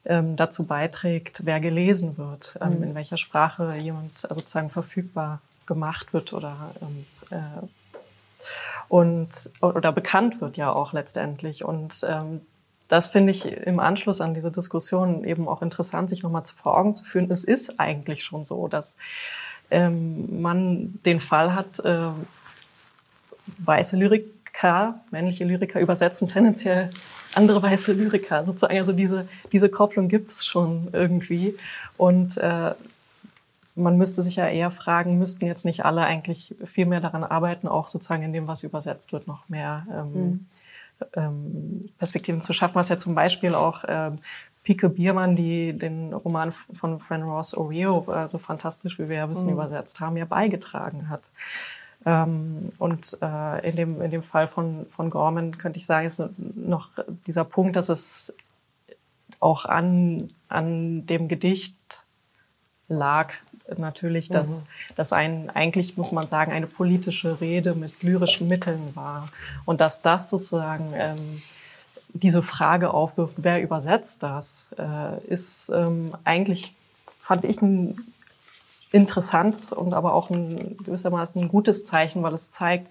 ähm, 0.05 0.35
dazu 0.35 0.65
beiträgt, 0.65 1.41
wer 1.45 1.59
gelesen 1.59 2.17
wird, 2.17 2.57
ähm, 2.61 2.77
mhm. 2.77 2.83
in 2.83 2.95
welcher 2.95 3.17
Sprache 3.17 3.75
jemand 3.75 4.23
also 4.29 4.41
sozusagen 4.41 4.69
verfügbar 4.69 5.41
gemacht 5.65 6.13
wird 6.13 6.33
oder 6.33 6.71
ähm, 6.81 7.05
äh, 7.31 7.65
und 8.87 9.29
oder 9.61 9.91
bekannt 9.91 10.41
wird 10.41 10.57
ja 10.57 10.71
auch 10.71 10.93
letztendlich 10.93 11.65
und 11.65 12.05
ähm, 12.07 12.41
das 12.87 13.07
finde 13.07 13.31
ich 13.31 13.45
im 13.51 13.79
Anschluss 13.79 14.21
an 14.21 14.35
diese 14.35 14.51
Diskussion 14.51 15.23
eben 15.23 15.47
auch 15.47 15.61
interessant, 15.61 16.09
sich 16.09 16.21
nochmal 16.21 16.43
vor 16.45 16.77
Augen 16.77 16.93
zu 16.93 17.03
führen. 17.03 17.31
Es 17.31 17.43
ist 17.43 17.79
eigentlich 17.79 18.23
schon 18.23 18.45
so, 18.45 18.67
dass 18.67 18.97
ähm, 19.71 20.41
man 20.41 20.99
den 21.03 21.19
Fall 21.19 21.55
hat, 21.55 21.79
äh, 21.79 22.09
weiße 23.57 23.97
Lyriker, 23.97 24.99
männliche 25.09 25.45
Lyriker 25.45 25.79
übersetzen 25.79 26.27
tendenziell 26.27 26.91
andere 27.35 27.61
weiße 27.61 27.93
Lyriker 27.93 28.45
sozusagen. 28.45 28.77
Also 28.77 28.93
diese, 28.93 29.27
diese 29.51 29.69
Kopplung 29.69 30.07
gibt 30.07 30.31
es 30.31 30.45
schon 30.45 30.89
irgendwie. 30.93 31.55
Und 31.97 32.37
äh, 32.37 32.73
man 33.75 33.97
müsste 33.97 34.21
sich 34.21 34.37
ja 34.37 34.47
eher 34.47 34.71
fragen, 34.71 35.19
müssten 35.19 35.45
jetzt 35.45 35.65
nicht 35.65 35.85
alle 35.85 36.05
eigentlich 36.05 36.55
viel 36.63 36.85
mehr 36.85 37.01
daran 37.01 37.23
arbeiten, 37.23 37.67
auch 37.67 37.87
sozusagen 37.87 38.23
in 38.23 38.33
dem, 38.33 38.47
was 38.47 38.63
übersetzt 38.63 39.11
wird, 39.11 39.27
noch 39.27 39.47
mehr 39.49 39.85
ähm, 39.91 40.13
mhm. 40.13 40.45
ähm, 41.13 41.89
Perspektiven 41.97 42.41
zu 42.41 42.53
schaffen, 42.53 42.75
was 42.75 42.89
ja 42.89 42.97
zum 42.97 43.15
Beispiel 43.15 43.53
auch 43.53 43.83
ähm, 43.87 44.19
Pike 44.63 44.89
Biermann, 44.89 45.35
die 45.35 45.73
den 45.73 46.13
Roman 46.13 46.51
von 46.51 46.99
Fran 46.99 47.23
Ross 47.23 47.53
Oreo 47.53 48.11
äh, 48.11 48.27
so 48.27 48.37
fantastisch, 48.37 48.97
wie 48.97 49.09
wir 49.09 49.17
ja 49.17 49.29
wissen, 49.29 49.47
mhm. 49.47 49.53
übersetzt 49.53 49.99
haben, 49.99 50.17
ja 50.17 50.25
beigetragen 50.25 51.09
hat. 51.09 51.31
Ähm, 52.05 52.71
und 52.77 53.17
äh, 53.21 53.67
in, 53.67 53.75
dem, 53.75 54.01
in 54.01 54.11
dem 54.11 54.23
Fall 54.23 54.47
von, 54.47 54.85
von 54.91 55.09
Gorman 55.09 55.57
könnte 55.57 55.79
ich 55.79 55.85
sagen, 55.85 56.05
ist 56.05 56.23
noch 56.37 56.91
dieser 57.25 57.43
Punkt, 57.43 57.75
dass 57.75 57.89
es 57.89 58.35
auch 59.39 59.65
an, 59.65 60.29
an 60.47 61.05
dem 61.07 61.27
Gedicht 61.27 61.77
lag, 62.87 63.33
natürlich, 63.77 64.29
dass, 64.29 64.63
mhm. 64.63 64.67
dass 64.95 65.13
ein, 65.13 65.49
eigentlich 65.49 65.97
muss 65.97 66.11
man 66.11 66.27
sagen, 66.27 66.51
eine 66.51 66.67
politische 66.67 67.41
Rede 67.41 67.73
mit 67.73 68.03
lyrischen 68.03 68.47
Mitteln 68.47 68.95
war. 68.95 69.29
Und 69.65 69.81
dass 69.81 70.03
das 70.03 70.29
sozusagen 70.29 70.93
ähm, 70.93 71.41
diese 72.13 72.43
Frage 72.43 72.93
aufwirft, 72.93 73.35
wer 73.37 73.61
übersetzt 73.61 74.23
das, 74.23 74.73
äh, 74.77 75.23
ist 75.25 75.69
ähm, 75.73 76.13
eigentlich, 76.23 76.75
fand 76.93 77.43
ich, 77.45 77.61
ein 77.61 77.97
interessantes 78.91 79.73
und 79.73 79.93
aber 79.93 80.13
auch 80.13 80.29
ein 80.29 80.77
gewissermaßen 80.83 81.41
ein 81.41 81.47
gutes 81.47 81.85
Zeichen, 81.85 82.23
weil 82.23 82.33
es 82.33 82.49
zeigt, 82.49 82.87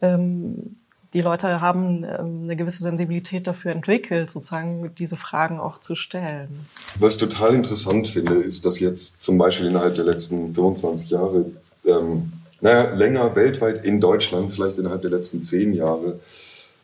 ähm, 0.00 0.76
die 1.12 1.22
Leute 1.22 1.60
haben 1.60 2.04
ähm, 2.04 2.42
eine 2.44 2.56
gewisse 2.56 2.82
Sensibilität 2.82 3.46
dafür 3.46 3.72
entwickelt, 3.72 4.30
sozusagen 4.30 4.94
diese 4.96 5.16
Fragen 5.16 5.58
auch 5.58 5.80
zu 5.80 5.96
stellen. 5.96 6.66
Was 6.98 7.14
ich 7.14 7.20
total 7.20 7.54
interessant 7.54 8.08
finde, 8.08 8.34
ist, 8.34 8.64
dass 8.64 8.78
jetzt 8.78 9.22
zum 9.22 9.36
Beispiel 9.36 9.66
innerhalb 9.66 9.96
der 9.96 10.04
letzten 10.04 10.54
25 10.54 11.10
Jahre, 11.10 11.46
ähm, 11.84 12.32
naja, 12.60 12.94
länger 12.94 13.34
weltweit 13.34 13.84
in 13.84 14.00
Deutschland, 14.00 14.52
vielleicht 14.52 14.78
innerhalb 14.78 15.02
der 15.02 15.10
letzten 15.10 15.42
zehn 15.42 15.72
Jahre, 15.74 16.20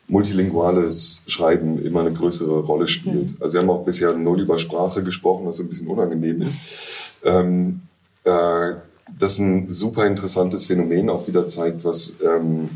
multilinguales 0.09 1.25
Schreiben 1.27 1.83
immer 1.83 2.01
eine 2.01 2.13
größere 2.13 2.61
Rolle 2.61 2.87
spielt. 2.87 3.31
Mhm. 3.31 3.37
Also 3.41 3.53
wir 3.55 3.61
haben 3.61 3.69
auch 3.69 3.83
bisher 3.83 4.13
null 4.13 4.41
über 4.41 4.57
Sprache 4.57 5.03
gesprochen, 5.03 5.45
was 5.45 5.57
so 5.57 5.63
ein 5.63 5.69
bisschen 5.69 5.87
unangenehm 5.87 6.41
ist. 6.41 7.13
Ähm, 7.23 7.81
äh, 8.27 8.75
das 9.17 9.39
ein 9.39 9.71
super 9.71 10.05
interessantes 10.05 10.65
Phänomen 10.65 11.09
auch 11.09 11.27
wieder 11.27 11.47
zeigt, 11.47 11.83
was, 11.83 12.21
ähm, 12.21 12.69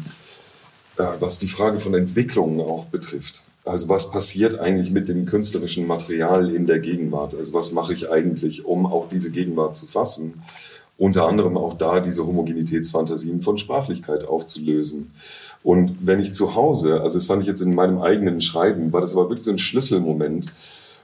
äh, 0.97 1.04
was 1.20 1.39
die 1.39 1.47
Frage 1.47 1.80
von 1.80 1.93
Entwicklungen 1.93 2.62
auch 2.62 2.86
betrifft. 2.86 3.43
Also 3.64 3.89
was 3.89 4.12
passiert 4.12 4.60
eigentlich 4.60 4.91
mit 4.91 5.08
dem 5.08 5.26
künstlerischen 5.26 5.86
Material 5.86 6.54
in 6.56 6.66
der 6.66 6.80
Gegenwart? 6.80 7.36
Also 7.36 7.54
was 7.54 7.74
mache 7.74 7.93
ich 7.93 8.10
eigentlich, 8.10 8.66
um 8.66 8.86
auch 8.86 9.08
diese 9.10 9.30
Gegenwart 9.30 9.78
zu 9.78 9.86
fassen? 9.86 10.41
Unter 10.97 11.28
anderem 11.28 11.58
auch 11.58 11.78
da 11.78 11.99
diese 11.99 12.26
Homogenitätsfantasien 12.26 13.41
von 13.41 13.58
Sprachlichkeit 13.58 14.24
aufzulösen. 14.24 15.12
Und 15.64 15.97
wenn 16.02 16.20
ich 16.20 16.34
zu 16.34 16.56
Hause, 16.56 17.02
also 17.02 17.18
das 17.18 17.28
fand 17.28 17.41
ich 17.41 17.47
jetzt 17.47 17.62
in 17.62 17.76
meinem 17.76 18.02
eigenen 18.02 18.41
Schreiben, 18.41 18.91
war 18.93 19.02
das 19.02 19.14
aber 19.14 19.30
wirklich 19.30 19.45
so 19.45 19.52
ein 19.52 19.60
Schlüsselmoment, 19.60 20.52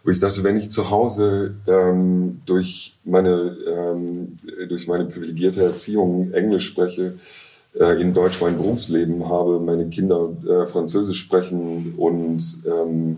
wo 0.08 0.12
ich 0.12 0.22
dachte, 0.22 0.41
wenn 0.45 0.55
ich 0.55 0.72
zu 0.72 0.89
Hause 0.89 1.55
ähm, 1.68 2.39
durch, 2.45 2.97
meine, 3.03 3.58
ähm, 3.68 4.39
durch 4.70 4.88
meine 4.88 5.03
privilegierte 5.03 5.62
Erziehung 5.62 6.32
Englisch 6.32 6.66
spreche, 6.66 7.16
äh, 7.78 8.01
in 8.01 8.14
Deutsch 8.14 8.39
mein 8.39 8.55
Berufsleben 8.55 9.28
habe, 9.28 9.60
meine 9.60 9.89
Kinder 9.89 10.30
äh, 10.47 10.66
Französisch 10.66 11.20
sprechen 11.20 11.95
und, 11.97 12.41
ähm, 12.66 13.18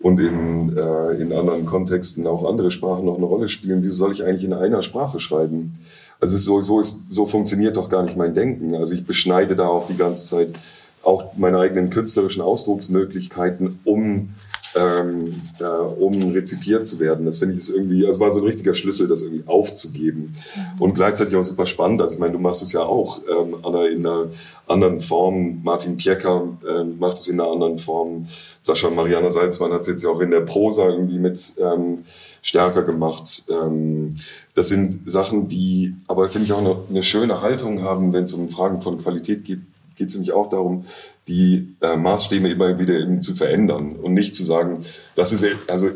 und 0.00 0.18
in, 0.18 0.76
äh, 0.76 1.12
in 1.12 1.32
anderen 1.32 1.64
Kontexten 1.64 2.26
auch 2.26 2.44
andere 2.44 2.72
Sprachen 2.72 3.04
noch 3.04 3.16
eine 3.16 3.26
Rolle 3.26 3.46
spielen, 3.46 3.84
wieso 3.84 4.06
soll 4.06 4.12
ich 4.12 4.24
eigentlich 4.24 4.44
in 4.44 4.52
einer 4.52 4.82
Sprache 4.82 5.20
schreiben? 5.20 5.78
Also 6.18 6.36
so, 6.38 6.60
so, 6.60 6.80
ist, 6.80 7.14
so 7.14 7.24
funktioniert 7.24 7.76
doch 7.76 7.88
gar 7.88 8.02
nicht 8.02 8.16
mein 8.16 8.34
Denken. 8.34 8.74
Also 8.74 8.94
ich 8.94 9.06
beschneide 9.06 9.54
da 9.54 9.68
auch 9.68 9.86
die 9.86 9.96
ganze 9.96 10.24
Zeit 10.24 10.54
auch 11.02 11.36
meine 11.36 11.58
eigenen 11.58 11.90
künstlerischen 11.90 12.42
Ausdrucksmöglichkeiten, 12.42 13.80
um 13.84 14.34
ähm, 14.76 15.34
äh, 15.58 15.64
um 15.64 16.30
rezipiert 16.32 16.86
zu 16.86 17.00
werden. 17.00 17.26
Das 17.26 17.38
finde 17.38 17.54
ich 17.54 17.60
ist 17.60 17.70
irgendwie, 17.70 18.06
also 18.06 18.20
war 18.20 18.30
so 18.30 18.40
ein 18.40 18.46
richtiger 18.46 18.74
Schlüssel, 18.74 19.08
das 19.08 19.22
irgendwie 19.22 19.46
aufzugeben. 19.46 20.34
Mhm. 20.54 20.82
Und 20.82 20.94
gleichzeitig 20.94 21.34
auch 21.36 21.42
super 21.42 21.66
spannend. 21.66 22.00
Also 22.00 22.14
ich 22.14 22.20
meine, 22.20 22.32
du 22.32 22.38
machst 22.38 22.62
es 22.62 22.72
ja 22.72 22.82
auch 22.82 23.20
ähm, 23.28 23.56
Anna, 23.62 23.86
in 23.86 24.06
einer 24.06 24.26
anderen 24.66 25.00
Form. 25.00 25.60
Martin 25.62 25.96
Piecker 25.96 26.48
ähm, 26.68 26.98
macht 26.98 27.16
es 27.16 27.28
in 27.28 27.40
einer 27.40 27.50
anderen 27.50 27.78
Form. 27.78 28.28
Sascha 28.60 28.90
Mariana 28.90 29.30
Salzmann 29.30 29.72
hat 29.72 29.82
es 29.82 29.88
jetzt 29.88 30.04
ja 30.04 30.10
auch 30.10 30.20
in 30.20 30.30
der 30.30 30.40
Prosa 30.40 30.88
irgendwie 30.88 31.18
mit 31.18 31.54
ähm, 31.60 32.04
stärker 32.42 32.82
gemacht. 32.82 33.44
Ähm, 33.50 34.14
das 34.54 34.68
sind 34.68 35.10
Sachen, 35.10 35.48
die 35.48 35.94
aber, 36.06 36.28
finde 36.28 36.46
ich, 36.46 36.52
auch 36.52 36.58
eine, 36.58 36.76
eine 36.88 37.02
schöne 37.02 37.40
Haltung 37.40 37.82
haben, 37.82 38.12
wenn 38.12 38.24
es 38.24 38.34
um 38.34 38.48
Fragen 38.50 38.82
von 38.82 39.02
Qualität 39.02 39.44
geht 39.44 39.60
geht 40.00 40.08
es 40.08 40.14
nämlich 40.14 40.32
auch 40.32 40.48
darum, 40.48 40.86
die 41.28 41.76
äh, 41.82 41.94
Maßstäbe 41.94 42.48
immer 42.48 42.78
wieder 42.78 42.98
eben 42.98 43.20
zu 43.20 43.34
verändern 43.34 43.96
und 43.96 44.14
nicht 44.14 44.34
zu 44.34 44.42
sagen, 44.42 44.86
das 45.14 45.30
ist, 45.30 45.44
also 45.68 45.90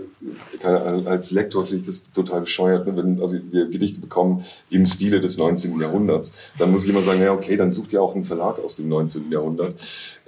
als 1.07 1.31
Lektor 1.31 1.65
finde 1.65 1.81
ich 1.81 1.87
das 1.87 2.13
total 2.13 2.43
bescheuert, 2.43 2.87
ne? 2.87 2.97
wenn 2.97 3.21
also 3.21 3.39
wir 3.51 3.67
Gedichte 3.67 4.01
bekommen 4.01 4.45
im 4.69 4.85
Stile 4.85 5.23
des 5.23 5.39
19. 5.39 5.81
Jahrhunderts, 5.81 6.35
dann 6.59 6.71
muss 6.71 6.85
ich 6.85 6.91
immer 6.91 7.01
sagen, 7.01 7.23
ja 7.23 7.33
okay, 7.33 7.57
dann 7.57 7.73
sucht 7.73 7.95
ihr 7.95 8.03
auch 8.03 8.15
einen 8.15 8.25
Verlag 8.25 8.59
aus 8.59 8.77
dem 8.77 8.89
19. 8.89 9.33
Jahrhundert. 9.33 9.75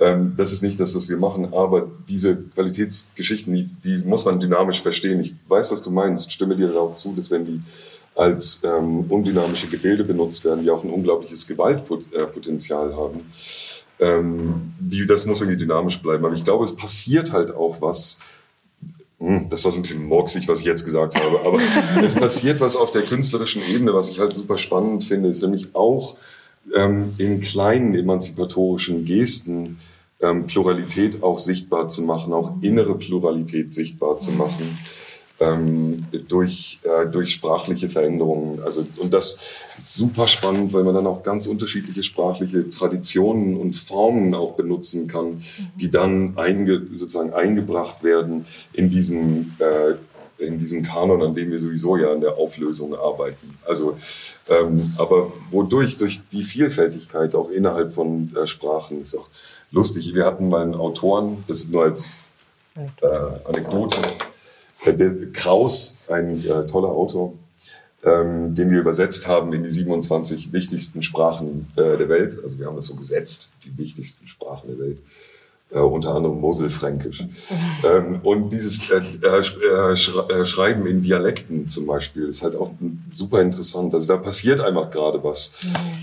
Ähm, 0.01 0.33
das 0.39 0.53
ist 0.53 0.63
nicht 0.63 0.81
das, 0.81 0.95
was 0.95 1.09
wir 1.11 1.19
machen, 1.19 1.53
aber 1.53 1.87
diese 2.09 2.37
Qualitätsgeschichten, 2.55 3.55
die, 3.55 3.71
die 3.85 4.05
muss 4.07 4.25
man 4.25 4.41
dynamisch 4.41 4.81
verstehen. 4.81 5.21
Ich 5.21 5.35
weiß, 5.49 5.71
was 5.71 5.83
du 5.83 5.91
meinst, 5.91 6.33
stimme 6.33 6.57
dir 6.57 6.69
darauf 6.69 6.95
zu, 6.95 7.15
dass 7.15 7.31
wenn 7.31 7.45
die 7.45 7.61
als 8.17 8.65
ähm, 8.65 9.05
undynamische 9.11 9.69
Gebilde 9.69 10.03
benutzt 10.03 10.45
werden, 10.45 10.63
die 10.63 10.71
auch 10.71 10.83
ein 10.83 10.91
unglaubliches 10.91 11.47
Gewaltpotenzial 11.47 12.97
haben. 12.97 13.31
Ähm, 14.01 14.75
die, 14.81 15.07
das 15.07 15.27
muss 15.27 15.41
irgendwie 15.43 15.59
dynamisch 15.59 16.01
bleiben. 16.03 16.25
Aber 16.25 16.35
ich 16.35 16.45
glaube, 16.45 16.65
es 16.65 16.75
passiert 16.75 17.33
halt 17.33 17.55
auch 17.55 17.81
was. 17.83 18.21
Hm, 19.19 19.49
das 19.51 19.65
war 19.65 19.73
so 19.73 19.79
ein 19.79 19.83
bisschen 19.83 20.07
morgsig, 20.07 20.49
was 20.49 20.61
ich 20.61 20.67
jetzt 20.67 20.85
gesagt 20.85 21.15
habe. 21.15 21.41
Aber 21.45 21.61
es 22.05 22.15
passiert 22.15 22.61
was 22.61 22.77
auf 22.77 22.91
der 22.91 23.03
künstlerischen 23.03 23.63
Ebene, 23.69 23.93
was 23.95 24.11
ich 24.11 24.19
halt 24.19 24.35
super 24.35 24.57
spannend 24.57 25.05
finde, 25.05 25.29
ist 25.29 25.43
nämlich 25.43 25.75
auch 25.75 26.17
ähm, 26.75 27.15
in 27.19 27.41
kleinen 27.41 27.95
emanzipatorischen 27.95 29.05
Gesten 29.05 29.79
ähm, 30.21 30.47
Pluralität 30.47 31.23
auch 31.23 31.39
sichtbar 31.39 31.89
zu 31.89 32.03
machen, 32.03 32.33
auch 32.33 32.55
innere 32.63 32.97
Pluralität 32.97 33.75
sichtbar 33.75 34.17
zu 34.17 34.33
machen 34.33 34.79
ähm, 35.39 36.07
durch, 36.29 36.81
äh, 36.83 37.07
durch 37.07 37.33
sprachliche 37.33 37.91
Veränderungen. 37.91 38.61
Also, 38.63 38.87
und 38.97 39.13
das 39.13 39.35
ist 39.77 39.95
super 39.95 40.27
spannend, 40.29 40.73
weil 40.73 40.85
man 40.85 40.95
dann 40.95 41.07
auch 41.07 41.23
ganz 41.23 41.47
unterschiedliche 41.47 42.03
sprachliche 42.03 42.71
Traditionen 42.71 43.57
und 43.57 43.77
Formen 43.77 44.35
auch 44.35 44.55
benutzen 44.55 45.09
kann, 45.09 45.27
mhm. 45.27 45.43
die 45.79 45.91
dann 45.91 46.39
einge, 46.39 46.83
sozusagen 46.95 47.35
eingebracht 47.35 48.03
werden 48.03 48.47
in 48.73 48.89
diesem, 48.89 49.55
äh, 49.59 49.95
in 50.39 50.59
diesen 50.59 50.83
Kanon, 50.83 51.23
an 51.23 51.35
dem 51.35 51.51
wir 51.51 51.61
sowieso 51.61 51.97
ja 51.97 52.13
in 52.13 52.21
der 52.21 52.37
Auflösung 52.37 52.95
arbeiten. 52.95 53.59
Also, 53.67 53.97
ähm, 54.49 54.81
aber 54.99 55.27
wodurch, 55.51 55.99
durch 55.99 56.21
die 56.29 56.43
Vielfältigkeit 56.43 57.35
auch 57.35 57.51
innerhalb 57.51 57.95
von 57.95 58.35
äh, 58.37 58.47
Sprachen 58.47 59.01
ist 59.01 59.17
auch 59.17 59.29
lustig. 59.71 60.15
Wir 60.15 60.25
hatten 60.25 60.49
mal 60.49 60.63
einen 60.63 60.75
Autoren, 60.75 61.45
das 61.49 61.69
nur 61.69 61.85
als 61.85 62.27
äh, 62.77 63.07
Anekdote, 63.49 63.99
der 64.85 65.33
Kraus, 65.33 66.05
ein 66.09 66.45
äh, 66.45 66.67
toller 66.67 66.89
Autor, 66.89 67.33
ähm, 68.05 68.55
den 68.55 68.71
wir 68.71 68.81
übersetzt 68.81 69.27
haben 69.27 69.53
in 69.53 69.63
die 69.63 69.71
27 69.71 70.53
wichtigsten 70.53 71.03
Sprachen 71.03 71.69
äh, 71.77 71.97
der 71.97 72.09
Welt. 72.09 72.39
Also 72.43 72.59
wir 72.59 72.67
haben 72.67 72.77
das 72.77 72.87
so 72.87 72.97
gesetzt, 72.97 73.53
die 73.65 73.77
wichtigsten 73.77 74.29
Sprachen 74.29 74.69
der 74.69 74.79
Welt. 74.79 74.99
Äh, 75.71 75.81
unter 75.81 76.15
anderem 76.15 76.41
Moselfränkisch. 76.41 77.25
ähm, 77.85 78.21
und 78.23 78.51
dieses 78.51 78.91
äh, 78.91 79.27
äh, 79.27 79.41
äh, 79.41 80.47
Schreiben 80.47 80.87
in 80.87 81.03
Dialekten 81.03 81.67
zum 81.67 81.87
Beispiel 81.87 82.27
ist 82.27 82.43
halt 82.43 82.55
auch 82.55 82.71
super 83.13 83.41
interessant. 83.43 83.93
Also 83.93 84.07
da 84.07 84.17
passiert 84.17 84.61
einfach 84.61 84.91
gerade 84.91 85.23
was. 85.25 85.59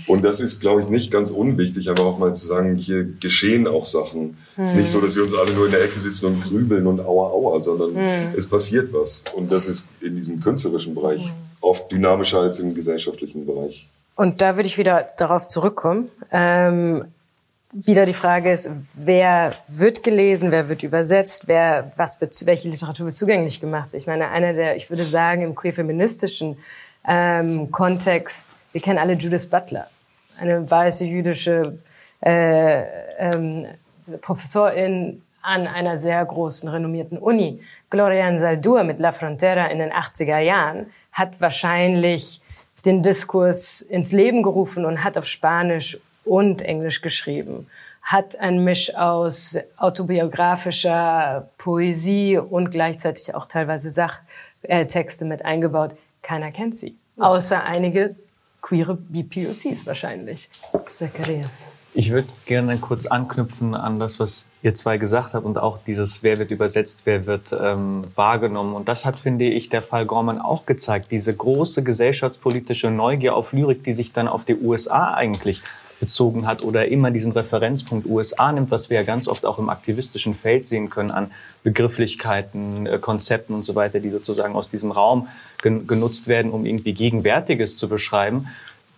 Und 0.06 0.24
das 0.24 0.40
ist, 0.40 0.60
glaube 0.60 0.80
ich, 0.80 0.88
nicht 0.88 1.10
ganz 1.10 1.30
unwichtig, 1.30 1.88
aber 1.88 2.04
auch 2.04 2.18
mal 2.18 2.34
zu 2.34 2.46
sagen, 2.46 2.76
hier 2.76 3.04
geschehen 3.04 3.66
auch 3.66 3.86
Sachen. 3.86 4.36
Es 4.56 4.72
ist 4.72 4.76
nicht 4.76 4.90
so, 4.90 5.00
dass 5.00 5.16
wir 5.16 5.22
uns 5.22 5.34
alle 5.34 5.52
nur 5.52 5.66
in 5.66 5.72
der 5.72 5.82
Ecke 5.82 5.98
sitzen 5.98 6.26
und 6.26 6.42
grübeln 6.42 6.86
und 6.86 7.00
aua 7.00 7.30
aua, 7.30 7.58
sondern 7.58 7.92
mhm. 7.94 8.34
es 8.36 8.48
passiert 8.48 8.92
was. 8.92 9.24
Und 9.34 9.50
das 9.50 9.66
ist 9.66 9.88
in 10.00 10.14
diesem 10.14 10.40
künstlerischen 10.40 10.94
Bereich 10.94 11.32
oft 11.60 11.90
dynamischer 11.90 12.40
als 12.40 12.58
im 12.58 12.74
gesellschaftlichen 12.74 13.46
Bereich. 13.46 13.88
Und 14.16 14.42
da 14.42 14.56
würde 14.56 14.68
ich 14.68 14.78
wieder 14.78 15.08
darauf 15.16 15.48
zurückkommen. 15.48 16.10
Ähm, 16.30 17.06
wieder 17.74 18.04
die 18.04 18.14
Frage 18.14 18.52
ist, 18.52 18.70
wer 18.94 19.54
wird 19.66 20.04
gelesen, 20.04 20.52
wer 20.52 20.68
wird 20.68 20.84
übersetzt, 20.84 21.48
wer, 21.48 21.92
was 21.96 22.20
wird, 22.20 22.46
welche 22.46 22.68
Literatur 22.68 23.06
wird 23.06 23.16
zugänglich 23.16 23.60
gemacht? 23.60 23.94
Ich 23.94 24.06
meine, 24.06 24.30
einer 24.30 24.52
der, 24.52 24.76
ich 24.76 24.88
würde 24.90 25.02
sagen, 25.02 25.42
im 25.42 25.54
queer-feministischen 25.54 26.56
ähm, 27.06 27.70
Kontext, 27.72 28.56
wir 28.72 28.80
kennen 28.80 28.98
alle 28.98 29.14
Judith 29.14 29.48
Butler, 29.48 29.88
eine 30.40 30.70
weiße 30.70 31.04
jüdische 31.04 31.78
äh, 32.20 32.84
ähm, 33.18 33.66
Professorin 34.20 35.20
an 35.42 35.66
einer 35.66 35.98
sehr 35.98 36.24
großen, 36.24 36.68
renommierten 36.68 37.18
Uni. 37.18 37.60
Gloria 37.90 38.36
Saldur 38.38 38.84
mit 38.84 39.00
La 39.00 39.12
Frontera 39.12 39.66
in 39.66 39.78
den 39.80 39.92
80er 39.92 40.38
Jahren 40.38 40.86
hat 41.12 41.40
wahrscheinlich 41.40 42.40
den 42.84 43.02
Diskurs 43.02 43.82
ins 43.82 44.12
Leben 44.12 44.42
gerufen 44.42 44.84
und 44.84 45.02
hat 45.02 45.18
auf 45.18 45.26
Spanisch 45.26 45.98
und 46.24 46.62
Englisch 46.62 47.00
geschrieben. 47.00 47.66
Hat 48.02 48.38
ein 48.38 48.62
Misch 48.64 48.94
aus 48.94 49.58
autobiografischer 49.76 51.48
Poesie 51.56 52.38
und 52.38 52.70
gleichzeitig 52.70 53.34
auch 53.34 53.46
teilweise 53.46 53.90
Sachtexte 53.90 55.24
mit 55.24 55.44
eingebaut. 55.44 55.94
Keiner 56.22 56.50
kennt 56.52 56.76
sie, 56.76 56.96
außer 57.18 57.64
einige 57.64 58.14
queere 58.60 58.94
BPOCs 58.94 59.86
wahrscheinlich. 59.86 60.48
Zachariah. 60.88 61.44
Ich 61.96 62.10
würde 62.10 62.26
gerne 62.46 62.76
kurz 62.78 63.06
anknüpfen 63.06 63.76
an 63.76 64.00
das, 64.00 64.18
was 64.18 64.48
ihr 64.62 64.74
zwei 64.74 64.98
gesagt 64.98 65.32
habt 65.32 65.46
und 65.46 65.58
auch 65.58 65.78
dieses, 65.78 66.24
wer 66.24 66.40
wird 66.40 66.50
übersetzt, 66.50 67.02
wer 67.04 67.24
wird 67.24 67.56
ähm, 67.56 68.02
wahrgenommen. 68.16 68.74
Und 68.74 68.88
das 68.88 69.04
hat, 69.04 69.20
finde 69.20 69.44
ich, 69.44 69.68
der 69.68 69.80
Fall 69.80 70.04
Gorman 70.04 70.40
auch 70.40 70.66
gezeigt. 70.66 71.12
Diese 71.12 71.36
große 71.36 71.84
gesellschaftspolitische 71.84 72.90
Neugier 72.90 73.36
auf 73.36 73.52
Lyrik, 73.52 73.84
die 73.84 73.92
sich 73.92 74.12
dann 74.12 74.26
auf 74.26 74.44
die 74.44 74.56
USA 74.56 75.14
eigentlich 75.14 75.62
bezogen 76.04 76.46
hat 76.46 76.62
oder 76.62 76.86
immer 76.88 77.10
diesen 77.10 77.32
Referenzpunkt 77.32 78.06
USA 78.06 78.52
nimmt, 78.52 78.70
was 78.70 78.90
wir 78.90 78.98
ja 78.98 79.04
ganz 79.04 79.26
oft 79.26 79.46
auch 79.46 79.58
im 79.58 79.70
aktivistischen 79.70 80.34
Feld 80.34 80.64
sehen 80.64 80.90
können 80.90 81.10
an 81.10 81.30
Begrifflichkeiten, 81.62 82.86
äh, 82.86 82.98
Konzepten 82.98 83.54
und 83.54 83.64
so 83.64 83.74
weiter, 83.74 84.00
die 84.00 84.10
sozusagen 84.10 84.54
aus 84.54 84.68
diesem 84.68 84.90
Raum 84.90 85.28
gen 85.62 85.86
genutzt 85.86 86.28
werden, 86.28 86.52
um 86.52 86.66
irgendwie 86.66 86.92
Gegenwärtiges 86.92 87.78
zu 87.78 87.88
beschreiben. 87.88 88.48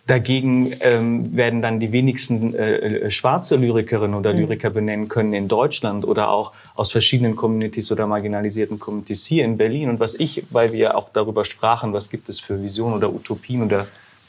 Dagegen 0.05 0.73
ähm, 0.81 1.35
werden 1.35 1.61
dann 1.61 1.79
die 1.79 1.91
wenigsten 1.93 2.53
äh, 2.53 2.75
äh, 2.75 3.09
schwarze 3.09 3.55
Lyrikerinnen 3.55 4.15
oder 4.15 4.33
mhm. 4.33 4.39
Lyriker 4.39 4.69
benennen 4.69 5.07
können 5.07 5.33
in 5.33 5.47
Deutschland 5.47 6.05
oder 6.05 6.29
auch 6.29 6.51
aus 6.75 6.91
verschiedenen 6.91 7.37
Communities 7.37 7.89
oder 7.91 8.05
marginalisierten 8.05 8.79
Communities 8.79 9.25
hier 9.25 9.45
in 9.45 9.55
Berlin. 9.55 9.89
Und 9.89 9.99
was 10.01 10.13
ich, 10.13 10.43
weil 10.49 10.73
wir 10.73 10.97
auch 10.97 11.09
darüber 11.13 11.45
sprachen, 11.45 11.93
was 11.93 12.09
gibt 12.09 12.27
es 12.27 12.41
für 12.41 12.61
Visionen 12.61 12.95
oder 12.95 13.09
Utopien 13.13 13.63
oder 13.63 13.85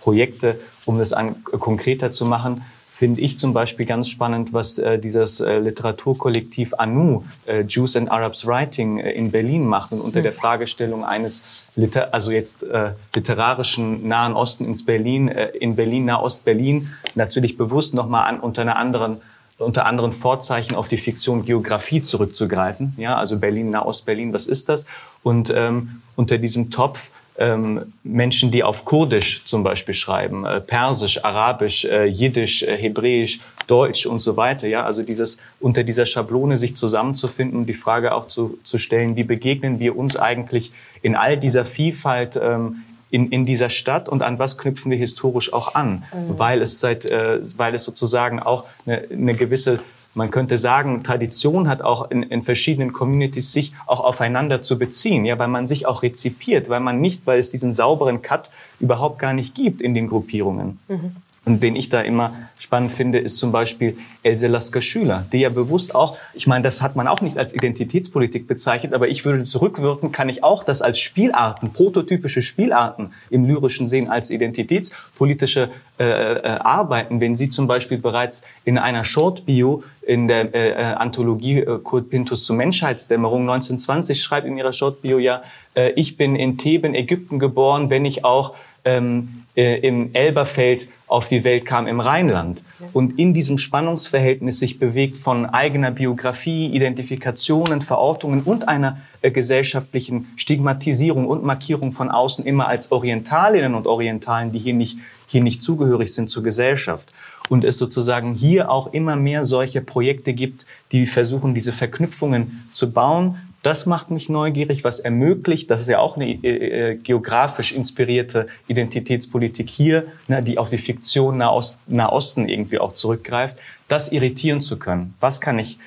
Projekte, 0.08 0.58
um 0.86 0.96
das 0.98 1.12
an, 1.12 1.44
konkreter 1.44 2.10
zu 2.10 2.24
machen, 2.24 2.64
finde 2.88 3.20
ich 3.20 3.38
zum 3.38 3.52
Beispiel 3.52 3.84
ganz 3.84 4.08
spannend, 4.08 4.54
was 4.54 4.78
äh, 4.78 4.98
dieses 4.98 5.40
äh, 5.40 5.58
Literaturkollektiv 5.58 6.72
ANU, 6.78 7.24
äh, 7.44 7.60
Jews 7.60 7.94
and 7.94 8.10
Arabs 8.10 8.46
Writing, 8.46 9.00
äh, 9.00 9.10
in 9.12 9.30
Berlin 9.30 9.66
macht 9.66 9.92
und 9.92 10.00
unter 10.00 10.22
der 10.22 10.32
Fragestellung 10.32 11.04
eines, 11.04 11.68
Liter 11.76 12.14
also 12.14 12.30
jetzt 12.30 12.62
äh, 12.62 12.92
literarischen 13.14 14.08
Nahen 14.08 14.32
Osten 14.32 14.64
ins 14.64 14.86
Berlin, 14.86 15.28
äh, 15.28 15.48
in 15.48 15.76
Berlin, 15.76 16.06
Nahost-Berlin, 16.06 16.88
natürlich 17.14 17.58
bewusst 17.58 17.92
nochmal 17.92 18.26
an, 18.26 18.40
unter 18.40 18.62
einer 18.62 18.76
anderen 18.76 19.18
unter 19.58 19.86
anderen 19.86 20.12
Vorzeichen 20.12 20.76
auf 20.76 20.88
die 20.88 20.98
Fiktion 20.98 21.44
Geografie 21.44 22.00
zurückzugreifen. 22.00 22.94
Ja, 22.96 23.16
also 23.16 23.40
Berlin, 23.40 23.70
Nahost-Berlin, 23.70 24.32
was 24.32 24.46
ist 24.46 24.68
das? 24.68 24.86
Und 25.24 25.52
ähm, 25.54 26.00
unter 26.14 26.38
diesem 26.38 26.70
Topf 26.70 27.10
ähm, 27.38 27.92
Menschen, 28.02 28.50
die 28.50 28.64
auf 28.64 28.84
Kurdisch 28.84 29.44
zum 29.44 29.62
Beispiel 29.62 29.94
schreiben, 29.94 30.44
äh, 30.44 30.60
Persisch, 30.60 31.24
Arabisch, 31.24 31.84
äh, 31.84 32.04
Jiddisch, 32.04 32.62
äh, 32.62 32.76
Hebräisch, 32.76 33.40
Deutsch 33.68 34.06
und 34.06 34.18
so 34.18 34.36
weiter. 34.36 34.66
Ja, 34.66 34.84
also 34.84 35.02
dieses 35.02 35.40
unter 35.60 35.84
dieser 35.84 36.04
Schablone 36.04 36.56
sich 36.56 36.74
zusammenzufinden 36.74 37.60
und 37.60 37.66
die 37.66 37.74
Frage 37.74 38.12
auch 38.12 38.26
zu, 38.26 38.58
zu 38.64 38.78
stellen, 38.78 39.14
wie 39.16 39.24
begegnen 39.24 39.78
wir 39.78 39.96
uns 39.96 40.16
eigentlich 40.16 40.72
in 41.02 41.14
all 41.14 41.36
dieser 41.36 41.64
Vielfalt 41.64 42.38
ähm, 42.42 42.82
in, 43.10 43.30
in 43.30 43.46
dieser 43.46 43.70
Stadt 43.70 44.08
und 44.08 44.22
an 44.22 44.38
was 44.38 44.58
knüpfen 44.58 44.90
wir 44.90 44.98
historisch 44.98 45.52
auch 45.52 45.74
an, 45.74 46.04
mhm. 46.12 46.38
weil 46.38 46.60
es 46.60 46.80
seit, 46.80 47.04
äh, 47.04 47.38
weil 47.56 47.74
es 47.74 47.84
sozusagen 47.84 48.40
auch 48.40 48.66
eine, 48.84 49.04
eine 49.10 49.34
gewisse 49.34 49.78
man 50.18 50.32
könnte 50.32 50.58
sagen, 50.58 51.04
Tradition 51.04 51.68
hat 51.68 51.80
auch 51.80 52.10
in, 52.10 52.24
in 52.24 52.42
verschiedenen 52.42 52.92
Communities 52.92 53.52
sich 53.52 53.72
auch 53.86 54.00
aufeinander 54.00 54.62
zu 54.62 54.76
beziehen, 54.76 55.24
ja, 55.24 55.38
weil 55.38 55.46
man 55.46 55.68
sich 55.68 55.86
auch 55.86 56.02
rezipiert, 56.02 56.68
weil 56.68 56.80
man 56.80 57.00
nicht, 57.00 57.24
weil 57.24 57.38
es 57.38 57.52
diesen 57.52 57.70
sauberen 57.70 58.20
Cut 58.20 58.50
überhaupt 58.80 59.20
gar 59.20 59.32
nicht 59.32 59.54
gibt 59.54 59.80
in 59.80 59.94
den 59.94 60.08
Gruppierungen. 60.08 60.80
Mhm. 60.88 61.16
Und 61.48 61.62
den 61.62 61.76
ich 61.76 61.88
da 61.88 62.02
immer 62.02 62.34
spannend 62.58 62.92
finde, 62.92 63.18
ist 63.18 63.38
zum 63.38 63.52
Beispiel 63.52 63.96
Else 64.22 64.48
Lasker-Schüler, 64.48 65.24
die 65.32 65.38
ja 65.38 65.48
bewusst 65.48 65.94
auch, 65.94 66.18
ich 66.34 66.46
meine, 66.46 66.62
das 66.62 66.82
hat 66.82 66.94
man 66.94 67.08
auch 67.08 67.22
nicht 67.22 67.38
als 67.38 67.54
Identitätspolitik 67.54 68.46
bezeichnet, 68.46 68.92
aber 68.92 69.08
ich 69.08 69.24
würde 69.24 69.44
zurückwirken, 69.44 70.12
kann 70.12 70.28
ich 70.28 70.44
auch 70.44 70.62
das 70.62 70.82
als 70.82 70.98
Spielarten, 70.98 71.72
prototypische 71.72 72.42
Spielarten 72.42 73.14
im 73.30 73.46
lyrischen 73.46 73.88
sehen, 73.88 74.10
als 74.10 74.30
identitätspolitische 74.30 75.70
äh, 75.98 76.04
äh, 76.04 76.42
Arbeiten, 76.58 77.22
wenn 77.22 77.34
sie 77.34 77.48
zum 77.48 77.66
Beispiel 77.66 77.96
bereits 77.96 78.42
in 78.66 78.76
einer 78.76 79.06
Short-Bio 79.06 79.84
in 80.02 80.28
der 80.28 80.54
äh, 80.54 80.68
äh, 80.70 80.74
Anthologie 80.96 81.60
äh, 81.60 81.78
Kurt 81.82 82.10
Pintus 82.10 82.44
zur 82.44 82.56
Menschheitsdämmerung 82.56 83.42
1920 83.42 84.22
schreibt 84.22 84.46
in 84.46 84.58
ihrer 84.58 84.74
Short-Bio 84.74 85.18
ja, 85.18 85.42
äh, 85.74 85.92
ich 85.92 86.18
bin 86.18 86.36
in 86.36 86.58
Theben, 86.58 86.94
Ägypten 86.94 87.38
geboren, 87.38 87.88
wenn 87.88 88.04
ich 88.04 88.24
auch 88.24 88.54
ähm, 88.84 89.44
äh, 89.58 89.80
im 89.80 90.14
Elberfeld 90.14 90.88
auf 91.08 91.26
die 91.26 91.42
Welt 91.42 91.66
kam 91.66 91.88
im 91.88 91.98
Rheinland. 91.98 92.62
Und 92.92 93.18
in 93.18 93.34
diesem 93.34 93.58
Spannungsverhältnis 93.58 94.60
sich 94.60 94.78
bewegt 94.78 95.16
von 95.16 95.46
eigener 95.46 95.90
Biografie, 95.90 96.66
Identifikationen, 96.66 97.82
Verortungen 97.82 98.42
und 98.42 98.68
einer 98.68 98.98
äh, 99.20 99.32
gesellschaftlichen 99.32 100.28
Stigmatisierung 100.36 101.26
und 101.26 101.42
Markierung 101.42 101.90
von 101.90 102.08
außen 102.08 102.46
immer 102.46 102.68
als 102.68 102.92
Orientalinnen 102.92 103.74
und 103.74 103.88
Orientalen, 103.88 104.52
die 104.52 104.60
hier 104.60 104.74
nicht, 104.74 104.98
hier 105.26 105.42
nicht 105.42 105.60
zugehörig 105.60 106.14
sind 106.14 106.30
zur 106.30 106.44
Gesellschaft. 106.44 107.12
Und 107.48 107.64
es 107.64 107.78
sozusagen 107.78 108.34
hier 108.34 108.70
auch 108.70 108.92
immer 108.92 109.16
mehr 109.16 109.44
solche 109.44 109.80
Projekte 109.80 110.34
gibt, 110.34 110.66
die 110.92 111.06
versuchen, 111.06 111.54
diese 111.54 111.72
Verknüpfungen 111.72 112.68
zu 112.72 112.92
bauen, 112.92 113.47
das 113.68 113.84
macht 113.84 114.10
mich 114.10 114.30
neugierig, 114.30 114.82
was 114.82 114.98
ermöglicht, 114.98 115.70
das 115.70 115.82
ist 115.82 115.88
ja 115.88 115.98
auch 115.98 116.16
eine 116.16 116.26
äh, 116.26 116.92
äh, 116.92 116.94
geografisch 116.94 117.72
inspirierte 117.72 118.48
Identitätspolitik 118.66 119.68
hier, 119.68 120.06
ne, 120.26 120.42
die 120.42 120.56
auf 120.56 120.70
die 120.70 120.78
Fiktion 120.78 121.36
Nahost, 121.36 121.76
Nahosten 121.86 122.48
irgendwie 122.48 122.78
auch 122.78 122.94
zurückgreift, 122.94 123.58
das 123.86 124.10
irritieren 124.10 124.62
zu 124.62 124.78
können. 124.78 125.12
Was 125.20 125.42
kann 125.42 125.58
ich 125.58 125.78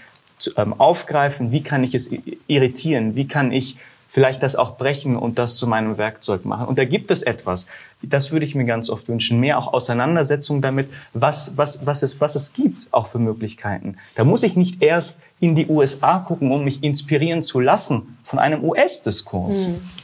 ähm, 0.57 0.79
aufgreifen? 0.79 1.51
Wie 1.51 1.63
kann 1.63 1.83
ich 1.83 1.95
es 1.95 2.11
irritieren? 2.45 3.15
Wie 3.15 3.27
kann 3.27 3.51
ich 3.51 3.77
vielleicht 4.11 4.43
das 4.43 4.57
auch 4.57 4.77
brechen 4.77 5.15
und 5.15 5.39
das 5.39 5.55
zu 5.55 5.65
meinem 5.67 5.97
Werkzeug 5.97 6.43
machen. 6.43 6.67
Und 6.67 6.77
da 6.77 6.83
gibt 6.83 7.11
es 7.11 7.23
etwas, 7.23 7.67
das 8.03 8.31
würde 8.31 8.45
ich 8.45 8.55
mir 8.55 8.65
ganz 8.65 8.89
oft 8.89 9.07
wünschen, 9.07 9.39
mehr 9.39 9.57
auch 9.57 9.71
Auseinandersetzung 9.73 10.61
damit, 10.61 10.89
was, 11.13 11.57
was, 11.57 11.85
was, 11.85 12.03
es, 12.03 12.19
was 12.19 12.35
es 12.35 12.51
gibt 12.51 12.87
auch 12.91 13.07
für 13.07 13.19
Möglichkeiten. 13.19 13.95
Da 14.15 14.25
muss 14.25 14.43
ich 14.43 14.57
nicht 14.57 14.81
erst 14.83 15.19
in 15.39 15.55
die 15.55 15.67
USA 15.67 16.19
gucken, 16.19 16.51
um 16.51 16.65
mich 16.65 16.83
inspirieren 16.83 17.41
zu 17.41 17.61
lassen 17.61 18.17
von 18.25 18.37
einem 18.37 18.63
US-Diskurs. 18.63 19.55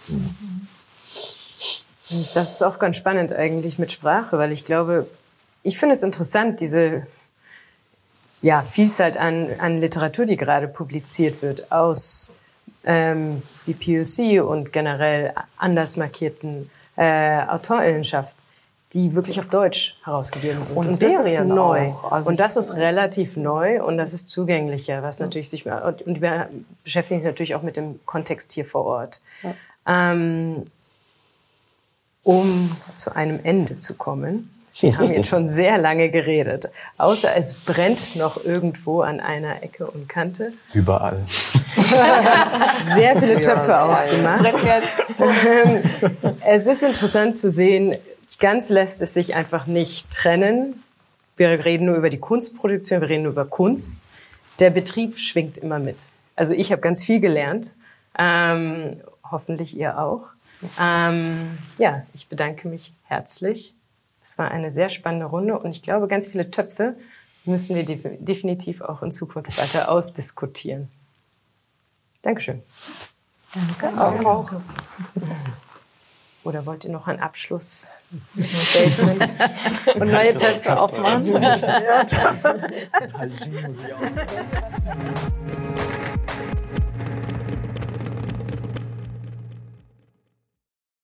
Mhm. 0.08 0.68
Das 2.34 2.54
ist 2.54 2.64
auch 2.64 2.80
ganz 2.80 2.96
spannend 2.96 3.34
eigentlich 3.34 3.78
mit 3.78 3.92
Sprache, 3.92 4.38
weil 4.38 4.54
ich 4.54 4.64
glaube, 4.64 5.08
ich 5.64 5.78
finde 5.78 5.96
es 5.96 6.04
interessant, 6.04 6.62
diese 6.62 7.06
ja, 8.42 8.62
Vielzahl 8.62 9.18
an, 9.18 9.50
an 9.60 9.82
Literatur, 9.82 10.24
die 10.24 10.38
gerade 10.38 10.70
publiziert 10.70 11.42
wird 11.42 11.72
aus 11.74 12.17
ähm, 12.84 13.42
wie 13.66 13.74
POC 13.74 14.44
und 14.48 14.72
generell 14.72 15.34
anders 15.58 15.98
markierten 15.98 16.70
äh, 16.96 17.42
Autorinnenschaft, 17.46 18.38
die 18.94 19.14
wirklich 19.14 19.40
auf 19.40 19.50
Deutsch 19.50 19.98
herausgegeben 20.04 20.60
wird. 20.60 20.78
Und, 20.78 20.88
und 20.88 21.02
das 21.02 21.28
ist 21.28 21.44
neu. 21.44 21.92
Also 22.10 22.30
und 22.30 22.40
das 22.40 22.56
ist 22.56 22.76
relativ 22.76 23.36
neu 23.36 23.84
und 23.84 23.98
das 23.98 24.14
ist 24.14 24.30
zugänglicher, 24.30 25.04
was 25.04 25.20
natürlich 25.20 25.50
sich, 25.50 25.66
und 25.66 26.22
wir 26.22 26.50
beschäftigen 26.84 27.20
sich 27.20 27.28
natürlich 27.28 27.56
auch 27.56 27.64
mit 27.64 27.76
dem 27.76 28.00
Kontext 28.06 28.54
hier 28.54 28.66
vor 28.66 28.86
Ort. 28.86 29.22
Ja. 29.44 29.54
Ähm, 29.86 30.72
um 32.24 32.76
zu 32.96 33.16
einem 33.16 33.40
Ende 33.44 33.80
zu 33.80 33.96
kommen, 33.96 34.57
Wir 34.80 34.98
haben 34.98 35.12
jetzt 35.12 35.30
schon 35.30 35.48
sehr 35.48 35.78
lange 35.78 36.10
geredet. 36.10 36.70
Außer 36.98 37.36
es 37.36 37.54
brennt 37.54 38.16
noch 38.16 38.44
irgendwo 38.44 39.02
an 39.02 39.20
einer 39.20 39.64
Ecke 39.64 39.88
und 39.88 40.08
Kante. 40.08 40.54
Überall. 40.74 41.22
Sehr 42.84 43.18
viele 43.18 43.40
Töpfe 43.40 43.72
ja, 43.72 43.86
aufgemacht. 43.86 44.56
es 46.46 46.68
ist 46.68 46.84
interessant 46.84 47.38
zu 47.38 47.50
sehen, 47.50 47.98
ganz 48.40 48.70
lässt 48.70 49.02
es 49.02 49.14
sich 49.14 49.36
einfach 49.36 49.68
nicht 49.68 50.10
trennen. 50.10 50.84
Wir 51.36 51.66
reden 51.66 51.86
nur 51.86 51.96
über 51.96 52.10
die 52.10 52.20
Kunstproduktion, 52.20 53.02
wir 53.02 53.10
reden 53.10 53.24
nur 53.24 53.34
über 53.34 53.46
Kunst. 53.46 54.08
Der 54.60 54.72
Betrieb 54.72 55.20
schwingt 55.20 55.58
immer 55.60 55.78
mit. 55.78 55.98
Also 56.36 56.54
ich 56.54 56.72
habe 56.72 56.82
ganz 56.82 57.04
viel 57.04 57.20
gelernt. 57.20 57.76
Ähm, 58.18 59.02
hoffentlich 59.30 59.78
ihr 59.78 60.00
auch. 60.00 60.24
Ähm, 60.82 61.60
ja, 61.78 62.04
ich 62.14 62.28
bedanke 62.28 62.68
mich 62.68 62.94
herzlich. 63.04 63.76
Es 64.28 64.38
war 64.38 64.52
eine 64.52 64.70
sehr 64.72 64.90
spannende 64.90 65.28
Runde 65.28 65.58
und 65.58 65.70
ich 65.70 65.82
glaube, 65.82 66.10
ganz 66.10 66.28
viele 66.28 66.52
Töpfe 66.52 66.98
müssen 67.46 67.78
wir 67.78 67.86
definitiv 67.86 68.82
auch 68.82 69.02
in 69.02 69.14
Zukunft 69.14 69.58
weiter 69.58 69.90
ausdiskutieren. 69.90 70.90
Dankeschön. 72.24 72.62
Danke 73.54 73.88
auch. 73.98 74.52
Oder 76.44 76.66
wollt 76.66 76.84
ihr 76.84 76.92
noch 76.92 77.08
ein 77.08 77.22
Abschlussstatement 77.22 79.34
und 79.96 80.12
neue 80.12 80.36
Töpfe 80.36 80.78
aufmachen? 80.78 81.26
ja. 81.32 82.06